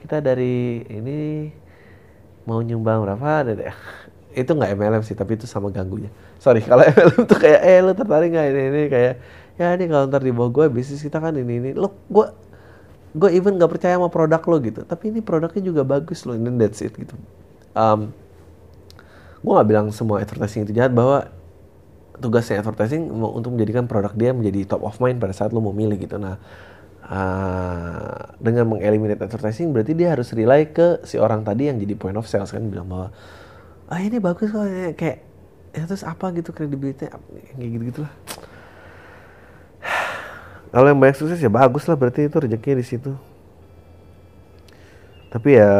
Kita 0.00 0.18
dari 0.24 0.80
ini 0.88 1.52
mau 2.48 2.58
nyumbang 2.64 3.04
berapa? 3.04 3.44
Ada 3.44 3.52
itu 4.40 4.48
nggak 4.48 4.70
MLM 4.72 5.02
sih 5.04 5.12
tapi 5.12 5.36
itu 5.36 5.44
sama 5.44 5.68
ganggunya. 5.68 6.08
Sorry 6.40 6.64
kalau 6.68 6.82
MLM 6.88 7.28
tuh 7.28 7.38
kayak 7.38 7.60
eh 7.60 7.78
lu 7.84 7.92
tertarik 7.92 8.32
nggak 8.32 8.46
ini 8.48 8.62
ini? 8.72 8.82
Kayak 8.88 9.14
ya 9.60 9.76
ini 9.76 9.84
kalau 9.92 10.08
ntar 10.08 10.24
di 10.24 10.32
bawah 10.32 10.50
gue 10.50 10.66
bisnis 10.72 11.04
kita 11.04 11.20
kan 11.20 11.36
ini 11.36 11.54
ini. 11.60 11.70
Lo 11.76 11.92
gue 12.08 12.26
gue 13.12 13.28
even 13.36 13.60
nggak 13.60 13.68
percaya 13.76 14.00
sama 14.00 14.08
produk 14.08 14.40
lo 14.48 14.56
gitu. 14.64 14.80
Tapi 14.88 15.12
ini 15.12 15.20
produknya 15.20 15.60
juga 15.60 15.84
bagus 15.84 16.24
and 16.24 16.48
then 16.48 16.56
that's 16.56 16.80
it 16.80 16.96
gitu. 16.96 17.12
Um, 17.76 18.16
gue 19.44 19.52
nggak 19.52 19.68
bilang 19.68 19.86
semua 19.92 20.24
advertising 20.24 20.64
itu 20.64 20.72
jahat 20.72 20.96
bahwa 20.96 21.28
tugasnya 22.20 22.60
advertising 22.60 23.08
untuk 23.12 23.56
menjadikan 23.56 23.88
produk 23.88 24.12
dia 24.12 24.30
menjadi 24.36 24.76
top 24.76 24.84
of 24.84 24.98
mind 25.00 25.20
pada 25.22 25.32
saat 25.32 25.54
lo 25.54 25.64
mau 25.64 25.72
milih 25.72 25.96
gitu. 25.96 26.20
Nah 26.20 26.36
uh, 27.06 28.36
dengan 28.38 28.68
mengeliminate 28.68 29.20
advertising 29.22 29.72
berarti 29.74 29.92
dia 29.96 30.14
harus 30.14 30.30
rely 30.32 30.70
ke 30.70 31.02
si 31.08 31.18
orang 31.18 31.42
tadi 31.42 31.68
yang 31.72 31.80
jadi 31.80 31.94
point 31.98 32.16
of 32.16 32.28
sales 32.28 32.52
kan 32.52 32.62
bilang 32.68 32.86
bahwa 32.86 33.08
ah 33.90 34.00
ini 34.00 34.22
bagus 34.22 34.48
kok 34.52 34.64
kayak 34.96 35.18
ya 35.72 35.84
terus 35.88 36.04
apa 36.04 36.32
gitu 36.36 36.52
kredibilitasnya 36.52 37.16
kayak 37.56 37.70
gitu 37.72 37.84
gitulah 37.92 38.12
kalau 40.72 40.86
yang 40.88 41.00
banyak 41.00 41.16
sukses 41.16 41.40
ya 41.40 41.50
bagus 41.50 41.84
lah 41.88 41.96
berarti 41.96 42.28
itu 42.28 42.36
rezekinya 42.38 42.78
di 42.80 42.86
situ. 42.86 43.12
Tapi 45.32 45.56
ya 45.56 45.72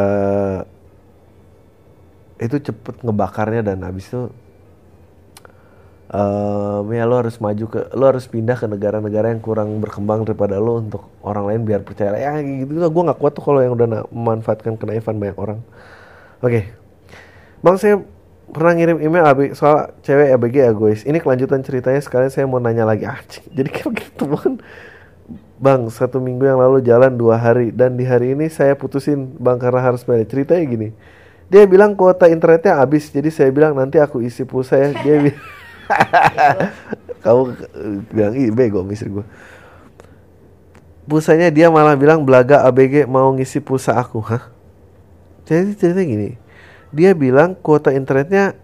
itu 2.40 2.56
cepet 2.56 3.04
ngebakarnya 3.04 3.60
dan 3.62 3.84
habis 3.84 4.08
itu 4.08 4.32
em, 6.12 6.84
ya 6.92 7.04
lo 7.08 7.16
harus 7.20 7.36
maju 7.40 7.64
ke 7.72 7.80
lo 7.96 8.04
harus 8.06 8.24
pindah 8.28 8.56
ke 8.60 8.66
negara-negara 8.68 9.32
yang 9.32 9.40
kurang 9.40 9.80
berkembang 9.80 10.28
daripada 10.28 10.60
lo 10.60 10.78
untuk 10.84 11.02
orang 11.24 11.44
lain 11.48 11.60
biar 11.68 11.80
percaya. 11.82 12.14
Ya 12.16 12.36
gitu 12.40 12.76
gue 12.76 13.02
nggak 13.08 13.18
kuat 13.18 13.32
tuh 13.36 13.44
kalau 13.44 13.60
yang 13.64 13.74
udah 13.74 14.06
memanfaatkan 14.12 14.76
kenaifan 14.76 15.16
banyak 15.16 15.38
orang. 15.40 15.58
Oke. 16.44 16.70
Bang 17.64 17.78
saya 17.80 18.02
pernah 18.52 18.76
ngirim 18.76 18.98
email 19.00 19.24
AB 19.24 19.40
soal 19.56 19.96
cewek 20.04 20.28
ABG 20.36 20.56
egois. 20.68 21.00
Ini 21.08 21.18
kelanjutan 21.22 21.64
ceritanya 21.64 22.00
sekalian 22.04 22.30
saya 22.30 22.44
mau 22.44 22.60
nanya 22.60 22.84
lagi. 22.84 23.08
Ah 23.08 23.20
jadi 23.56 23.68
kayak 23.72 23.92
gitu 23.96 24.28
bang. 24.28 24.60
Bang, 25.62 25.86
satu 25.94 26.18
minggu 26.18 26.42
yang 26.42 26.58
lalu 26.58 26.82
jalan 26.82 27.14
dua 27.14 27.38
hari 27.38 27.70
dan 27.70 27.94
di 27.94 28.02
hari 28.02 28.34
ini 28.34 28.50
saya 28.50 28.74
putusin 28.74 29.38
bang 29.38 29.62
karena 29.62 29.78
harus 29.78 30.02
balik. 30.02 30.26
Ceritanya 30.26 30.64
gini, 30.66 30.88
Dia 31.46 31.68
bilang 31.70 31.94
kuota 31.94 32.26
internetnya 32.26 32.80
habis, 32.82 33.12
jadi 33.12 33.30
saya 33.30 33.50
bilang 33.54 33.76
nanti 33.78 34.00
aku 34.02 34.24
isi 34.26 34.42
pulsa 34.42 34.74
ya. 34.80 34.90
Dia 34.90 35.22
bilang, 35.22 35.38
kamu 37.22 37.42
bilang 38.10 38.34
ih 38.34 38.50
bego 38.50 38.82
istri 38.90 39.10
gue. 39.10 39.26
Pulsanya 41.02 41.50
dia 41.50 41.66
malah 41.66 41.98
bilang 41.98 42.22
belaga 42.22 42.62
ABG 42.66 43.10
mau 43.10 43.30
ngisi 43.34 43.58
pulsa 43.58 43.98
aku, 43.98 44.22
hah? 44.22 44.48
Jadi 45.42 45.74
ceritanya 45.74 46.06
gini, 46.06 46.30
dia 46.94 47.10
bilang 47.10 47.58
kuota 47.58 47.90
internetnya 47.90 48.54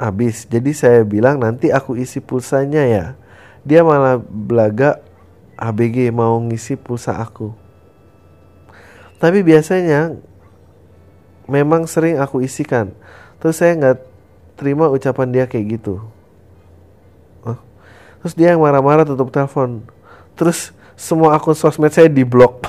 habis, 0.00 0.48
jadi 0.48 0.72
saya 0.72 1.00
bilang 1.04 1.36
nanti 1.36 1.68
aku 1.68 1.94
isi 2.00 2.24
pulsanya 2.24 2.82
ya. 2.88 3.04
Dia 3.62 3.84
malah 3.84 4.18
belaga 4.18 4.98
ABG 5.60 6.10
mau 6.10 6.40
ngisi 6.40 6.74
pulsa 6.74 7.20
aku. 7.20 7.52
Tapi 9.22 9.44
biasanya 9.46 10.18
memang 11.46 11.86
sering 11.86 12.18
aku 12.18 12.42
isikan. 12.42 12.90
Terus 13.38 13.60
saya 13.60 13.78
nggak 13.78 13.98
terima 14.58 14.90
ucapan 14.90 15.28
dia 15.30 15.44
kayak 15.46 15.78
gitu. 15.78 16.02
Terus 18.22 18.34
dia 18.38 18.54
yang 18.54 18.62
marah-marah 18.62 19.02
tutup 19.02 19.34
telepon. 19.34 19.82
Terus 20.38 20.70
semua 20.94 21.34
akun 21.34 21.58
sosmed 21.58 21.90
saya 21.90 22.06
diblok. 22.06 22.62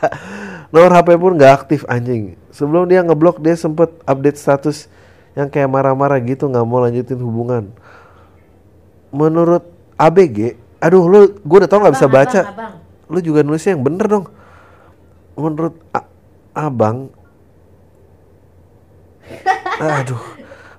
Nomor 0.72 0.92
HP 0.96 1.16
pun 1.20 1.36
nggak 1.36 1.52
aktif 1.64 1.84
anjing. 1.88 2.40
Sebelum 2.52 2.88
dia 2.88 3.04
ngeblok 3.04 3.40
dia 3.44 3.52
sempet 3.56 3.92
update 4.08 4.40
status 4.40 4.88
yang 5.36 5.52
kayak 5.52 5.68
marah-marah 5.68 6.18
gitu 6.24 6.48
nggak 6.48 6.64
mau 6.64 6.80
lanjutin 6.80 7.20
hubungan. 7.20 7.68
Menurut 9.12 9.64
ABG, 9.96 10.56
aduh 10.80 11.04
lu 11.04 11.18
gue 11.36 11.58
udah 11.64 11.70
tau 11.70 11.80
nggak 11.80 11.94
bisa 11.96 12.08
baca. 12.08 12.40
abang, 12.48 12.52
abang. 12.52 12.74
Lu 13.08 13.18
juga 13.24 13.40
nulisnya 13.44 13.76
yang 13.76 13.84
bener 13.84 14.06
dong. 14.08 14.24
Menurut 15.38 15.78
A- 15.94 16.10
abang, 16.52 17.08
aduh, 19.78 20.18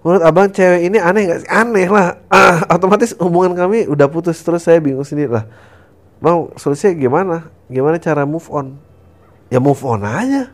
menurut 0.02 0.24
abang 0.24 0.48
cewek 0.50 0.88
ini 0.88 0.98
aneh 1.00 1.24
gak 1.28 1.40
sih? 1.44 1.50
Aneh 1.50 1.88
lah. 1.88 2.20
Ah, 2.32 2.64
otomatis 2.76 3.16
hubungan 3.20 3.56
kami 3.56 3.86
udah 3.88 4.08
putus 4.08 4.40
terus 4.40 4.64
saya 4.64 4.80
bingung 4.80 5.06
sendiri 5.06 5.32
lah. 5.32 5.46
Bang, 6.20 6.52
solusinya 6.60 6.96
gimana? 6.96 7.36
Gimana 7.72 7.96
cara 8.00 8.28
move 8.28 8.48
on? 8.52 8.76
Ya 9.48 9.58
move 9.64 9.80
on 9.84 10.04
aja. 10.04 10.52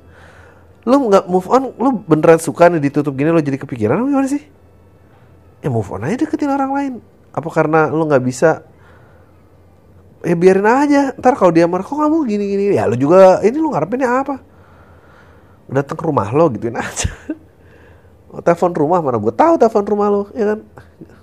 Lu 0.86 1.10
nggak 1.10 1.26
move 1.26 1.48
on, 1.50 1.74
lu 1.74 1.90
beneran 2.06 2.38
suka 2.38 2.70
nih 2.70 2.78
ditutup 2.78 3.18
gini 3.18 3.34
lu 3.34 3.42
jadi 3.42 3.58
kepikiran 3.58 3.98
apa 3.98 4.08
gimana 4.08 4.30
sih? 4.30 4.44
Ya 5.66 5.74
move 5.74 5.90
on 5.90 6.06
aja 6.06 6.26
deketin 6.26 6.54
orang 6.54 6.72
lain. 6.72 6.94
Apa 7.34 7.50
karena 7.50 7.90
lu 7.90 8.06
nggak 8.06 8.22
bisa 8.22 8.62
ya 10.26 10.34
biarin 10.34 10.66
aja 10.66 11.02
ntar 11.22 11.38
kalau 11.38 11.54
dia 11.54 11.70
marah 11.70 11.86
kok 11.86 11.94
kamu 11.94 12.26
gini 12.26 12.44
gini 12.50 12.64
ya 12.74 12.90
lu 12.90 12.98
juga 12.98 13.46
ini 13.46 13.62
lu 13.62 13.70
ngarepinnya 13.70 14.10
apa 14.10 14.42
datang 15.70 15.94
ke 15.94 16.04
rumah 16.04 16.34
lo 16.34 16.50
gituin 16.50 16.74
aja 16.74 17.14
telepon 18.44 18.72
rumah 18.76 19.00
mana? 19.00 19.18
Gue 19.22 19.32
tahu 19.32 19.56
telepon 19.56 19.86
rumah 19.86 20.08
lo 20.12 20.24
ya 20.36 20.56
kan? 20.56 20.60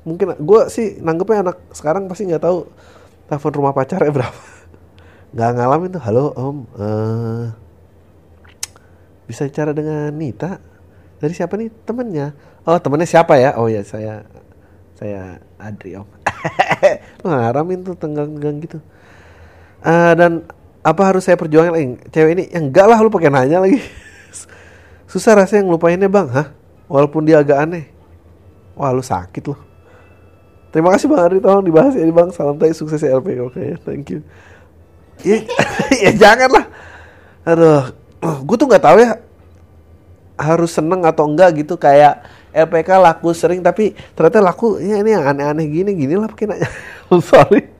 Mungkin 0.06 0.26
gue 0.38 0.60
sih 0.72 1.00
nanggepnya 1.02 1.44
anak 1.44 1.56
sekarang 1.74 2.08
pasti 2.08 2.28
nggak 2.28 2.42
tahu 2.42 2.68
telepon 3.28 3.52
rumah 3.58 3.72
pacarnya 3.76 4.12
berapa. 4.22 4.40
Nggak 5.32 5.50
ngalamin 5.56 5.90
tuh 5.92 6.02
halo 6.04 6.24
om 6.36 6.56
eh 6.76 7.46
bisa 9.26 9.48
bicara 9.48 9.72
dengan 9.72 10.12
Nita? 10.12 10.60
Dari 11.22 11.32
siapa 11.32 11.54
nih 11.56 11.70
temennya? 11.88 12.34
Oh 12.68 12.76
temennya 12.76 13.08
siapa 13.08 13.38
ya? 13.40 13.56
Oh 13.56 13.66
ya 13.66 13.80
saya 13.82 14.22
saya 14.98 15.40
Adri 15.58 15.96
om. 15.96 16.06
Ngaramin 17.26 17.86
tuh 17.86 17.94
tenggang-tenggang 17.94 18.56
gitu. 18.62 18.78
Eh, 19.82 20.12
dan 20.18 20.46
apa 20.82 21.02
harus 21.06 21.22
saya 21.22 21.38
perjuangin 21.38 21.72
lagi? 21.72 21.86
Cewek 22.10 22.32
ini 22.34 22.44
yang 22.50 22.70
enggak 22.70 22.86
lah 22.90 22.98
lu 22.98 23.10
pakai 23.10 23.30
nanya 23.30 23.62
lagi. 23.62 23.78
Susah 25.10 25.38
rasanya 25.38 25.70
ngelupainnya 25.70 26.10
bang. 26.10 26.28
Hah 26.30 26.61
walaupun 26.86 27.26
dia 27.26 27.42
agak 27.42 27.68
aneh. 27.68 27.84
Wah 28.72 28.90
lu 28.90 29.04
sakit 29.04 29.52
loh 29.52 29.72
terima 30.72 30.88
kasih 30.96 31.06
bang 31.12 31.20
Adri 31.20 31.38
tolong 31.38 31.62
dibahas 31.62 31.94
ya 31.94 32.08
bang. 32.08 32.32
Salam 32.32 32.56
tay 32.56 32.72
sukses 32.72 33.04
ya 33.04 33.20
LP 33.20 33.36
oke 33.38 33.62
thank 33.84 34.08
you. 34.10 34.24
Ya, 35.22 35.38
ya 36.02 36.10
jangan 36.18 36.50
lah 36.50 36.66
aduh 37.46 37.94
gue 38.42 38.56
tuh 38.58 38.66
nggak 38.66 38.82
tahu 38.82 39.06
ya 39.06 39.22
harus 40.34 40.74
seneng 40.74 41.06
atau 41.06 41.30
enggak 41.30 41.62
gitu. 41.62 41.78
Kayak 41.78 42.26
LPK 42.50 42.98
laku 42.98 43.30
sering 43.30 43.62
tapi 43.62 43.94
ternyata 44.18 44.42
laku 44.42 44.82
ya 44.82 44.98
ini 44.98 45.14
yang 45.14 45.22
aneh-aneh 45.22 45.70
gini 45.70 45.94
gini 45.94 46.18
lah 46.18 46.26
pakai 46.26 46.48
nanya 46.50 46.66
sorry. 47.22 47.70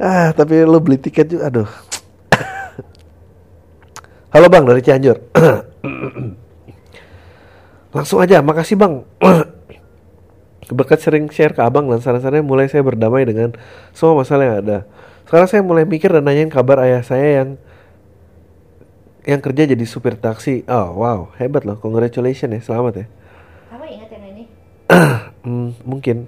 Ah 0.00 0.32
tapi 0.32 0.64
lo 0.64 0.80
beli 0.80 0.96
tiket 0.96 1.36
juga 1.36 1.52
aduh. 1.52 1.68
Halo 4.32 4.48
bang 4.48 4.64
dari 4.64 4.80
Cianjur 4.80 5.20
langsung 7.94 8.18
aja 8.18 8.42
makasih 8.42 8.74
bang. 8.74 9.06
Berkat 10.74 10.98
sering 10.98 11.30
share 11.30 11.54
ke 11.54 11.62
abang 11.62 11.86
dan 11.86 12.02
saran-sarannya 12.02 12.42
mulai 12.42 12.66
saya 12.66 12.82
berdamai 12.82 13.22
dengan 13.22 13.54
semua 13.94 14.18
masalah 14.18 14.42
yang 14.44 14.56
ada. 14.64 14.78
Sekarang 15.24 15.48
saya 15.48 15.62
mulai 15.62 15.86
mikir 15.86 16.10
dan 16.10 16.26
nanyain 16.26 16.50
kabar 16.50 16.82
ayah 16.82 17.06
saya 17.06 17.40
yang 17.44 17.48
yang 19.24 19.40
kerja 19.40 19.70
jadi 19.70 19.84
supir 19.86 20.18
taksi. 20.18 20.66
Oh 20.66 21.00
wow. 21.00 21.32
Hebat 21.38 21.62
loh. 21.62 21.78
Congratulations 21.78 22.50
ya. 22.50 22.60
Selamat 22.60 23.04
ya. 23.04 23.06
Kamu 23.70 23.84
ingat 23.86 24.08
yang 24.12 24.24
ini? 24.34 24.44
Hmm, 25.44 25.76
mungkin. 25.84 26.24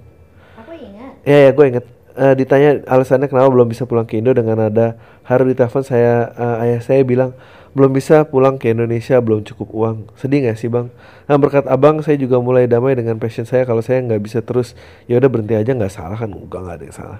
Aku 0.61 0.77
ingat. 0.77 1.25
Ya 1.25 1.49
ya 1.49 1.51
gue 1.51 1.65
inget 1.65 1.85
Eh, 2.17 2.33
ditanya 2.33 2.81
alasannya 2.89 3.29
kenapa 3.29 3.53
belum 3.53 3.69
bisa 3.69 3.85
pulang 3.85 4.09
ke 4.09 4.17
Indo 4.17 4.33
dengan 4.33 4.57
ada 4.57 4.97
hari 5.21 5.53
di 5.53 5.55
telepon 5.61 5.85
saya 5.85 6.33
eh, 6.33 6.65
ayah 6.65 6.81
saya 6.81 7.05
bilang 7.05 7.37
belum 7.77 7.93
bisa 7.93 8.25
pulang 8.25 8.57
ke 8.57 8.73
Indonesia 8.73 9.21
belum 9.21 9.45
cukup 9.45 9.69
uang. 9.69 9.97
Sedih 10.17 10.49
nggak 10.49 10.57
sih 10.57 10.65
bang? 10.65 10.89
Nah 11.29 11.37
berkat 11.37 11.69
abang 11.69 12.01
saya 12.01 12.17
juga 12.17 12.41
mulai 12.41 12.65
damai 12.65 12.97
dengan 12.97 13.21
passion 13.21 13.45
saya. 13.45 13.69
Kalau 13.69 13.85
saya 13.85 14.01
nggak 14.01 14.17
bisa 14.17 14.41
terus 14.41 14.73
ya 15.05 15.21
udah 15.21 15.29
berhenti 15.29 15.53
aja 15.53 15.77
nggak 15.77 15.93
salah 15.93 16.17
kan? 16.17 16.33
Enggak 16.33 16.65
nggak 16.65 16.75
ada 16.81 16.85
yang 16.89 16.97
salah. 16.97 17.19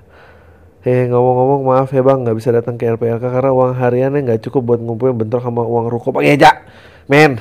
Hei 0.82 1.06
ngomong-ngomong 1.14 1.62
maaf 1.62 1.94
ya 1.94 2.02
bang 2.02 2.26
nggak 2.26 2.38
bisa 2.42 2.50
datang 2.50 2.82
ke 2.82 2.90
LPLK 2.90 3.22
karena 3.22 3.54
uang 3.54 3.78
hariannya 3.78 4.20
nggak 4.26 4.42
cukup 4.50 4.74
buat 4.74 4.80
ngumpulin 4.82 5.14
bentrok 5.14 5.46
sama 5.46 5.62
uang 5.62 5.94
ruko. 5.94 6.10
Pak 6.10 6.26
Eja! 6.26 6.66
Men! 7.06 7.38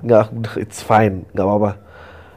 Nggak 0.00 0.32
it's 0.64 0.80
fine 0.80 1.28
nggak 1.36 1.44
apa-apa. 1.44 1.84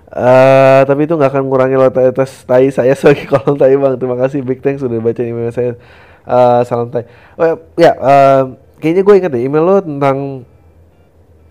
Eh, 0.08 0.82
tapi 0.88 1.04
itu 1.08 1.16
nggak 1.16 1.32
akan 1.36 1.44
ngurangi 1.52 1.76
loyalitas 1.80 2.44
tai 2.44 2.68
saya 2.72 2.96
sebagai 3.00 3.28
kolom 3.32 3.56
tai 3.56 3.80
bang. 3.80 3.96
Terima 3.96 4.20
kasih. 4.20 4.44
Big 4.44 4.60
thanks 4.60 4.84
sudah 4.84 5.00
baca 5.00 5.24
email 5.24 5.56
saya. 5.56 5.80
Eh, 6.28 6.62
salam 6.68 6.92
tai. 6.92 7.08
Oh 7.40 7.64
ya, 7.80 7.96
eh, 7.96 8.67
kayaknya 8.78 9.04
gue 9.04 9.16
inget 9.18 9.32
deh 9.34 9.44
email 9.44 9.64
lo 9.66 9.76
tentang 9.82 10.18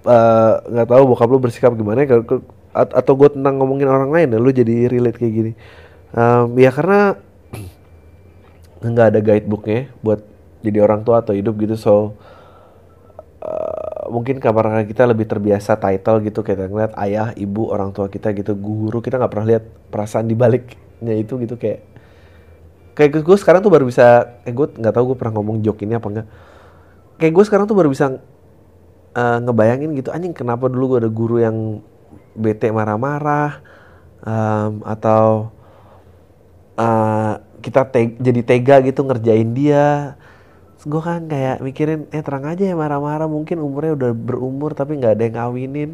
eh, 0.07 0.53
nggak 0.63 0.87
tahu 0.87 1.03
bokap 1.11 1.29
lo 1.29 1.39
bersikap 1.43 1.73
gimana 1.75 2.07
ya, 2.07 2.23
atau 2.77 3.13
gue 3.17 3.29
tentang 3.33 3.55
ngomongin 3.59 3.89
orang 3.89 4.11
lain 4.13 4.29
ya 4.35 4.39
lo 4.39 4.51
jadi 4.53 4.93
relate 4.93 5.19
kayak 5.19 5.35
gini. 5.35 5.53
Em, 6.15 6.47
ya 6.61 6.71
karena 6.71 7.17
nggak 8.93 9.07
ada 9.15 9.21
guidebooknya 9.25 9.91
buat 10.05 10.21
jadi 10.63 10.79
orang 10.83 11.03
tua 11.03 11.23
atau 11.23 11.35
hidup 11.35 11.55
gitu 11.59 11.75
so 11.75 11.95
eh, 13.43 14.05
mungkin 14.13 14.39
karena 14.39 14.87
kita 14.87 15.07
lebih 15.09 15.27
terbiasa 15.27 15.79
title 15.79 16.23
gitu 16.23 16.41
kita 16.47 16.71
ngeliat 16.71 16.95
ayah 17.03 17.35
ibu 17.35 17.71
orang 17.73 17.91
tua 17.91 18.07
kita 18.07 18.31
gitu 18.37 18.55
guru 18.55 19.03
kita 19.03 19.19
nggak 19.19 19.33
pernah 19.33 19.49
lihat 19.57 19.65
perasaan 19.91 20.27
di 20.31 20.37
baliknya 20.39 21.15
itu 21.17 21.39
gitu 21.43 21.59
kayak 21.59 21.81
kayak 22.97 23.21
gue 23.21 23.37
sekarang 23.37 23.61
tuh 23.61 23.69
baru 23.69 23.85
bisa 23.85 24.41
eh 24.47 24.53
gue 24.55 24.67
nggak 24.73 24.95
tahu 24.95 25.13
gue 25.13 25.17
pernah 25.21 25.37
ngomong 25.37 25.61
joke 25.61 25.85
ini 25.85 25.99
apa 25.99 26.09
enggak 26.09 26.29
kayak 27.17 27.33
gue 27.33 27.45
sekarang 27.45 27.67
tuh 27.69 27.77
baru 27.77 27.89
bisa 27.93 28.21
eh, 29.17 29.39
ngebayangin 29.43 29.91
gitu 29.97 30.13
anjing 30.13 30.37
kenapa 30.37 30.69
dulu 30.69 30.97
gue 30.97 30.99
ada 31.07 31.11
guru 31.11 31.37
yang 31.41 31.81
bete 32.37 32.69
marah-marah 32.69 33.65
em, 34.25 34.73
atau 34.85 35.49
eh, 36.77 37.33
kita 37.65 37.89
te- 37.89 38.19
jadi 38.21 38.41
tega 38.45 38.77
gitu 38.85 39.01
ngerjain 39.03 39.51
dia? 39.57 40.15
Gue 40.87 41.03
kan 41.03 41.27
kayak 41.27 41.67
mikirin 41.67 42.07
eh 42.15 42.23
terang 42.23 42.47
aja 42.47 42.63
ya 42.63 42.77
marah-marah 42.79 43.27
mungkin 43.27 43.59
umurnya 43.59 43.99
udah 43.99 44.11
berumur 44.15 44.71
tapi 44.71 44.95
nggak 45.01 45.13
ada 45.19 45.23
yang 45.27 45.37
ngawinin. 45.41 45.91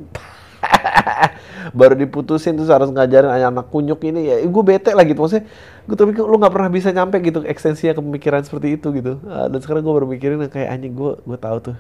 Baru 1.79 1.95
diputusin 1.97 2.59
terus 2.59 2.69
harus 2.69 2.93
ngajarin 2.93 3.33
anak 3.33 3.73
kunyuk 3.73 4.03
ini 4.05 4.21
ya 4.29 4.37
gue 4.45 4.65
bete 4.67 4.93
lah 4.93 5.07
gitu 5.09 5.25
maksudnya 5.25 5.49
gue 5.83 5.97
tapi 5.99 6.15
lu 6.15 6.37
nggak 6.39 6.55
pernah 6.55 6.71
bisa 6.71 6.89
nyampe 6.95 7.19
gitu 7.19 7.43
ekstensinya 7.43 7.93
ke 7.99 8.03
pemikiran 8.03 8.43
seperti 8.47 8.79
itu 8.79 8.89
gitu. 8.95 9.19
Ah, 9.27 9.51
dan 9.51 9.59
sekarang 9.59 9.83
gue 9.83 9.95
baru 9.95 10.07
mikirin 10.07 10.39
kayak 10.47 10.69
anjing 10.71 10.95
gue 10.95 11.19
gue 11.19 11.39
tahu 11.39 11.59
tuh 11.73 11.77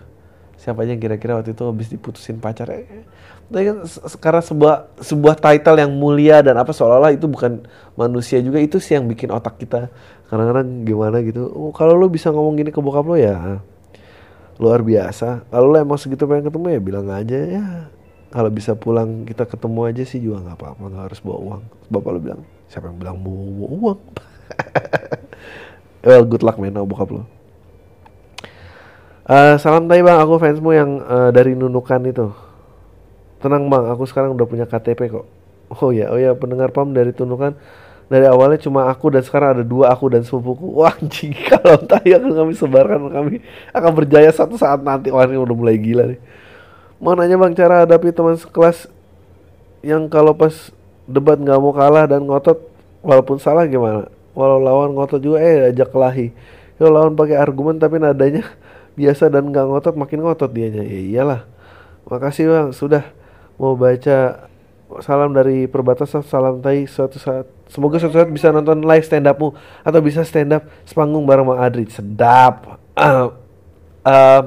siapa 0.58 0.82
aja 0.86 0.94
yang 0.94 1.02
kira-kira 1.02 1.38
waktu 1.38 1.54
itu 1.54 1.62
habis 1.66 1.88
diputusin 1.90 2.38
pacar. 2.42 2.70
Eh, 2.70 3.06
tapi 3.50 3.62
kan 3.70 3.76
se- 3.86 4.02
se- 4.02 4.18
karena 4.18 4.42
sebuah 4.42 4.76
sebuah 5.02 5.34
title 5.38 5.76
yang 5.78 5.92
mulia 5.94 6.42
dan 6.42 6.54
apa 6.58 6.70
seolah-olah 6.74 7.14
itu 7.14 7.26
bukan 7.30 7.62
manusia 7.98 8.38
juga 8.42 8.58
itu 8.62 8.78
sih 8.82 8.98
yang 8.98 9.06
bikin 9.06 9.30
otak 9.30 9.58
kita 9.62 9.90
kadang-kadang 10.30 10.82
gimana 10.86 11.22
gitu. 11.22 11.46
Oh, 11.50 11.70
kalau 11.74 11.94
lu 11.98 12.10
bisa 12.10 12.30
ngomong 12.34 12.58
gini 12.58 12.70
ke 12.74 12.80
bokap 12.82 13.06
lo 13.06 13.14
ya 13.18 13.62
luar 14.62 14.80
biasa. 14.84 15.46
Kalau 15.50 15.66
lu 15.72 15.76
emang 15.78 15.98
segitu 15.98 16.26
pengen 16.28 16.46
ketemu 16.50 16.66
ya 16.74 16.80
bilang 16.82 17.06
aja 17.10 17.38
ya. 17.38 17.64
Kalau 18.32 18.48
bisa 18.48 18.72
pulang 18.78 19.28
kita 19.28 19.44
ketemu 19.44 19.80
aja 19.92 20.02
sih 20.08 20.18
juga 20.22 20.40
nggak 20.42 20.56
apa-apa 20.56 20.82
nggak 20.88 21.04
harus 21.10 21.20
bawa 21.20 21.38
uang. 21.38 21.62
Bapak 21.92 22.10
lu 22.16 22.20
bilang 22.22 22.42
siapa 22.72 22.88
yang 22.88 22.96
bilang 22.96 23.20
bawa 23.20 23.68
uang 23.68 24.00
well 26.08 26.24
good 26.24 26.40
luck 26.40 26.56
sama 26.56 26.88
bokap 26.88 27.12
lo 27.12 27.28
Eh, 29.22 29.54
salam 29.62 29.86
tay 29.86 30.02
bang, 30.02 30.18
aku 30.18 30.34
fansmu 30.34 30.74
yang 30.74 30.98
eh, 30.98 31.30
dari 31.30 31.54
Nunukan 31.54 32.02
itu. 32.10 32.26
Tenang 33.38 33.70
bang, 33.70 33.86
aku 33.94 34.02
sekarang 34.02 34.34
udah 34.34 34.46
punya 34.50 34.66
KTP 34.66 34.98
kok. 35.14 35.26
Oh 35.78 35.94
ya, 35.94 36.10
oh 36.10 36.18
ya 36.18 36.34
pendengar 36.34 36.74
pam 36.74 36.90
dari 36.90 37.14
Tunukan 37.14 37.54
dari 38.10 38.28
awalnya 38.28 38.60
cuma 38.60 38.92
aku 38.92 39.08
dan 39.08 39.24
sekarang 39.24 39.56
ada 39.56 39.64
dua 39.64 39.94
aku 39.94 40.10
dan 40.10 40.26
sepupuku. 40.26 40.66
Wah 40.82 40.92
anjing 40.98 41.32
kalau 41.48 41.78
tadi 41.86 42.12
akan 42.18 42.34
kami 42.34 42.52
sebarkan 42.58 43.00
kami 43.08 43.34
akan 43.70 43.90
berjaya 43.94 44.28
satu 44.34 44.58
saat 44.58 44.82
nanti. 44.82 45.14
Wah 45.14 45.22
ini 45.24 45.38
udah 45.38 45.56
mulai 45.56 45.78
gila 45.78 46.10
nih. 46.12 46.20
Mau 46.98 47.14
nanya 47.14 47.38
bang 47.38 47.54
cara 47.54 47.86
hadapi 47.86 48.10
teman 48.10 48.34
sekelas 48.34 48.90
yang 49.86 50.10
kalau 50.10 50.34
pas 50.34 50.74
debat 51.12 51.36
nggak 51.36 51.58
mau 51.60 51.76
kalah 51.76 52.08
dan 52.08 52.24
ngotot 52.24 52.58
walaupun 53.04 53.36
salah 53.36 53.68
gimana? 53.68 54.08
Walau 54.32 54.56
lawan 54.56 54.96
ngotot 54.96 55.20
juga 55.20 55.44
eh 55.44 55.68
ajak 55.68 55.92
kelahi. 55.92 56.32
Kalau 56.80 56.90
lawan 56.96 57.12
pakai 57.12 57.36
argumen 57.36 57.76
tapi 57.76 58.00
nadanya 58.00 58.48
biasa 58.98 59.28
dan 59.28 59.52
nggak 59.52 59.68
ngotot 59.68 59.94
makin 59.94 60.24
ngotot 60.24 60.48
dianya. 60.48 60.80
Ya 60.80 61.00
iyalah. 61.04 61.40
Makasih 62.08 62.48
bang 62.48 62.68
sudah 62.72 63.04
mau 63.60 63.76
baca 63.76 64.48
salam 65.00 65.32
dari 65.32 65.64
perbatasan 65.64 66.20
salam 66.26 66.60
tai 66.60 66.84
suatu 66.84 67.16
saat 67.16 67.48
semoga 67.70 67.96
suatu 67.96 68.20
saat 68.20 68.28
bisa 68.28 68.52
nonton 68.52 68.84
live 68.84 69.06
stand 69.06 69.24
upmu 69.24 69.56
atau 69.80 70.00
bisa 70.04 70.20
stand 70.20 70.52
up 70.52 70.68
sepanggung 70.84 71.24
bareng 71.24 71.48
Mang 71.48 71.62
Adri 71.62 71.88
sedap 71.88 72.76
uh, 72.92 73.32
uh, 74.04 74.42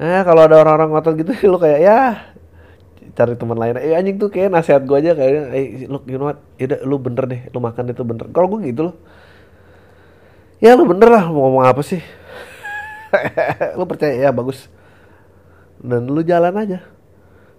eh 0.00 0.22
kalau 0.24 0.48
ada 0.48 0.62
orang-orang 0.62 0.88
ngotot 0.96 1.14
gitu 1.20 1.32
lu 1.52 1.58
kayak 1.60 1.80
ya 1.84 1.98
cari 3.18 3.34
teman 3.34 3.58
lain. 3.58 3.74
Eh 3.82 3.98
anjing 3.98 4.14
tuh 4.14 4.30
kayak 4.30 4.54
nasihat 4.54 4.86
gue 4.86 4.94
aja 4.94 5.18
kayak 5.18 5.50
eh 5.50 5.90
lu 5.90 5.98
you 6.06 6.22
know 6.22 6.30
what? 6.30 6.38
Yaudah 6.62 6.78
lu 6.86 6.96
bener 7.02 7.24
deh 7.26 7.40
lu 7.50 7.58
makan 7.58 7.90
itu 7.90 8.06
bener. 8.06 8.30
Kalau 8.30 8.46
gue 8.54 8.70
gitu 8.70 8.82
loh. 8.86 8.96
Ya 10.62 10.78
lu 10.78 10.86
bener 10.86 11.10
lah 11.10 11.26
mau 11.26 11.50
ngomong 11.50 11.66
apa 11.66 11.82
sih? 11.82 12.02
Lu 13.78 13.86
percaya? 13.86 14.10
Ya 14.10 14.34
bagus. 14.34 14.66
Dan 15.78 16.10
lu 16.10 16.18
jalan 16.26 16.50
aja. 16.58 16.82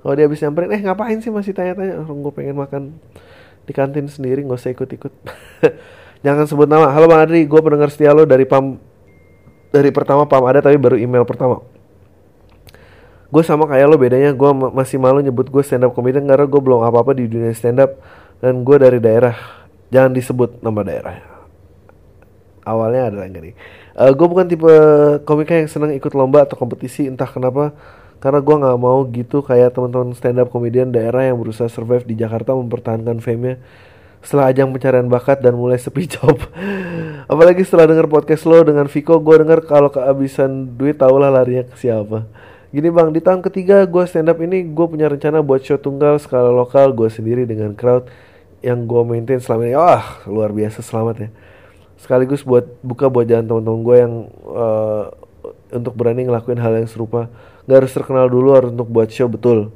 Kalau 0.04 0.14
dia 0.20 0.28
habis 0.28 0.44
nyamperin 0.44 0.76
eh 0.76 0.82
ngapain 0.84 1.18
sih 1.24 1.32
masih 1.32 1.56
tanya-tanya? 1.56 2.04
Orang 2.04 2.28
gue 2.28 2.34
pengen 2.36 2.60
makan 2.60 2.84
di 3.64 3.72
kantin 3.72 4.12
sendiri 4.12 4.44
nggak 4.44 4.60
usah 4.60 4.76
ikut-ikut. 4.76 5.16
Jangan 6.28 6.44
sebut 6.44 6.68
nama. 6.68 6.92
Halo 6.92 7.08
bang 7.08 7.24
Adri. 7.24 7.48
Gue 7.48 7.64
pendengar 7.64 7.88
setia 7.88 8.12
lo 8.12 8.28
dari 8.28 8.44
pam 8.44 8.84
dari 9.72 9.90
pertama 9.96 10.28
pam 10.28 10.44
ada 10.44 10.60
tapi 10.60 10.76
baru 10.76 11.00
email 11.00 11.24
pertama 11.24 11.64
gue 13.30 13.44
sama 13.46 13.70
kayak 13.70 13.86
lo 13.86 13.98
bedanya 14.02 14.34
gue 14.34 14.50
ma- 14.58 14.74
masih 14.74 14.98
malu 14.98 15.22
nyebut 15.22 15.46
gue 15.54 15.62
stand 15.62 15.86
up 15.86 15.94
comedian 15.94 16.26
karena 16.26 16.50
gue 16.50 16.62
belum 16.62 16.82
apa-apa 16.82 17.14
di 17.14 17.30
dunia 17.30 17.54
stand 17.54 17.78
up 17.78 18.02
dan 18.42 18.66
gue 18.66 18.78
dari 18.80 18.98
daerah. 18.98 19.36
Jangan 19.94 20.12
disebut 20.14 20.62
nama 20.62 20.82
daerah. 20.86 21.16
Awalnya 22.66 23.10
ada 23.10 23.26
enggak 23.26 23.44
nih? 23.52 23.56
Eh 24.00 24.12
gue 24.14 24.28
bukan 24.30 24.46
tipe 24.46 24.72
komika 25.26 25.58
yang 25.58 25.70
senang 25.70 25.92
ikut 25.94 26.14
lomba 26.14 26.46
atau 26.46 26.56
kompetisi 26.58 27.10
entah 27.10 27.30
kenapa. 27.30 27.74
Karena 28.20 28.44
gue 28.44 28.56
nggak 28.56 28.78
mau 28.80 29.00
gitu 29.08 29.40
kayak 29.40 29.80
teman-teman 29.80 30.12
stand 30.12 30.44
up 30.44 30.52
komedian 30.52 30.92
daerah 30.92 31.24
yang 31.24 31.40
berusaha 31.40 31.72
survive 31.72 32.04
di 32.04 32.20
Jakarta 32.20 32.52
mempertahankan 32.52 33.24
fame-nya. 33.24 33.60
Setelah 34.20 34.52
ajang 34.52 34.76
pencarian 34.76 35.08
bakat 35.08 35.40
dan 35.40 35.56
mulai 35.56 35.80
sepi 35.80 36.04
job. 36.14 36.36
Apalagi 37.32 37.64
setelah 37.64 37.88
denger 37.88 38.12
podcast 38.12 38.44
lo 38.44 38.60
dengan 38.68 38.92
Viko, 38.92 39.22
gue 39.24 39.36
denger 39.40 39.64
kalau 39.64 39.88
kehabisan 39.88 40.76
duit 40.76 41.00
tahulah 41.00 41.32
larinya 41.32 41.64
ke 41.64 41.80
siapa. 41.80 42.28
Gini 42.70 42.86
bang, 42.94 43.10
di 43.10 43.18
tahun 43.18 43.42
ketiga 43.42 43.82
gue 43.90 44.04
stand 44.06 44.30
up 44.30 44.38
ini 44.46 44.62
gue 44.62 44.86
punya 44.86 45.10
rencana 45.10 45.42
buat 45.42 45.66
show 45.66 45.82
tunggal 45.82 46.22
skala 46.22 46.54
lokal 46.54 46.94
gue 46.94 47.10
sendiri 47.10 47.50
dengan 47.50 47.74
crowd 47.74 48.06
yang 48.62 48.86
gue 48.86 49.02
maintain 49.10 49.42
selama 49.42 49.66
ini. 49.66 49.74
Wah 49.74 50.22
luar 50.30 50.54
biasa 50.54 50.86
selamat 50.86 51.16
ya. 51.18 51.30
Sekaligus 51.98 52.46
buat 52.46 52.70
buka 52.86 53.10
buat 53.10 53.26
jalan 53.26 53.50
teman-teman 53.50 53.82
gue 53.82 53.96
yang 53.98 54.14
eh, 54.54 55.06
untuk 55.82 55.98
berani 55.98 56.30
ngelakuin 56.30 56.62
hal 56.62 56.78
yang 56.78 56.86
serupa. 56.86 57.34
Gak 57.66 57.78
harus 57.82 57.90
terkenal 57.90 58.30
dulu 58.30 58.54
harus 58.54 58.70
untuk 58.70 58.86
buat 58.86 59.10
show 59.10 59.26
betul. 59.26 59.74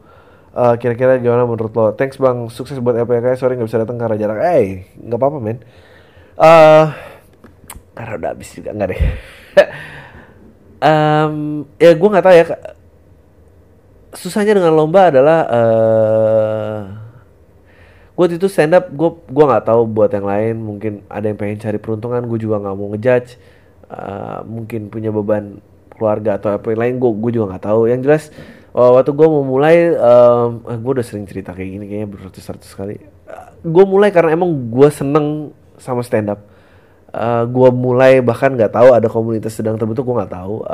Eh, 0.53 0.75
kira-kira 0.77 1.17
gimana 1.17 1.49
menurut 1.49 1.73
lo? 1.73 1.97
Thanks 1.97 2.21
bang, 2.21 2.45
sukses 2.53 2.77
buat 2.77 2.93
LPK. 2.93 3.41
Sorry 3.41 3.57
nggak 3.57 3.73
bisa 3.73 3.81
datang 3.81 3.97
karena 3.97 4.21
jarak. 4.21 4.37
Eh, 4.53 4.85
nggak 5.01 5.17
apa-apa 5.17 5.41
men. 5.41 5.65
Eh, 6.37 6.85
karena 7.97 8.13
udah 8.21 8.29
habis 8.37 8.53
juga 8.53 8.69
nggak 8.69 8.89
deh. 8.93 9.01
Em, 10.83 11.63
ya 11.81 11.91
gue 11.97 12.09
nggak 12.13 12.25
tahu 12.27 12.35
ya. 12.37 12.45
Susahnya 14.13 14.53
dengan 14.53 14.77
lomba 14.77 15.09
adalah 15.09 15.39
eh 15.49 16.79
gue 18.13 18.25
itu 18.37 18.45
stand 18.45 18.77
up 18.77 18.93
gue 18.93 19.09
gua 19.33 19.45
nggak 19.49 19.65
tahu 19.73 19.81
buat 19.89 20.13
yang 20.13 20.29
lain. 20.29 20.55
Mungkin 20.61 20.93
ada 21.09 21.25
yang 21.25 21.37
pengen 21.37 21.57
cari 21.57 21.81
peruntungan 21.81 22.21
gue 22.29 22.37
juga 22.37 22.61
nggak 22.61 22.75
mau 22.77 22.87
ngejudge. 22.93 23.31
Eh, 23.89 24.39
mungkin 24.45 24.93
punya 24.93 25.09
beban 25.09 25.57
keluarga 25.93 26.37
atau 26.37 26.53
apa 26.53 26.65
yang 26.73 26.81
lain 26.81 26.93
gue 27.01 27.11
gue 27.17 27.31
juga 27.41 27.57
nggak 27.57 27.65
tahu. 27.65 27.81
Yang 27.89 28.01
jelas 28.05 28.23
eh, 28.77 28.91
waktu 28.93 29.11
gue 29.17 29.27
mau 29.27 29.43
mulai 29.43 29.75
gue 30.61 30.91
udah 30.93 31.05
sering 31.05 31.25
cerita 31.25 31.57
kayak 31.57 31.69
gini 31.73 31.85
kayaknya 31.89 32.09
beratus-ratus 32.13 32.69
kali. 32.77 33.01
Gue 33.65 33.85
mulai 33.89 34.13
karena 34.13 34.37
emang 34.37 34.53
gue 34.69 34.89
seneng 34.93 35.49
sama 35.81 36.05
stand 36.05 36.29
up 36.29 36.52
Eh, 37.13 37.43
gue 37.45 37.69
mulai 37.69 38.25
bahkan 38.25 38.49
nggak 38.57 38.73
tahu 38.73 38.89
ada 38.89 39.05
komunitas 39.05 39.53
sedang 39.53 39.77
terbentuk 39.77 40.01
gue 40.01 40.17
nggak 40.17 40.33
tahu. 40.33 40.65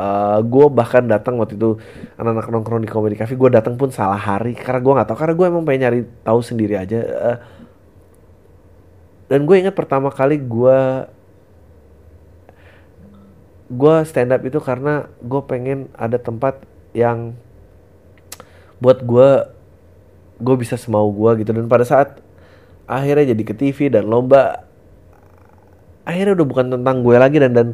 Gue 0.47 0.65
bahkan 0.71 1.03
datang 1.03 1.35
waktu 1.35 1.59
itu 1.59 1.75
anak-anak 2.15 2.47
nongkrong 2.47 2.79
di 2.79 2.87
comedy 2.87 3.19
cafe 3.19 3.35
gue 3.35 3.51
datang 3.51 3.75
pun 3.75 3.91
salah 3.91 4.15
hari 4.15 4.55
karena 4.55 4.79
gue 4.79 4.93
nggak 4.95 5.07
tahu 5.11 5.17
karena 5.19 5.35
gue 5.35 5.45
emang 5.51 5.63
pengen 5.67 5.81
nyari 5.83 5.99
tahu 6.23 6.39
sendiri 6.39 6.79
aja. 6.79 6.99
Eh, 7.03 7.37
dan 9.27 9.43
gue 9.43 9.55
ingat 9.59 9.75
pertama 9.75 10.07
kali 10.15 10.39
gue 10.39 10.79
gue 13.69 13.95
stand 14.07 14.31
up 14.31 14.39
itu 14.39 14.63
karena 14.63 15.11
gue 15.19 15.41
pengen 15.43 15.91
ada 15.91 16.15
tempat 16.15 16.63
yang 16.95 17.35
buat 18.79 19.03
gue 19.03 19.29
gue 20.39 20.55
bisa 20.55 20.79
semau 20.79 21.11
gue 21.11 21.43
gitu. 21.43 21.51
Dan 21.51 21.67
pada 21.67 21.83
saat 21.83 22.23
akhirnya 22.87 23.35
jadi 23.35 23.43
ke 23.43 23.53
TV 23.59 23.91
dan 23.91 24.07
lomba 24.07 24.68
akhirnya 26.09 26.33
udah 26.33 26.47
bukan 26.49 26.65
tentang 26.73 27.05
gue 27.05 27.15
lagi 27.15 27.37
dan 27.37 27.51
dan 27.53 27.67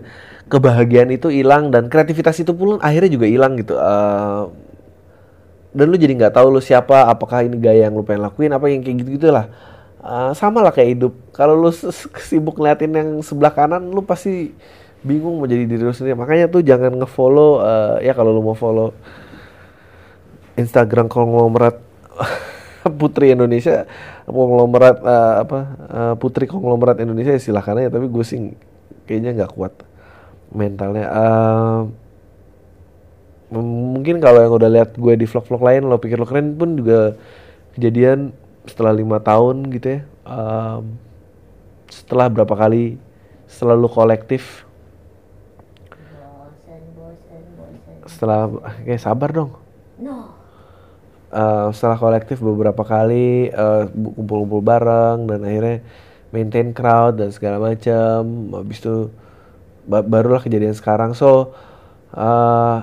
kebahagiaan 0.51 1.09
itu 1.15 1.31
hilang 1.31 1.71
dan 1.71 1.87
kreativitas 1.87 2.35
itu 2.43 2.51
pun 2.51 2.77
akhirnya 2.83 3.09
juga 3.15 3.25
hilang 3.31 3.55
gitu. 3.55 3.79
Eh, 3.79 4.43
dan 5.75 5.85
lu 5.87 5.95
jadi 5.95 6.13
nggak 6.15 6.33
tahu 6.35 6.47
lu 6.55 6.61
siapa 6.63 7.07
apakah 7.07 7.47
ini 7.47 7.55
gaya 7.59 7.87
yang 7.87 7.95
lu 7.95 8.03
pengen 8.03 8.27
lakuin 8.27 8.51
apa 8.51 8.67
yang 8.67 8.83
kayak 8.83 8.97
gitu 9.03 9.09
gitulah 9.19 9.47
Eh, 10.05 10.31
sama 10.37 10.61
lah 10.61 10.69
kayak 10.69 10.89
hidup. 10.93 11.13
Kalau 11.33 11.57
lu 11.57 11.73
sibuk 12.29 12.61
ngeliatin 12.61 12.93
yang 12.93 13.09
sebelah 13.25 13.49
kanan 13.49 13.89
lu 13.89 14.05
pasti 14.05 14.53
bingung 15.01 15.41
mau 15.41 15.49
jadi 15.49 15.65
diri 15.65 15.81
lu 15.81 15.89
sendiri. 15.89 16.13
Makanya 16.13 16.45
tuh 16.45 16.61
jangan 16.61 16.93
ngefollow 16.93 17.65
eh, 17.65 18.05
ya 18.05 18.13
kalau 18.13 18.29
lu 18.29 18.45
mau 18.45 18.53
follow 18.53 18.93
Instagram 20.61 21.09
konglomerat 21.09 21.81
Putri 23.01 23.33
Indonesia 23.33 23.89
konglomerat 24.25 24.97
eh, 25.05 25.35
apa 25.45 25.59
eh, 25.89 26.13
Putri 26.17 26.45
konglomerat 26.49 26.97
Indonesia 27.01 27.33
ya 27.33 27.41
silahkan 27.41 27.77
aja 27.77 27.93
tapi 27.93 28.09
gue 28.09 28.25
sih 28.25 28.53
kayaknya 29.05 29.43
nggak 29.43 29.53
kuat 29.53 29.73
mentalnya. 30.55 31.05
M- 33.51 33.93
mungkin 33.93 34.17
kalau 34.23 34.41
yang 34.41 34.53
udah 34.55 34.69
lihat 34.71 34.97
gue 34.97 35.13
di 35.19 35.25
vlog-vlog 35.29 35.61
lain 35.61 35.81
lo 35.85 36.01
pikir 36.01 36.17
lo 36.17 36.25
keren 36.25 36.57
pun 36.57 36.79
juga 36.79 37.13
kejadian 37.77 38.33
setelah 38.65 38.93
lima 38.95 39.21
tahun 39.21 39.69
gitu 39.69 39.99
ya. 39.99 40.01
Em, 40.25 40.83
setelah 41.91 42.27
berapa 42.31 42.55
kali 42.55 42.97
selalu 43.45 43.87
kolektif. 43.91 44.65
Setelah 48.09 48.49
kayak 48.85 49.01
sabar 49.01 49.29
dong. 49.33 49.51
Eh, 51.35 51.67
setelah 51.75 51.99
kolektif 51.99 52.37
beberapa 52.39 52.83
kali 52.87 53.51
eh, 53.51 53.83
kumpul-kumpul 53.91 54.61
bareng 54.63 55.27
dan 55.27 55.39
akhirnya 55.43 55.77
maintain 56.31 56.71
crowd 56.71 57.19
dan 57.19 57.29
segala 57.35 57.57
macam 57.59 58.19
habis 58.55 58.79
itu 58.79 59.11
ba- 59.89 60.05
barulah 60.05 60.41
kejadian 60.45 60.75
sekarang. 60.77 61.11
So 61.17 61.53
eh 62.15 62.77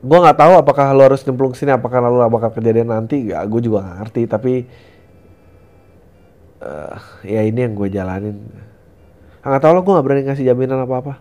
gue 0.00 0.18
nggak 0.24 0.38
tahu 0.40 0.52
apakah 0.62 0.86
lo 0.96 1.02
harus 1.08 1.20
nyemplung 1.28 1.52
sini 1.58 1.72
apakah 1.76 2.00
lalu 2.04 2.24
bakal 2.30 2.50
kejadian 2.56 2.90
nanti. 2.94 3.28
Gak 3.30 3.44
gue 3.52 3.60
juga 3.68 3.78
nggak 3.84 3.98
ngerti. 4.04 4.22
Tapi 4.28 4.52
eh 6.60 6.96
ya 7.24 7.40
ini 7.48 7.58
yang 7.64 7.74
gue 7.76 7.88
jalanin. 7.88 8.36
Nggak 9.40 9.60
tahu 9.64 9.72
lo 9.72 9.80
gue 9.84 9.92
nggak 9.96 10.06
berani 10.06 10.22
ngasih 10.28 10.46
jaminan 10.48 10.84
apa 10.84 10.94
apa 11.00 11.14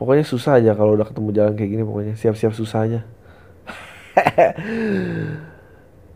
pokoknya 0.00 0.24
susah 0.28 0.58
aja 0.60 0.72
kalau 0.76 0.96
udah 0.98 1.08
ketemu 1.08 1.30
jalan 1.32 1.54
kayak 1.56 1.70
gini 1.72 1.84
pokoknya 1.86 2.14
siap-siap 2.20 2.52
susah 2.52 2.80
aja 2.86 3.00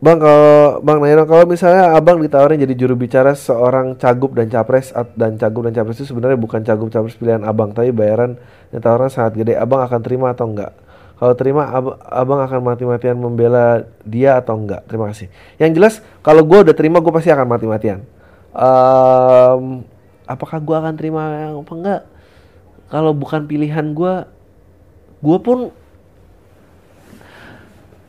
Bang 0.00 0.16
kalau 0.16 0.80
Bang 0.80 1.04
Nairo 1.04 1.28
kalau 1.28 1.44
misalnya 1.44 1.92
Abang 1.92 2.24
ditawarin 2.24 2.56
jadi 2.56 2.72
juru 2.72 2.96
bicara 2.96 3.36
seorang 3.36 4.00
cagup 4.00 4.32
dan 4.32 4.48
capres 4.48 4.96
dan 5.12 5.36
cagup 5.36 5.68
dan 5.68 5.76
capres 5.76 6.00
itu 6.00 6.08
sebenarnya 6.08 6.40
bukan 6.40 6.64
cagup 6.64 6.88
capres 6.88 7.20
pilihan 7.20 7.44
Abang 7.44 7.76
tapi 7.76 7.92
bayaran 7.92 8.40
yang 8.72 8.80
tawaran 8.80 9.12
sangat 9.12 9.36
gede 9.36 9.60
Abang 9.60 9.84
akan 9.84 10.00
terima 10.00 10.32
atau 10.32 10.48
enggak? 10.48 10.72
Kalau 11.20 11.36
terima 11.36 11.68
ab- 11.68 12.00
Abang 12.08 12.40
akan 12.40 12.64
mati-matian 12.64 13.12
membela 13.20 13.84
dia 14.08 14.40
atau 14.40 14.56
enggak? 14.56 14.88
Terima 14.88 15.12
kasih. 15.12 15.28
Yang 15.60 15.70
jelas 15.76 15.94
kalau 16.24 16.48
gue 16.48 16.58
udah 16.64 16.72
terima 16.72 17.04
gue 17.04 17.12
pasti 17.12 17.28
akan 17.28 17.44
mati-matian. 17.44 18.00
Em, 18.56 19.84
apakah 20.24 20.64
gue 20.64 20.76
akan 20.80 20.96
terima 20.96 21.52
apa 21.52 21.72
enggak? 21.76 22.08
Kalau 22.88 23.12
bukan 23.12 23.44
pilihan 23.44 23.92
gue, 23.92 24.24
gue 25.20 25.38
pun 25.44 25.68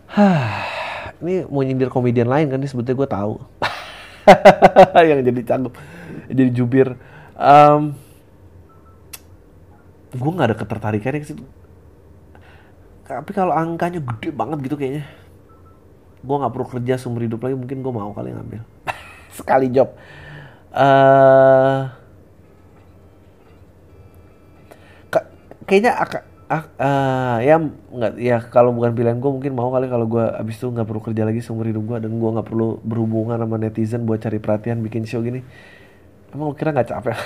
ini 1.22 1.46
mau 1.46 1.62
nyindir 1.62 1.90
komedian 1.94 2.28
lain 2.30 2.50
kan 2.50 2.58
ini 2.58 2.68
sebetulnya 2.70 2.98
gue 2.98 3.10
tahu. 3.10 3.34
Yang 5.10 5.22
jadi 5.30 5.42
cakep 5.46 5.74
jadi 6.30 6.52
jubir. 6.54 6.88
Um, 7.38 7.98
gue 10.12 10.32
nggak 10.32 10.48
ada 10.54 10.58
ketertarikannya 10.58 11.20
ke 11.24 11.28
situ. 11.30 11.44
Tapi 13.06 13.32
kalau 13.36 13.52
angkanya 13.52 14.00
gede 14.00 14.32
banget 14.32 14.64
gitu 14.66 14.76
kayaknya 14.80 15.04
gue 16.22 16.36
nggak 16.38 16.54
perlu 16.54 16.68
kerja 16.70 17.02
seumur 17.02 17.26
hidup 17.26 17.42
lagi 17.42 17.58
mungkin 17.58 17.82
gue 17.82 17.94
mau 17.94 18.14
kali 18.14 18.32
ngambil. 18.32 18.62
Sekali 19.38 19.68
job. 19.74 19.90
Ka- 25.12 25.30
kayaknya 25.68 25.92
aka- 25.98 26.28
ak- 26.52 26.76
eh, 26.76 27.38
ya 27.48 27.56
nggak 27.96 28.14
ya 28.20 28.38
kalau 28.52 28.76
bukan 28.76 28.92
pilihan 28.92 29.18
gue 29.24 29.32
mungkin 29.32 29.52
mau 29.56 29.72
kali 29.72 29.88
kalau 29.88 30.04
gue 30.04 30.26
abis 30.42 30.60
itu 30.60 30.68
nggak 30.68 30.84
perlu 30.84 31.02
kerja 31.02 31.24
lagi 31.24 31.40
seumur 31.40 31.64
hidup 31.72 31.84
gue 31.88 31.98
dan 32.04 32.12
gue 32.12 32.30
nggak 32.36 32.48
perlu 32.52 32.76
berhubungan 32.84 33.40
sama 33.40 33.56
netizen 33.56 34.04
buat 34.04 34.20
cari 34.20 34.38
perhatian 34.44 34.84
bikin 34.84 35.08
show 35.08 35.24
gini. 35.24 35.40
Emang 36.36 36.52
lu 36.52 36.56
kira 36.56 36.76
nggak 36.76 36.90
capek? 36.92 37.16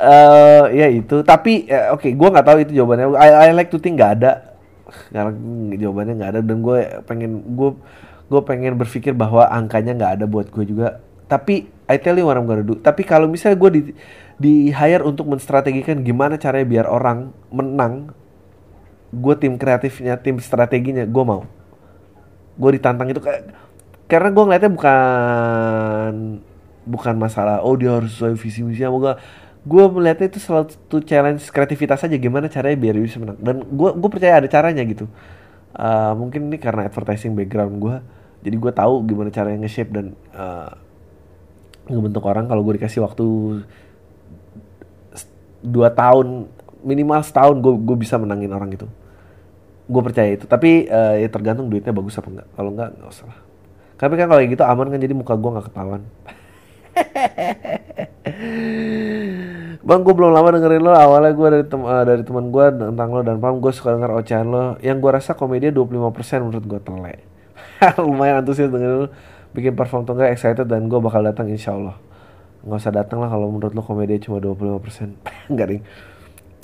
Eh 0.00 0.64
ya 0.76 0.86
itu. 0.90 1.20
Tapi 1.22 1.68
ya, 1.68 1.92
oke 1.94 2.08
gue 2.08 2.28
nggak 2.32 2.46
tahu 2.46 2.58
itu 2.64 2.72
jawabannya. 2.80 3.06
I, 3.16 3.30
I 3.48 3.54
like 3.54 3.70
to 3.72 3.78
think 3.78 4.00
nggak 4.00 4.12
ada. 4.20 4.32
Karena 5.12 5.32
jawabannya 5.76 6.14
nggak 6.18 6.30
ada 6.36 6.40
dan 6.42 6.58
gue 6.64 6.78
pengen 7.06 7.30
gue 7.54 7.70
gue 8.30 8.40
pengen 8.46 8.78
berpikir 8.78 9.12
bahwa 9.14 9.46
angkanya 9.50 9.92
nggak 9.98 10.12
ada 10.22 10.24
buat 10.30 10.48
gue 10.50 10.64
juga 10.66 11.02
tapi 11.30 11.70
I 11.86 11.96
tell 12.02 12.18
you 12.18 12.26
what 12.26 12.34
I'm 12.34 12.50
gonna 12.50 12.66
do. 12.66 12.74
Tapi 12.74 13.06
kalau 13.06 13.30
misalnya 13.30 13.54
gue 13.54 13.70
di 13.70 13.80
di 14.34 14.54
hire 14.74 15.06
untuk 15.06 15.30
menstrategikan 15.30 16.02
gimana 16.02 16.34
caranya 16.34 16.66
biar 16.66 16.86
orang 16.90 17.30
menang 17.54 18.10
gue 19.14 19.34
tim 19.38 19.54
kreatifnya 19.54 20.18
tim 20.18 20.42
strateginya 20.42 21.06
gue 21.06 21.24
mau. 21.24 21.46
Gue 22.58 22.70
ditantang 22.74 23.14
itu 23.14 23.22
kayak 23.22 23.46
karena 24.10 24.34
gue 24.34 24.42
ngeliatnya 24.42 24.70
bukan 24.74 26.14
bukan 26.90 27.14
masalah 27.14 27.62
oh 27.62 27.78
dia 27.78 27.94
harus 27.94 28.10
sesuai 28.18 28.34
visi 28.34 28.66
misi 28.66 28.82
gue 28.82 29.14
gue 29.60 29.84
melihatnya 29.86 30.34
itu 30.34 30.40
salah 30.42 30.66
satu 30.66 30.98
challenge 31.04 31.46
kreativitas 31.54 32.02
aja 32.02 32.16
gimana 32.18 32.50
caranya 32.50 32.74
biar 32.74 32.98
bisa 32.98 33.22
menang. 33.22 33.38
Dan 33.38 33.62
gue 33.70 33.90
gue 33.94 34.10
percaya 34.10 34.42
ada 34.42 34.48
caranya 34.50 34.82
gitu. 34.82 35.06
Uh, 35.70 36.18
mungkin 36.18 36.50
ini 36.50 36.58
karena 36.58 36.90
advertising 36.90 37.38
background 37.38 37.78
gue 37.78 37.96
jadi 38.42 38.56
gue 38.56 38.72
tahu 38.74 38.94
gimana 39.06 39.30
caranya 39.30 39.62
nge-shape 39.62 39.92
dan 39.94 40.06
uh, 40.34 40.74
ngebentuk 41.90 42.24
orang 42.24 42.46
kalau 42.46 42.62
gue 42.62 42.78
dikasih 42.78 43.02
waktu 43.02 43.24
dua 45.60 45.92
tahun 45.92 46.48
minimal 46.80 47.20
setahun 47.20 47.60
gue 47.60 47.74
gue 47.76 47.96
bisa 48.00 48.16
menangin 48.16 48.48
orang 48.54 48.72
itu 48.72 48.88
gue 49.90 50.02
percaya 50.06 50.30
itu 50.32 50.46
tapi 50.46 50.86
uh, 50.86 51.18
ya 51.18 51.28
tergantung 51.28 51.68
duitnya 51.68 51.92
bagus 51.92 52.16
apa 52.16 52.30
enggak 52.30 52.48
kalau 52.54 52.70
enggak 52.72 52.90
nggak 52.96 53.10
usah 53.10 53.26
lah 53.28 53.38
tapi 54.00 54.16
kan 54.16 54.30
kalau 54.30 54.40
gitu 54.40 54.64
aman 54.64 54.88
kan 54.88 55.00
jadi 55.02 55.12
muka 55.12 55.34
gue 55.36 55.50
nggak 55.50 55.66
ketahuan 55.68 56.02
Bang, 59.80 60.04
gue 60.04 60.12
belum 60.12 60.36
lama 60.36 60.52
dengerin 60.52 60.84
lo. 60.84 60.92
Awalnya 60.92 61.32
gue 61.32 61.48
dari 61.50 61.64
tem 61.64 61.80
eh, 61.82 62.04
dari 62.04 62.22
teman 62.22 62.52
gue 62.52 62.66
tentang 62.68 63.08
lo 63.10 63.20
dan 63.24 63.40
paham 63.40 63.64
gue 63.64 63.72
suka 63.72 63.96
denger 63.96 64.12
ocehan 64.22 64.46
lo. 64.46 64.76
Yang 64.84 64.96
gue 65.00 65.10
rasa 65.10 65.32
komedi 65.32 65.72
25% 65.72 66.44
menurut 66.44 66.64
gue 66.68 66.80
telek. 66.84 67.20
Lumayan 68.04 68.44
antusias 68.44 68.68
dengerin 68.68 68.98
lo. 69.06 69.08
Bikin 69.50 69.74
perform 69.74 70.06
tuh 70.06 70.14
enggak 70.14 70.34
excited 70.36 70.66
dan 70.66 70.86
gue 70.86 71.00
bakal 71.02 71.24
datang 71.26 71.50
insya 71.50 71.74
Allah. 71.74 71.96
Nggak 72.62 72.78
usah 72.80 72.92
datang 72.92 73.18
lah 73.24 73.28
kalau 73.32 73.50
menurut 73.50 73.72
lo 73.72 73.82
komedi 73.82 74.20
cuma 74.22 74.38
25%. 74.38 75.50
Enggak 75.50 75.66
ding. 75.74 75.82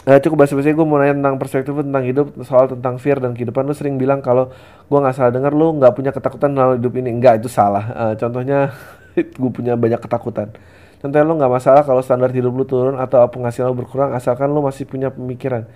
Eh, 0.06 0.22
cukup 0.22 0.46
basa-basi 0.46 0.70
gue 0.70 0.86
mau 0.86 1.02
nanya 1.02 1.18
tentang 1.18 1.34
perspektif 1.34 1.74
tentang 1.74 2.06
hidup 2.06 2.30
soal 2.46 2.70
tentang 2.70 2.94
fear 3.02 3.18
dan 3.18 3.34
kehidupan 3.34 3.66
lu 3.66 3.74
sering 3.74 3.98
bilang 3.98 4.22
kalau 4.22 4.54
gue 4.86 4.98
nggak 5.02 5.18
salah 5.18 5.34
dengar 5.34 5.50
lu 5.50 5.74
nggak 5.82 5.98
punya 5.98 6.14
ketakutan 6.14 6.54
dalam 6.54 6.78
hidup 6.78 6.94
ini 6.94 7.10
enggak 7.10 7.42
itu 7.42 7.50
salah 7.50 7.90
Eh, 7.90 8.14
contohnya 8.14 8.70
gue 9.42 9.50
punya 9.50 9.74
banyak 9.74 9.98
ketakutan 9.98 10.54
contohnya 11.02 11.26
lu 11.26 11.34
nggak 11.34 11.50
masalah 11.50 11.82
kalau 11.82 12.06
standar 12.06 12.30
hidup 12.30 12.54
lu 12.54 12.62
turun 12.62 13.02
atau 13.02 13.18
penghasilan 13.26 13.74
lu 13.74 13.82
berkurang 13.82 14.14
asalkan 14.14 14.46
lu 14.46 14.62
masih 14.62 14.86
punya 14.86 15.10
pemikiran 15.10 15.66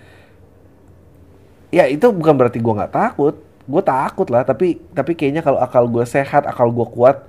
ya 1.75 1.91
itu 1.91 2.07
bukan 2.15 2.39
berarti 2.39 2.63
gue 2.63 2.71
nggak 2.71 2.95
takut 2.95 3.35
gue 3.71 3.83
takut 3.87 4.27
lah 4.29 4.43
tapi 4.43 4.83
tapi 4.91 5.15
kayaknya 5.15 5.47
kalau 5.47 5.63
akal 5.63 5.87
gue 5.87 6.03
sehat 6.03 6.43
akal 6.45 6.69
gue 6.75 6.87
kuat 6.91 7.23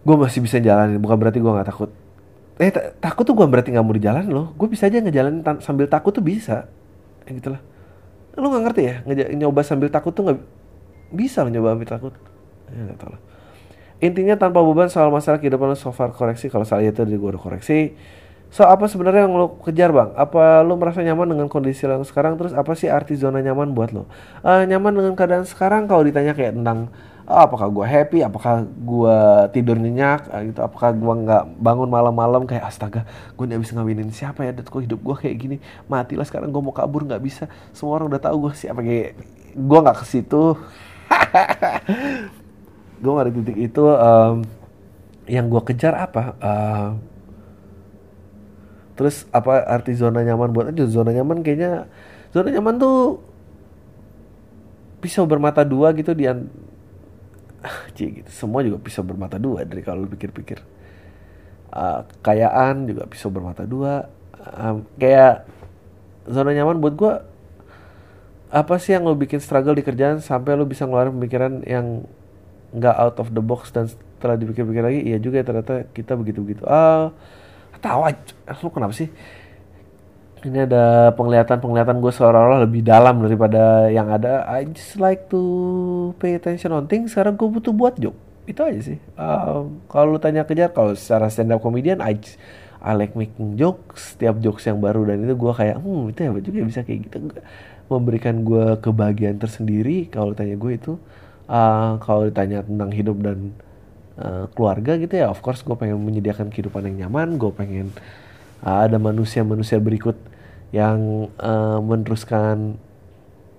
gue 0.00 0.16
masih 0.16 0.40
bisa 0.40 0.56
jalanin. 0.62 0.96
Bukan 0.96 1.16
berarti 1.20 1.38
gue 1.42 1.52
nggak 1.52 1.68
takut. 1.68 1.90
Eh 2.60 2.72
ta- 2.72 2.92
takut 2.96 3.24
tuh 3.24 3.36
gue 3.36 3.44
berarti 3.44 3.68
nggak 3.72 3.84
mau 3.84 3.92
di 3.92 4.00
jalan 4.04 4.24
loh. 4.32 4.46
Gue 4.56 4.68
bisa 4.72 4.88
aja 4.88 4.96
ngejalanin 4.96 5.44
sambil 5.60 5.90
takut 5.90 6.12
tuh 6.14 6.24
bisa. 6.24 6.70
Ya 7.28 7.30
gitu 7.36 7.52
lah. 7.52 7.60
Lu 8.38 8.48
nggak 8.48 8.62
ngerti 8.70 8.82
ya? 8.86 8.96
Ngeja- 9.04 9.30
nyoba 9.36 9.60
sambil 9.60 9.92
takut 9.92 10.16
tuh 10.16 10.24
nggak 10.24 10.38
bisa 11.12 11.44
lo 11.44 11.52
nyoba 11.52 11.76
sambil 11.76 11.88
takut. 11.88 12.12
Ya 12.72 12.80
nggak 12.88 12.98
tahu 13.00 13.10
lah. 13.12 13.20
Intinya 14.00 14.34
tanpa 14.40 14.64
beban 14.64 14.88
soal 14.88 15.12
masalah 15.12 15.36
kehidupan 15.36 15.68
lo 15.68 15.76
so 15.76 15.92
far 15.92 16.16
koreksi. 16.16 16.48
Kalau 16.48 16.64
salah 16.64 16.80
itu 16.80 17.04
dari 17.04 17.20
gue 17.20 17.30
udah 17.36 17.42
koreksi 17.42 17.92
so 18.50 18.66
apa 18.66 18.90
sebenarnya 18.90 19.26
yang 19.26 19.34
lo 19.34 19.58
kejar 19.62 19.94
bang? 19.94 20.10
Apa 20.18 20.60
lo 20.66 20.74
merasa 20.74 21.00
nyaman 21.00 21.34
dengan 21.34 21.46
kondisi 21.46 21.86
lo 21.86 22.02
yang 22.02 22.06
sekarang? 22.06 22.34
Terus 22.36 22.52
apa 22.52 22.74
sih 22.74 22.90
arti 22.90 23.14
zona 23.14 23.38
nyaman 23.40 23.72
buat 23.72 23.90
lo? 23.94 24.10
Eh, 24.42 24.66
nyaman 24.66 24.92
dengan 24.92 25.14
keadaan 25.14 25.46
sekarang 25.46 25.86
kalau 25.86 26.02
ditanya 26.02 26.34
kayak 26.34 26.58
tentang 26.58 26.90
oh, 27.30 27.40
apakah 27.46 27.70
gue 27.70 27.86
happy? 27.86 28.18
Apakah 28.26 28.66
gue 28.66 29.18
tidur 29.54 29.78
nyenyak? 29.78 30.26
Eh, 30.34 30.50
gitu. 30.50 30.60
Apakah 30.66 30.90
gue 30.90 31.14
nggak 31.24 31.44
bangun 31.62 31.86
malam-malam 31.86 32.42
kayak 32.44 32.66
astaga 32.66 33.06
gue 33.38 33.44
nggak 33.46 33.62
bisa 33.62 33.72
ngawinin 33.78 34.10
siapa 34.10 34.42
ya 34.42 34.52
kok 34.52 34.82
hidup 34.82 34.98
gue 34.98 35.16
kayak 35.16 35.36
gini? 35.38 35.56
Matilah 35.86 36.26
sekarang 36.26 36.50
gue 36.50 36.62
mau 36.62 36.74
kabur 36.74 37.06
nggak 37.06 37.22
bisa. 37.22 37.46
Semua 37.70 38.02
orang 38.02 38.10
udah 38.10 38.20
tahu 38.20 38.50
gue 38.50 38.52
siapa 38.58 38.82
kayak 38.82 39.14
gue 39.54 39.78
nggak 39.78 39.96
ke 40.02 40.04
situ. 40.10 40.58
Gue 43.00 43.16
nggak 43.16 43.32
di 43.32 43.34
titik 43.40 43.56
itu 43.72 43.84
em, 43.96 44.44
yang 45.24 45.48
gue 45.48 45.62
kejar 45.72 45.96
apa? 45.96 46.36
Eh, 46.36 46.88
terus 49.00 49.24
apa 49.32 49.64
arti 49.64 49.96
zona 49.96 50.20
nyaman 50.20 50.52
buat 50.52 50.76
aja? 50.76 50.84
Zona 50.84 51.08
nyaman 51.08 51.40
kayaknya 51.40 51.88
zona 52.36 52.52
nyaman 52.52 52.76
tuh 52.76 53.16
pisau 55.00 55.24
bermata 55.24 55.64
dua 55.64 55.96
gitu 55.96 56.12
di 56.12 56.28
an- 56.28 56.52
Cie, 57.96 58.20
gitu. 58.20 58.28
semua 58.28 58.60
juga 58.60 58.76
pisau 58.76 59.00
bermata 59.00 59.40
dua 59.40 59.64
dari 59.64 59.80
kalau 59.80 60.04
pikir-pikir. 60.04 60.60
Uh, 61.72 62.04
kekayaan 62.20 62.84
juga 62.84 63.08
pisau 63.08 63.32
bermata 63.32 63.64
dua. 63.64 64.12
Um, 64.36 64.84
kayak 65.00 65.48
zona 66.28 66.52
nyaman 66.52 66.76
buat 66.84 66.92
gua 66.92 67.24
apa 68.52 68.76
sih 68.76 68.92
yang 68.92 69.08
lo 69.08 69.16
bikin 69.16 69.40
struggle 69.40 69.72
di 69.72 69.80
kerjaan 69.80 70.20
sampai 70.20 70.60
lo 70.60 70.68
bisa 70.68 70.84
ngeluarin 70.84 71.16
pemikiran 71.16 71.64
yang 71.64 72.04
nggak 72.76 72.96
out 73.00 73.16
of 73.16 73.32
the 73.32 73.40
box 73.40 73.72
dan 73.72 73.88
setelah 73.88 74.36
dipikir-pikir 74.36 74.84
lagi 74.84 75.00
iya 75.08 75.16
juga 75.16 75.40
ya 75.40 75.46
ternyata 75.48 75.88
kita 75.96 76.20
begitu-begitu. 76.20 76.68
Ah 76.68 77.08
tahu 77.08 77.08
aja 77.84 78.32
lu 78.60 78.68
kenapa 78.68 78.92
sih? 78.92 79.08
Ini 80.40 80.64
ada 80.64 81.12
penglihatan-penglihatan 81.20 82.00
gue 82.00 82.12
seolah-olah 82.16 82.64
lebih 82.64 82.80
dalam 82.80 83.20
daripada 83.20 83.92
yang 83.92 84.08
ada. 84.08 84.48
I 84.48 84.64
just 84.72 84.96
like 84.96 85.28
to 85.28 85.40
pay 86.16 86.32
attention 86.40 86.72
on 86.72 86.88
things. 86.88 87.12
Sekarang 87.12 87.36
gue 87.36 87.44
butuh 87.44 87.76
buat 87.76 88.00
joke. 88.00 88.16
Itu 88.48 88.64
aja 88.64 88.80
sih. 88.80 88.96
Um, 89.20 89.84
kalau 89.92 90.16
lu 90.16 90.18
tanya 90.20 90.48
kejar 90.48 90.72
kalau 90.72 90.96
secara 90.96 91.28
stand 91.28 91.52
up 91.52 91.60
comedian 91.60 92.00
I, 92.00 92.16
just- 92.16 92.40
I 92.80 92.96
like 92.96 93.12
making 93.12 93.60
jokes. 93.60 94.16
Setiap 94.16 94.40
jokes 94.40 94.64
yang 94.64 94.80
baru 94.80 95.04
dan 95.04 95.28
itu 95.28 95.36
gue 95.36 95.52
kayak 95.52 95.76
hmm 95.76 96.16
itu 96.16 96.20
hebat 96.24 96.40
juga 96.40 96.56
ya 96.64 96.66
bisa 96.72 96.80
kayak 96.88 97.00
gitu. 97.12 97.16
Memberikan 97.92 98.40
gue 98.40 98.80
kebahagiaan 98.80 99.36
tersendiri. 99.36 100.08
Kalau 100.08 100.32
tanya 100.32 100.56
gue 100.56 100.72
itu 100.76 100.96
Uh, 101.50 101.98
kalau 101.98 102.30
ditanya 102.30 102.62
tentang 102.62 102.94
hidup 102.94 103.18
dan 103.26 103.50
uh, 104.20 104.44
keluarga 104.52 105.00
gitu 105.00 105.16
ya 105.16 105.32
of 105.32 105.40
course 105.40 105.64
gue 105.64 105.74
pengen 105.74 105.98
menyediakan 105.98 106.52
kehidupan 106.52 106.86
yang 106.92 107.08
nyaman 107.08 107.40
gue 107.40 107.50
pengen 107.56 107.90
uh, 108.64 108.84
ada 108.84 109.00
manusia-manusia 109.00 109.80
berikut 109.80 110.16
yang 110.70 111.28
uh, 111.42 111.82
meneruskan 111.82 112.78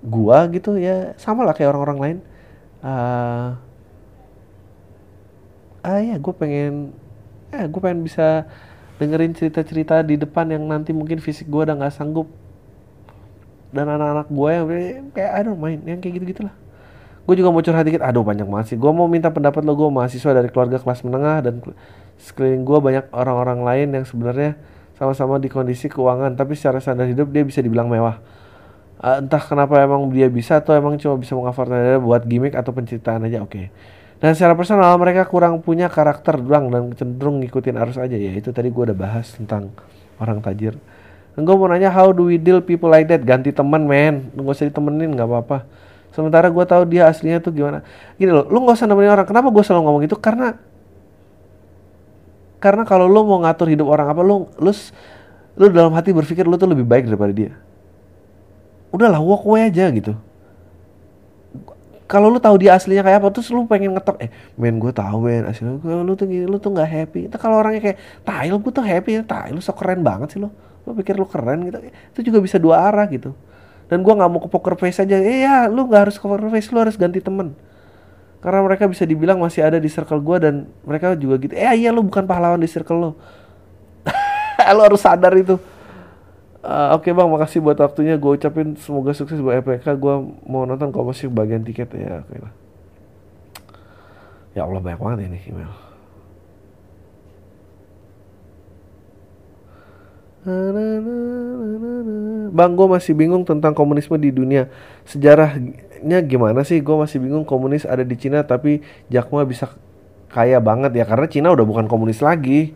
gua 0.01 0.47
gitu 0.49 0.79
ya. 0.79 1.13
Sama 1.19 1.43
lah 1.45 1.53
kayak 1.53 1.75
orang-orang 1.75 1.99
lain. 1.99 2.17
Uh, 2.81 3.53
ah 5.81 5.97
ya 5.97 6.17
gue 6.17 6.33
pengen 6.37 6.93
eh 7.49 7.65
gue 7.65 7.81
pengen 7.81 8.05
bisa 8.05 8.45
dengerin 9.01 9.33
cerita-cerita 9.33 10.05
di 10.05 10.13
depan 10.13 10.45
yang 10.45 10.61
nanti 10.69 10.93
mungkin 10.93 11.17
fisik 11.17 11.49
gue 11.49 11.61
udah 11.61 11.75
nggak 11.77 11.93
sanggup. 11.93 12.29
Dan 13.71 13.87
anak-anak 13.87 14.27
gue 14.27 14.49
yang 14.51 14.65
kayak 15.15 15.31
I 15.31 15.41
don't 15.45 15.59
mind 15.61 15.83
yang 15.87 15.99
kayak 16.03 16.19
gitu 16.19 16.25
gitulah 16.35 16.60
gue 17.21 17.35
juga 17.37 17.49
mau 17.53 17.61
curhat 17.61 17.85
dikit. 17.85 18.01
Aduh 18.01 18.25
banyak 18.25 18.47
banget 18.49 18.65
sih. 18.73 18.77
Gue 18.77 18.91
mau 18.91 19.05
minta 19.05 19.29
pendapat 19.29 19.61
lo. 19.61 19.77
Gue 19.77 19.89
mahasiswa 19.93 20.31
dari 20.33 20.49
keluarga 20.49 20.81
kelas 20.81 21.05
menengah 21.05 21.37
dan 21.45 21.61
ke- 21.61 21.75
sekeliling 22.17 22.65
gue 22.65 22.77
banyak 22.81 23.05
orang-orang 23.13 23.59
lain 23.61 23.87
yang 24.01 24.05
sebenarnya 24.05 24.57
sama-sama 24.97 25.37
di 25.37 25.49
kondisi 25.49 25.85
keuangan. 25.87 26.33
Tapi 26.33 26.57
secara 26.57 26.81
standar 26.81 27.05
hidup 27.05 27.29
dia 27.29 27.45
bisa 27.45 27.61
dibilang 27.61 27.87
mewah. 27.87 28.17
Ah, 29.01 29.17
entah 29.17 29.41
kenapa 29.41 29.81
emang 29.81 30.09
dia 30.13 30.29
bisa 30.29 30.61
atau 30.61 30.77
emang 30.77 30.93
cuma 31.01 31.17
bisa 31.17 31.33
mengcovernya 31.33 31.97
buat 31.97 32.21
gimmick 32.25 32.53
atau 32.53 32.69
penceritaan 32.69 33.25
aja 33.25 33.41
oke. 33.41 33.73
Dan 34.21 34.37
secara 34.37 34.53
personal 34.53 34.93
mereka 35.01 35.25
kurang 35.25 35.65
punya 35.65 35.89
karakter 35.89 36.37
doang 36.37 36.69
dan 36.69 36.93
cenderung 36.93 37.41
ngikutin 37.41 37.81
arus 37.81 37.97
aja. 37.97 38.13
Ya 38.13 38.33
itu 38.37 38.53
tadi 38.53 38.69
gue 38.69 38.83
udah 38.93 38.97
bahas 38.97 39.33
tentang 39.33 39.73
orang 40.21 40.41
tajir. 40.45 40.77
Gue 41.33 41.55
mau 41.57 41.65
nanya 41.65 41.89
how 41.89 42.13
do 42.13 42.29
we 42.29 42.37
deal 42.37 42.61
people 42.61 42.91
like 42.91 43.09
that? 43.09 43.25
Ganti 43.25 43.49
teman 43.49 43.89
men. 43.89 44.29
Nggak 44.37 44.53
usah 44.53 44.67
ditemenin 44.69 45.17
nggak 45.17 45.25
apa-apa 45.25 45.57
sementara 46.11 46.51
gue 46.51 46.65
tahu 46.67 46.83
dia 46.87 47.07
aslinya 47.07 47.39
tuh 47.39 47.55
gimana. 47.55 47.83
Gini 48.19 48.31
loh 48.31 48.45
lu 48.51 48.63
nggak 48.63 48.75
usah 48.77 48.87
nemenin 48.87 49.11
orang. 49.15 49.27
Kenapa 49.27 49.47
gue 49.47 49.63
selalu 49.63 49.81
ngomong 49.87 50.03
itu? 50.05 50.15
Karena 50.19 50.55
karena 52.61 52.85
kalau 52.85 53.09
lu 53.09 53.25
mau 53.25 53.41
ngatur 53.41 53.73
hidup 53.73 53.89
orang 53.89 54.13
apa 54.13 54.21
lu 54.21 54.45
lu 54.61 54.71
lu 55.57 55.65
dalam 55.73 55.91
hati 55.97 56.13
berpikir 56.13 56.45
lu 56.45 56.59
tuh 56.59 56.69
lebih 56.69 56.85
baik 56.85 57.09
daripada 57.09 57.33
dia. 57.33 57.51
Udahlah 58.91 59.23
walk 59.23 59.47
away 59.47 59.71
aja 59.71 59.87
gitu. 59.89 60.13
Kalau 62.11 62.27
lu 62.27 62.43
tahu 62.43 62.59
dia 62.59 62.75
aslinya 62.75 63.07
kayak 63.07 63.23
apa 63.23 63.27
terus 63.31 63.47
lu 63.55 63.63
pengen 63.63 63.95
ngetok 63.95 64.19
eh 64.19 64.27
men 64.59 64.83
gue 64.83 64.91
tahu 64.91 65.23
men 65.23 65.47
aslinya 65.47 65.79
gua- 65.79 66.03
lu 66.03 66.11
tuh 66.19 66.27
gini 66.27 66.43
lu 66.43 66.59
tuh 66.59 66.75
nggak 66.75 66.89
happy. 66.91 67.31
Itu 67.31 67.39
kalau 67.39 67.63
orangnya 67.63 67.79
kayak 67.79 67.97
tai 68.27 68.51
lu 68.51 68.59
gue 68.59 68.71
tuh 68.75 68.83
happy. 68.83 69.23
Tai 69.23 69.55
lu 69.55 69.63
so 69.63 69.71
keren 69.71 70.03
banget 70.03 70.35
sih 70.35 70.39
lu. 70.43 70.51
Lu 70.83 70.91
pikir 70.91 71.15
lu 71.15 71.23
keren 71.23 71.63
gitu. 71.71 71.79
Itu 72.11 72.19
juga 72.19 72.43
bisa 72.43 72.59
dua 72.59 72.83
arah 72.83 73.07
gitu 73.07 73.31
dan 73.91 73.99
gua 73.99 74.15
nggak 74.15 74.29
mau 74.31 74.39
ke 74.39 74.47
poker 74.47 74.79
face 74.79 75.03
aja 75.03 75.19
eh 75.19 75.43
ya 75.43 75.67
lu 75.67 75.91
nggak 75.91 76.07
harus 76.07 76.15
ke 76.15 76.23
poker 76.23 76.47
face 76.47 76.71
lu 76.71 76.79
harus 76.79 76.95
ganti 76.95 77.19
temen 77.19 77.51
karena 78.39 78.63
mereka 78.63 78.87
bisa 78.87 79.03
dibilang 79.03 79.37
masih 79.37 79.67
ada 79.67 79.77
di 79.77 79.91
circle 79.91 80.23
gua 80.23 80.39
dan 80.39 80.71
mereka 80.87 81.11
juga 81.19 81.35
gitu 81.43 81.53
eh 81.59 81.75
iya 81.75 81.91
lu 81.91 81.99
bukan 82.01 82.23
pahlawan 82.23 82.63
di 82.63 82.71
circle 82.71 82.97
lo 82.97 83.11
lu 84.79 84.81
harus 84.87 85.03
sadar 85.03 85.35
itu 85.35 85.59
Eh, 86.61 86.89
Oke 86.93 87.09
bang, 87.09 87.25
makasih 87.25 87.57
buat 87.57 87.77
waktunya. 87.81 88.21
Gue 88.21 88.37
ucapin 88.37 88.77
semoga 88.77 89.17
sukses 89.17 89.41
buat 89.41 89.57
EPK. 89.65 89.97
Gue 89.97 90.13
mau 90.45 90.61
nonton 90.69 90.93
kalau 90.93 91.09
masih 91.09 91.25
bagian 91.33 91.65
tiket 91.65 91.89
ya. 91.97 92.21
Oke 92.21 92.37
lah. 92.37 92.53
Ya 94.53 94.61
Allah 94.69 94.77
banyak 94.83 94.99
banget 95.01 95.19
ini 95.25 95.39
email. 95.49 95.73
Bang, 102.51 102.73
gue 102.73 102.87
masih 102.89 103.13
bingung 103.13 103.45
tentang 103.45 103.77
komunisme 103.77 104.17
di 104.17 104.33
dunia. 104.33 104.73
Sejarahnya 105.05 106.19
gimana 106.25 106.65
sih? 106.65 106.81
Gue 106.81 106.97
masih 106.97 107.21
bingung 107.21 107.45
komunis 107.45 107.85
ada 107.85 108.01
di 108.01 108.17
Cina 108.17 108.41
tapi 108.41 108.81
Jack 109.13 109.29
Ma 109.29 109.45
bisa 109.45 109.69
kaya 110.33 110.57
banget 110.57 110.97
ya 110.97 111.05
karena 111.05 111.27
Cina 111.29 111.53
udah 111.53 111.61
bukan 111.61 111.85
komunis 111.85 112.25
lagi. 112.25 112.73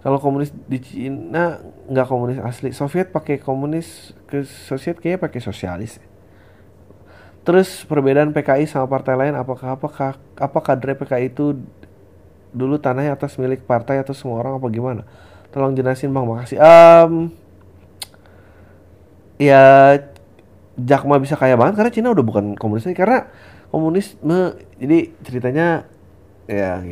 Kalau 0.00 0.22
komunis 0.22 0.54
di 0.64 0.78
Cina 0.80 1.60
nggak 1.84 2.06
komunis 2.08 2.38
asli. 2.40 2.72
Soviet 2.72 3.12
pakai 3.12 3.44
komunis 3.44 4.16
ke 4.24 4.48
Soviet 4.48 4.96
kayaknya 4.96 5.20
pakai 5.20 5.40
sosialis. 5.44 6.00
Terus 7.44 7.84
perbedaan 7.84 8.32
PKI 8.32 8.64
sama 8.66 8.88
partai 8.88 9.14
lain 9.20 9.36
apakah 9.36 9.76
apakah 9.76 10.16
apa 10.16 10.58
kader 10.64 10.96
PKI 10.98 11.30
itu 11.30 11.60
dulu 12.56 12.80
tanahnya 12.80 13.14
atas 13.14 13.36
milik 13.36 13.68
partai 13.68 14.00
atau 14.00 14.16
semua 14.16 14.40
orang 14.40 14.56
apa 14.56 14.66
gimana? 14.72 15.04
Tolong 15.56 15.72
jelasin 15.72 16.12
bang, 16.12 16.28
makasih. 16.28 16.60
Em, 16.60 17.32
ya 19.40 19.96
Jakma 20.76 21.16
bisa 21.16 21.32
kaya 21.32 21.56
banget 21.56 21.80
karena 21.80 21.92
Cina 21.96 22.08
udah 22.12 22.20
bukan 22.20 22.60
komunis 22.60 22.84
lagi. 22.84 23.00
Karena 23.00 23.24
komunisme 23.72 24.52
jadi 24.76 25.16
ceritanya 25.24 25.88
ya 26.44 26.84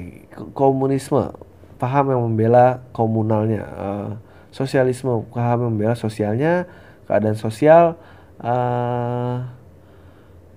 komunisme 0.56 1.36
paham 1.76 2.16
yang 2.16 2.24
membela 2.24 2.80
komunalnya. 2.96 3.68
Eh, 3.68 4.10
sosialisme 4.48 5.28
paham 5.28 5.68
yang 5.68 5.72
membela 5.76 5.92
sosialnya 5.92 6.64
keadaan 7.04 7.36
sosial. 7.36 8.00
Eh, 8.40 9.36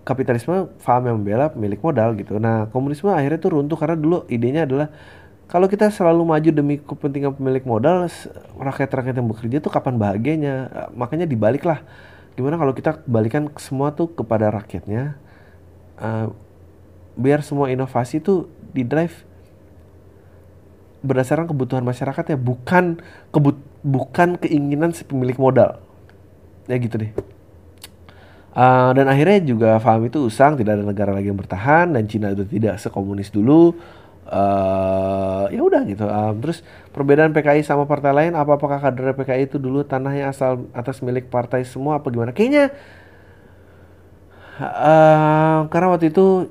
kapitalisme 0.08 0.72
paham 0.80 1.12
yang 1.12 1.16
membela 1.20 1.52
pemilik 1.52 1.84
modal 1.84 2.16
gitu. 2.16 2.40
Nah 2.40 2.72
komunisme 2.72 3.12
akhirnya 3.12 3.44
tuh 3.44 3.60
runtuh 3.60 3.76
karena 3.76 4.00
dulu 4.00 4.24
idenya 4.32 4.64
adalah 4.64 4.88
kalau 5.48 5.72
kita 5.72 5.88
selalu 5.88 6.28
maju 6.28 6.50
demi 6.52 6.76
kepentingan 6.80 7.36
pemilik 7.36 7.64
modal 7.64 8.08
rakyat-rakyat 8.60 9.16
yang 9.16 9.28
bekerja 9.32 9.58
tuh 9.64 9.72
kapan 9.72 9.96
bahagianya? 9.96 10.56
Makanya 10.96 11.24
dibalik 11.24 11.64
lah 11.64 11.82
gimana 12.38 12.54
kalau 12.54 12.76
kita 12.76 13.02
balikan 13.10 13.50
semua 13.58 13.90
tuh 13.98 14.14
kepada 14.14 14.54
rakyatnya 14.54 15.18
Eh, 15.98 16.28
biar 17.18 17.42
semua 17.42 17.74
inovasi 17.74 18.22
tuh 18.22 18.46
di 18.70 18.86
drive 18.86 19.26
berdasarkan 21.02 21.50
kebutuhan 21.50 21.82
masyarakat 21.82 22.22
ya 22.22 22.38
bukan 22.38 23.02
kebut 23.34 23.58
bukan 23.82 24.38
keinginan 24.38 24.94
si 24.94 25.02
pemilik 25.02 25.34
modal. 25.42 25.82
Ya 26.70 26.78
gitu 26.78 27.02
deh. 27.02 27.12
Uh, 28.58 28.90
dan 28.98 29.06
akhirnya 29.06 29.38
juga 29.46 29.78
paham 29.78 30.10
itu 30.10 30.18
usang 30.26 30.58
tidak 30.58 30.82
ada 30.82 30.86
negara 30.86 31.14
lagi 31.14 31.30
yang 31.30 31.38
bertahan 31.38 31.94
dan 31.94 32.10
Cina 32.10 32.34
itu 32.34 32.42
tidak 32.42 32.82
sekomunis 32.82 33.30
dulu 33.30 33.78
uh, 34.28 35.48
ya 35.52 35.62
udah 35.64 35.82
gitu 35.88 36.06
Um, 36.08 36.36
terus 36.40 36.64
perbedaan 36.96 37.36
PKI 37.36 37.64
sama 37.64 37.84
partai 37.84 38.12
lain 38.16 38.34
apa 38.36 38.56
apakah 38.56 38.80
kader 38.80 39.16
PKI 39.16 39.52
itu 39.52 39.58
dulu 39.60 39.84
tanahnya 39.84 40.32
asal 40.32 40.68
atas 40.72 41.04
milik 41.04 41.28
partai 41.28 41.68
semua 41.68 42.00
apa 42.00 42.08
gimana 42.08 42.32
kayaknya 42.32 42.72
uh, 44.62 45.68
karena 45.68 45.88
waktu 45.92 46.12
itu 46.12 46.48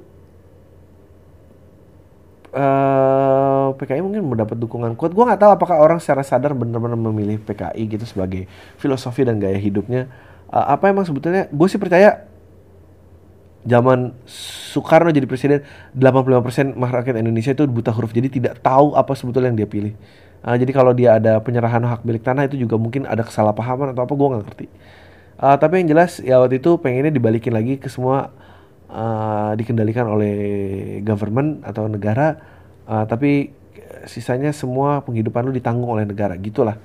eh 2.57 3.69
PKI 3.77 4.01
mungkin 4.01 4.23
mendapat 4.25 4.57
dukungan 4.57 4.97
kuat. 4.97 5.13
Gua 5.13 5.29
nggak 5.29 5.41
tahu 5.45 5.51
apakah 5.53 5.77
orang 5.83 5.99
secara 6.01 6.25
sadar 6.25 6.57
benar-benar 6.57 6.97
memilih 6.97 7.37
PKI 7.43 7.83
gitu 7.85 8.05
sebagai 8.09 8.49
filosofi 8.81 9.29
dan 9.29 9.37
gaya 9.37 9.61
hidupnya. 9.61 10.09
Eh, 10.49 10.67
apa 10.73 10.89
emang 10.89 11.05
sebetulnya? 11.05 11.51
Gue 11.51 11.67
sih 11.67 11.81
percaya 11.81 12.25
zaman 13.67 14.15
Soekarno 14.73 15.11
jadi 15.11 15.27
presiden 15.27 15.67
85% 15.99 16.79
masyarakat 16.79 17.13
Indonesia 17.19 17.53
itu 17.53 17.67
buta 17.67 17.91
huruf 17.91 18.15
jadi 18.15 18.31
tidak 18.31 18.63
tahu 18.63 18.95
apa 18.95 19.13
sebetulnya 19.19 19.51
yang 19.53 19.59
dia 19.67 19.69
pilih. 19.69 19.95
Eh, 20.47 20.57
jadi 20.63 20.73
kalau 20.73 20.95
dia 20.95 21.19
ada 21.19 21.43
penyerahan 21.43 21.83
hak 21.83 22.07
milik 22.07 22.23
tanah 22.23 22.47
itu 22.47 22.57
juga 22.63 22.79
mungkin 22.79 23.05
ada 23.05 23.27
kesalahpahaman 23.27 23.93
atau 23.93 24.07
apa 24.07 24.13
gue 24.15 24.27
nggak 24.31 24.45
ngerti. 24.47 24.67
Eh, 25.37 25.57
tapi 25.61 25.85
yang 25.85 25.89
jelas 25.93 26.17
ya 26.25 26.41
waktu 26.41 26.65
itu 26.65 26.81
pengennya 26.81 27.13
dibalikin 27.13 27.53
lagi 27.53 27.77
ke 27.77 27.93
semua 27.93 28.33
eh, 28.89 29.53
dikendalikan 29.59 30.09
oleh 30.09 30.37
government 31.05 31.61
atau 31.67 31.91
negara, 31.91 32.41
eh, 32.89 33.05
tapi 33.05 33.53
sisanya 34.07 34.55
semua 34.55 35.03
penghidupan 35.03 35.51
lu 35.51 35.53
ditanggung 35.53 35.91
oleh 35.93 36.07
negara 36.09 36.39
gitulah. 36.41 36.79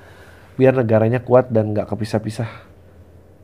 Biar 0.59 0.75
negaranya 0.75 1.23
kuat 1.23 1.47
dan 1.53 1.71
nggak 1.71 1.88
kepisah-pisah. 1.88 2.70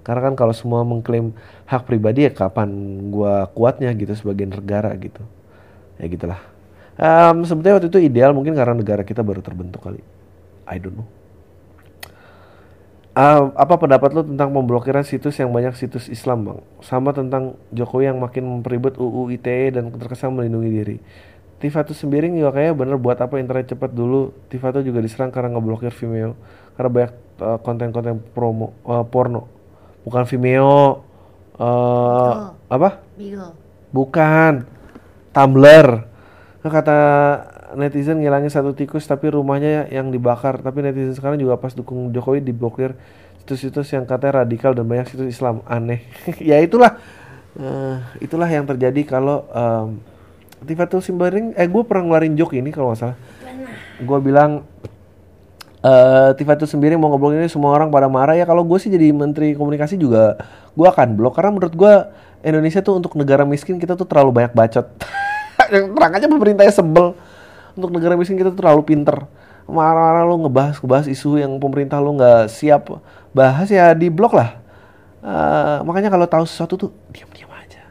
Karena 0.07 0.31
kan 0.31 0.39
kalau 0.39 0.55
semua 0.55 0.87
mengklaim 0.87 1.35
hak 1.67 1.83
pribadi 1.83 2.23
ya 2.23 2.31
kapan 2.31 2.71
gua 3.11 3.51
kuatnya 3.51 3.91
gitu 3.91 4.15
sebagai 4.15 4.47
negara 4.47 4.95
gitu. 4.95 5.19
Ya 5.99 6.07
gitulah. 6.07 6.39
Em, 6.95 7.43
sebetulnya 7.43 7.75
waktu 7.75 7.91
itu 7.91 7.99
ideal 7.99 8.31
mungkin 8.31 8.55
karena 8.55 8.71
negara 8.71 9.03
kita 9.03 9.19
baru 9.19 9.43
terbentuk 9.43 9.83
kali. 9.83 9.99
I 10.63 10.79
don't 10.79 10.95
know. 10.95 11.07
Ah, 13.17 13.49
apa 13.57 13.81
pendapat 13.81 14.13
lo 14.13 14.21
tentang 14.21 14.53
pemblokiran 14.53 15.01
situs 15.01 15.41
yang 15.41 15.49
banyak 15.49 15.73
situs 15.73 16.05
Islam 16.05 16.45
bang? 16.45 16.59
Sama 16.85 17.11
tentang 17.17 17.57
Jokowi 17.73 18.13
yang 18.13 18.21
makin 18.21 18.45
memperibet 18.45 18.93
UU 18.93 19.33
ITE 19.33 19.73
dan 19.73 19.89
terkesan 19.89 20.37
melindungi 20.37 20.69
diri. 20.69 20.97
Tifatu 21.57 21.97
Sembiring 21.97 22.37
juga 22.37 22.53
kayaknya 22.53 22.73
bener 22.77 22.97
buat 23.01 23.17
apa 23.17 23.41
internet 23.41 23.73
cepat 23.73 23.89
dulu. 23.89 24.29
Tifatu 24.53 24.85
juga 24.85 25.01
diserang 25.01 25.33
karena 25.33 25.57
ngeblokir 25.57 25.89
Vimeo 25.97 26.37
karena 26.77 26.89
banyak 26.93 27.13
uh, 27.41 27.57
konten-konten 27.65 28.21
promo 28.37 28.77
uh, 28.85 29.01
porno. 29.01 29.49
Bukan 30.07 30.23
Vimeo. 30.23 31.03
uh, 31.59 32.55
apa? 32.71 33.03
Bigo. 33.19 33.51
Bukan. 33.91 34.63
Tumblr. 35.35 35.87
Nah, 36.63 36.71
kata 36.71 36.97
netizen 37.75 38.23
ngilangin 38.23 38.47
satu 38.47 38.71
tikus 38.71 39.03
tapi 39.03 39.27
rumahnya 39.27 39.91
yang 39.91 40.07
dibakar. 40.07 40.63
Tapi 40.63 40.79
netizen 40.79 41.11
sekarang 41.11 41.35
juga 41.35 41.59
pas 41.59 41.75
dukung 41.75 42.15
Jokowi 42.15 42.39
diblokir 42.39 42.95
situs-situs 43.43 43.91
yang 43.91 44.07
katanya 44.07 44.47
radikal 44.47 44.71
dan 44.71 44.87
banyak 44.87 45.11
situs 45.11 45.27
Islam. 45.27 45.59
Aneh. 45.67 46.07
ya 46.39 46.55
itulah. 46.63 46.95
eh, 47.59 47.99
itulah 48.23 48.47
yang 48.47 48.63
terjadi 48.63 49.03
kalau 49.03 49.43
um, 49.51 49.99
Tifatul 50.63 51.03
Simbaring 51.03 51.51
eh 51.59 51.67
gue 51.67 51.83
pernah 51.83 52.07
ngeluarin 52.07 52.33
joke 52.39 52.55
ini 52.55 52.71
kalau 52.71 52.95
nggak 52.95 53.01
salah. 53.03 53.17
Gue 53.99 54.19
bilang 54.23 54.63
eh 55.81 56.29
Tifatul 56.33 56.65
Sembiring 56.65 56.97
mau 56.97 57.13
ngobrol 57.13 57.37
ini 57.37 57.49
semua 57.49 57.73
orang 57.73 57.93
pada 57.93 58.09
marah 58.09 58.33
ya. 58.33 58.45
Kalau 58.45 58.65
gue 58.65 58.77
sih 58.81 58.89
jadi 58.89 59.13
menteri 59.13 59.53
komunikasi 59.53 59.97
juga 59.97 60.37
gue 60.73 60.87
akan 60.87 61.17
blok. 61.17 61.37
Karena 61.37 61.51
menurut 61.53 61.73
gue 61.73 61.93
Indonesia 62.45 62.81
tuh 62.81 62.97
untuk 62.97 63.13
negara 63.17 63.45
miskin 63.45 63.77
kita 63.77 63.93
tuh 63.93 64.05
terlalu 64.05 64.41
banyak 64.41 64.53
bacot. 64.53 64.85
Yang 65.69 65.85
terang 65.95 66.13
aja 66.17 66.27
pemerintahnya 66.29 66.73
sebel. 66.73 67.13
Untuk 67.77 67.93
negara 67.93 68.17
miskin 68.17 68.37
kita 68.37 68.49
tuh 68.53 68.59
terlalu 68.61 68.81
pinter. 68.85 69.25
Marah-marah 69.67 70.23
lu 70.23 70.47
ngebahas 70.47 70.79
ngebahas 70.79 71.05
isu 71.11 71.43
yang 71.43 71.59
pemerintah 71.59 71.99
lu 71.99 72.15
nggak 72.15 72.47
siap 72.47 72.87
bahas 73.35 73.67
ya 73.67 73.91
di 73.91 74.07
blok 74.07 74.33
lah. 74.33 74.63
Eh, 75.19 75.77
makanya 75.83 76.07
kalau 76.07 76.23
tahu 76.23 76.47
sesuatu 76.47 76.79
tuh 76.79 76.89
diam-diam 77.11 77.51
aja. 77.51 77.83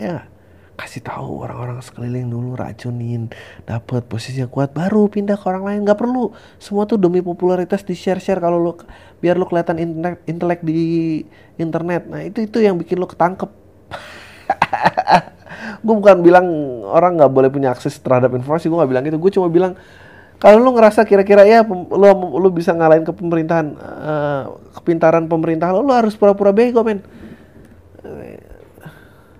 Ya 0.00 0.08
nggak? 0.16 0.37
Kasih 0.78 1.02
tahu 1.02 1.42
orang-orang 1.42 1.82
sekeliling 1.82 2.30
dulu 2.30 2.54
racunin 2.54 3.26
dapat 3.66 4.06
posisinya 4.06 4.46
kuat 4.46 4.70
baru 4.70 5.10
pindah 5.10 5.34
ke 5.34 5.44
orang 5.50 5.66
lain. 5.66 5.80
Nggak 5.82 5.98
perlu. 5.98 6.30
Semua 6.62 6.86
tuh 6.86 6.94
demi 6.94 7.18
popularitas 7.18 7.82
di 7.82 7.98
share 7.98 8.22
share 8.22 8.38
kalau 8.38 8.62
lu 8.62 8.78
biar 9.18 9.34
lu 9.34 9.50
kelihatan 9.50 9.82
internet 9.82 10.22
intelek 10.30 10.62
di 10.62 10.78
internet. 11.58 12.06
Nah 12.06 12.22
itu 12.22 12.46
itu 12.46 12.62
yang 12.62 12.78
bikin 12.78 13.02
lu 13.02 13.10
ketangkep. 13.10 13.50
Gue 15.84 15.94
bukan 15.98 16.22
bilang 16.22 16.46
orang 16.86 17.18
nggak 17.18 17.32
boleh 17.34 17.50
punya 17.50 17.74
akses 17.74 17.98
terhadap 17.98 18.30
informasi 18.30 18.70
gue 18.70 18.78
nggak 18.78 18.90
bilang 18.94 19.02
gitu. 19.02 19.18
Gue 19.18 19.34
cuma 19.34 19.50
bilang 19.50 19.74
kalau 20.38 20.62
lu 20.62 20.78
ngerasa 20.78 21.02
kira-kira 21.02 21.42
ya 21.42 21.66
lu 21.66 22.06
lu 22.38 22.48
bisa 22.54 22.70
ngalahin 22.70 23.02
ke 23.02 23.10
pemerintahan 23.10 23.66
eh, 23.74 24.42
kepintaran 24.78 25.26
pemerintah 25.26 25.74
lu 25.74 25.82
lu 25.82 25.90
harus 25.90 26.14
pura-pura 26.14 26.54
bego 26.54 26.86
men 26.86 27.02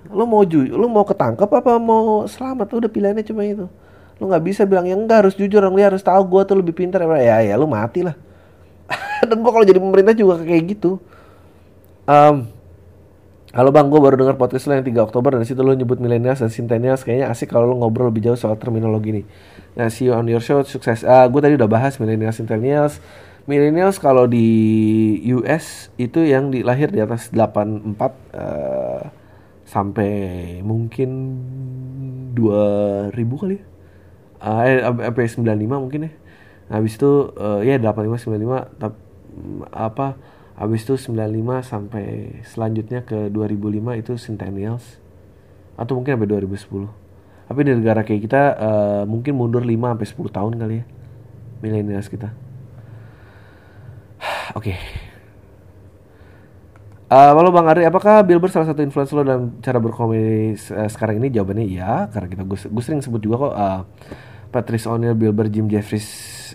Lu 0.08 0.24
mau 0.24 0.42
ju, 0.44 0.64
lu 0.64 0.86
mau 0.88 1.04
ketangkep 1.04 1.48
apa 1.48 1.76
mau 1.76 2.24
selamat? 2.24 2.66
Udah 2.72 2.90
pilihannya 2.90 3.24
cuma 3.24 3.44
itu. 3.44 3.68
Lu 4.18 4.26
nggak 4.26 4.44
bisa 4.44 4.62
bilang 4.64 4.88
ya 4.88 4.98
enggak 4.98 5.26
harus 5.26 5.34
jujur, 5.38 5.62
lu 5.62 5.78
harus 5.78 6.02
tahu 6.02 6.22
gua 6.26 6.42
tuh 6.42 6.58
lebih 6.58 6.74
pintar 6.74 7.04
ya 7.20 7.38
ya 7.44 7.54
lu 7.54 7.68
mati 7.68 8.02
lah. 8.02 8.16
Dan 9.28 9.44
gua 9.44 9.52
kalau 9.54 9.66
jadi 9.68 9.78
pemerintah 9.78 10.14
juga 10.16 10.40
kayak 10.42 10.64
gitu. 10.76 10.98
Um, 12.08 12.48
Halo 13.48 13.72
bang, 13.72 13.88
gue 13.88 13.96
baru 13.96 14.20
dengar 14.20 14.36
podcast 14.36 14.68
lo 14.68 14.76
yang 14.76 14.84
3 14.84 15.08
Oktober 15.08 15.32
dan 15.32 15.40
situ 15.48 15.64
lo 15.64 15.72
nyebut 15.72 15.96
millennials 15.96 16.44
dan 16.44 16.52
centennials 16.52 17.00
kayaknya 17.00 17.32
asik 17.32 17.48
kalau 17.48 17.64
lo 17.64 17.80
ngobrol 17.80 18.12
lebih 18.12 18.28
jauh 18.28 18.36
soal 18.36 18.60
terminologi 18.60 19.08
ini. 19.08 19.22
Nah, 19.72 19.88
see 19.88 20.04
you 20.04 20.12
on 20.12 20.28
your 20.28 20.44
show, 20.44 20.60
sukses. 20.68 21.00
Ah, 21.00 21.24
gue 21.24 21.40
tadi 21.40 21.56
udah 21.56 21.64
bahas 21.64 21.96
millennials, 21.96 22.36
centennials. 22.36 23.00
Millennials 23.48 23.96
kalau 23.96 24.28
di 24.28 25.16
US 25.32 25.88
itu 25.96 26.28
yang 26.28 26.52
dilahir 26.52 26.92
di 26.92 27.00
atas 27.00 27.32
84 27.32 27.96
uh, 28.36 29.08
sampai 29.68 30.10
mungkin 30.64 31.10
2000 32.32 33.12
kali 33.12 33.60
ya. 33.60 33.64
Uh, 34.38 34.64
eh, 34.64 34.80
sampai 35.04 35.28
95 35.28 35.84
mungkin 35.84 36.00
ya. 36.08 36.12
Habis 36.72 36.96
itu 36.96 37.32
uh, 37.36 37.60
ya 37.60 37.76
85 37.76 38.28
95 38.28 38.80
tap, 38.80 38.94
apa 39.72 40.16
Habis 40.58 40.82
itu 40.82 41.14
95 41.14 41.62
sampai 41.62 42.34
selanjutnya 42.42 43.06
ke 43.06 43.30
2005 43.30 43.94
itu 43.94 44.12
Centennials. 44.18 44.98
Atau 45.78 45.94
mungkin 45.94 46.18
sampai 46.18 46.26
2010. 46.26 46.90
Tapi 47.46 47.60
di 47.62 47.72
negara 47.78 48.02
kayak 48.02 48.22
kita 48.26 48.42
uh, 48.58 49.02
mungkin 49.06 49.38
mundur 49.38 49.62
5 49.62 49.78
sampai 49.78 50.06
10 50.10 50.34
tahun 50.34 50.52
kali 50.58 50.74
ya. 50.82 50.84
Millennials 51.62 52.10
kita. 52.10 52.34
Oke. 54.58 54.74
okay. 54.74 55.07
Uh, 57.08 57.32
lalu 57.40 57.48
Bang 57.56 57.64
Ari, 57.72 57.88
apakah 57.88 58.20
Billboard 58.20 58.52
salah 58.52 58.68
satu 58.68 58.84
influencer 58.84 59.16
lo 59.16 59.24
dalam 59.24 59.56
cara 59.64 59.80
berkomedi 59.80 60.52
uh, 60.76 60.88
sekarang 60.92 61.16
ini? 61.24 61.32
Jawabannya 61.32 61.64
iya, 61.64 62.04
karena 62.12 62.28
kita 62.28 62.44
gue 62.44 62.84
sering 62.84 63.00
sebut 63.00 63.16
juga 63.24 63.48
kok 63.48 63.54
uh, 63.56 63.80
Patrice 64.52 64.84
O'Neil, 64.84 65.16
Billboard, 65.16 65.48
Jim 65.48 65.72
Jeffries, 65.72 66.04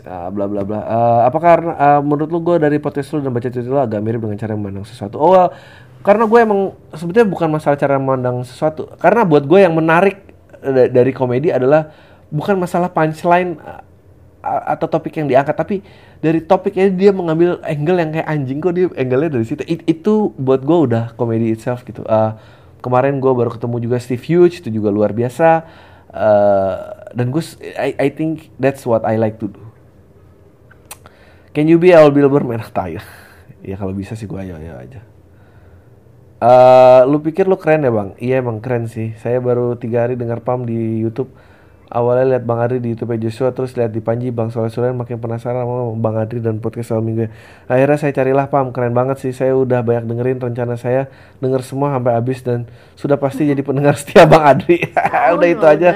uh, 0.06 0.30
bla 0.30 0.46
bla 0.46 0.62
bla. 0.62 0.80
Uh, 0.86 1.22
apakah 1.26 1.54
uh, 1.74 2.02
menurut 2.06 2.30
lu 2.30 2.40
gue 2.46 2.62
dari 2.62 2.78
podcast 2.78 3.18
lu 3.18 3.26
dan 3.26 3.34
baca 3.34 3.50
cerita 3.50 3.66
lu 3.66 3.82
agak 3.82 3.98
mirip 4.06 4.22
dengan 4.22 4.38
cara 4.38 4.54
memandang 4.54 4.86
sesuatu? 4.86 5.18
Oh, 5.18 5.34
well, 5.34 5.50
karena 6.06 6.30
gue 6.30 6.40
emang 6.46 6.78
sebetulnya 6.94 7.26
bukan 7.26 7.50
masalah 7.50 7.74
cara 7.74 7.98
memandang 7.98 8.46
sesuatu. 8.46 8.94
Karena 9.02 9.26
buat 9.26 9.50
gue 9.50 9.58
yang 9.58 9.74
menarik 9.74 10.22
dari 10.94 11.12
komedi 11.18 11.50
adalah 11.50 11.90
bukan 12.30 12.62
masalah 12.62 12.94
punchline 12.94 13.58
atau 14.44 14.92
topik 14.92 15.16
yang 15.16 15.32
diangkat, 15.32 15.56
tapi 15.56 15.80
dari 16.20 16.44
topiknya 16.44 16.92
dia 16.92 17.16
mengambil 17.16 17.64
angle 17.64 17.98
yang 18.04 18.12
kayak 18.12 18.28
anjing 18.28 18.60
kok 18.60 18.76
dia 18.76 18.92
angle-nya 18.92 19.32
dari 19.40 19.46
situ. 19.48 19.64
It, 19.64 19.88
itu 19.88 20.36
buat 20.36 20.68
gue 20.68 20.78
udah 20.92 21.16
komedi 21.16 21.56
itself 21.56 21.88
gitu. 21.88 22.04
Uh, 22.04 22.36
kemarin 22.84 23.24
gue 23.24 23.32
baru 23.32 23.48
ketemu 23.56 23.80
juga 23.80 23.98
Steve 24.04 24.20
Hughes 24.20 24.60
itu 24.60 24.68
juga 24.68 24.92
luar 24.92 25.16
biasa. 25.16 25.64
Uh, 26.14 26.76
dan 27.16 27.32
gue 27.32 27.42
I, 27.80 27.96
I 27.98 28.08
think 28.12 28.52
that's 28.60 28.84
what 28.84 29.08
I 29.08 29.16
like 29.16 29.40
to 29.40 29.48
do. 29.48 29.64
Can 31.56 31.72
you 31.72 31.80
be 31.80 31.96
Al 31.96 32.12
merah 32.12 32.68
tayo 32.68 33.00
ya 33.70 33.80
kalau 33.80 33.96
bisa 33.96 34.20
sih 34.20 34.28
gue 34.28 34.38
ayo 34.44 34.60
ayo 34.60 34.76
aja. 34.76 35.02
Uh, 36.44 37.08
lu 37.08 37.24
pikir 37.24 37.48
lu 37.48 37.56
keren 37.56 37.88
ya 37.88 37.92
bang? 37.96 38.10
Iya 38.20 38.36
emang 38.44 38.60
keren 38.60 38.92
sih. 38.92 39.16
Saya 39.24 39.40
baru 39.40 39.80
tiga 39.80 40.04
hari 40.04 40.20
dengar 40.20 40.44
pam 40.44 40.68
di 40.68 41.00
YouTube 41.00 41.32
awalnya 41.94 42.36
lihat 42.36 42.44
Bang 42.50 42.58
Adri 42.58 42.82
di 42.82 42.98
YouTube 42.98 43.14
Joshua 43.22 43.54
terus 43.54 43.78
lihat 43.78 43.94
di 43.94 44.02
Panji 44.02 44.34
Bang 44.34 44.50
Soleh 44.50 44.74
Sulen 44.74 44.98
makin 44.98 45.22
penasaran 45.22 45.62
sama 45.62 45.94
Bang 45.94 46.18
Adri 46.18 46.42
dan 46.42 46.58
podcast 46.58 46.90
selalu 46.90 47.04
minggu 47.06 47.26
akhirnya 47.70 47.98
saya 48.02 48.12
carilah 48.18 48.50
pam 48.50 48.74
keren 48.74 48.98
banget 48.98 49.22
sih 49.22 49.32
saya 49.32 49.54
udah 49.54 49.86
banyak 49.86 50.10
dengerin 50.10 50.42
rencana 50.42 50.74
saya 50.74 51.08
denger 51.38 51.62
semua 51.62 51.94
sampai 51.94 52.18
habis 52.18 52.42
dan 52.42 52.66
sudah 52.98 53.22
pasti 53.22 53.46
jadi 53.46 53.62
pendengar 53.68 53.94
setia 53.94 54.26
Bang 54.26 54.42
Adri 54.42 54.82
udah 55.38 55.48
itu 55.48 55.66
aja 55.70 55.92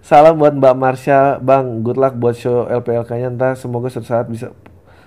Salam 0.00 0.40
buat 0.40 0.56
Mbak 0.56 0.74
Marsha, 0.80 1.36
Bang. 1.44 1.84
Good 1.84 2.00
luck 2.00 2.16
buat 2.16 2.32
show 2.32 2.64
LPLK-nya. 2.72 3.36
Entah 3.36 3.52
semoga 3.52 3.92
suatu 3.92 4.08
saat 4.08 4.32
bisa 4.32 4.48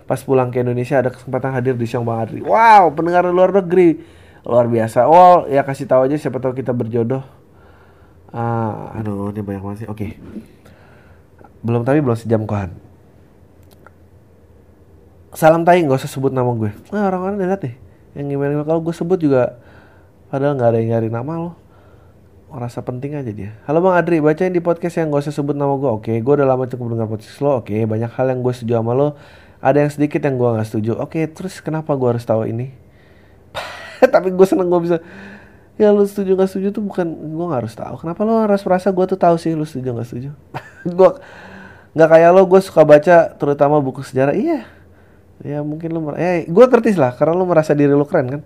pas 0.05 0.21
pulang 0.21 0.53
ke 0.53 0.61
Indonesia 0.61 1.01
ada 1.01 1.09
kesempatan 1.09 1.49
hadir 1.49 1.73
di 1.73 1.89
show 1.89 2.05
Bang 2.05 2.21
Adri. 2.21 2.45
Wow, 2.45 2.93
pendengar 2.93 3.25
luar 3.25 3.49
negeri. 3.57 4.05
Luar 4.45 4.69
biasa. 4.69 5.09
Wow, 5.09 5.49
ya 5.49 5.65
kasih 5.65 5.89
tahu 5.89 6.05
aja 6.05 6.15
siapa 6.21 6.37
tahu 6.37 6.53
kita 6.53 6.77
berjodoh. 6.77 7.25
Ah, 8.33 8.97
aduh, 8.97 9.29
ini 9.29 9.45
banyak 9.45 9.61
banget 9.61 9.77
sih. 9.85 9.87
Oke. 9.87 9.97
Okay. 9.97 10.11
Belum 11.61 11.85
tapi 11.85 12.01
belum 12.01 12.17
sejam 12.17 12.43
kohan. 12.49 12.73
Salam 15.37 15.61
tai 15.61 15.85
nggak 15.85 16.01
usah 16.01 16.09
sebut 16.09 16.33
nama 16.33 16.49
gue. 16.57 16.73
Nah, 16.89 17.13
orang-orang 17.13 17.37
lihat 17.39 17.61
deh. 17.61 17.75
Yang 18.17 18.37
gimana 18.37 18.65
kalau 18.65 18.81
gue 18.81 18.93
sebut 18.93 19.17
juga 19.21 19.57
padahal 20.33 20.57
nggak 20.57 20.69
ada 20.69 20.77
yang 20.81 20.89
nyari 20.97 21.09
nama 21.13 21.33
lo 21.37 21.63
rasa 22.53 22.85
penting 22.85 23.17
aja 23.17 23.33
dia. 23.33 23.57
Halo 23.65 23.81
Bang 23.81 23.97
Adri, 23.97 24.21
bacain 24.21 24.53
di 24.53 24.61
podcast 24.61 25.01
yang 25.01 25.09
gak 25.09 25.25
usah 25.25 25.33
sebut 25.33 25.57
nama 25.57 25.73
gue. 25.73 25.89
Oke, 25.89 26.13
gue 26.21 26.33
udah 26.37 26.45
lama 26.45 26.69
cukup 26.69 26.93
dengar 26.93 27.09
podcast 27.09 27.41
lo. 27.41 27.65
Oke, 27.65 27.73
banyak 27.89 28.13
hal 28.13 28.29
yang 28.29 28.45
gue 28.45 28.53
setuju 28.53 28.77
sama 28.77 28.93
lo. 28.93 29.17
Ada 29.57 29.81
yang 29.81 29.89
sedikit 29.89 30.21
yang 30.21 30.37
gue 30.37 30.49
gak 30.61 30.67
setuju. 30.69 31.01
Oke, 31.01 31.25
terus 31.33 31.57
kenapa 31.65 31.97
gue 31.97 32.13
harus 32.13 32.21
tahu 32.21 32.45
ini? 32.45 32.69
Tapi 34.13 34.29
gue 34.29 34.45
seneng 34.45 34.69
gue 34.69 34.79
bisa. 34.85 35.01
Ya 35.73 35.89
lo 35.89 36.05
setuju 36.05 36.37
gak 36.37 36.49
setuju 36.53 36.69
tuh 36.69 36.83
bukan 36.85 37.07
gue 37.07 37.45
gak 37.49 37.59
harus 37.65 37.73
tahu. 37.73 37.95
Kenapa 38.05 38.21
lo 38.21 38.45
harus 38.45 38.61
merasa 38.61 38.93
gue 38.93 39.05
tuh 39.09 39.17
tahu 39.17 39.35
sih 39.41 39.57
lo 39.57 39.65
setuju 39.65 39.89
gak 39.97 40.07
setuju? 40.07 40.29
gue 40.97 41.09
nggak 41.93 42.09
kayak 42.09 42.29
lo, 42.33 42.41
gue 42.49 42.61
suka 42.61 42.81
baca 42.81 43.33
terutama 43.37 43.77
buku 43.77 44.01
sejarah. 44.01 44.33
Iya, 44.33 44.65
ya 45.45 45.59
mungkin 45.61 45.93
mer- 45.93 46.17
eh 46.17 46.45
gue 46.49 46.65
tertis 46.69 46.97
lah 46.97 47.13
karena 47.13 47.37
lo 47.37 47.45
merasa 47.45 47.73
diri 47.77 47.93
lo 47.93 48.05
keren 48.05 48.27
kan. 48.39 48.41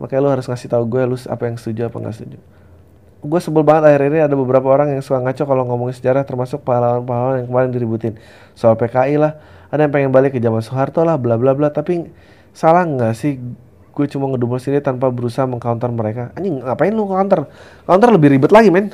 Makanya 0.00 0.20
lo 0.20 0.28
harus 0.32 0.46
ngasih 0.48 0.68
tahu 0.68 0.84
gue 0.88 1.02
lo 1.04 1.16
apa 1.16 1.42
yang 1.48 1.56
setuju 1.56 1.88
apa 1.88 1.96
nggak 2.00 2.16
setuju 2.16 2.38
gue 3.24 3.40
sebel 3.40 3.64
banget 3.64 3.88
akhir 3.88 4.02
ini 4.12 4.20
ada 4.20 4.36
beberapa 4.36 4.68
orang 4.68 4.92
yang 4.92 5.00
suka 5.00 5.16
ngaco 5.24 5.48
kalau 5.48 5.64
ngomongin 5.64 5.96
sejarah 5.96 6.28
termasuk 6.28 6.60
pahlawan-pahlawan 6.60 7.40
yang 7.40 7.48
kemarin 7.48 7.70
diributin 7.72 8.12
soal 8.52 8.76
PKI 8.76 9.16
lah 9.16 9.40
ada 9.72 9.88
yang 9.88 9.92
pengen 9.96 10.12
balik 10.12 10.36
ke 10.36 10.40
zaman 10.44 10.60
Soeharto 10.60 11.00
lah 11.08 11.16
bla 11.16 11.40
bla 11.40 11.56
bla 11.56 11.72
tapi 11.72 12.04
salah 12.52 12.84
nggak 12.84 13.16
sih 13.16 13.40
gue 13.94 14.06
cuma 14.10 14.26
ngedumel 14.34 14.58
sini 14.58 14.82
tanpa 14.82 15.06
berusaha 15.08 15.46
mengcounter 15.46 15.86
mereka. 15.94 16.34
Anjing 16.34 16.60
ngapain 16.60 16.90
lu 16.90 17.06
counter? 17.06 17.46
Counter 17.86 18.08
lebih 18.10 18.34
ribet 18.34 18.50
lagi 18.50 18.68
men. 18.74 18.90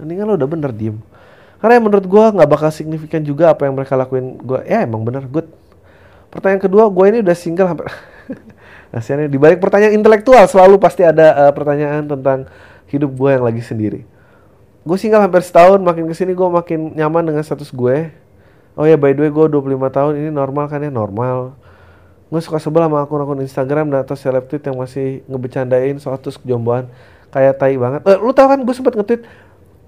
Ini 0.00 0.12
kan 0.16 0.24
lu 0.24 0.34
udah 0.40 0.48
bener 0.48 0.72
diem. 0.72 0.96
Karena 1.60 1.76
yang 1.76 1.84
menurut 1.84 2.06
gue 2.08 2.24
nggak 2.40 2.48
bakal 2.48 2.72
signifikan 2.72 3.20
juga 3.20 3.52
apa 3.52 3.68
yang 3.68 3.76
mereka 3.76 4.00
lakuin. 4.00 4.40
Gue 4.40 4.64
ya 4.64 4.80
emang 4.88 5.04
bener 5.04 5.28
good. 5.28 5.44
Pertanyaan 6.32 6.62
kedua 6.64 6.88
gue 6.88 7.04
ini 7.10 7.18
udah 7.20 7.36
single 7.36 7.66
hampir 7.66 7.90
Kasiannya 8.94 9.26
di 9.26 9.34
balik 9.34 9.58
pertanyaan 9.58 9.98
intelektual 9.98 10.46
selalu 10.46 10.78
pasti 10.78 11.02
ada 11.02 11.46
uh, 11.46 11.52
pertanyaan 11.52 12.06
tentang 12.06 12.46
hidup 12.88 13.10
gue 13.12 13.30
yang 13.30 13.44
lagi 13.44 13.62
sendiri. 13.62 14.02
Gue 14.82 14.96
single 14.96 15.20
hampir 15.20 15.44
setahun 15.44 15.78
makin 15.84 16.08
ke 16.08 16.14
sini 16.16 16.32
gue 16.32 16.48
makin 16.48 16.96
nyaman 16.96 17.28
dengan 17.28 17.42
status 17.44 17.70
gue. 17.70 18.08
Oh 18.78 18.86
ya 18.88 18.96
by 18.96 19.12
the 19.12 19.26
way 19.26 19.30
gue 19.30 19.46
25 19.46 19.76
tahun 19.92 20.12
ini 20.16 20.30
normal 20.32 20.66
kan 20.72 20.80
ya? 20.80 20.88
Normal 20.88 21.54
gue 22.30 22.40
suka 22.40 22.62
sebel 22.62 22.86
sama 22.86 23.02
akun-akun 23.02 23.42
Instagram 23.42 23.90
dan 23.90 24.06
atau 24.06 24.14
seleb 24.14 24.46
tweet 24.46 24.62
yang 24.62 24.78
masih 24.78 25.26
ngebecandain 25.26 25.98
soal 25.98 26.16
terus 26.22 26.38
kejomboan 26.38 26.86
kayak 27.34 27.58
tai 27.58 27.74
banget 27.74 28.06
uh, 28.06 28.18
lu 28.22 28.30
tau 28.30 28.46
kan 28.46 28.62
gue 28.62 28.74
sempet 28.74 28.94
nge-tweet 28.94 29.22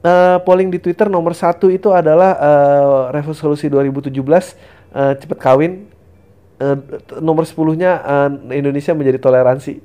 uh, 0.02 0.42
polling 0.42 0.68
di 0.74 0.82
Twitter 0.82 1.06
nomor 1.06 1.38
satu 1.38 1.70
itu 1.70 1.94
adalah 1.94 2.34
uh, 2.34 3.00
resolusi 3.14 3.70
2017 3.70 4.10
uh, 4.18 5.14
cepet 5.14 5.38
kawin 5.38 5.86
uh, 6.58 6.76
nomor 7.22 7.46
10 7.46 7.54
nya 7.78 8.02
uh, 8.02 8.30
Indonesia 8.50 8.90
menjadi 8.90 9.22
toleransi 9.22 9.78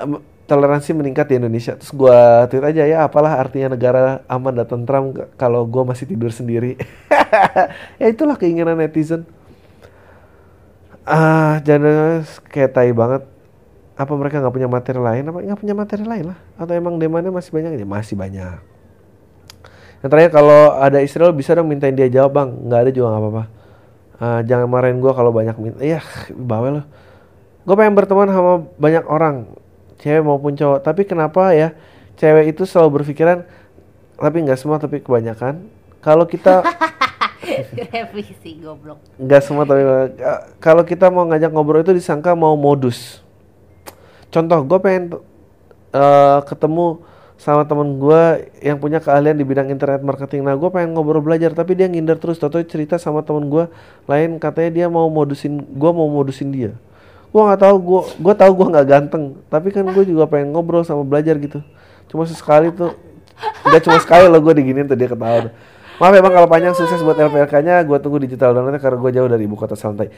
uh, 0.00 0.18
toleransi 0.44 0.92
meningkat 0.92 1.32
di 1.32 1.40
Indonesia. 1.40 1.72
Terus 1.76 1.92
gue 1.92 2.18
tweet 2.52 2.64
aja 2.64 2.82
ya 2.84 2.98
apalah 3.08 3.40
artinya 3.40 3.72
negara 3.72 4.20
aman 4.28 4.52
dan 4.52 4.66
tentram 4.68 5.04
kalau 5.40 5.64
gue 5.64 5.82
masih 5.88 6.04
tidur 6.04 6.28
sendiri. 6.28 6.76
ya 8.00 8.06
itulah 8.12 8.36
keinginan 8.36 8.76
netizen. 8.76 9.24
Ah, 11.04 11.60
jangan 11.60 12.24
kayak 12.48 12.70
tai 12.72 12.92
banget. 12.96 13.22
Apa 13.94 14.12
mereka 14.18 14.42
nggak 14.42 14.54
punya 14.54 14.68
materi 14.68 14.98
lain? 14.98 15.22
Apa 15.28 15.38
nggak 15.44 15.60
punya 15.60 15.74
materi 15.76 16.04
lain 16.04 16.34
lah? 16.34 16.38
Atau 16.58 16.74
emang 16.74 16.98
demannya 16.98 17.30
masih 17.30 17.52
banyak? 17.52 17.78
Ya 17.78 17.86
masih 17.86 18.16
banyak. 18.16 18.58
Yang 20.00 20.08
terakhir 20.10 20.30
kalau 20.32 20.76
ada 20.80 20.98
Israel 21.04 21.32
bisa 21.32 21.54
dong 21.54 21.68
mintain 21.68 21.94
dia 21.94 22.08
jawab 22.08 22.32
bang. 22.34 22.50
Nggak 22.68 22.80
ada 22.80 22.90
juga 22.90 23.06
nggak 23.12 23.22
apa-apa. 23.22 23.44
Uh, 24.14 24.40
jangan 24.48 24.66
marahin 24.66 24.98
gue 24.98 25.12
kalau 25.12 25.30
banyak 25.30 25.56
minta. 25.60 25.78
Iya, 25.84 26.00
bawel 26.32 26.80
loh. 26.80 26.86
Gue 27.68 27.74
pengen 27.76 27.94
berteman 27.94 28.28
sama 28.32 28.64
banyak 28.80 29.04
orang 29.06 29.48
cewek 30.04 30.20
maupun 30.20 30.52
cowok 30.52 30.84
tapi 30.84 31.08
kenapa 31.08 31.56
ya 31.56 31.72
cewek 32.20 32.52
itu 32.52 32.68
selalu 32.68 33.00
berpikiran 33.00 33.48
tapi 34.20 34.36
nggak 34.44 34.60
semua 34.60 34.76
tapi 34.76 35.00
kebanyakan 35.00 35.64
kalau 36.04 36.28
kita 36.28 36.60
revisi 37.94 38.50
goblok. 38.58 38.98
Nggak 39.20 39.42
semua 39.44 39.64
tapi 39.68 39.82
kalau 40.58 40.82
kita 40.82 41.08
mau 41.08 41.24
ngajak 41.28 41.50
ngobrol 41.50 41.82
itu 41.82 41.92
disangka 41.94 42.32
mau 42.32 42.54
modus. 42.58 43.22
Contoh 44.34 44.60
gue 44.66 44.78
pengen 44.82 45.04
uh, 45.94 46.40
ketemu 46.42 47.02
sama 47.34 47.66
temen 47.66 47.98
gue 47.98 48.50
yang 48.62 48.78
punya 48.78 49.02
keahlian 49.02 49.34
di 49.34 49.44
bidang 49.46 49.70
internet 49.70 50.02
marketing. 50.02 50.46
Nah 50.46 50.54
gue 50.54 50.70
pengen 50.70 50.94
ngobrol 50.94 51.22
belajar 51.22 51.50
tapi 51.54 51.74
dia 51.78 51.90
ngindar 51.90 52.18
terus. 52.18 52.38
Toto 52.38 52.58
cerita 52.62 52.98
sama 52.98 53.22
temen 53.22 53.46
gue 53.50 53.66
lain 54.06 54.38
katanya 54.38 54.70
dia 54.70 54.86
mau 54.90 55.06
modusin 55.10 55.60
gue 55.60 55.90
mau 55.90 56.06
modusin 56.06 56.50
dia. 56.50 56.72
Gue 57.34 57.42
nggak 57.42 57.60
tahu 57.62 57.76
gue 57.82 58.00
gue 58.22 58.34
tahu 58.38 58.52
gue 58.54 58.66
nggak 58.74 58.86
ganteng 58.86 59.24
tapi 59.50 59.74
kan 59.74 59.82
gue 59.86 60.04
juga 60.06 60.30
pengen 60.30 60.54
ngobrol 60.54 60.86
sama 60.86 61.02
belajar 61.02 61.34
gitu. 61.38 61.62
Cuma 62.10 62.26
sesekali 62.26 62.70
tuh 62.70 62.94
nggak 63.66 63.82
cuma 63.82 63.98
sekali 63.98 64.30
lo 64.30 64.38
gue 64.38 64.54
diginin 64.54 64.86
tuh 64.86 64.94
dia 64.94 65.10
ketawa 65.10 65.50
tuh. 65.50 65.54
Maaf 66.02 66.14
emang 66.14 66.32
kalau 66.34 66.48
panjang 66.50 66.74
sukses 66.74 66.98
buat 67.06 67.14
LPLK 67.14 67.54
nya 67.62 67.76
gue 67.86 67.98
tunggu 68.02 68.18
digital 68.18 68.50
downloadnya 68.50 68.82
karena 68.82 68.98
gue 68.98 69.12
jauh 69.14 69.28
dari 69.30 69.44
ibu 69.46 69.54
kota 69.54 69.78
santai. 69.78 70.10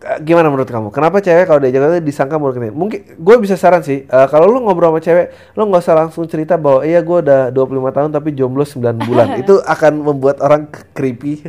Eh, 0.00 0.18
gimana 0.24 0.48
menurut 0.48 0.70
kamu? 0.70 0.88
Kenapa 0.94 1.20
cewek 1.20 1.44
kalau 1.44 1.60
diajak 1.60 2.00
itu 2.00 2.08
disangka 2.08 2.40
mau 2.40 2.48
kenal 2.54 2.72
mungkin 2.72 3.04
gue 3.04 3.36
bisa 3.42 3.58
saran 3.58 3.82
sih. 3.82 4.06
Eh, 4.06 4.26
kalau 4.30 4.46
lu 4.48 4.62
ngobrol 4.62 4.94
sama 4.94 5.00
cewek 5.02 5.26
lu 5.58 5.66
nggak 5.68 5.82
usah 5.82 5.96
langsung 5.98 6.24
cerita 6.30 6.54
bahwa 6.56 6.86
iya 6.86 7.02
gue 7.02 7.18
udah 7.20 7.52
25 7.52 7.96
tahun 7.96 8.10
tapi 8.14 8.28
jomblo 8.32 8.62
9 8.64 8.80
bulan. 8.96 9.26
Itu 9.42 9.58
akan 9.60 9.92
membuat 10.00 10.38
orang 10.40 10.70
creepy. 10.94 11.42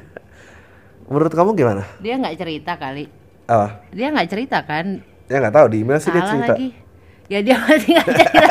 Menurut 1.08 1.32
kamu 1.32 1.54
gimana? 1.54 1.84
Dia 2.02 2.18
nggak 2.18 2.36
cerita 2.42 2.76
kali. 2.76 3.06
ah 3.52 3.84
Dia 3.94 4.10
nggak 4.10 4.28
cerita 4.32 4.58
kan? 4.66 5.06
ya 5.32 5.38
nggak 5.40 5.56
tahu. 5.56 5.66
Di 5.72 5.78
email 5.80 6.00
sih 6.04 6.12
dia 6.12 6.24
cerita. 6.28 6.54
lagi. 6.58 6.70
Ya 7.32 7.40
dia 7.40 7.56
masih 7.56 7.90
nggak 7.96 8.08
cerita. 8.10 8.44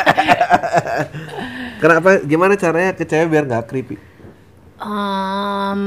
kenapa? 1.82 2.08
Gimana 2.24 2.54
caranya 2.56 2.96
ke 2.96 3.04
cewek 3.04 3.28
biar 3.28 3.44
nggak 3.44 3.66
creepy 3.68 4.09
Em, 4.80 5.82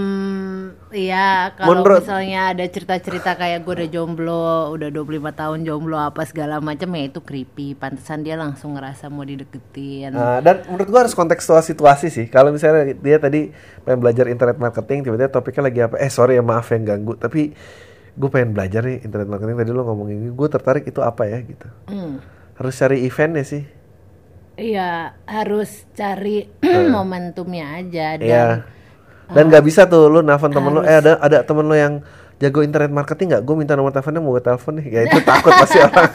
iya 0.93 1.49
kalau 1.57 1.81
Menurut- 1.81 2.05
misalnya 2.05 2.53
ada 2.53 2.61
cerita-cerita 2.61 3.33
kayak 3.33 3.65
gue 3.65 3.73
udah 3.73 3.89
jomblo, 3.89 4.45
udah 4.69 4.89
25 4.89 5.03
tahun 5.33 5.65
jomblo 5.65 5.97
apa 5.97 6.21
segala 6.23 6.61
macam 6.61 6.93
ya 6.93 7.09
itu 7.09 7.19
creepy. 7.19 7.73
Pantesan 7.73 8.21
dia 8.21 8.37
langsung 8.37 8.77
ngerasa 8.77 9.09
mau 9.09 9.25
dideketin. 9.25 10.13
Nah, 10.13 10.39
dan 10.39 10.61
menurut 10.69 10.87
gua 10.87 10.99
harus 11.03 11.13
kontekstual 11.13 11.59
situasi 11.59 12.07
sih. 12.07 12.29
Kalau 12.29 12.53
misalnya 12.53 12.93
dia 12.93 13.17
tadi 13.17 13.49
pengen 13.81 13.99
belajar 13.99 14.29
internet 14.29 14.57
marketing, 14.57 15.03
tiba-tiba 15.03 15.29
topiknya 15.31 15.63
lagi 15.65 15.79
apa? 15.81 15.95
Eh 15.97 16.07
sorry 16.07 16.37
ya 16.37 16.45
maaf 16.45 16.69
yang 16.69 16.85
ganggu, 16.85 17.17
tapi 17.17 17.49
gue 18.13 18.29
pengen 18.29 18.53
belajar 18.53 18.85
nih 18.85 19.01
internet 19.01 19.25
marketing. 19.25 19.57
Tadi 19.57 19.71
lo 19.73 19.81
ngomong 19.83 20.07
ini, 20.07 20.29
gue 20.29 20.47
tertarik 20.47 20.85
itu 20.85 21.01
apa 21.01 21.25
ya 21.25 21.41
gitu. 21.41 21.65
Hmm. 21.89 22.21
Harus 22.53 22.77
cari 22.77 23.01
eventnya 23.01 23.41
sih. 23.41 23.65
Iya, 24.53 25.17
harus 25.25 25.89
cari 25.97 26.45
momentumnya 26.93 27.73
aja 27.73 28.21
dan 28.21 28.29
Iya. 28.29 28.45
Dan 29.31 29.47
nggak 29.47 29.63
bisa 29.63 29.87
tuh 29.87 30.11
lo 30.11 30.19
nelfon 30.19 30.51
temen 30.51 30.71
lo, 30.73 30.81
eh 30.83 30.99
ada 30.99 31.15
ada 31.17 31.37
temen 31.47 31.63
lo 31.63 31.75
yang 31.77 32.03
jago 32.37 32.59
internet 32.59 32.91
marketing 32.91 33.27
nggak? 33.37 33.43
Gue 33.47 33.55
minta 33.55 33.73
nomor 33.77 33.95
teleponnya 33.95 34.19
mau 34.19 34.35
gue 34.35 34.43
telepon 34.43 34.73
nih. 34.81 34.85
Ya 34.91 35.01
itu 35.07 35.17
takut 35.23 35.53
pasti 35.55 35.77
orang. 35.85 36.11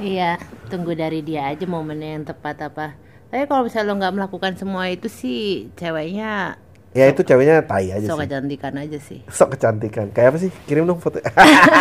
iya, 0.00 0.38
tunggu 0.66 0.92
dari 0.94 1.22
dia 1.22 1.46
aja 1.50 1.64
momennya 1.64 2.18
yang 2.18 2.24
tepat 2.26 2.56
apa. 2.66 2.94
Tapi 3.28 3.44
kalau 3.44 3.62
misalnya 3.68 3.92
lo 3.92 3.94
nggak 4.00 4.14
melakukan 4.16 4.52
semua 4.56 4.88
itu 4.88 5.06
sih 5.06 5.68
ceweknya 5.76 6.56
ya 6.96 7.04
itu 7.12 7.20
ceweknya 7.20 7.60
tai 7.68 7.92
aja 7.92 8.00
sok 8.08 8.16
sih. 8.16 8.22
kecantikan 8.26 8.72
aja 8.80 8.98
sih. 8.98 9.20
Sok 9.28 9.48
kecantikan. 9.54 10.08
Kayak 10.10 10.28
apa 10.34 10.38
sih? 10.40 10.50
Kirim 10.64 10.88
dong 10.88 10.98
foto. 10.98 11.20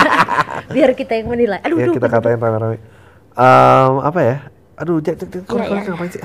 Biar 0.76 0.92
kita 0.94 1.16
yang 1.16 1.32
menilai. 1.32 1.64
Aduh, 1.64 1.80
ya 1.80 1.88
aduh, 1.88 1.96
kita 1.96 2.08
katain 2.12 2.38
rame-rame. 2.38 2.78
Em, 3.34 3.94
apa 4.04 4.20
ya? 4.20 4.36
Aduh, 4.78 5.00
jangan 5.00 5.26
Iya, 5.32 5.64
iya. 5.64 5.82
ngapain 5.90 6.12
sih? 6.12 6.22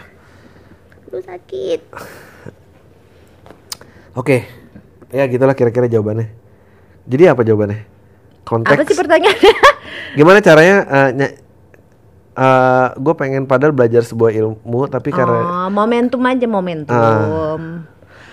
Aduh, 1.08 1.22
sakit. 1.22 1.80
Oke, 4.12 4.44
ya 5.08 5.24
gitulah 5.24 5.56
kira-kira 5.56 5.88
jawabannya. 5.88 6.28
Jadi 7.08 7.22
apa 7.26 7.40
jawabannya? 7.40 7.80
Konteks. 8.44 8.76
Apa 8.76 8.84
sih 8.84 8.98
pertanyaannya? 8.98 9.54
Gimana 10.18 10.38
caranya? 10.38 10.76
gue 12.92 13.14
pengen 13.16 13.44
padahal 13.44 13.72
belajar 13.72 14.04
sebuah 14.04 14.32
ilmu, 14.32 14.88
tapi 14.88 15.12
karena 15.12 15.64
Oh, 15.64 15.68
momentum 15.68 16.20
aja 16.24 16.44
momentum. 16.44 16.92
Ah. 16.92 17.56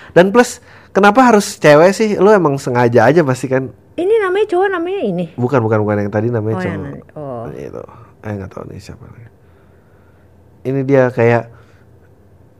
dan 0.10 0.32
plus 0.32 0.60
kenapa 0.90 1.22
harus 1.22 1.56
cewek 1.56 1.92
sih? 1.92 2.16
Lu 2.16 2.32
emang 2.32 2.56
sengaja 2.56 3.08
aja 3.08 3.22
pasti 3.24 3.48
kan? 3.48 3.70
Ini 3.96 4.16
namanya 4.20 4.48
cowok 4.48 4.68
namanya 4.72 5.02
ini. 5.04 5.26
Bukan 5.36 5.60
bukan 5.60 5.80
bukan 5.84 5.96
yang 6.00 6.12
tadi 6.12 6.28
namanya 6.28 6.56
Oh, 6.56 6.64
yang 6.64 6.72
cowok. 6.74 6.88
nanya- 6.88 7.08
oh. 7.14 7.44
Itu, 7.52 7.84
eh 8.20 8.32
nggak 8.34 8.50
tahu 8.50 8.64
nih 8.68 8.80
siapa. 8.80 9.04
Ini 10.60 10.80
dia 10.84 11.04
kayak, 11.08 11.44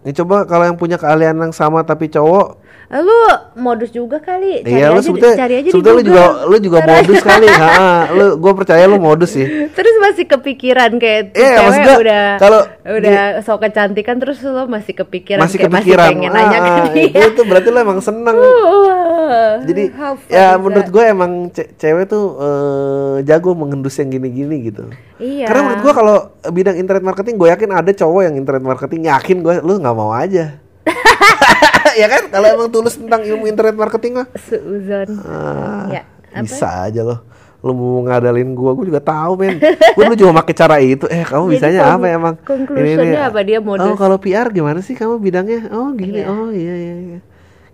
ini 0.04 0.12
coba 0.14 0.44
kalau 0.44 0.64
yang 0.64 0.78
punya 0.80 0.96
keahlian 0.96 1.36
yang 1.36 1.52
sama 1.52 1.84
tapi 1.84 2.08
cowok 2.08 2.48
Eh, 2.60 2.69
Lu 2.90 3.22
modus 3.54 3.94
juga 3.94 4.18
kali. 4.18 4.66
Cari 4.66 4.82
iya, 4.82 4.90
lu 4.90 4.98
aja, 4.98 5.06
sebetulnya, 5.06 5.38
cari 5.38 5.54
aja 5.62 5.68
di 5.70 5.70
sebetulnya 5.70 5.98
lu 6.02 6.04
juga, 6.10 6.24
lu 6.50 6.58
juga 6.58 6.80
modus 6.82 7.20
kali, 7.22 7.46
ha, 7.62 8.10
lu, 8.10 8.26
gue 8.42 8.54
percaya 8.58 8.84
lu 8.90 8.98
modus 8.98 9.38
sih. 9.38 9.46
Terus 9.70 9.96
masih 10.02 10.26
kepikiran 10.26 10.98
kayak 10.98 11.38
maksud 11.38 11.82
cewek 11.86 11.86
gua, 11.86 11.98
udah 12.02 12.24
kalau 12.42 12.62
udah 12.90 13.46
sok 13.46 13.70
kecantikan 13.70 14.18
terus 14.18 14.42
lo 14.42 14.66
masih 14.66 14.98
kepikiran 14.98 15.46
Masih 15.46 15.62
kayak 15.62 15.70
kepikiran, 15.70 16.08
masih 16.10 16.18
pengen 16.18 16.32
nanya 16.34 16.58
ke 16.58 16.66
ah, 16.66 16.88
dia. 16.90 17.04
itu, 17.06 17.20
itu 17.30 17.42
berarti 17.46 17.68
lu 17.70 17.78
emang 17.78 18.00
seneng. 18.02 18.36
Jadi 19.70 19.84
ya 20.26 20.58
menurut 20.58 20.90
gue 20.90 21.04
emang 21.06 21.32
ce- 21.54 21.70
cewek 21.78 22.10
tuh 22.10 22.26
eh, 22.42 23.16
jago 23.30 23.54
mengendus 23.54 24.02
yang 24.02 24.10
gini-gini 24.10 24.66
gitu. 24.66 24.90
Iya. 25.22 25.46
Karena 25.46 25.62
menurut 25.70 25.82
gue 25.86 25.94
kalau 25.94 26.18
bidang 26.50 26.74
internet 26.74 27.06
marketing, 27.06 27.38
gue 27.38 27.54
yakin 27.54 27.70
ada 27.70 27.92
cowok 27.94 28.22
yang 28.26 28.34
internet 28.34 28.66
marketing 28.66 29.14
yakin 29.14 29.38
gue, 29.46 29.56
lu 29.62 29.78
nggak 29.78 29.94
mau 29.94 30.10
aja. 30.10 30.58
ya 32.02 32.08
kan? 32.08 32.24
Kalau 32.30 32.48
emang 32.50 32.70
tulus 32.70 32.96
tentang 32.96 33.22
ilmu 33.24 33.46
internet 33.46 33.76
marketing 33.76 34.24
mah. 34.24 34.28
Seuzon. 34.38 35.10
ah, 35.24 35.88
Ya, 35.90 36.04
apa? 36.32 36.46
bisa 36.46 36.68
aja 36.86 37.02
loh. 37.02 37.20
Lu 37.60 37.76
mau 37.76 38.00
ngadalin 38.08 38.56
gua 38.56 38.72
gua 38.72 38.88
juga 38.88 39.02
tahu 39.04 39.36
men. 39.36 39.60
Gua 39.98 40.04
dulu 40.08 40.16
juga 40.16 40.34
pakai 40.40 40.56
cara 40.56 40.76
itu. 40.80 41.06
Eh 41.12 41.28
kamu 41.28 41.44
Jadi 41.46 41.54
bisanya 41.60 41.82
apa 41.92 42.06
emang? 42.08 42.36
Conclusionnya 42.40 43.22
apa? 43.28 43.40
Dia 43.44 43.60
modus. 43.60 43.84
oh 43.84 44.00
kalau 44.00 44.16
PR 44.16 44.48
gimana 44.48 44.80
sih 44.80 44.96
kamu 44.96 45.20
bidangnya? 45.20 45.68
Oh 45.76 45.92
gini. 45.92 46.24
Iya. 46.24 46.32
oh 46.32 46.48
iya 46.56 46.76
iya 46.80 46.96
iya. 46.96 47.20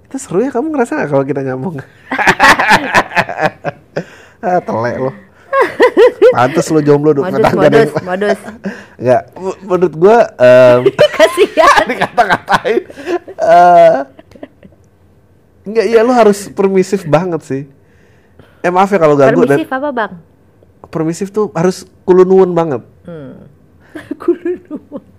Itu 0.09 0.17
seru 0.17 0.41
ya. 0.41 0.49
Kamu 0.49 0.73
ngerasa 0.73 1.05
gak 1.05 1.09
kalau 1.13 1.21
kita 1.21 1.45
nyambung? 1.45 1.77
Ah 4.45 4.61
telek 4.61 5.01
lo 5.01 5.09
Pantes 6.31 6.67
lo 6.67 6.79
jomblo 6.79 7.11
dong 7.11 7.25
Modus, 7.25 7.53
modus, 7.53 7.91
modus. 8.01 8.39
Enggak, 8.99 9.21
menurut 9.61 9.95
gua 9.95 10.17
em, 10.35 10.79
Kasihan. 11.15 11.83
dikata-katain 11.89 12.81
eh 13.35 13.97
enggak 15.63 15.85
iya 15.85 16.01
lu 16.01 16.11
harus 16.11 16.47
permisif 16.47 17.03
banget 17.03 17.41
sih 17.41 17.61
eh 18.59 18.69
maaf 18.69 18.87
ya 18.87 18.97
kalau 18.97 19.15
ganggu 19.15 19.41
Permisif 19.41 19.69
apa 19.69 19.89
bang? 19.91 20.11
permisif 20.85 21.27
tuh 21.29 21.49
harus 21.51 21.83
kulunun 22.03 22.51
banget 22.51 22.81
Hmm. 23.05 23.45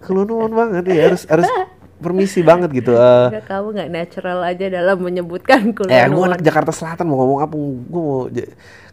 kulunun 0.03 0.51
banget 0.51 0.83
ya 0.87 1.07
harus 1.07 1.23
harus 1.25 1.47
permisi 1.97 2.45
banget 2.45 2.69
gitu 2.73 2.93
eh. 2.93 3.33
Enggak, 3.33 3.45
kamu 3.49 3.67
nggak 3.73 3.91
natural 3.91 4.39
aja 4.45 4.67
dalam 4.69 4.97
menyebutkan 5.01 5.61
eh 5.89 6.05
gue 6.05 6.25
anak 6.25 6.45
Jakarta 6.45 6.69
Selatan 6.69 7.09
mau 7.09 7.21
ngomong 7.21 7.41
apa 7.41 7.55
gue 7.57 8.03
mau 8.03 8.29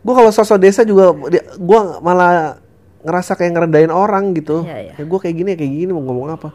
gue 0.04 0.14
kalau 0.16 0.32
sosok 0.32 0.60
desa 0.60 0.84
juga 0.84 1.12
gue 1.56 1.80
malah 2.00 2.60
ngerasa 3.04 3.36
kayak 3.36 3.52
ngerendahin 3.52 3.92
orang 3.92 4.32
gitu. 4.32 4.64
Iya, 4.64 4.78
iya. 4.80 4.94
ya 4.96 5.04
gue 5.04 5.20
kayak 5.20 5.36
gini 5.36 5.52
kayak 5.60 5.72
gini 5.76 5.92
mau 5.92 6.04
ngomong 6.04 6.28
apa? 6.32 6.50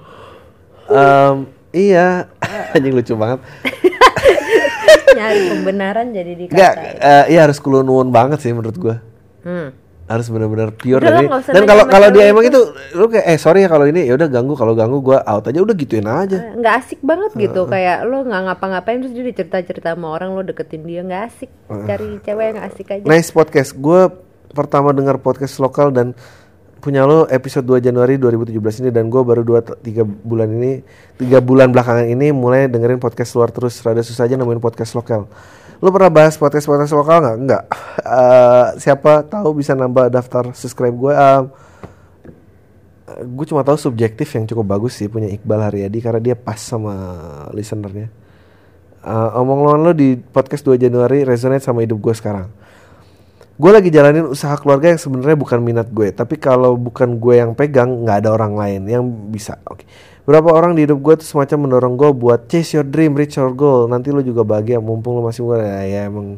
Em, 0.88 1.36
iya. 1.70 2.24
Anjing 2.74 2.96
lucu 2.96 3.12
banget. 3.12 3.44
Nyari 5.16 5.40
pembenaran 5.50 6.06
jadi 6.12 6.32
Enggak, 6.32 6.74
dikatain. 6.76 6.96
eh, 7.00 7.24
iya 7.32 7.40
harus 7.44 7.60
kulunun 7.60 8.08
banget 8.08 8.40
sih 8.40 8.52
menurut 8.52 8.76
gue 8.76 8.96
Hmm. 9.38 9.70
Harus 10.08 10.26
benar-benar 10.32 10.72
pure 10.72 11.04
Udah 11.04 11.20
dari 11.20 11.28
dan 11.28 11.62
kalau 11.68 11.84
kalau 11.84 12.08
dia 12.08 12.24
cewek 12.24 12.32
emang 12.32 12.44
itu. 12.48 12.60
lu 12.96 13.06
kayak 13.12 13.26
eh 13.28 13.36
sorry 13.36 13.60
ya 13.60 13.68
kalau 13.68 13.84
ini 13.84 14.08
ya 14.08 14.16
udah 14.16 14.28
ganggu 14.32 14.56
kalau 14.56 14.72
ganggu 14.72 15.04
gua 15.04 15.20
out 15.28 15.44
aja 15.44 15.60
udah 15.60 15.76
gituin 15.76 16.08
aja. 16.08 16.56
Nggak 16.56 16.74
asik 16.80 17.00
banget 17.04 17.30
gitu 17.36 17.68
kayak 17.68 18.08
lo 18.08 18.24
nggak 18.24 18.42
ngapa-ngapain 18.48 19.04
terus 19.04 19.12
dia 19.12 19.36
cerita 19.36 19.60
cerita 19.60 19.92
sama 19.92 20.08
orang 20.08 20.32
lo 20.32 20.40
deketin 20.40 20.88
dia 20.88 21.04
nggak 21.04 21.22
asik. 21.28 21.50
Cari 21.68 22.08
cewek 22.24 22.44
yang 22.56 22.58
asik 22.64 22.86
aja. 22.88 23.04
Nice 23.04 23.28
podcast. 23.28 23.76
Gue 23.76 24.08
pertama 24.56 24.96
dengar 24.96 25.20
podcast 25.20 25.60
lokal 25.60 25.92
dan 25.92 26.16
punya 26.80 27.04
lo 27.04 27.28
episode 27.28 27.68
2 27.68 27.84
Januari 27.84 28.16
2017 28.16 28.80
ini 28.80 28.88
dan 28.88 29.12
gue 29.12 29.20
baru 29.20 29.44
2 29.44 29.84
tiga 29.84 30.08
bulan 30.08 30.48
ini 30.56 30.80
tiga 31.20 31.44
bulan 31.44 31.68
belakangan 31.68 32.08
ini 32.08 32.32
mulai 32.32 32.64
dengerin 32.64 32.96
podcast 32.96 33.36
luar 33.36 33.52
terus. 33.52 33.76
Rada 33.84 34.00
susah 34.00 34.24
aja 34.24 34.40
nemuin 34.40 34.64
podcast 34.64 34.96
lokal 34.96 35.28
lo 35.78 35.94
pernah 35.94 36.10
bahas 36.10 36.34
podcast 36.34 36.66
podcast 36.66 36.90
lokal 36.90 37.22
nggak? 37.22 37.36
Nggak. 37.46 37.64
Eh, 38.02 38.66
siapa 38.82 39.22
tahu 39.22 39.62
bisa 39.62 39.78
nambah 39.78 40.10
daftar 40.10 40.50
subscribe 40.50 40.94
gue. 40.94 41.14
Gue 43.18 43.46
cuma 43.46 43.62
tahu 43.62 43.78
subjektif 43.78 44.28
yang 44.34 44.44
cukup 44.44 44.78
bagus 44.78 44.98
sih 44.98 45.06
punya 45.06 45.30
Iqbal 45.30 45.70
Haryadi 45.70 45.98
karena 46.02 46.20
dia 46.20 46.34
pas 46.34 46.58
sama 46.58 46.94
listenernya. 47.54 48.10
Eh, 49.06 49.38
omong 49.38 49.78
lo 49.78 49.94
di 49.94 50.18
podcast 50.18 50.66
2 50.66 50.82
Januari 50.82 51.22
resonate 51.22 51.62
sama 51.62 51.86
hidup 51.86 52.02
gue 52.02 52.14
sekarang. 52.14 52.50
Gue 53.58 53.70
lagi 53.74 53.90
jalanin 53.90 54.26
usaha 54.26 54.54
keluarga 54.58 54.94
yang 54.94 55.02
sebenarnya 55.02 55.34
bukan 55.34 55.58
minat 55.58 55.90
gue 55.90 56.14
tapi 56.14 56.38
kalau 56.38 56.78
bukan 56.78 57.18
gue 57.18 57.42
yang 57.42 57.58
pegang 57.58 58.06
nggak 58.06 58.26
ada 58.26 58.30
orang 58.34 58.54
lain 58.54 58.82
yang 58.86 59.02
bisa. 59.30 59.58
Oke 59.70 59.86
beberapa 60.28 60.52
orang 60.52 60.76
di 60.76 60.84
hidup 60.84 61.00
gue 61.00 61.24
tuh 61.24 61.24
semacam 61.24 61.64
mendorong 61.64 61.96
gue 61.96 62.10
buat 62.12 62.52
chase 62.52 62.76
your 62.76 62.84
dream 62.84 63.16
reach 63.16 63.40
your 63.40 63.48
goal. 63.56 63.88
Nanti 63.88 64.12
lo 64.12 64.20
juga 64.20 64.44
bahagia 64.44 64.76
mumpung 64.76 65.16
lo 65.16 65.24
masih 65.24 65.40
muda. 65.40 65.64
Ya, 65.64 65.80
ya 65.88 66.00
emang. 66.04 66.36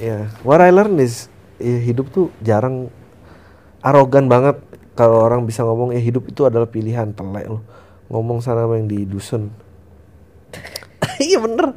Ya 0.00 0.32
what 0.48 0.64
I 0.64 0.72
learn 0.72 0.96
is 0.96 1.28
ya, 1.60 1.76
hidup 1.76 2.08
tuh 2.08 2.32
jarang 2.40 2.88
arogan 3.84 4.32
banget 4.32 4.64
kalau 4.96 5.20
orang 5.20 5.44
bisa 5.44 5.60
ngomong 5.60 5.92
ya 5.92 6.00
hidup 6.00 6.24
itu 6.24 6.48
adalah 6.48 6.64
pilihan 6.64 7.12
telek 7.12 7.52
lo 7.52 7.60
ngomong 8.08 8.40
sana 8.40 8.64
sama 8.64 8.80
yang 8.80 8.88
di 8.88 9.04
dusun. 9.04 9.52
Iya 11.20 11.38
bener. 11.38 11.76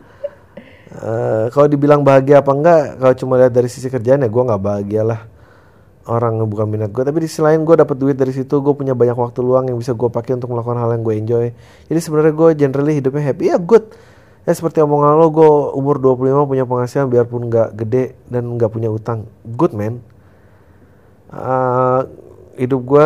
Eh, 0.88 1.45
kalau 1.53 1.67
dibilang 1.69 2.01
bahagia 2.01 2.39
apa 2.41 2.55
enggak 2.55 2.97
kalau 2.97 3.13
cuma 3.13 3.33
lihat 3.38 3.51
dari 3.51 3.69
sisi 3.69 3.91
kerjaan 3.91 4.23
ya 4.23 4.31
gue 4.31 4.43
nggak 4.49 4.63
bahagia 4.63 5.03
lah 5.05 5.29
orang 6.08 6.39
bukan 6.47 6.66
minat 6.72 6.89
gue 6.95 7.03
tapi 7.03 7.20
di 7.24 7.28
sisi 7.28 7.43
lain 7.43 7.68
gue 7.68 7.76
dapat 7.76 7.95
duit 7.99 8.16
dari 8.16 8.32
situ. 8.32 8.64
Gue 8.64 8.74
punya 8.74 8.95
banyak 8.95 9.14
waktu 9.14 9.39
luang 9.43 9.68
yang 9.68 9.78
bisa 9.78 9.91
gue 9.91 10.08
pakai 10.08 10.39
untuk 10.39 10.51
melakukan 10.55 10.80
hal 10.80 10.89
yang 10.95 11.03
gue 11.03 11.16
enjoy. 11.20 11.45
Jadi 11.91 11.99
sebenarnya 11.99 12.34
gue 12.34 12.49
generally 12.55 12.93
hidupnya 12.97 13.24
happy. 13.28 13.43
Ya 13.51 13.58
good. 13.60 13.91
Ya 14.47 14.55
seperti 14.55 14.80
omongan 14.80 15.20
lo 15.20 15.28
gue 15.28 15.51
umur 15.76 15.99
25 15.99 16.47
punya 16.47 16.64
penghasilan 16.64 17.12
biarpun 17.12 17.51
nggak 17.51 17.70
gede 17.84 18.16
dan 18.32 18.47
nggak 18.55 18.72
punya 18.72 18.88
utang. 18.88 19.28
Good 19.43 19.76
man. 19.76 19.99
Uh, 21.28 22.08
hidup 22.55 22.82
gue 22.88 23.05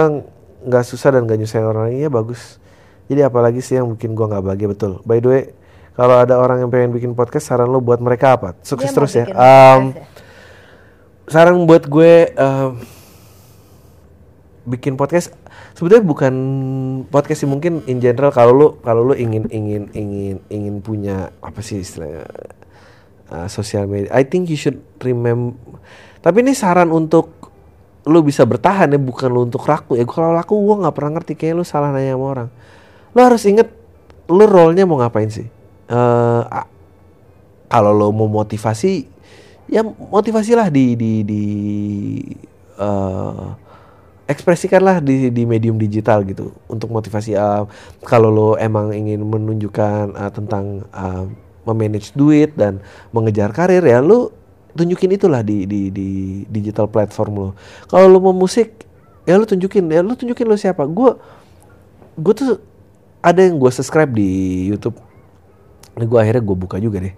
nggak 0.62 0.86
susah 0.86 1.18
dan 1.18 1.26
gak 1.26 1.41
nyusahin 1.41 1.66
orang 1.66 1.89
lain. 1.89 2.06
Ya 2.06 2.10
bagus. 2.14 2.62
Jadi 3.10 3.26
apalagi 3.26 3.60
sih 3.66 3.82
yang 3.82 3.89
bikin 3.97 4.14
gue 4.14 4.26
nggak 4.30 4.45
bahagia? 4.45 4.70
Betul. 4.70 5.02
By 5.02 5.18
the 5.18 5.28
way 5.28 5.43
kalau 5.91 6.24
ada 6.24 6.39
orang 6.39 6.64
yang 6.64 6.70
pengen 6.72 6.95
bikin 6.95 7.12
podcast 7.18 7.52
saran 7.52 7.68
lo 7.68 7.84
buat 7.84 7.99
mereka 7.99 8.39
apa? 8.39 8.56
Sukses 8.64 8.93
Dia 8.93 8.95
terus 8.95 9.12
ya. 9.18 9.26
Um, 9.28 9.91
podcast 9.91 9.97
ya? 9.97 10.30
Saran 11.32 11.63
buat 11.63 11.88
gue 11.88 12.36
um, 12.36 12.71
bikin 14.67 14.99
podcast 14.99 15.32
sebetulnya 15.73 16.03
bukan 16.03 16.34
podcast 17.07 17.47
sih 17.47 17.49
mungkin 17.49 17.82
in 17.88 17.97
general 18.03 18.29
kalau 18.29 18.51
lu 18.53 18.67
kalau 18.84 19.01
lu 19.07 19.15
ingin 19.17 19.47
ingin 19.49 19.89
ingin 19.95 20.38
ingin 20.51 20.75
punya 20.84 21.34
apa 21.41 21.63
sih 21.63 21.82
istilahnya 21.82 22.27
uh, 23.32 23.47
sosial 23.47 23.89
media 23.89 24.11
I 24.13 24.27
think 24.27 24.51
you 24.51 24.59
should 24.59 24.84
remember 25.01 25.57
tapi 26.21 26.45
ini 26.45 26.53
saran 26.53 26.93
untuk 26.93 27.41
lu 28.05 28.25
bisa 28.25 28.45
bertahan 28.45 28.89
ya 28.89 28.99
bukan 29.01 29.29
lu 29.29 29.45
untuk 29.45 29.65
laku 29.69 29.97
ya. 29.97 30.05
Kalau 30.09 30.34
laku 30.34 30.57
gue 30.57 30.75
nggak 30.82 30.95
pernah 30.95 31.11
ngerti 31.17 31.34
kayak 31.38 31.53
lu 31.61 31.65
salah 31.65 31.93
nanya 31.93 32.17
sama 32.17 32.25
orang. 32.25 32.49
Lu 33.13 33.19
harus 33.21 33.43
inget 33.45 33.69
lu 34.32 34.45
role-nya 34.45 34.89
mau 34.89 34.97
ngapain 34.97 35.29
sih? 35.29 35.45
A- 35.91 36.69
kalau 37.71 37.91
lo 37.95 38.09
mau 38.11 38.27
motivasi 38.27 39.11
ya 39.72 39.82
motivasilah 39.88 40.67
di 40.67 40.99
di 40.99 41.11
di 41.24 41.43
eh, 42.76 43.47
ekspresikanlah 44.28 44.99
di 44.99 45.32
di 45.32 45.43
medium 45.47 45.76
digital 45.76 46.24
gitu 46.24 46.55
untuk 46.72 46.88
motivasi 46.88 47.36
uh, 47.36 47.67
kalau 48.07 48.32
lo 48.32 48.49
emang 48.55 48.95
ingin 48.95 49.19
menunjukkan 49.19 50.15
uh, 50.15 50.32
tentang 50.32 50.88
uh, 50.95 51.28
memanage 51.67 52.15
duit 52.15 52.55
dan 52.55 52.80
mengejar 53.11 53.51
karir 53.51 53.84
ya 53.84 53.99
lo 53.99 54.32
tunjukin 54.72 55.19
itulah 55.19 55.43
di 55.43 55.67
di 55.67 55.91
di 55.91 56.09
digital 56.47 56.88
platform 56.88 57.32
lo. 57.36 57.49
Kalau 57.91 58.07
lo 58.07 58.24
mau 58.24 58.32
musik 58.32 58.88
ya 59.28 59.36
lo 59.36 59.43
tunjukin 59.43 59.91
ya 59.91 59.99
lo 59.99 60.15
tunjukin 60.15 60.47
lo 60.47 60.55
siapa. 60.55 60.88
Gue 60.88 61.19
gue 62.15 62.34
tuh 62.34 62.55
ada 63.19 63.43
yang 63.43 63.59
gue 63.59 63.67
subscribe 63.67 64.15
di 64.15 64.72
YouTube. 64.72 64.95
Ini 65.99 66.07
gue 66.07 66.19
akhirnya 66.24 66.39
gue 66.39 66.55
buka 66.55 66.80
juga 66.80 67.03
deh 67.03 67.15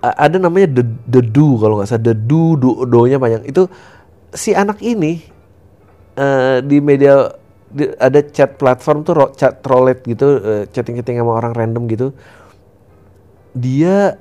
ada 0.00 0.36
namanya 0.40 0.80
the 0.80 0.84
the 1.08 1.20
do 1.20 1.60
kalau 1.60 1.80
nggak 1.80 1.88
salah. 1.92 2.04
The 2.08 2.16
do 2.16 2.56
do 2.56 2.88
do 2.88 3.04
nya 3.04 3.20
banyak 3.20 3.48
itu 3.52 3.68
si 4.32 4.56
anak 4.56 4.80
ini 4.80 5.20
eh, 6.16 6.58
di 6.64 6.80
media 6.80 7.28
di- 7.68 7.92
ada 8.00 8.24
chat 8.24 8.56
platform 8.56 9.04
tuh 9.04 9.14
ro- 9.14 9.34
chat 9.36 9.60
roulette 9.62 10.02
gitu 10.08 10.40
chatting 10.72 10.98
chatting 10.98 11.20
sama 11.20 11.36
orang 11.36 11.52
random 11.52 11.84
gitu. 11.86 12.16
Dia 13.52 14.16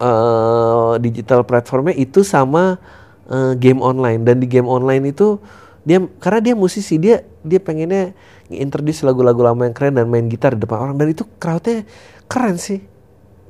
eh 0.00 0.92
digital 0.98 1.46
platformnya 1.46 1.94
itu 1.94 2.24
sama 2.24 2.80
eh, 3.28 3.52
game 3.60 3.84
online. 3.84 4.24
Dan 4.24 4.40
di 4.42 4.48
game 4.48 4.66
online 4.66 5.12
itu 5.12 5.38
dia 5.84 6.00
karena 6.18 6.40
dia 6.40 6.54
musisi 6.56 6.96
dia 6.96 7.20
dia 7.44 7.60
pengennya 7.60 8.16
introduce 8.48 9.04
lagu-lagu 9.04 9.44
lama 9.44 9.68
yang 9.68 9.76
keren 9.76 10.00
dan 10.00 10.08
main 10.08 10.26
gitar 10.32 10.56
di 10.56 10.64
depan 10.64 10.90
orang. 10.90 10.96
Dan 10.96 11.12
itu 11.12 11.28
crowdnya 11.36 11.84
keren 12.26 12.56
sih 12.56 12.80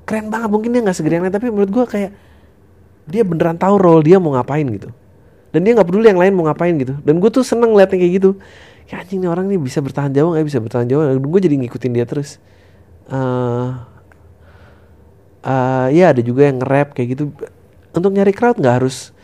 keren 0.04 0.28
banget 0.28 0.48
mungkin 0.52 0.70
dia 0.72 0.80
nggak 0.84 0.96
segede 0.96 1.20
yang 1.20 1.24
lain 1.24 1.34
tapi 1.34 1.48
menurut 1.48 1.70
gua 1.72 1.84
kayak 1.88 2.12
dia 3.04 3.22
beneran 3.24 3.56
tahu 3.60 3.76
role 3.76 4.02
dia 4.04 4.16
mau 4.16 4.32
ngapain 4.32 4.64
gitu. 4.64 4.88
Dan 5.54 5.62
dia 5.62 5.72
nggak 5.76 5.86
peduli 5.86 6.10
yang 6.10 6.18
lain 6.18 6.32
mau 6.34 6.44
ngapain 6.50 6.74
gitu. 6.74 6.98
Dan 7.04 7.22
gue 7.22 7.30
tuh 7.30 7.46
seneng 7.46 7.70
ngeliatnya 7.76 8.00
kayak 8.00 8.12
gitu. 8.18 8.30
Ya 8.90 9.00
anjing 9.00 9.22
nih 9.22 9.30
orang 9.30 9.46
nih 9.46 9.60
bisa 9.60 9.78
bertahan 9.78 10.10
jauh 10.10 10.34
nggak 10.34 10.46
bisa 10.50 10.58
bertahan 10.58 10.86
jauh. 10.90 11.04
Dan 11.06 11.22
gue 11.22 11.40
jadi 11.40 11.54
ngikutin 11.62 11.92
dia 11.94 12.06
terus. 12.08 12.42
Eh 13.06 13.70
eh, 15.46 15.86
ya 15.94 16.10
ada 16.10 16.20
juga 16.24 16.50
yang 16.50 16.58
nge-rap 16.58 16.96
kayak 16.96 17.08
gitu. 17.14 17.30
Untuk 17.94 18.10
nyari 18.10 18.34
crowd 18.34 18.58
nggak 18.58 18.82
harus 18.82 19.14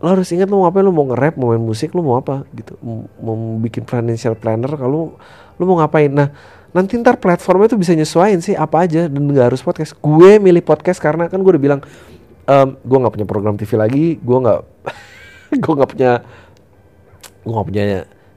lo 0.00 0.16
harus 0.16 0.32
ingat 0.32 0.48
lo 0.48 0.56
mau 0.56 0.64
ngapain 0.64 0.84
lo 0.88 0.92
mau 0.96 1.04
nge-rap 1.12 1.34
mau 1.36 1.52
main 1.52 1.60
musik 1.60 1.92
lo 1.92 2.00
mau 2.02 2.16
apa 2.18 2.42
gitu. 2.56 2.74
Mau 3.22 3.36
bikin 3.62 3.86
financial 3.86 4.34
planner 4.34 4.72
kalau 4.74 5.14
lo 5.60 5.62
mau 5.62 5.78
ngapain. 5.78 6.10
Nah 6.10 6.34
nanti 6.70 6.94
ntar 7.02 7.18
platformnya 7.18 7.74
tuh 7.74 7.80
bisa 7.80 7.92
nyesuaiin 7.94 8.38
sih 8.38 8.54
apa 8.54 8.86
aja 8.86 9.10
dan 9.10 9.22
nggak 9.26 9.50
harus 9.50 9.62
podcast. 9.62 9.98
Gue 9.98 10.38
milih 10.38 10.62
podcast 10.62 11.02
karena 11.02 11.26
kan 11.26 11.42
gue 11.42 11.50
udah 11.50 11.62
bilang 11.62 11.80
em, 12.46 12.68
gue 12.78 12.98
nggak 12.98 13.14
punya 13.14 13.26
program 13.26 13.54
TV 13.58 13.70
lagi 13.74 14.06
gue 14.22 14.38
nggak 14.38 14.60
gue 15.62 15.72
nggak 15.74 15.90
punya 15.90 16.12
gue 17.42 17.52
nggak 17.52 17.68
punya 17.68 17.84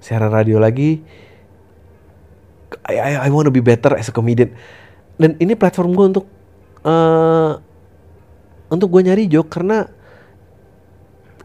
siaran 0.02 0.32
radio 0.34 0.58
lagi. 0.58 1.02
I, 2.90 2.98
I, 3.00 3.12
I 3.26 3.30
want 3.30 3.46
to 3.48 3.54
be 3.54 3.62
better 3.62 3.94
as 3.94 4.10
a 4.10 4.14
comedian. 4.14 4.52
Dan 5.16 5.38
ini 5.38 5.54
platform 5.54 5.94
gue 5.94 6.06
untuk 6.18 6.26
eh 6.84 7.52
untuk 8.74 8.90
gue 8.90 9.02
nyari 9.06 9.30
joke 9.30 9.54
karena 9.54 9.86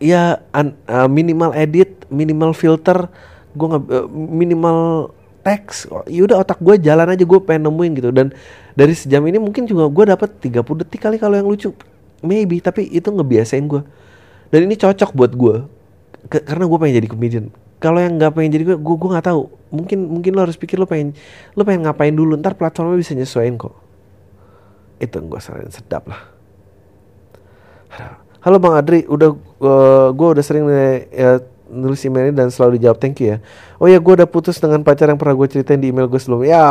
ya 0.00 0.40
an- 0.56 0.78
uh, 0.88 1.04
minimal 1.10 1.52
edit, 1.52 2.08
minimal 2.08 2.56
filter, 2.56 3.12
gue 3.52 3.66
nggak 3.68 3.84
uh, 3.84 4.08
minimal 4.08 5.10
teks. 5.42 5.88
Yaudah 6.10 6.42
otak 6.42 6.58
gue 6.60 6.78
jalan 6.80 7.08
aja 7.08 7.24
gue 7.24 7.40
pengen 7.42 7.70
nemuin 7.70 7.92
gitu 7.98 8.10
dan 8.10 8.34
dari 8.78 8.94
sejam 8.94 9.22
ini 9.26 9.42
mungkin 9.42 9.66
juga 9.66 9.90
gue 9.90 10.04
dapat 10.14 10.30
30 10.38 10.62
detik 10.84 11.00
kali 11.02 11.16
kalau 11.18 11.34
yang 11.34 11.48
lucu, 11.48 11.74
maybe 12.22 12.62
tapi 12.62 12.86
itu 12.88 13.10
ngebiasain 13.10 13.64
gue. 13.66 13.82
Dan 14.48 14.64
ini 14.64 14.80
cocok 14.80 15.12
buat 15.12 15.32
gue 15.36 15.56
Ke- 16.26 16.44
karena 16.44 16.64
gue 16.66 16.78
pengen 16.80 16.94
jadi 17.04 17.08
comedian. 17.08 17.44
Kalau 17.78 18.02
yang 18.02 18.18
nggak 18.18 18.34
pengen 18.34 18.50
jadi 18.50 18.64
gue, 18.74 18.76
gue 18.76 18.96
gue 18.98 19.10
nggak 19.14 19.26
tahu. 19.30 19.42
Mungkin 19.70 19.98
mungkin 20.08 20.30
lo 20.34 20.42
harus 20.42 20.58
pikir 20.58 20.82
lo 20.82 20.86
pengen 20.88 21.14
lo 21.54 21.62
pengen 21.62 21.86
ngapain 21.86 22.10
dulu. 22.10 22.34
Ntar 22.34 22.58
platformnya 22.58 22.98
bisa 22.98 23.14
nyesuaiin 23.14 23.54
kok. 23.54 23.74
Itu 24.98 25.22
gue 25.22 25.38
saranin 25.38 25.70
sedap 25.70 26.10
lah. 26.10 26.20
Halo 28.38 28.62
Bang 28.62 28.78
Adri, 28.78 29.02
udah 29.06 29.30
uh, 29.62 30.08
gue 30.14 30.28
udah 30.38 30.44
sering 30.46 30.70
ya, 31.10 31.42
nulis 31.68 32.00
email 32.02 32.28
ini 32.28 32.34
dan 32.34 32.48
selalu 32.48 32.76
dijawab 32.76 32.96
thank 32.96 33.20
you 33.20 33.32
ya. 33.32 33.36
Oh 33.76 33.86
ya 33.86 33.96
gue 33.96 34.12
udah 34.14 34.26
putus 34.26 34.56
dengan 34.56 34.80
pacar 34.80 35.06
yang 35.06 35.16
pernah 35.16 35.36
gue 35.36 35.48
ceritain 35.48 35.76
di 35.76 35.88
email 35.88 36.08
gue 36.08 36.18
sebelumnya. 36.18 36.48
Ya 36.50 36.64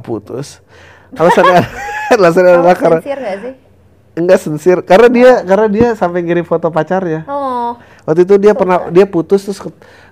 putus. 0.00 0.60
Alasannya 1.12 1.64
alasannya 2.16 2.52
adalah 2.58 2.76
karena 2.76 3.00
sincere 3.00 3.20
gak 3.20 3.38
sih? 3.40 3.54
enggak 4.14 4.38
sensir 4.38 4.78
karena 4.86 5.08
dia 5.10 5.30
karena 5.42 5.66
dia 5.66 5.88
sampai 5.98 6.22
ngirim 6.22 6.46
foto 6.46 6.70
pacarnya. 6.70 7.26
Oh, 7.26 7.74
Waktu 8.06 8.22
itu 8.22 8.34
dia 8.38 8.54
pernah 8.54 8.86
dia 8.86 9.10
putus 9.10 9.42
terus 9.42 9.58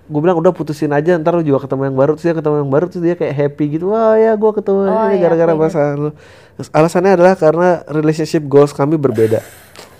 gue 0.03 0.21
bilang 0.21 0.35
udah 0.35 0.51
putusin 0.51 0.91
aja 0.91 1.15
ntar 1.17 1.39
lu 1.39 1.47
juga 1.47 1.63
ketemu 1.63 1.87
yang 1.87 1.97
baru 1.97 2.11
terus 2.19 2.27
dia 2.27 2.35
ketemu 2.35 2.57
yang 2.67 2.71
baru 2.75 2.85
terus 2.91 3.03
dia 3.07 3.15
kayak 3.15 3.35
happy 3.39 3.65
gitu 3.79 3.95
wah 3.95 4.19
ya 4.19 4.35
gue 4.35 4.51
ketemu 4.59 4.79
Oh, 4.91 5.07
ini 5.07 5.15
iya, 5.15 5.23
gara-gara 5.23 5.53
ingat. 5.55 5.63
masalah 5.71 5.93
lu 5.95 6.11
Terus 6.53 6.69
alasannya 6.69 7.13
adalah 7.15 7.35
karena 7.39 7.69
relationship 7.87 8.43
goals 8.45 8.75
kami 8.75 8.99
berbeda 8.99 9.39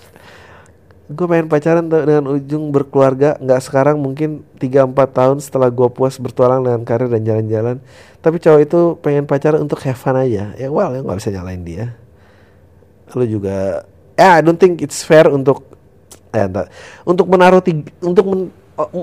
gue 1.03 1.25
pengen 1.27 1.51
pacaran 1.51 1.83
dengan 1.83 2.31
ujung 2.31 2.71
berkeluarga. 2.71 3.35
Nggak 3.37 3.61
sekarang 3.63 3.99
mungkin 3.99 4.47
3-4 4.55 4.95
tahun 5.11 5.37
setelah 5.43 5.67
gue 5.67 5.87
puas 5.91 6.15
bertualang 6.15 6.63
dengan 6.63 6.81
karir 6.87 7.11
dan 7.11 7.21
jalan-jalan. 7.21 7.77
Tapi 8.23 8.39
cowok 8.39 8.59
itu 8.63 8.79
pengen 9.03 9.27
pacaran 9.27 9.59
untuk 9.59 9.83
have 9.83 9.99
fun 9.99 10.15
aja. 10.15 10.55
Ya 10.55 10.67
well 10.71 10.95
ya 10.95 11.03
nggak 11.03 11.19
bisa 11.19 11.29
nyalain 11.29 11.63
dia. 11.63 11.85
Lu 13.13 13.27
juga 13.27 13.83
ya 14.15 14.39
I 14.39 14.41
don't 14.41 14.57
think 14.57 14.79
it's 14.79 15.03
fair 15.03 15.27
untuk 15.27 15.67
eh, 16.31 16.47
entar, 16.47 16.71
untuk 17.03 17.27
menaruh 17.29 17.61
tig- 17.61 17.93
untuk 18.01 18.25
men- 18.25 18.53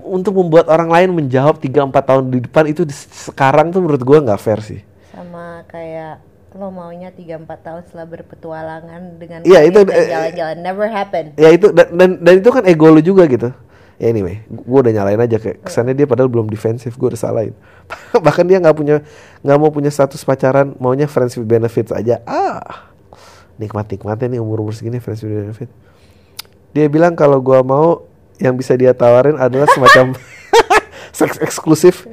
untuk 0.02 0.34
membuat 0.34 0.66
orang 0.66 0.90
lain 0.90 1.10
menjawab 1.14 1.62
3 1.62 1.86
4 1.86 1.94
tahun 1.94 2.24
di 2.26 2.42
depan 2.42 2.64
itu 2.66 2.82
di- 2.82 2.96
sekarang 3.30 3.70
tuh 3.70 3.78
menurut 3.78 4.02
gua 4.02 4.18
nggak 4.18 4.40
fair 4.40 4.58
sih. 4.64 4.80
sama 5.10 5.62
kayak 5.68 6.18
lo 6.50 6.68
maunya 6.74 7.14
3-4 7.14 7.46
tahun 7.62 7.82
setelah 7.86 8.06
berpetualangan 8.10 9.00
dengan 9.22 9.38
Iya, 9.46 9.70
itu, 9.70 9.86
eh, 9.86 10.08
jalan-jalan 10.10 10.58
never 10.58 10.86
happen. 10.90 11.24
Ya 11.38 11.54
itu 11.54 11.70
dan 11.70 11.94
dan, 11.94 12.10
dan 12.18 12.34
itu 12.42 12.50
kan 12.50 12.66
ego 12.66 12.90
lu 12.90 12.98
juga 12.98 13.26
gitu. 13.30 13.54
Ya 14.00 14.06
anyway, 14.08 14.40
gua 14.48 14.80
udah 14.82 14.96
nyalain 14.96 15.20
aja 15.20 15.36
kayak 15.36 15.60
kesannya 15.60 15.92
dia 15.92 16.08
padahal 16.08 16.32
belum 16.32 16.48
defensif, 16.48 16.96
gua 16.96 17.12
udah 17.14 17.20
salahin. 17.20 17.54
Bahkan 18.26 18.44
dia 18.48 18.58
nggak 18.58 18.74
punya 18.74 19.04
nggak 19.44 19.58
mau 19.60 19.70
punya 19.70 19.92
status 19.92 20.24
pacaran, 20.26 20.74
maunya 20.80 21.06
friends 21.06 21.36
with 21.36 21.46
benefits 21.46 21.92
aja. 21.94 22.18
Ah. 22.24 22.90
Nikmat 23.60 23.92
nikmatnya 23.92 24.34
nih 24.34 24.40
umur 24.40 24.64
umur 24.64 24.74
segini 24.74 24.98
friends 24.98 25.20
with 25.20 25.36
benefit. 25.36 25.70
Dia 26.72 26.88
bilang 26.88 27.14
kalau 27.14 27.38
gua 27.38 27.60
mau 27.62 28.08
yang 28.40 28.56
bisa 28.56 28.72
dia 28.74 28.96
tawarin 28.96 29.36
adalah 29.36 29.68
semacam 29.68 30.16
seks 31.18 31.38
eksklusif. 31.38 32.08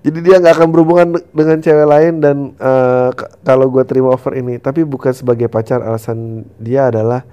Jadi 0.00 0.18
dia 0.24 0.40
nggak 0.40 0.54
akan 0.56 0.68
berhubungan 0.72 1.08
de- 1.20 1.26
dengan 1.36 1.60
cewek 1.60 1.86
lain 1.88 2.14
dan 2.24 2.36
k- 3.12 3.30
kalau 3.44 3.68
gua 3.68 3.84
terima 3.84 4.16
offer 4.16 4.32
ini, 4.40 4.56
tapi 4.56 4.80
bukan 4.88 5.12
sebagai 5.12 5.52
pacar. 5.52 5.84
Alasan 5.84 6.48
dia 6.56 6.88
adalah 6.88 7.28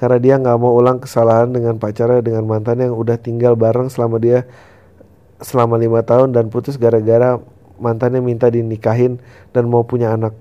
karena 0.00 0.18
dia 0.20 0.34
nggak 0.40 0.56
mau 0.60 0.72
ulang 0.76 1.00
kesalahan 1.00 1.52
dengan 1.52 1.76
pacarnya 1.76 2.20
dengan 2.24 2.44
mantan 2.48 2.80
yang 2.80 2.96
udah 2.96 3.16
tinggal 3.20 3.52
bareng 3.56 3.88
selama 3.92 4.16
dia 4.20 4.48
selama 5.40 5.76
lima 5.76 6.00
tahun 6.00 6.32
dan 6.32 6.48
putus 6.48 6.80
gara-gara 6.80 7.36
mantannya 7.76 8.24
minta 8.24 8.48
dinikahin 8.48 9.20
dan 9.52 9.68
mau 9.68 9.84
punya 9.84 10.16
anak. 10.16 10.32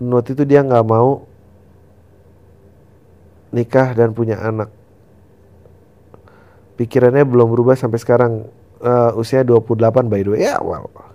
Waktu 0.00 0.32
itu 0.36 0.44
dia 0.48 0.64
nggak 0.64 0.84
mau 0.88 1.28
nikah 3.52 3.92
dan 3.96 4.12
punya 4.16 4.40
anak. 4.40 4.70
pikirannya 6.78 7.26
belum 7.26 7.50
berubah 7.50 7.74
sampai 7.74 7.98
sekarang. 7.98 8.32
Eh, 8.78 9.10
usia 9.18 9.42
28 9.42 10.06
by 10.06 10.22
the 10.22 10.30
way. 10.30 10.46
Ya, 10.46 10.62
well, 10.62 10.86
That's 10.86 10.94
fa- 10.94 11.07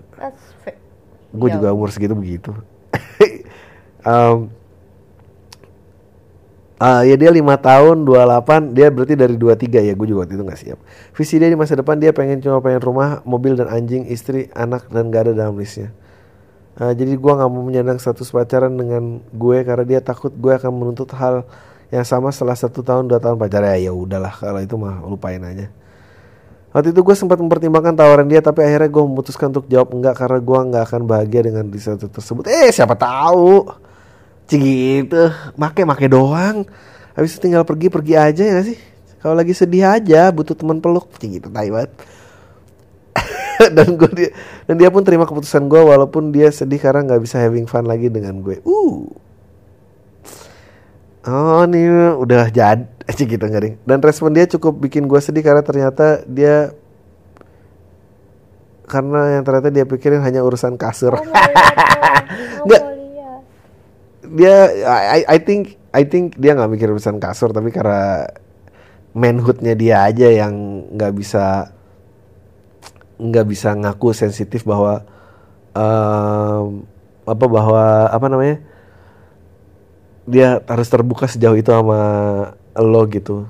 gue 1.34 1.49
juga 1.49 1.73
umur 1.73 1.90
segitu 1.90 2.14
begitu. 2.14 2.53
Em, 4.06 4.38
ah, 6.84 7.02
ya 7.02 7.15
dia 7.18 7.34
lima 7.34 7.57
tahun 7.57 8.06
28 8.06 8.77
dia 8.77 8.88
berarti 8.94 9.14
dari 9.18 9.35
23 9.35 9.90
ya 9.90 9.94
gue 9.98 10.07
juga 10.07 10.26
waktu 10.26 10.38
itu 10.38 10.44
nggak 10.45 10.61
siap. 10.61 10.80
Visi 11.18 11.35
dia 11.41 11.49
di 11.49 11.57
masa 11.57 11.73
depan 11.73 11.98
dia 11.98 12.14
pengen 12.14 12.38
cuma 12.38 12.61
pengen 12.61 12.81
rumah 12.85 13.26
mobil 13.26 13.57
dan 13.57 13.68
anjing 13.73 14.06
istri 14.06 14.53
anak 14.53 14.85
dan 14.94 15.10
gak 15.10 15.30
ada 15.30 15.34
dalam 15.34 15.57
listnya. 15.57 15.90
Ah, 16.77 16.94
jadi 16.94 17.18
gue 17.18 17.34
nggak 17.34 17.49
mau 17.49 17.65
menyandang 17.65 18.02
status 18.02 18.34
pacaran 18.34 18.73
dengan 18.73 19.22
gue 19.34 19.57
karena 19.61 19.85
dia 19.85 19.99
takut 20.02 20.34
gue 20.34 20.53
akan 20.53 20.73
menuntut 20.73 21.10
hal 21.18 21.45
yang 21.94 22.02
sama 22.02 22.34
setelah 22.34 22.57
satu 22.57 22.81
tahun 22.81 23.10
dua 23.10 23.22
tahun 23.22 23.38
pacaran. 23.38 23.77
Ya 23.77 23.90
ya 23.90 23.94
udahlah 23.94 24.34
kalau 24.34 24.61
itu 24.61 24.77
mah 24.77 25.02
lupain 25.06 25.41
aja 25.41 25.69
Waktu 26.74 26.90
itu 26.90 27.06
gue 27.06 27.16
sempat 27.16 27.38
mempertimbangkan 27.38 27.94
tawaran 27.94 28.26
dia 28.26 28.41
tapi 28.41 28.66
akhirnya 28.66 28.90
gue 28.90 29.04
memutuskan 29.06 29.54
untuk 29.54 29.70
jawab 29.70 29.94
enggak 29.94 30.18
karena 30.18 30.41
gue 30.41 30.60
nggak 30.74 30.84
akan 30.90 31.02
bahagia 31.06 31.41
dengan 31.45 31.70
riset 31.70 32.02
tersebut. 32.02 32.50
Eh 32.50 32.74
siapa 32.74 32.98
tahu, 32.98 33.70
Cik 34.50 34.60
gitu, 34.60 35.30
make 35.54 35.86
make 35.86 36.10
doang. 36.10 36.66
Habis 37.14 37.38
itu 37.38 37.45
tinggal 37.45 37.62
pergi 37.62 37.94
pergi 37.94 38.14
aja 38.18 38.41
ya 38.41 38.60
sih. 38.66 38.78
Kalau 39.22 39.38
lagi 39.38 39.54
sedih 39.54 39.86
aja 39.86 40.34
butuh 40.34 40.58
teman 40.58 40.82
peluk, 40.82 41.14
Cik 41.22 41.38
gitu 41.38 41.48
tai 41.54 41.70
dan 43.78 43.94
gue 43.94 44.12
dia 44.18 44.30
dan 44.66 44.76
dia 44.82 44.90
pun 44.90 45.06
terima 45.06 45.30
keputusan 45.30 45.70
gue 45.70 45.78
walaupun 45.78 46.34
dia 46.34 46.50
sedih 46.50 46.82
karena 46.82 47.06
nggak 47.06 47.22
bisa 47.22 47.38
having 47.38 47.70
fun 47.70 47.86
lagi 47.86 48.10
dengan 48.10 48.41
gue. 48.41 48.60
Uh. 48.66 49.14
Oh 51.24 51.64
nih 51.64 52.18
udah 52.20 52.52
jadi 52.52 52.84
aja 53.09 53.23
gitu 53.23 53.39
nggak 53.39 53.63
ding. 53.63 53.75
Dan 53.84 53.99
respon 53.99 54.31
dia 54.31 54.45
cukup 54.47 54.80
bikin 54.80 55.07
gue 55.07 55.19
sedih 55.19 55.43
karena 55.43 55.63
ternyata 55.63 56.23
dia 56.27 56.71
karena 58.88 59.39
yang 59.39 59.43
ternyata 59.47 59.69
dia 59.71 59.85
pikirin 59.88 60.21
hanya 60.21 60.43
urusan 60.43 60.75
kasur. 60.77 61.17
Nggak. 62.63 62.84
dia 64.34 64.55
I, 64.88 65.21
I 65.27 65.38
think 65.43 65.77
I 65.93 66.07
think 66.07 66.39
dia 66.41 66.57
nggak 66.57 66.71
mikir 66.71 66.88
urusan 66.89 67.21
kasur 67.21 67.53
tapi 67.53 67.69
karena 67.69 68.25
manhoodnya 69.13 69.77
dia 69.77 70.09
aja 70.09 70.25
yang 70.31 70.88
nggak 70.95 71.13
bisa 71.13 71.69
nggak 73.21 73.45
bisa 73.45 73.77
ngaku 73.77 74.09
sensitif 74.15 74.65
bahwa 74.65 75.05
em, 75.77 76.81
apa 77.30 77.45
bahwa 77.45 78.09
apa 78.09 78.25
namanya 78.25 78.57
dia 80.25 80.63
harus 80.65 80.88
terbuka 80.89 81.30
sejauh 81.30 81.53
itu 81.53 81.69
sama 81.69 82.01
lo 82.78 83.06
gitu 83.10 83.45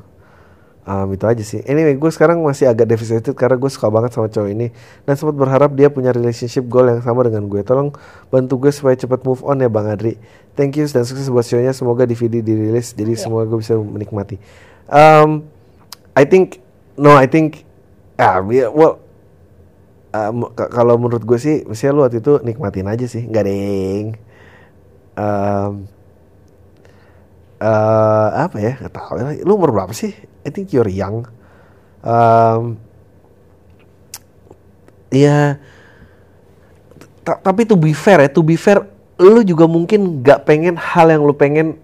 Um, 0.84 1.16
itu 1.16 1.24
aja 1.24 1.40
sih. 1.48 1.64
Anyway, 1.64 1.96
gue 1.96 2.12
sekarang 2.12 2.44
masih 2.44 2.68
agak 2.68 2.92
devastated 2.92 3.32
karena 3.40 3.56
gue 3.56 3.72
suka 3.72 3.88
banget 3.88 4.20
sama 4.20 4.28
cowok 4.28 4.52
ini 4.52 4.68
dan 5.08 5.16
sempat 5.16 5.40
berharap 5.40 5.72
dia 5.80 5.88
punya 5.88 6.12
relationship 6.12 6.68
goal 6.68 6.92
yang 6.92 7.00
sama 7.00 7.24
dengan 7.24 7.48
gue. 7.48 7.64
Tolong 7.64 7.96
bantu 8.28 8.68
gue 8.68 8.72
supaya 8.76 8.92
cepat 9.00 9.24
move 9.24 9.48
on 9.48 9.64
ya 9.64 9.72
Bang 9.72 9.88
Adri. 9.88 10.20
Thank 10.60 10.76
you 10.76 10.84
dan 10.92 11.08
sukses 11.08 11.32
buat 11.32 11.48
show-nya. 11.48 11.72
Semoga 11.72 12.04
DVD 12.04 12.44
dirilis 12.44 12.92
jadi 12.92 13.16
semoga 13.16 13.48
gue 13.48 13.64
bisa 13.64 13.80
menikmati. 13.80 14.36
Um, 14.92 15.48
I 16.20 16.28
think 16.28 16.60
no, 17.00 17.16
I 17.16 17.32
think 17.32 17.64
ah 18.20 18.44
yeah, 18.52 18.68
well 18.68 19.00
um, 20.12 20.52
k- 20.52 20.68
kalau 20.68 21.00
menurut 21.00 21.24
gue 21.24 21.40
sih, 21.40 21.64
mestinya 21.64 21.96
lu 21.96 22.02
waktu 22.04 22.20
itu 22.20 22.44
nikmatin 22.44 22.92
aja 22.92 23.08
sih, 23.08 23.24
nggak 23.24 23.44
deng. 23.48 24.08
Um, 25.16 25.88
eh 27.64 28.30
apa 28.36 28.58
ya? 28.60 28.76
Nggak 28.76 28.92
tahu. 28.94 29.14
Lu 29.48 29.56
umur 29.56 29.72
berapa 29.72 29.96
sih? 29.96 30.12
I 30.44 30.50
think 30.52 30.76
you're 30.76 30.92
young. 30.92 31.24
Um, 32.04 32.76
ya 35.08 35.56
ta- 37.24 37.40
tapi 37.40 37.64
to 37.64 37.80
be 37.80 37.96
fair 37.96 38.20
ya 38.20 38.28
to 38.28 38.44
be 38.44 38.60
fair 38.60 38.84
lu 39.16 39.40
juga 39.46 39.70
mungkin 39.70 40.20
nggak 40.20 40.44
pengen 40.44 40.76
hal 40.76 41.08
yang 41.08 41.24
lu 41.24 41.32
pengen 41.32 41.80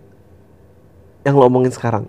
yang 1.24 1.40
lu 1.40 1.48
omongin 1.48 1.72
sekarang. 1.72 2.04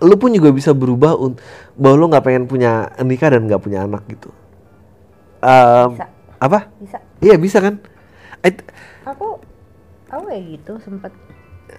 Lu 0.00 0.14
pun 0.14 0.30
juga 0.30 0.54
bisa 0.54 0.70
berubah 0.70 1.18
un- 1.18 1.36
bahwa 1.74 1.94
lu 1.98 2.06
nggak 2.08 2.24
pengen 2.24 2.44
punya 2.46 2.88
nikah 3.02 3.34
dan 3.34 3.50
nggak 3.50 3.60
punya 3.60 3.84
anak 3.84 4.06
gitu. 4.06 4.30
Um, 5.40 5.96
Bisa. 5.96 6.06
apa? 6.38 6.68
Bisa. 6.78 6.98
iya 7.18 7.34
bisa 7.34 7.58
kan? 7.58 7.80
I- 8.44 8.68
Aku 9.08 9.40
aku 10.06 10.22
kayak 10.28 10.44
gitu 10.54 10.72
sempet. 10.78 11.12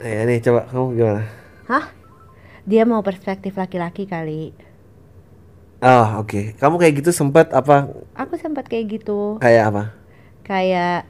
Ya 0.02 0.22
nih 0.28 0.38
coba 0.42 0.62
kamu 0.70 0.86
gimana 0.98 1.24
Hah? 1.70 1.86
Dia 2.68 2.84
mau 2.86 3.02
perspektif 3.02 3.58
laki-laki 3.58 4.06
kali. 4.06 4.54
Oh 5.82 6.22
oke, 6.22 6.54
kamu 6.62 6.76
kayak 6.78 6.94
gitu 7.02 7.10
sempat 7.10 7.50
apa 7.58 7.90
Aku 8.14 8.38
sempat 8.38 8.70
kayak 8.70 9.02
gitu. 9.02 9.42
kayak 9.42 9.64
apa? 9.74 9.84
Kayak 10.46 11.10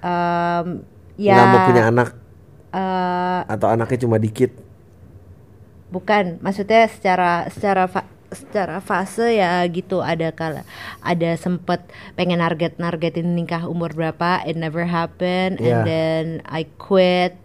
em, 0.00 0.66
ya 1.20 1.34
Nggak 1.36 1.48
mau 1.52 1.60
punya 1.68 1.82
anak 1.92 2.08
eh, 2.72 3.40
atau 3.48 3.68
anaknya 3.68 3.98
cuma 4.08 4.16
dikit? 4.16 4.52
bukan 5.92 6.40
maksudnya 6.40 6.88
secara 6.88 7.44
secara 7.52 7.84
fa- 7.84 8.08
secara 8.32 8.80
fase 8.80 9.36
ya 9.36 9.60
gitu 9.68 10.00
ada 10.00 10.32
kala 10.32 10.64
ada 11.04 11.36
sempet 11.36 11.84
pengen 12.16 12.40
target 12.40 12.80
nargetin 12.80 13.36
nikah 13.36 13.68
umur 13.68 13.92
berapa 13.92 14.40
it 14.48 14.56
never 14.56 14.88
happened 14.88 15.60
Yeah. 15.60 15.68
and 15.68 15.80
then 15.84 16.24
I 16.48 16.64
quit 16.80 17.36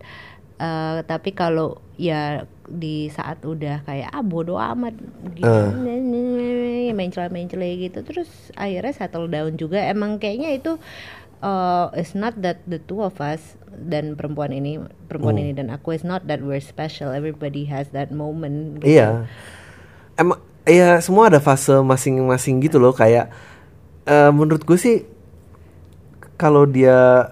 Eh, 0.57 0.99
tapi 1.05 1.37
kalau 1.37 1.77
ya 2.01 2.41
di 2.65 3.13
saat 3.13 3.45
udah 3.45 3.85
kayak 3.85 4.09
ah 4.09 4.25
bodo 4.25 4.57
amat 4.57 4.97
gitu 5.37 5.45
Eh. 5.45 6.89
mencela 6.97 7.29
mencela 7.29 7.61
gitu 7.61 8.01
terus 8.01 8.49
akhirnya 8.57 8.89
settle 8.89 9.29
down 9.29 9.53
juga 9.53 9.77
emang 9.85 10.17
kayaknya 10.17 10.57
itu 10.57 10.81
uh, 11.45 11.93
it's 11.93 12.17
not 12.17 12.33
that 12.41 12.57
the 12.65 12.81
two 12.81 13.05
of 13.05 13.21
us 13.21 13.53
dan 13.69 14.17
perempuan 14.17 14.49
ini 14.49 14.81
perempuan 15.05 15.37
Hmm. 15.37 15.43
ini 15.45 15.51
dan 15.53 15.69
aku 15.69 15.93
is 15.93 16.01
not 16.01 16.25
that 16.25 16.41
we're 16.41 16.57
special 16.57 17.13
everybody 17.13 17.69
has 17.69 17.93
that 17.93 18.09
moment 18.09 18.81
gitu. 18.81 18.97
Iya. 18.97 19.29
Emang 20.17 20.41
iya 20.65 20.97
semua 21.05 21.29
ada 21.29 21.37
fase 21.37 21.77
masing-masing 21.85 22.65
gitu 22.65 22.81
loh 22.81 22.97
kayak 22.97 23.29
eh, 24.09 24.31
menurut 24.33 24.65
gue 24.65 24.73
sih 24.73 25.05
kalau 26.33 26.65
dia 26.65 27.29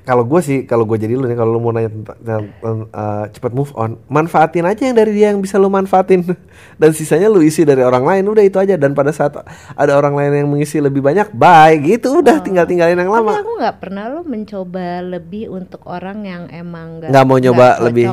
kalau 0.00 0.24
gue 0.24 0.40
sih 0.40 0.58
kalau 0.64 0.88
gue 0.88 0.96
jadi 0.96 1.12
lu 1.14 1.28
nih 1.28 1.36
kalau 1.36 1.54
lu 1.54 1.60
mau 1.60 1.70
nanya 1.70 1.92
tentang, 1.92 2.18
tentang, 2.56 2.78
eh, 2.88 3.24
cepat 3.30 3.52
move 3.52 3.70
on 3.74 4.00
manfaatin 4.08 4.64
aja 4.64 4.82
yang 4.88 4.96
dari 4.96 5.12
dia 5.12 5.30
yang 5.30 5.40
bisa 5.40 5.60
lu 5.60 5.68
manfaatin. 5.68 6.24
Dan 6.80 6.90
sisanya 6.92 7.28
lu 7.28 7.40
isi 7.40 7.62
dari 7.62 7.84
orang 7.84 8.02
lain 8.02 8.24
udah 8.26 8.40
itu 8.42 8.56
aja. 8.56 8.74
Dan 8.74 8.96
pada 8.96 9.12
saat 9.12 9.36
ada 9.74 9.92
orang 9.94 10.16
lain 10.16 10.32
yang 10.44 10.48
mengisi 10.48 10.80
lebih 10.80 11.00
banyak 11.00 11.30
bye 11.30 11.76
gitu. 11.78 12.20
Udah 12.20 12.40
tinggal 12.40 12.64
tinggalin 12.64 12.96
yang 12.96 13.12
tapi 13.12 13.20
lama 13.22 13.32
aku 13.40 13.52
nggak 13.60 13.76
pernah 13.78 14.04
lo 14.08 14.20
mencoba 14.24 15.00
lebih 15.00 15.52
untuk 15.52 15.84
orang 15.84 16.24
yang 16.24 16.42
emang 16.48 17.00
nggak 17.00 17.10
Nggak 17.12 17.24
mau 17.24 17.38
nyoba 17.38 17.66
cocok. 17.76 17.84
lebih. 17.86 18.06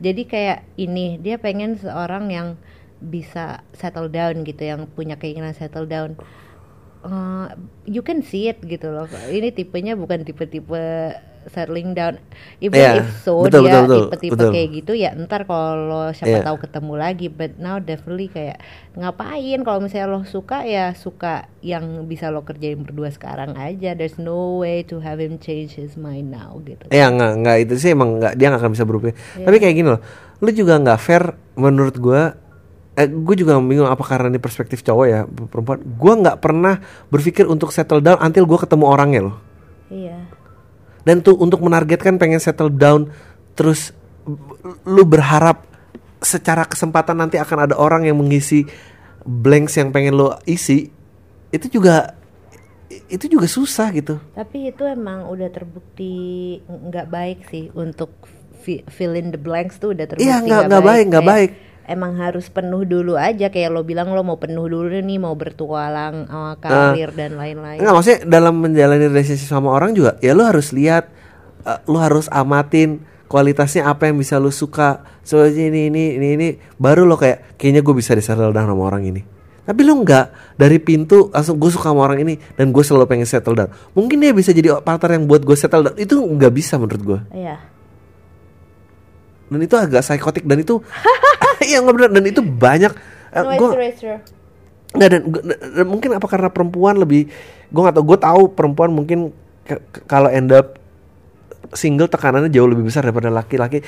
jadi 0.00 0.22
kayak 0.24 0.58
ini 0.76 1.06
dia 1.20 1.36
pengen 1.36 1.76
seorang 1.76 2.32
yang 2.32 2.48
bisa 3.00 3.64
settle 3.72 4.12
down 4.12 4.44
gitu 4.44 4.60
yang 4.60 4.84
punya 4.88 5.16
keinginan 5.16 5.56
settle 5.56 5.88
down 5.88 6.20
Eh, 7.00 7.46
you 7.88 8.04
can 8.04 8.20
see 8.20 8.52
it 8.52 8.60
gitu 8.60 8.92
loh. 8.92 9.08
Ini 9.32 9.56
tipenya 9.56 9.96
bukan 9.96 10.20
tipe-tipe 10.20 10.76
settling 11.48 11.96
down. 11.96 12.20
Even 12.60 12.76
Iya, 12.76 12.92
if 13.00 13.24
so 13.24 13.40
betul, 13.40 13.64
dia 13.64 13.80
tipe-tipe 13.88 14.36
kayak 14.52 14.68
gitu 14.76 14.92
ya 14.92 15.16
ntar 15.16 15.48
kalau 15.48 16.12
siapa 16.12 16.44
Iya. 16.44 16.44
tahu 16.44 16.60
ketemu 16.60 16.92
lagi. 17.00 17.26
But 17.32 17.56
now 17.56 17.80
definitely 17.80 18.28
kayak 18.28 18.60
ngapain? 18.92 19.64
Kalau 19.64 19.80
misalnya 19.80 20.12
lo 20.12 20.28
suka 20.28 20.68
ya 20.68 20.92
suka 20.92 21.48
yang 21.64 22.04
bisa 22.04 22.28
lo 22.28 22.44
kerjain 22.44 22.84
berdua 22.84 23.08
sekarang 23.08 23.56
aja. 23.56 23.96
There's 23.96 24.20
no 24.20 24.60
way 24.60 24.84
to 24.92 25.00
have 25.00 25.16
him 25.16 25.40
change 25.40 25.80
his 25.80 25.96
mind 25.96 26.28
now 26.28 26.60
gitu. 26.68 26.84
Ya 26.92 27.08
nggak 27.08 27.32
nggak 27.40 27.56
itu 27.64 27.74
sih 27.80 27.96
emang 27.96 28.20
nggak 28.20 28.36
dia 28.36 28.52
nggak 28.52 28.60
akan 28.60 28.72
bisa 28.76 28.84
berubah. 28.84 29.16
Tapi 29.40 29.56
kayak 29.56 29.72
gini 29.72 29.88
loh, 29.88 30.04
lu 30.44 30.50
juga 30.52 30.76
nggak 30.76 31.00
fair 31.00 31.32
menurut 31.56 31.96
gua. 31.96 32.36
Eh, 33.00 33.08
gue 33.08 33.34
juga 33.34 33.56
bingung 33.56 33.88
apa 33.88 34.04
karena 34.04 34.28
ini 34.28 34.36
perspektif 34.36 34.80
cowok 34.80 35.06
ya 35.06 35.24
perempuan. 35.24 35.80
Gua 35.96 36.14
nggak 36.14 36.36
pernah 36.36 36.76
berpikir 37.08 37.44
untuk 37.44 37.72
settle 37.72 37.98
down 37.98 38.20
until 38.20 38.44
gua 38.44 38.60
ketemu 38.60 38.84
orangnya 38.84 39.20
loh. 39.24 39.36
iya 39.88 40.20
Dan 41.00 41.24
tuh 41.24 41.32
untuk 41.34 41.64
menargetkan 41.64 42.14
pengen 42.14 42.38
settle 42.38 42.68
down 42.68 43.08
terus 43.54 43.96
lu 44.84 45.02
berharap 45.02 45.64
secara 46.20 46.62
kesempatan 46.62 47.16
nanti 47.16 47.40
akan 47.40 47.64
ada 47.64 47.74
orang 47.74 48.04
yang 48.04 48.14
mengisi 48.14 48.68
blanks 49.22 49.74
yang 49.74 49.88
pengen 49.90 50.14
lo 50.14 50.36
isi 50.44 50.92
itu 51.48 51.66
juga 51.70 52.12
itu 53.08 53.26
juga 53.26 53.46
susah 53.46 53.88
gitu. 53.90 54.20
tapi 54.30 54.68
itu 54.68 54.82
emang 54.84 55.24
udah 55.24 55.48
terbukti 55.48 56.12
nggak 56.60 57.06
baik 57.08 57.38
sih 57.48 57.72
untuk 57.72 58.12
fi- 58.60 58.84
fill 58.86 59.14
in 59.14 59.30
the 59.30 59.40
blanks 59.40 59.78
tuh 59.78 59.90
udah 59.90 60.04
terbukti 60.04 60.26
Iya, 60.26 60.44
nggak- 60.44 60.84
baik, 60.84 61.04
nggak 61.08 61.24
baik. 61.24 61.50
Emang 61.86 62.18
harus 62.18 62.48
penuh 62.50 62.84
dulu 62.84 63.16
aja 63.16 63.48
kayak 63.48 63.70
lo 63.70 63.86
bilang 63.86 64.12
lo 64.12 64.20
mau 64.20 64.36
penuh 64.36 64.66
dulu 64.68 64.90
nih 64.90 65.18
mau 65.18 65.32
bertualang 65.36 66.28
sama 66.28 66.54
karir 66.60 67.10
dan 67.16 67.38
lain-lain 67.38 67.80
Enggak 67.80 67.94
maksudnya 67.94 68.20
dalam 68.28 68.54
menjalani 68.60 69.06
relationship 69.08 69.48
sama 69.48 69.72
orang 69.72 69.96
juga 69.96 70.20
ya 70.20 70.36
lu 70.36 70.44
harus 70.44 70.70
lihat 70.74 71.08
eh, 71.64 71.78
lu 71.88 71.96
harus 71.96 72.26
amatin 72.28 73.02
kualitasnya 73.30 73.86
apa 73.86 74.10
yang 74.10 74.18
bisa 74.18 74.42
lu 74.42 74.50
suka 74.50 75.06
soalnya 75.22 75.70
ini 75.70 75.86
ini 75.86 76.04
ini 76.18 76.28
ini 76.34 76.48
baru 76.74 77.06
lo 77.06 77.14
kayak 77.14 77.54
kayaknya 77.54 77.86
gue 77.86 77.94
bisa 77.94 78.18
disettle 78.18 78.50
down 78.50 78.66
sama 78.66 78.82
orang 78.82 79.06
ini 79.06 79.22
Tapi 79.60 79.86
lu 79.86 80.02
nggak 80.02 80.58
dari 80.58 80.82
pintu 80.82 81.30
langsung 81.30 81.54
gue 81.54 81.70
suka 81.70 81.94
sama 81.94 82.02
orang 82.02 82.26
ini 82.26 82.34
dan 82.58 82.74
gue 82.74 82.82
selalu 82.82 83.06
pengen 83.06 83.28
settle 83.28 83.54
down. 83.54 83.70
Mungkin 83.94 84.18
dia 84.18 84.34
bisa 84.34 84.50
jadi 84.50 84.82
partner 84.82 85.14
yang 85.14 85.30
buat 85.30 85.46
gue 85.46 85.54
settle 85.54 85.86
down. 85.86 85.94
Itu 85.94 86.18
nggak 86.26 86.50
bisa 86.50 86.74
menurut 86.74 87.02
gue. 87.06 87.20
Iya. 87.30 87.54
Dan 89.46 89.60
itu 89.62 89.74
agak 89.78 90.02
psikotik 90.02 90.42
dan 90.42 90.58
itu 90.58 90.82
iya 91.68 91.78
nggak 91.80 91.94
benar 91.96 92.10
dan 92.10 92.24
itu 92.24 92.40
banyak. 92.40 92.92
eh, 93.30 93.42
No, 93.42 93.50
gua-. 93.56 93.74
Nggak 94.90 95.08
dan, 95.10 95.22
dan 95.78 95.86
mungkin 95.86 96.10
apa 96.18 96.26
karena 96.26 96.50
perempuan 96.50 96.98
lebih 96.98 97.30
gue 97.70 97.80
nggak 97.80 97.94
tahu 97.94 98.04
gue 98.10 98.18
tahu 98.18 98.42
perempuan 98.50 98.90
mungkin 98.90 99.30
kalau 100.10 100.26
end 100.26 100.50
up 100.50 100.74
single 101.70 102.10
tekanannya 102.10 102.50
jauh 102.50 102.66
lebih 102.66 102.82
besar 102.82 103.06
daripada 103.06 103.30
laki-laki 103.30 103.78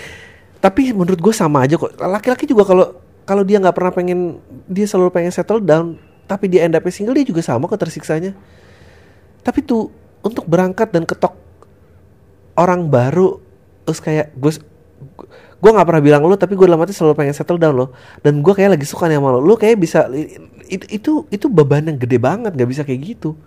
tapi 0.62 0.94
menurut 0.94 1.19
gue 1.19 1.35
sama 1.35 1.66
aja 1.66 1.74
kok 1.74 1.99
laki-laki 1.99 2.47
juga 2.47 2.62
kalau 2.62 2.86
kalau 3.27 3.43
dia 3.43 3.59
nggak 3.59 3.74
pernah 3.74 3.90
pengen 3.90 4.39
dia 4.70 4.86
selalu 4.86 5.11
pengen 5.11 5.35
settle 5.35 5.59
down 5.59 5.99
tapi 6.31 6.47
dia 6.47 6.62
end 6.62 6.78
up 6.78 6.86
single 6.86 7.19
dia 7.19 7.27
juga 7.27 7.43
sama 7.43 7.66
kok 7.66 7.82
tersiksanya 7.82 8.39
tapi 9.43 9.66
tuh 9.66 9.90
untuk 10.23 10.47
berangkat 10.47 10.94
dan 10.94 11.03
ketok 11.03 11.35
orang 12.55 12.86
baru 12.86 13.43
terus 13.82 13.99
kayak 13.99 14.31
gue 14.39 14.53
gue 15.63 15.71
nggak 15.71 15.87
pernah 15.87 16.03
bilang 16.03 16.27
lo 16.27 16.35
tapi 16.35 16.59
gue 16.59 16.67
dalam 16.67 16.83
hati 16.83 16.91
selalu 16.91 17.15
pengen 17.15 17.39
settle 17.39 17.55
down 17.55 17.79
lo 17.79 17.95
dan 18.27 18.43
gue 18.43 18.51
kayak 18.51 18.75
lagi 18.75 18.83
suka 18.83 19.07
nih 19.07 19.23
sama 19.23 19.31
lo. 19.31 19.39
Lo 19.39 19.55
kayak 19.55 19.79
bisa 19.79 20.11
itu 20.67 20.85
itu 20.91 21.13
itu 21.31 21.47
beban 21.47 21.87
yang 21.87 21.95
gede 22.03 22.19
banget 22.19 22.51
nggak 22.59 22.67
bisa 22.67 22.83
kayak 22.83 23.15
gitu. 23.15 23.39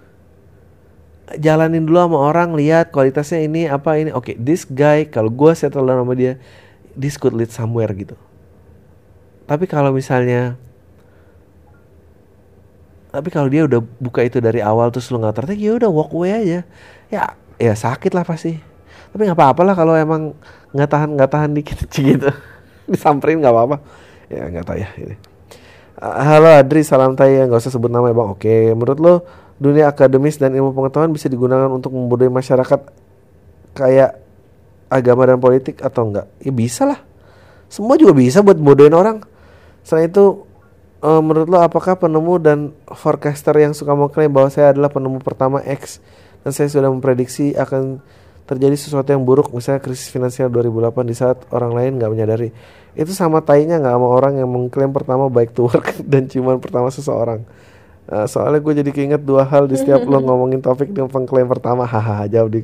Jalanin 1.35 1.83
dulu 1.83 1.99
sama 1.99 2.17
orang 2.23 2.55
lihat 2.55 2.95
kualitasnya 2.95 3.43
ini 3.43 3.67
apa 3.67 3.99
ini. 3.99 4.15
Oke 4.15 4.39
this 4.39 4.63
guy 4.63 5.03
kalau 5.11 5.27
gue 5.27 5.51
settle 5.59 5.83
down 5.83 6.07
sama 6.07 6.15
dia 6.15 6.39
this 6.95 7.19
could 7.19 7.35
lead 7.35 7.51
somewhere 7.51 7.91
gitu. 7.91 8.15
Tapi 9.43 9.67
kalau 9.67 9.91
misalnya 9.91 10.55
tapi 13.11 13.27
kalau 13.27 13.51
dia 13.51 13.67
udah 13.67 13.83
buka 13.99 14.23
itu 14.23 14.39
dari 14.39 14.63
awal 14.63 14.87
terus 14.87 15.11
lu 15.11 15.19
nggak 15.19 15.35
tertarik 15.35 15.59
ya 15.59 15.75
udah 15.75 15.91
walk 15.91 16.15
away 16.15 16.31
aja. 16.31 16.59
Ya 17.11 17.35
ya 17.59 17.75
sakit 17.75 18.15
lah 18.15 18.23
pasti 18.23 18.74
tapi 19.15 19.31
nggak 19.31 19.39
apa-apa 19.39 19.61
lah 19.63 19.75
kalau 19.79 19.95
emang 19.95 20.35
nggak 20.75 20.89
tahan 20.91 21.09
nggak 21.15 21.31
tahan 21.31 21.51
dikit 21.55 21.87
gitu. 21.87 22.27
Disamperin 22.91 23.39
nggak 23.39 23.55
apa-apa. 23.55 23.79
Ya 24.27 24.51
nggak 24.51 24.67
tahu 24.67 24.75
ya 24.75 24.91
ini. 24.99 25.15
Ah, 25.95 26.35
halo 26.35 26.51
Adri 26.51 26.83
salam 26.83 27.15
tayang 27.15 27.47
nggak 27.47 27.63
usah 27.63 27.71
sebut 27.71 27.87
nama 27.87 28.11
ya 28.11 28.15
bang. 28.19 28.29
Oke 28.35 28.75
menurut 28.75 28.99
lo 28.99 29.13
dunia 29.55 29.87
akademis 29.87 30.35
dan 30.35 30.51
ilmu 30.51 30.75
pengetahuan 30.75 31.15
bisa 31.15 31.31
digunakan 31.31 31.71
untuk 31.71 31.95
membodohi 31.95 32.27
masyarakat 32.27 32.91
kayak 33.71 34.19
agama 34.91 35.23
dan 35.31 35.39
politik 35.39 35.79
atau 35.79 36.11
enggak 36.11 36.27
ya 36.43 36.51
bisa 36.51 36.83
lah. 36.83 36.99
Semua 37.71 37.95
juga 37.95 38.11
bisa 38.19 38.43
buat 38.43 38.59
bodohin 38.59 38.91
orang. 38.91 39.23
Selain 39.87 40.11
itu 40.11 40.43
eh, 40.99 41.21
menurut 41.23 41.47
lo 41.47 41.63
apakah 41.63 41.95
penemu 41.95 42.35
dan 42.43 42.75
forecaster 42.91 43.55
yang 43.63 43.71
suka 43.71 43.95
mengklaim 43.95 44.27
bahwa 44.27 44.51
saya 44.51 44.75
adalah 44.75 44.91
penemu 44.91 45.23
pertama 45.23 45.63
X 45.63 46.03
dan 46.43 46.51
saya 46.51 46.67
sudah 46.67 46.91
memprediksi 46.91 47.55
akan 47.55 48.03
terjadi 48.45 48.77
sesuatu 48.77 49.09
yang 49.09 49.25
buruk 49.25 49.49
misalnya 49.49 49.81
krisis 49.81 50.13
finansial 50.13 50.53
2008 50.53 51.01
di 51.09 51.15
saat 51.17 51.37
orang 51.49 51.73
lain 51.73 51.91
nggak 51.97 52.11
menyadari. 52.13 52.49
Itu 52.93 53.11
sama 53.11 53.41
tainya 53.41 53.81
nggak 53.81 53.93
sama 53.97 54.07
orang 54.07 54.33
yang 54.39 54.49
mengklaim 54.49 54.93
pertama 54.93 55.27
baik 55.27 55.51
to 55.51 55.65
work 55.65 55.97
dan 56.11 56.29
cuman 56.29 56.61
pertama 56.61 56.93
seseorang. 56.93 57.41
Eh, 58.05 58.29
soalnya 58.29 58.61
gue 58.61 58.73
jadi 58.85 58.91
keinget 58.93 59.21
dua 59.25 59.41
hal 59.49 59.65
di 59.65 59.81
setiap 59.81 60.05
lo 60.05 60.21
ngomongin 60.29 60.61
topik 60.61 60.93
yang 60.93 61.09
pengklaim 61.09 61.49
pertama. 61.49 61.89
Hahaha 61.89 62.29
jauh 62.29 62.45
di 62.45 62.61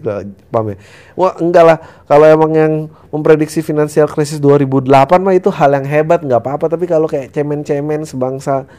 pam 0.53 0.65
ya? 0.69 0.77
Wah 1.17 1.33
enggak 1.41 1.65
lah. 1.65 1.77
Kalau 2.05 2.25
emang 2.29 2.51
yang 2.53 2.73
memprediksi 3.09 3.65
finansial 3.65 4.05
krisis 4.05 4.37
2008 4.37 4.85
mah 5.17 5.33
itu 5.33 5.49
hal 5.49 5.81
yang 5.81 5.85
hebat 5.89 6.21
nggak 6.21 6.45
apa-apa. 6.45 6.69
Tapi 6.69 6.85
kalau 6.85 7.09
kayak 7.09 7.33
cemen-cemen 7.33 8.05
sebangsa 8.05 8.69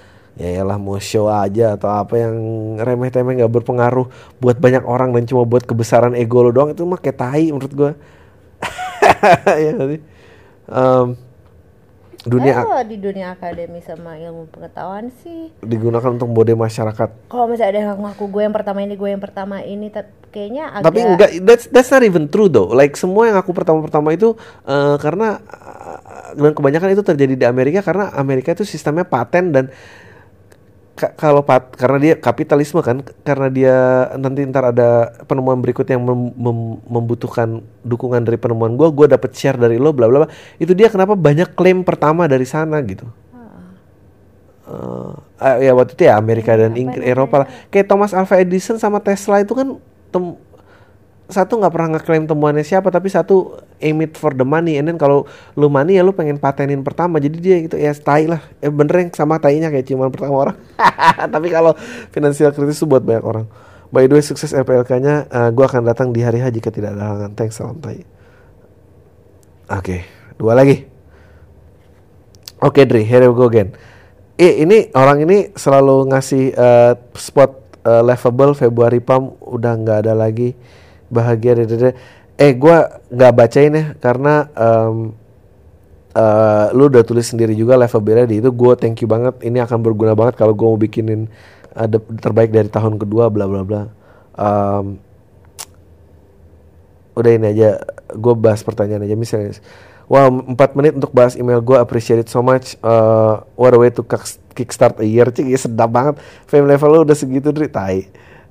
ya 0.41 0.65
lah 0.65 0.81
mau 0.81 0.97
show 0.97 1.29
aja 1.29 1.77
atau 1.77 1.93
apa 1.93 2.17
yang 2.17 2.35
remeh-temeh 2.81 3.45
nggak 3.45 3.53
berpengaruh 3.53 4.09
buat 4.41 4.57
banyak 4.57 4.85
orang 4.89 5.13
dan 5.13 5.29
cuma 5.29 5.45
buat 5.45 5.69
kebesaran 5.69 6.17
ego 6.17 6.41
lo 6.41 6.51
doang 6.51 6.73
itu 6.73 6.89
mah 6.89 6.97
kayak 6.97 7.19
tai 7.21 7.53
menurut 7.53 7.73
gue 7.73 7.91
ya 9.69 9.73
sih? 9.77 10.01
Em, 10.73 11.07
dunia 12.23 12.65
Kalau 12.65 12.87
di 12.87 12.97
dunia 13.03 13.35
akademi 13.35 13.83
sama 13.83 14.17
ilmu 14.17 14.49
pengetahuan 14.49 15.11
sih 15.21 15.53
digunakan 15.61 16.17
untuk 16.17 16.31
mode 16.31 16.55
masyarakat 16.55 17.29
kalau 17.29 17.45
misalnya 17.51 17.71
ada 17.75 17.79
yang 17.83 18.01
ngaku 18.01 18.25
gue 18.31 18.43
yang 18.47 18.55
pertama 18.55 18.79
ini 18.81 18.95
gue 18.95 19.11
yang 19.11 19.23
pertama 19.23 19.61
ini 19.61 19.91
kayaknya 20.33 20.73
agak 20.73 20.85
Tapi 20.89 20.99
enggak, 21.05 21.31
that's 21.45 21.67
that's 21.69 21.93
not 21.93 22.01
even 22.01 22.25
true 22.27 22.49
though. 22.49 22.73
Like 22.73 22.97
semua 22.97 23.29
yang 23.29 23.37
aku 23.37 23.53
pertama-pertama 23.53 24.17
itu 24.17 24.33
eh, 24.65 24.97
karena 24.97 25.39
eh, 25.45 26.41
dan 26.41 26.53
kebanyakan 26.57 26.89
itu 26.97 27.03
terjadi 27.05 27.35
di 27.37 27.45
Amerika 27.45 27.85
karena 27.85 28.09
Amerika 28.17 28.57
itu 28.57 28.65
sistemnya 28.65 29.05
paten 29.05 29.53
dan 29.53 29.65
kalau 31.19 31.43
pat 31.43 31.75
karena 31.75 31.99
dia 31.99 32.15
kapitalisme 32.15 32.79
kan 32.85 33.03
karena 33.27 33.49
dia 33.51 33.77
nanti 34.15 34.47
ntar 34.47 34.71
ada 34.71 35.11
penemuan 35.27 35.59
berikut 35.59 35.87
yang 35.91 36.03
mem- 36.05 36.35
mem- 36.39 36.81
membutuhkan 36.87 37.65
dukungan 37.83 38.23
dari 38.23 38.39
penemuan 38.39 38.79
gua 38.79 38.95
gua 38.95 39.11
dapat 39.11 39.35
share 39.35 39.59
dari 39.59 39.81
lo 39.83 39.91
bla 39.91 40.07
bla 40.07 40.25
bla. 40.25 40.29
Itu 40.63 40.73
dia 40.77 40.87
kenapa 40.87 41.19
banyak 41.19 41.59
klaim 41.59 41.83
pertama 41.83 42.31
dari 42.31 42.47
sana 42.47 42.79
gitu. 42.87 43.11
Eh, 45.43 45.67
ya 45.67 45.75
waktu 45.75 45.93
itu 45.99 46.03
ya 46.07 46.15
Amerika 46.17 46.55
dan 46.55 46.73
Inggris 46.79 47.03
Eropa 47.03 47.45
lah. 47.45 47.49
Kayak 47.69 47.87
Thomas 47.91 48.15
Alva 48.15 48.39
Edison 48.39 48.79
sama 48.79 49.03
Tesla 49.03 49.43
itu 49.43 49.53
kan 49.53 49.77
tem- 50.15 50.39
satu 51.33 51.59
nggak 51.59 51.73
pernah 51.73 51.89
ngeklaim 51.97 52.25
temuannya 52.29 52.63
siapa 52.63 52.93
tapi 52.93 53.09
satu 53.09 53.59
aim 53.81 53.99
it 54.05 54.15
for 54.15 54.37
the 54.37 54.45
money. 54.47 54.79
And 54.79 54.87
then 54.87 55.01
kalau 55.01 55.27
lu 55.59 55.67
money 55.67 55.99
ya 55.99 56.07
lu 56.07 56.13
pengen 56.15 56.39
patenin 56.39 56.85
pertama 56.87 57.19
jadi 57.19 57.37
dia 57.41 57.57
gitu 57.65 57.81
ya 57.81 57.91
tai 57.97 58.31
lah. 58.31 58.45
Eh 58.61 58.71
bener 58.71 59.09
yang 59.09 59.11
sama 59.17 59.41
tainya 59.43 59.73
kayak 59.73 59.89
ciuman 59.89 60.13
pertama 60.13 60.49
orang. 60.49 60.57
Tapi 61.35 61.49
kalau 61.49 61.73
finansial 62.15 62.53
kritis 62.55 62.79
itu 62.79 62.87
buat 62.87 63.03
banyak 63.03 63.25
orang. 63.25 63.47
By 63.93 64.09
the 64.09 64.17
way 64.17 64.25
sukses 64.25 64.53
LPLK 64.53 64.91
nya 65.01 65.15
eh, 65.27 65.51
gua 65.51 65.67
akan 65.69 65.83
datang 65.89 66.13
di 66.13 66.21
hari 66.23 66.39
H 66.39 66.53
jika 66.55 66.71
tidak 66.71 66.95
ada 66.95 67.13
halangan. 67.13 67.33
Thanks 67.35 67.59
salam 67.59 67.81
tai. 67.83 68.05
Oke 69.73 70.07
dua 70.37 70.53
lagi. 70.53 70.85
Oke 72.63 72.87
Dri, 72.87 73.03
here 73.03 73.27
we 73.27 73.35
go 73.35 73.51
again. 73.51 73.75
Eh 74.39 74.63
ini 74.63 74.87
orang 74.95 75.27
ini 75.27 75.51
selalu 75.59 76.15
ngasih 76.15 76.45
eh, 76.55 76.93
spot 77.19 77.51
eh, 77.83 78.03
laughable 78.07 78.55
Februari 78.55 79.03
Pam 79.03 79.35
udah 79.43 79.73
nggak 79.77 79.99
ada 80.07 80.15
lagi 80.15 80.55
bahagia 81.13 81.53
dede. 81.61 81.93
Eh 82.41 82.57
gua 82.57 83.05
nggak 83.13 83.33
bacain 83.37 83.73
ya 83.77 83.85
karena 84.01 84.49
em, 84.57 85.13
eh, 86.17 86.67
lu 86.73 86.89
udah 86.89 87.05
tulis 87.05 87.29
sendiri 87.29 87.53
juga 87.53 87.77
laughable 87.77 88.25
di 88.25 88.41
itu. 88.41 88.49
Gue 88.53 88.73
thank 88.81 89.05
you 89.05 89.09
banget. 89.09 89.37
Ini 89.45 89.65
akan 89.69 89.79
berguna 89.85 90.17
banget 90.17 90.41
kalau 90.41 90.57
gue 90.57 90.67
mau 90.67 90.81
bikinin 90.81 91.29
ada 91.73 92.01
terbaik 92.01 92.53
dari 92.53 92.69
tahun 92.69 92.97
kedua 93.01 93.29
bla 93.29 93.45
bla 93.45 93.63
bla. 93.65 93.83
Em, 94.37 94.97
udah 97.13 97.33
ini 97.37 97.47
aja. 97.53 97.81
Gue 98.17 98.35
bahas 98.37 98.65
pertanyaan 98.65 99.05
aja 99.05 99.17
misalnya. 99.17 99.61
Wow 100.11 100.29
4 100.45 100.77
menit 100.77 100.93
untuk 100.99 101.09
bahas 101.15 101.39
email 101.39 101.65
gue 101.65 101.79
appreciate 101.79 102.21
it 102.21 102.29
so 102.29 102.45
much. 102.45 102.77
Uh, 102.85 103.41
what 103.57 103.73
a 103.73 103.79
way 103.81 103.89
to 103.89 104.05
kick- 104.05 104.41
kickstart 104.53 105.01
a 105.01 105.07
year. 105.09 105.29
Cik 105.33 105.49
ya 105.49 105.57
sedap 105.57 105.89
banget. 105.89 106.21
Fame 106.45 106.69
level 106.69 106.89
lu 106.93 106.99
udah 107.09 107.17
segitu 107.17 107.49
dari 107.49 107.69
tai 107.73 107.99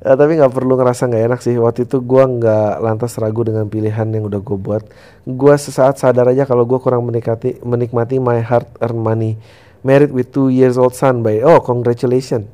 Eh, 0.01 0.17
tapi 0.17 0.33
nggak 0.33 0.49
perlu 0.49 0.81
ngerasa 0.81 1.13
nggak 1.13 1.23
enak 1.29 1.39
sih 1.45 1.53
waktu 1.61 1.85
itu 1.85 2.01
gue 2.01 2.23
nggak 2.25 2.81
lantas 2.81 3.21
ragu 3.21 3.45
dengan 3.45 3.69
pilihan 3.69 4.09
yang 4.09 4.25
udah 4.25 4.41
gue 4.41 4.57
buat 4.57 4.81
gue 5.29 5.55
sesaat 5.61 6.01
sadar 6.01 6.25
aja 6.25 6.49
kalau 6.49 6.65
gue 6.65 6.81
kurang 6.81 7.05
menikmati 7.05 7.61
menikmati 7.61 8.17
my 8.17 8.41
hard 8.41 8.65
earned 8.81 8.97
money 8.97 9.37
married 9.85 10.09
with 10.09 10.33
two 10.33 10.49
years 10.49 10.73
old 10.73 10.97
son 10.97 11.21
by 11.21 11.45
oh 11.45 11.61
congratulations 11.61 12.49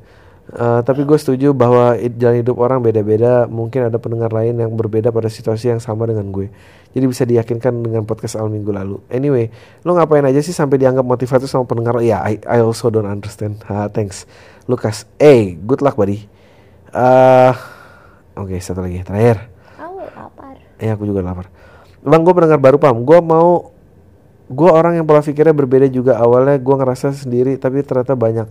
Uh, 0.47 0.79
tapi 0.79 1.03
gue 1.03 1.19
setuju 1.19 1.51
bahwa 1.51 1.99
jalan 1.99 2.39
hidup 2.39 2.55
orang 2.55 2.79
beda-beda. 2.79 3.51
Mungkin 3.51 3.91
ada 3.91 3.99
pendengar 3.99 4.31
lain 4.31 4.55
yang 4.55 4.71
berbeda 4.79 5.11
pada 5.11 5.27
situasi 5.27 5.75
yang 5.75 5.83
sama 5.83 6.07
dengan 6.07 6.31
gue. 6.31 6.47
Jadi 6.95 7.03
bisa 7.03 7.27
diyakinkan 7.27 7.83
dengan 7.83 8.07
podcast 8.07 8.39
al 8.39 8.47
minggu 8.47 8.71
lalu. 8.71 8.95
Anyway, 9.11 9.51
lo 9.83 9.99
ngapain 9.99 10.23
aja 10.23 10.39
sih 10.39 10.55
sampai 10.55 10.79
dianggap 10.79 11.03
motivator 11.03 11.51
sama 11.51 11.67
pendengar? 11.67 11.99
Ya, 11.99 12.23
I, 12.23 12.39
I 12.47 12.63
also 12.63 12.87
don't 12.87 13.11
understand. 13.11 13.59
Ha, 13.67 13.91
thanks, 13.91 14.23
Lukas. 14.71 15.03
Hey, 15.19 15.59
good 15.67 15.83
luck, 15.83 15.99
buddy. 15.99 16.36
Uh, 16.97 17.53
Oke, 18.37 18.57
satu 18.61 18.81
lagi, 18.85 19.01
terakhir. 19.01 19.49
Aku 19.77 20.01
lapar. 20.01 20.57
Ya, 20.81 20.93
aku 20.97 21.09
juga 21.09 21.25
lapar. 21.25 21.49
Bang, 22.05 22.21
gue 22.21 22.33
pendengar 22.33 22.61
baru 22.61 22.77
pam. 22.77 23.01
Gue 23.01 23.17
mau, 23.21 23.73
gue 24.45 24.69
orang 24.69 24.97
yang 24.97 25.05
pola 25.09 25.25
pikirnya 25.25 25.57
berbeda 25.57 25.89
juga. 25.89 26.21
Awalnya 26.21 26.61
gue 26.61 26.75
ngerasa 26.77 27.13
sendiri, 27.17 27.57
tapi 27.57 27.81
ternyata 27.81 28.13
banyak. 28.13 28.49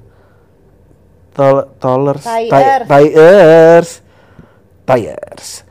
Tol, 1.34 1.70
taiers, 2.90 3.90
taiers. 4.86 5.50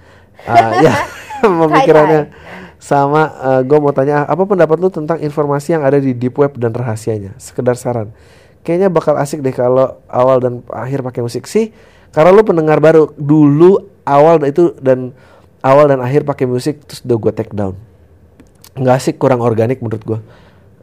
Ah, 0.45 0.77
ya, 0.77 0.93
pemikirannya 1.41 2.30
sama. 2.77 3.34
gue 3.65 3.77
mau 3.81 3.89
tanya, 3.89 4.30
apa 4.30 4.45
pendapat 4.45 4.77
lu 4.77 4.93
tentang 4.93 5.18
informasi 5.18 5.73
yang 5.73 5.81
ada 5.81 5.97
di 5.97 6.14
deep 6.14 6.38
web 6.38 6.53
dan 6.61 6.69
rahasianya? 6.69 7.34
Sekedar 7.41 7.73
saran. 7.81 8.14
Kayaknya 8.61 8.93
bakal 8.93 9.18
asik 9.18 9.41
deh 9.41 9.49
kalau 9.49 9.97
awal 10.06 10.38
dan 10.38 10.61
akhir 10.69 11.02
pakai 11.02 11.26
musik 11.26 11.49
sih. 11.49 11.73
Karena 12.16 12.32
lu 12.32 12.48
pendengar 12.48 12.80
baru 12.80 13.12
dulu 13.20 13.84
awal 14.08 14.40
itu 14.48 14.72
dan 14.80 15.12
awal 15.60 15.92
dan 15.92 16.00
akhir 16.00 16.24
pakai 16.24 16.48
musik 16.48 16.88
terus 16.88 17.04
udah 17.04 17.18
gue 17.20 17.34
take 17.36 17.52
down. 17.52 17.76
Nggak 18.80 18.96
asik 19.04 19.20
kurang 19.20 19.44
organik 19.44 19.84
menurut 19.84 20.04
gue 20.08 20.20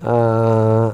Eh, 0.03 0.89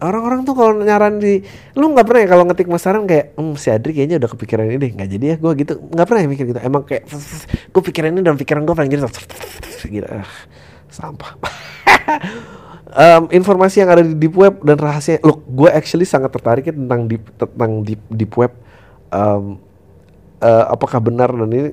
orang-orang 0.00 0.40
tuh 0.48 0.56
kalau 0.56 0.80
nyaran 0.80 1.20
di 1.20 1.44
lu 1.76 1.92
nggak 1.92 2.06
pernah 2.08 2.20
ya 2.24 2.28
kalau 2.32 2.44
ngetik 2.48 2.68
mas 2.70 2.80
saran 2.80 3.04
kayak 3.04 3.36
hmm, 3.36 3.54
si 3.60 3.68
Adri 3.68 3.92
kayaknya 3.92 4.16
udah 4.16 4.30
kepikiran 4.32 4.64
ini 4.72 4.78
deh 4.80 4.90
nggak 4.96 5.08
jadi 5.12 5.24
ya 5.24 5.36
gue 5.36 5.52
gitu. 5.60 5.72
Nggak 5.92 6.06
pernah 6.08 6.20
ya 6.24 6.28
mikir 6.32 6.44
gitu. 6.48 6.60
Emang 6.64 6.82
kayak 6.88 7.04
gue 7.76 7.82
pikiran 7.92 8.08
ini 8.16 8.20
dalam 8.24 8.38
pikiran 8.40 8.64
gue 8.64 8.72
paling 8.72 8.90
jadi 8.90 9.04
gitu 9.84 10.06
ah, 10.08 10.28
sampah. 10.88 11.32
Em, 12.88 13.28
informasi 13.36 13.84
yang 13.84 13.92
ada 13.92 14.00
di 14.00 14.16
deep 14.16 14.32
web 14.32 14.64
dan 14.64 14.80
rahasia 14.80 15.20
look 15.20 15.44
gue 15.44 15.68
actually 15.68 16.08
sangat 16.08 16.32
tertarik 16.32 16.64
ya 16.64 16.72
tentang 16.72 17.04
deep 17.04 17.20
tentang 17.36 17.84
deep, 17.84 18.00
deep 18.08 18.32
web. 18.32 18.48
Em, 19.12 19.60
eh, 20.42 20.64
apakah 20.70 20.98
benar? 21.02 21.30
Dan 21.34 21.50
ini 21.50 21.70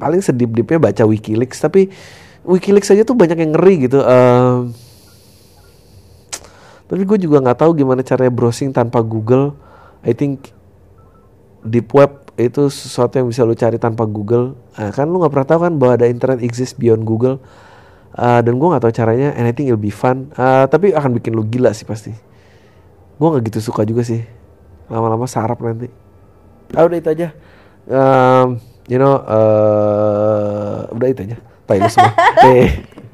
paling 0.00 0.24
sedip 0.24 0.50
deepnya 0.56 0.80
baca 0.80 1.04
WikiLeaks 1.04 1.60
tapi 1.60 1.92
WikiLeaks 2.40 2.88
aja 2.96 3.04
tuh 3.04 3.12
banyak 3.12 3.36
yang 3.36 3.52
ngeri 3.52 3.84
gitu 3.84 4.00
Em, 4.00 4.72
tapi 6.90 7.06
gue 7.06 7.18
juga 7.22 7.38
nggak 7.38 7.62
tahu 7.62 7.70
gimana 7.78 8.02
caranya 8.02 8.34
browsing 8.34 8.74
tanpa 8.74 8.98
Google. 8.98 9.54
I 10.02 10.10
think 10.10 10.50
deep 11.62 11.94
web 11.94 12.26
itu 12.34 12.66
sesuatu 12.66 13.14
yang 13.14 13.30
bisa 13.30 13.46
lu 13.46 13.54
cari 13.54 13.78
tanpa 13.78 14.10
Google. 14.10 14.58
Nah, 14.74 14.90
kan 14.90 15.06
lu 15.06 15.22
nggak 15.22 15.30
pernah 15.30 15.48
tahu 15.54 15.60
kan 15.70 15.72
bahwa 15.78 15.92
ada 15.94 16.10
internet 16.10 16.42
exist 16.42 16.74
beyond 16.82 17.06
Google. 17.06 17.38
Uh, 18.10 18.42
dan 18.42 18.58
gue 18.58 18.66
nggak 18.66 18.82
tahu 18.82 18.90
caranya 18.90 19.30
and 19.38 19.46
I 19.46 19.54
think 19.54 19.70
it'll 19.70 19.78
be 19.78 19.94
fun. 19.94 20.34
Uh, 20.34 20.66
tapi 20.66 20.90
akan 20.90 21.14
bikin 21.14 21.30
lu 21.30 21.46
gila 21.46 21.70
sih 21.70 21.86
pasti. 21.86 22.10
Gue 23.22 23.26
nggak 23.30 23.54
gitu 23.54 23.70
suka 23.70 23.86
juga 23.86 24.02
sih. 24.02 24.26
Lama-lama 24.90 25.30
sarap 25.30 25.62
nanti. 25.62 25.86
Ah 26.74 26.82
udah 26.90 26.98
itu 26.98 27.06
aja 27.06 27.30
um, 27.90 28.62
you 28.86 28.96
know 28.96 29.18
uh, 29.26 30.86
udah 30.94 31.08
itu 31.10 31.26
aja 31.26 31.36
tai 31.66 31.82
semua. 31.90 32.14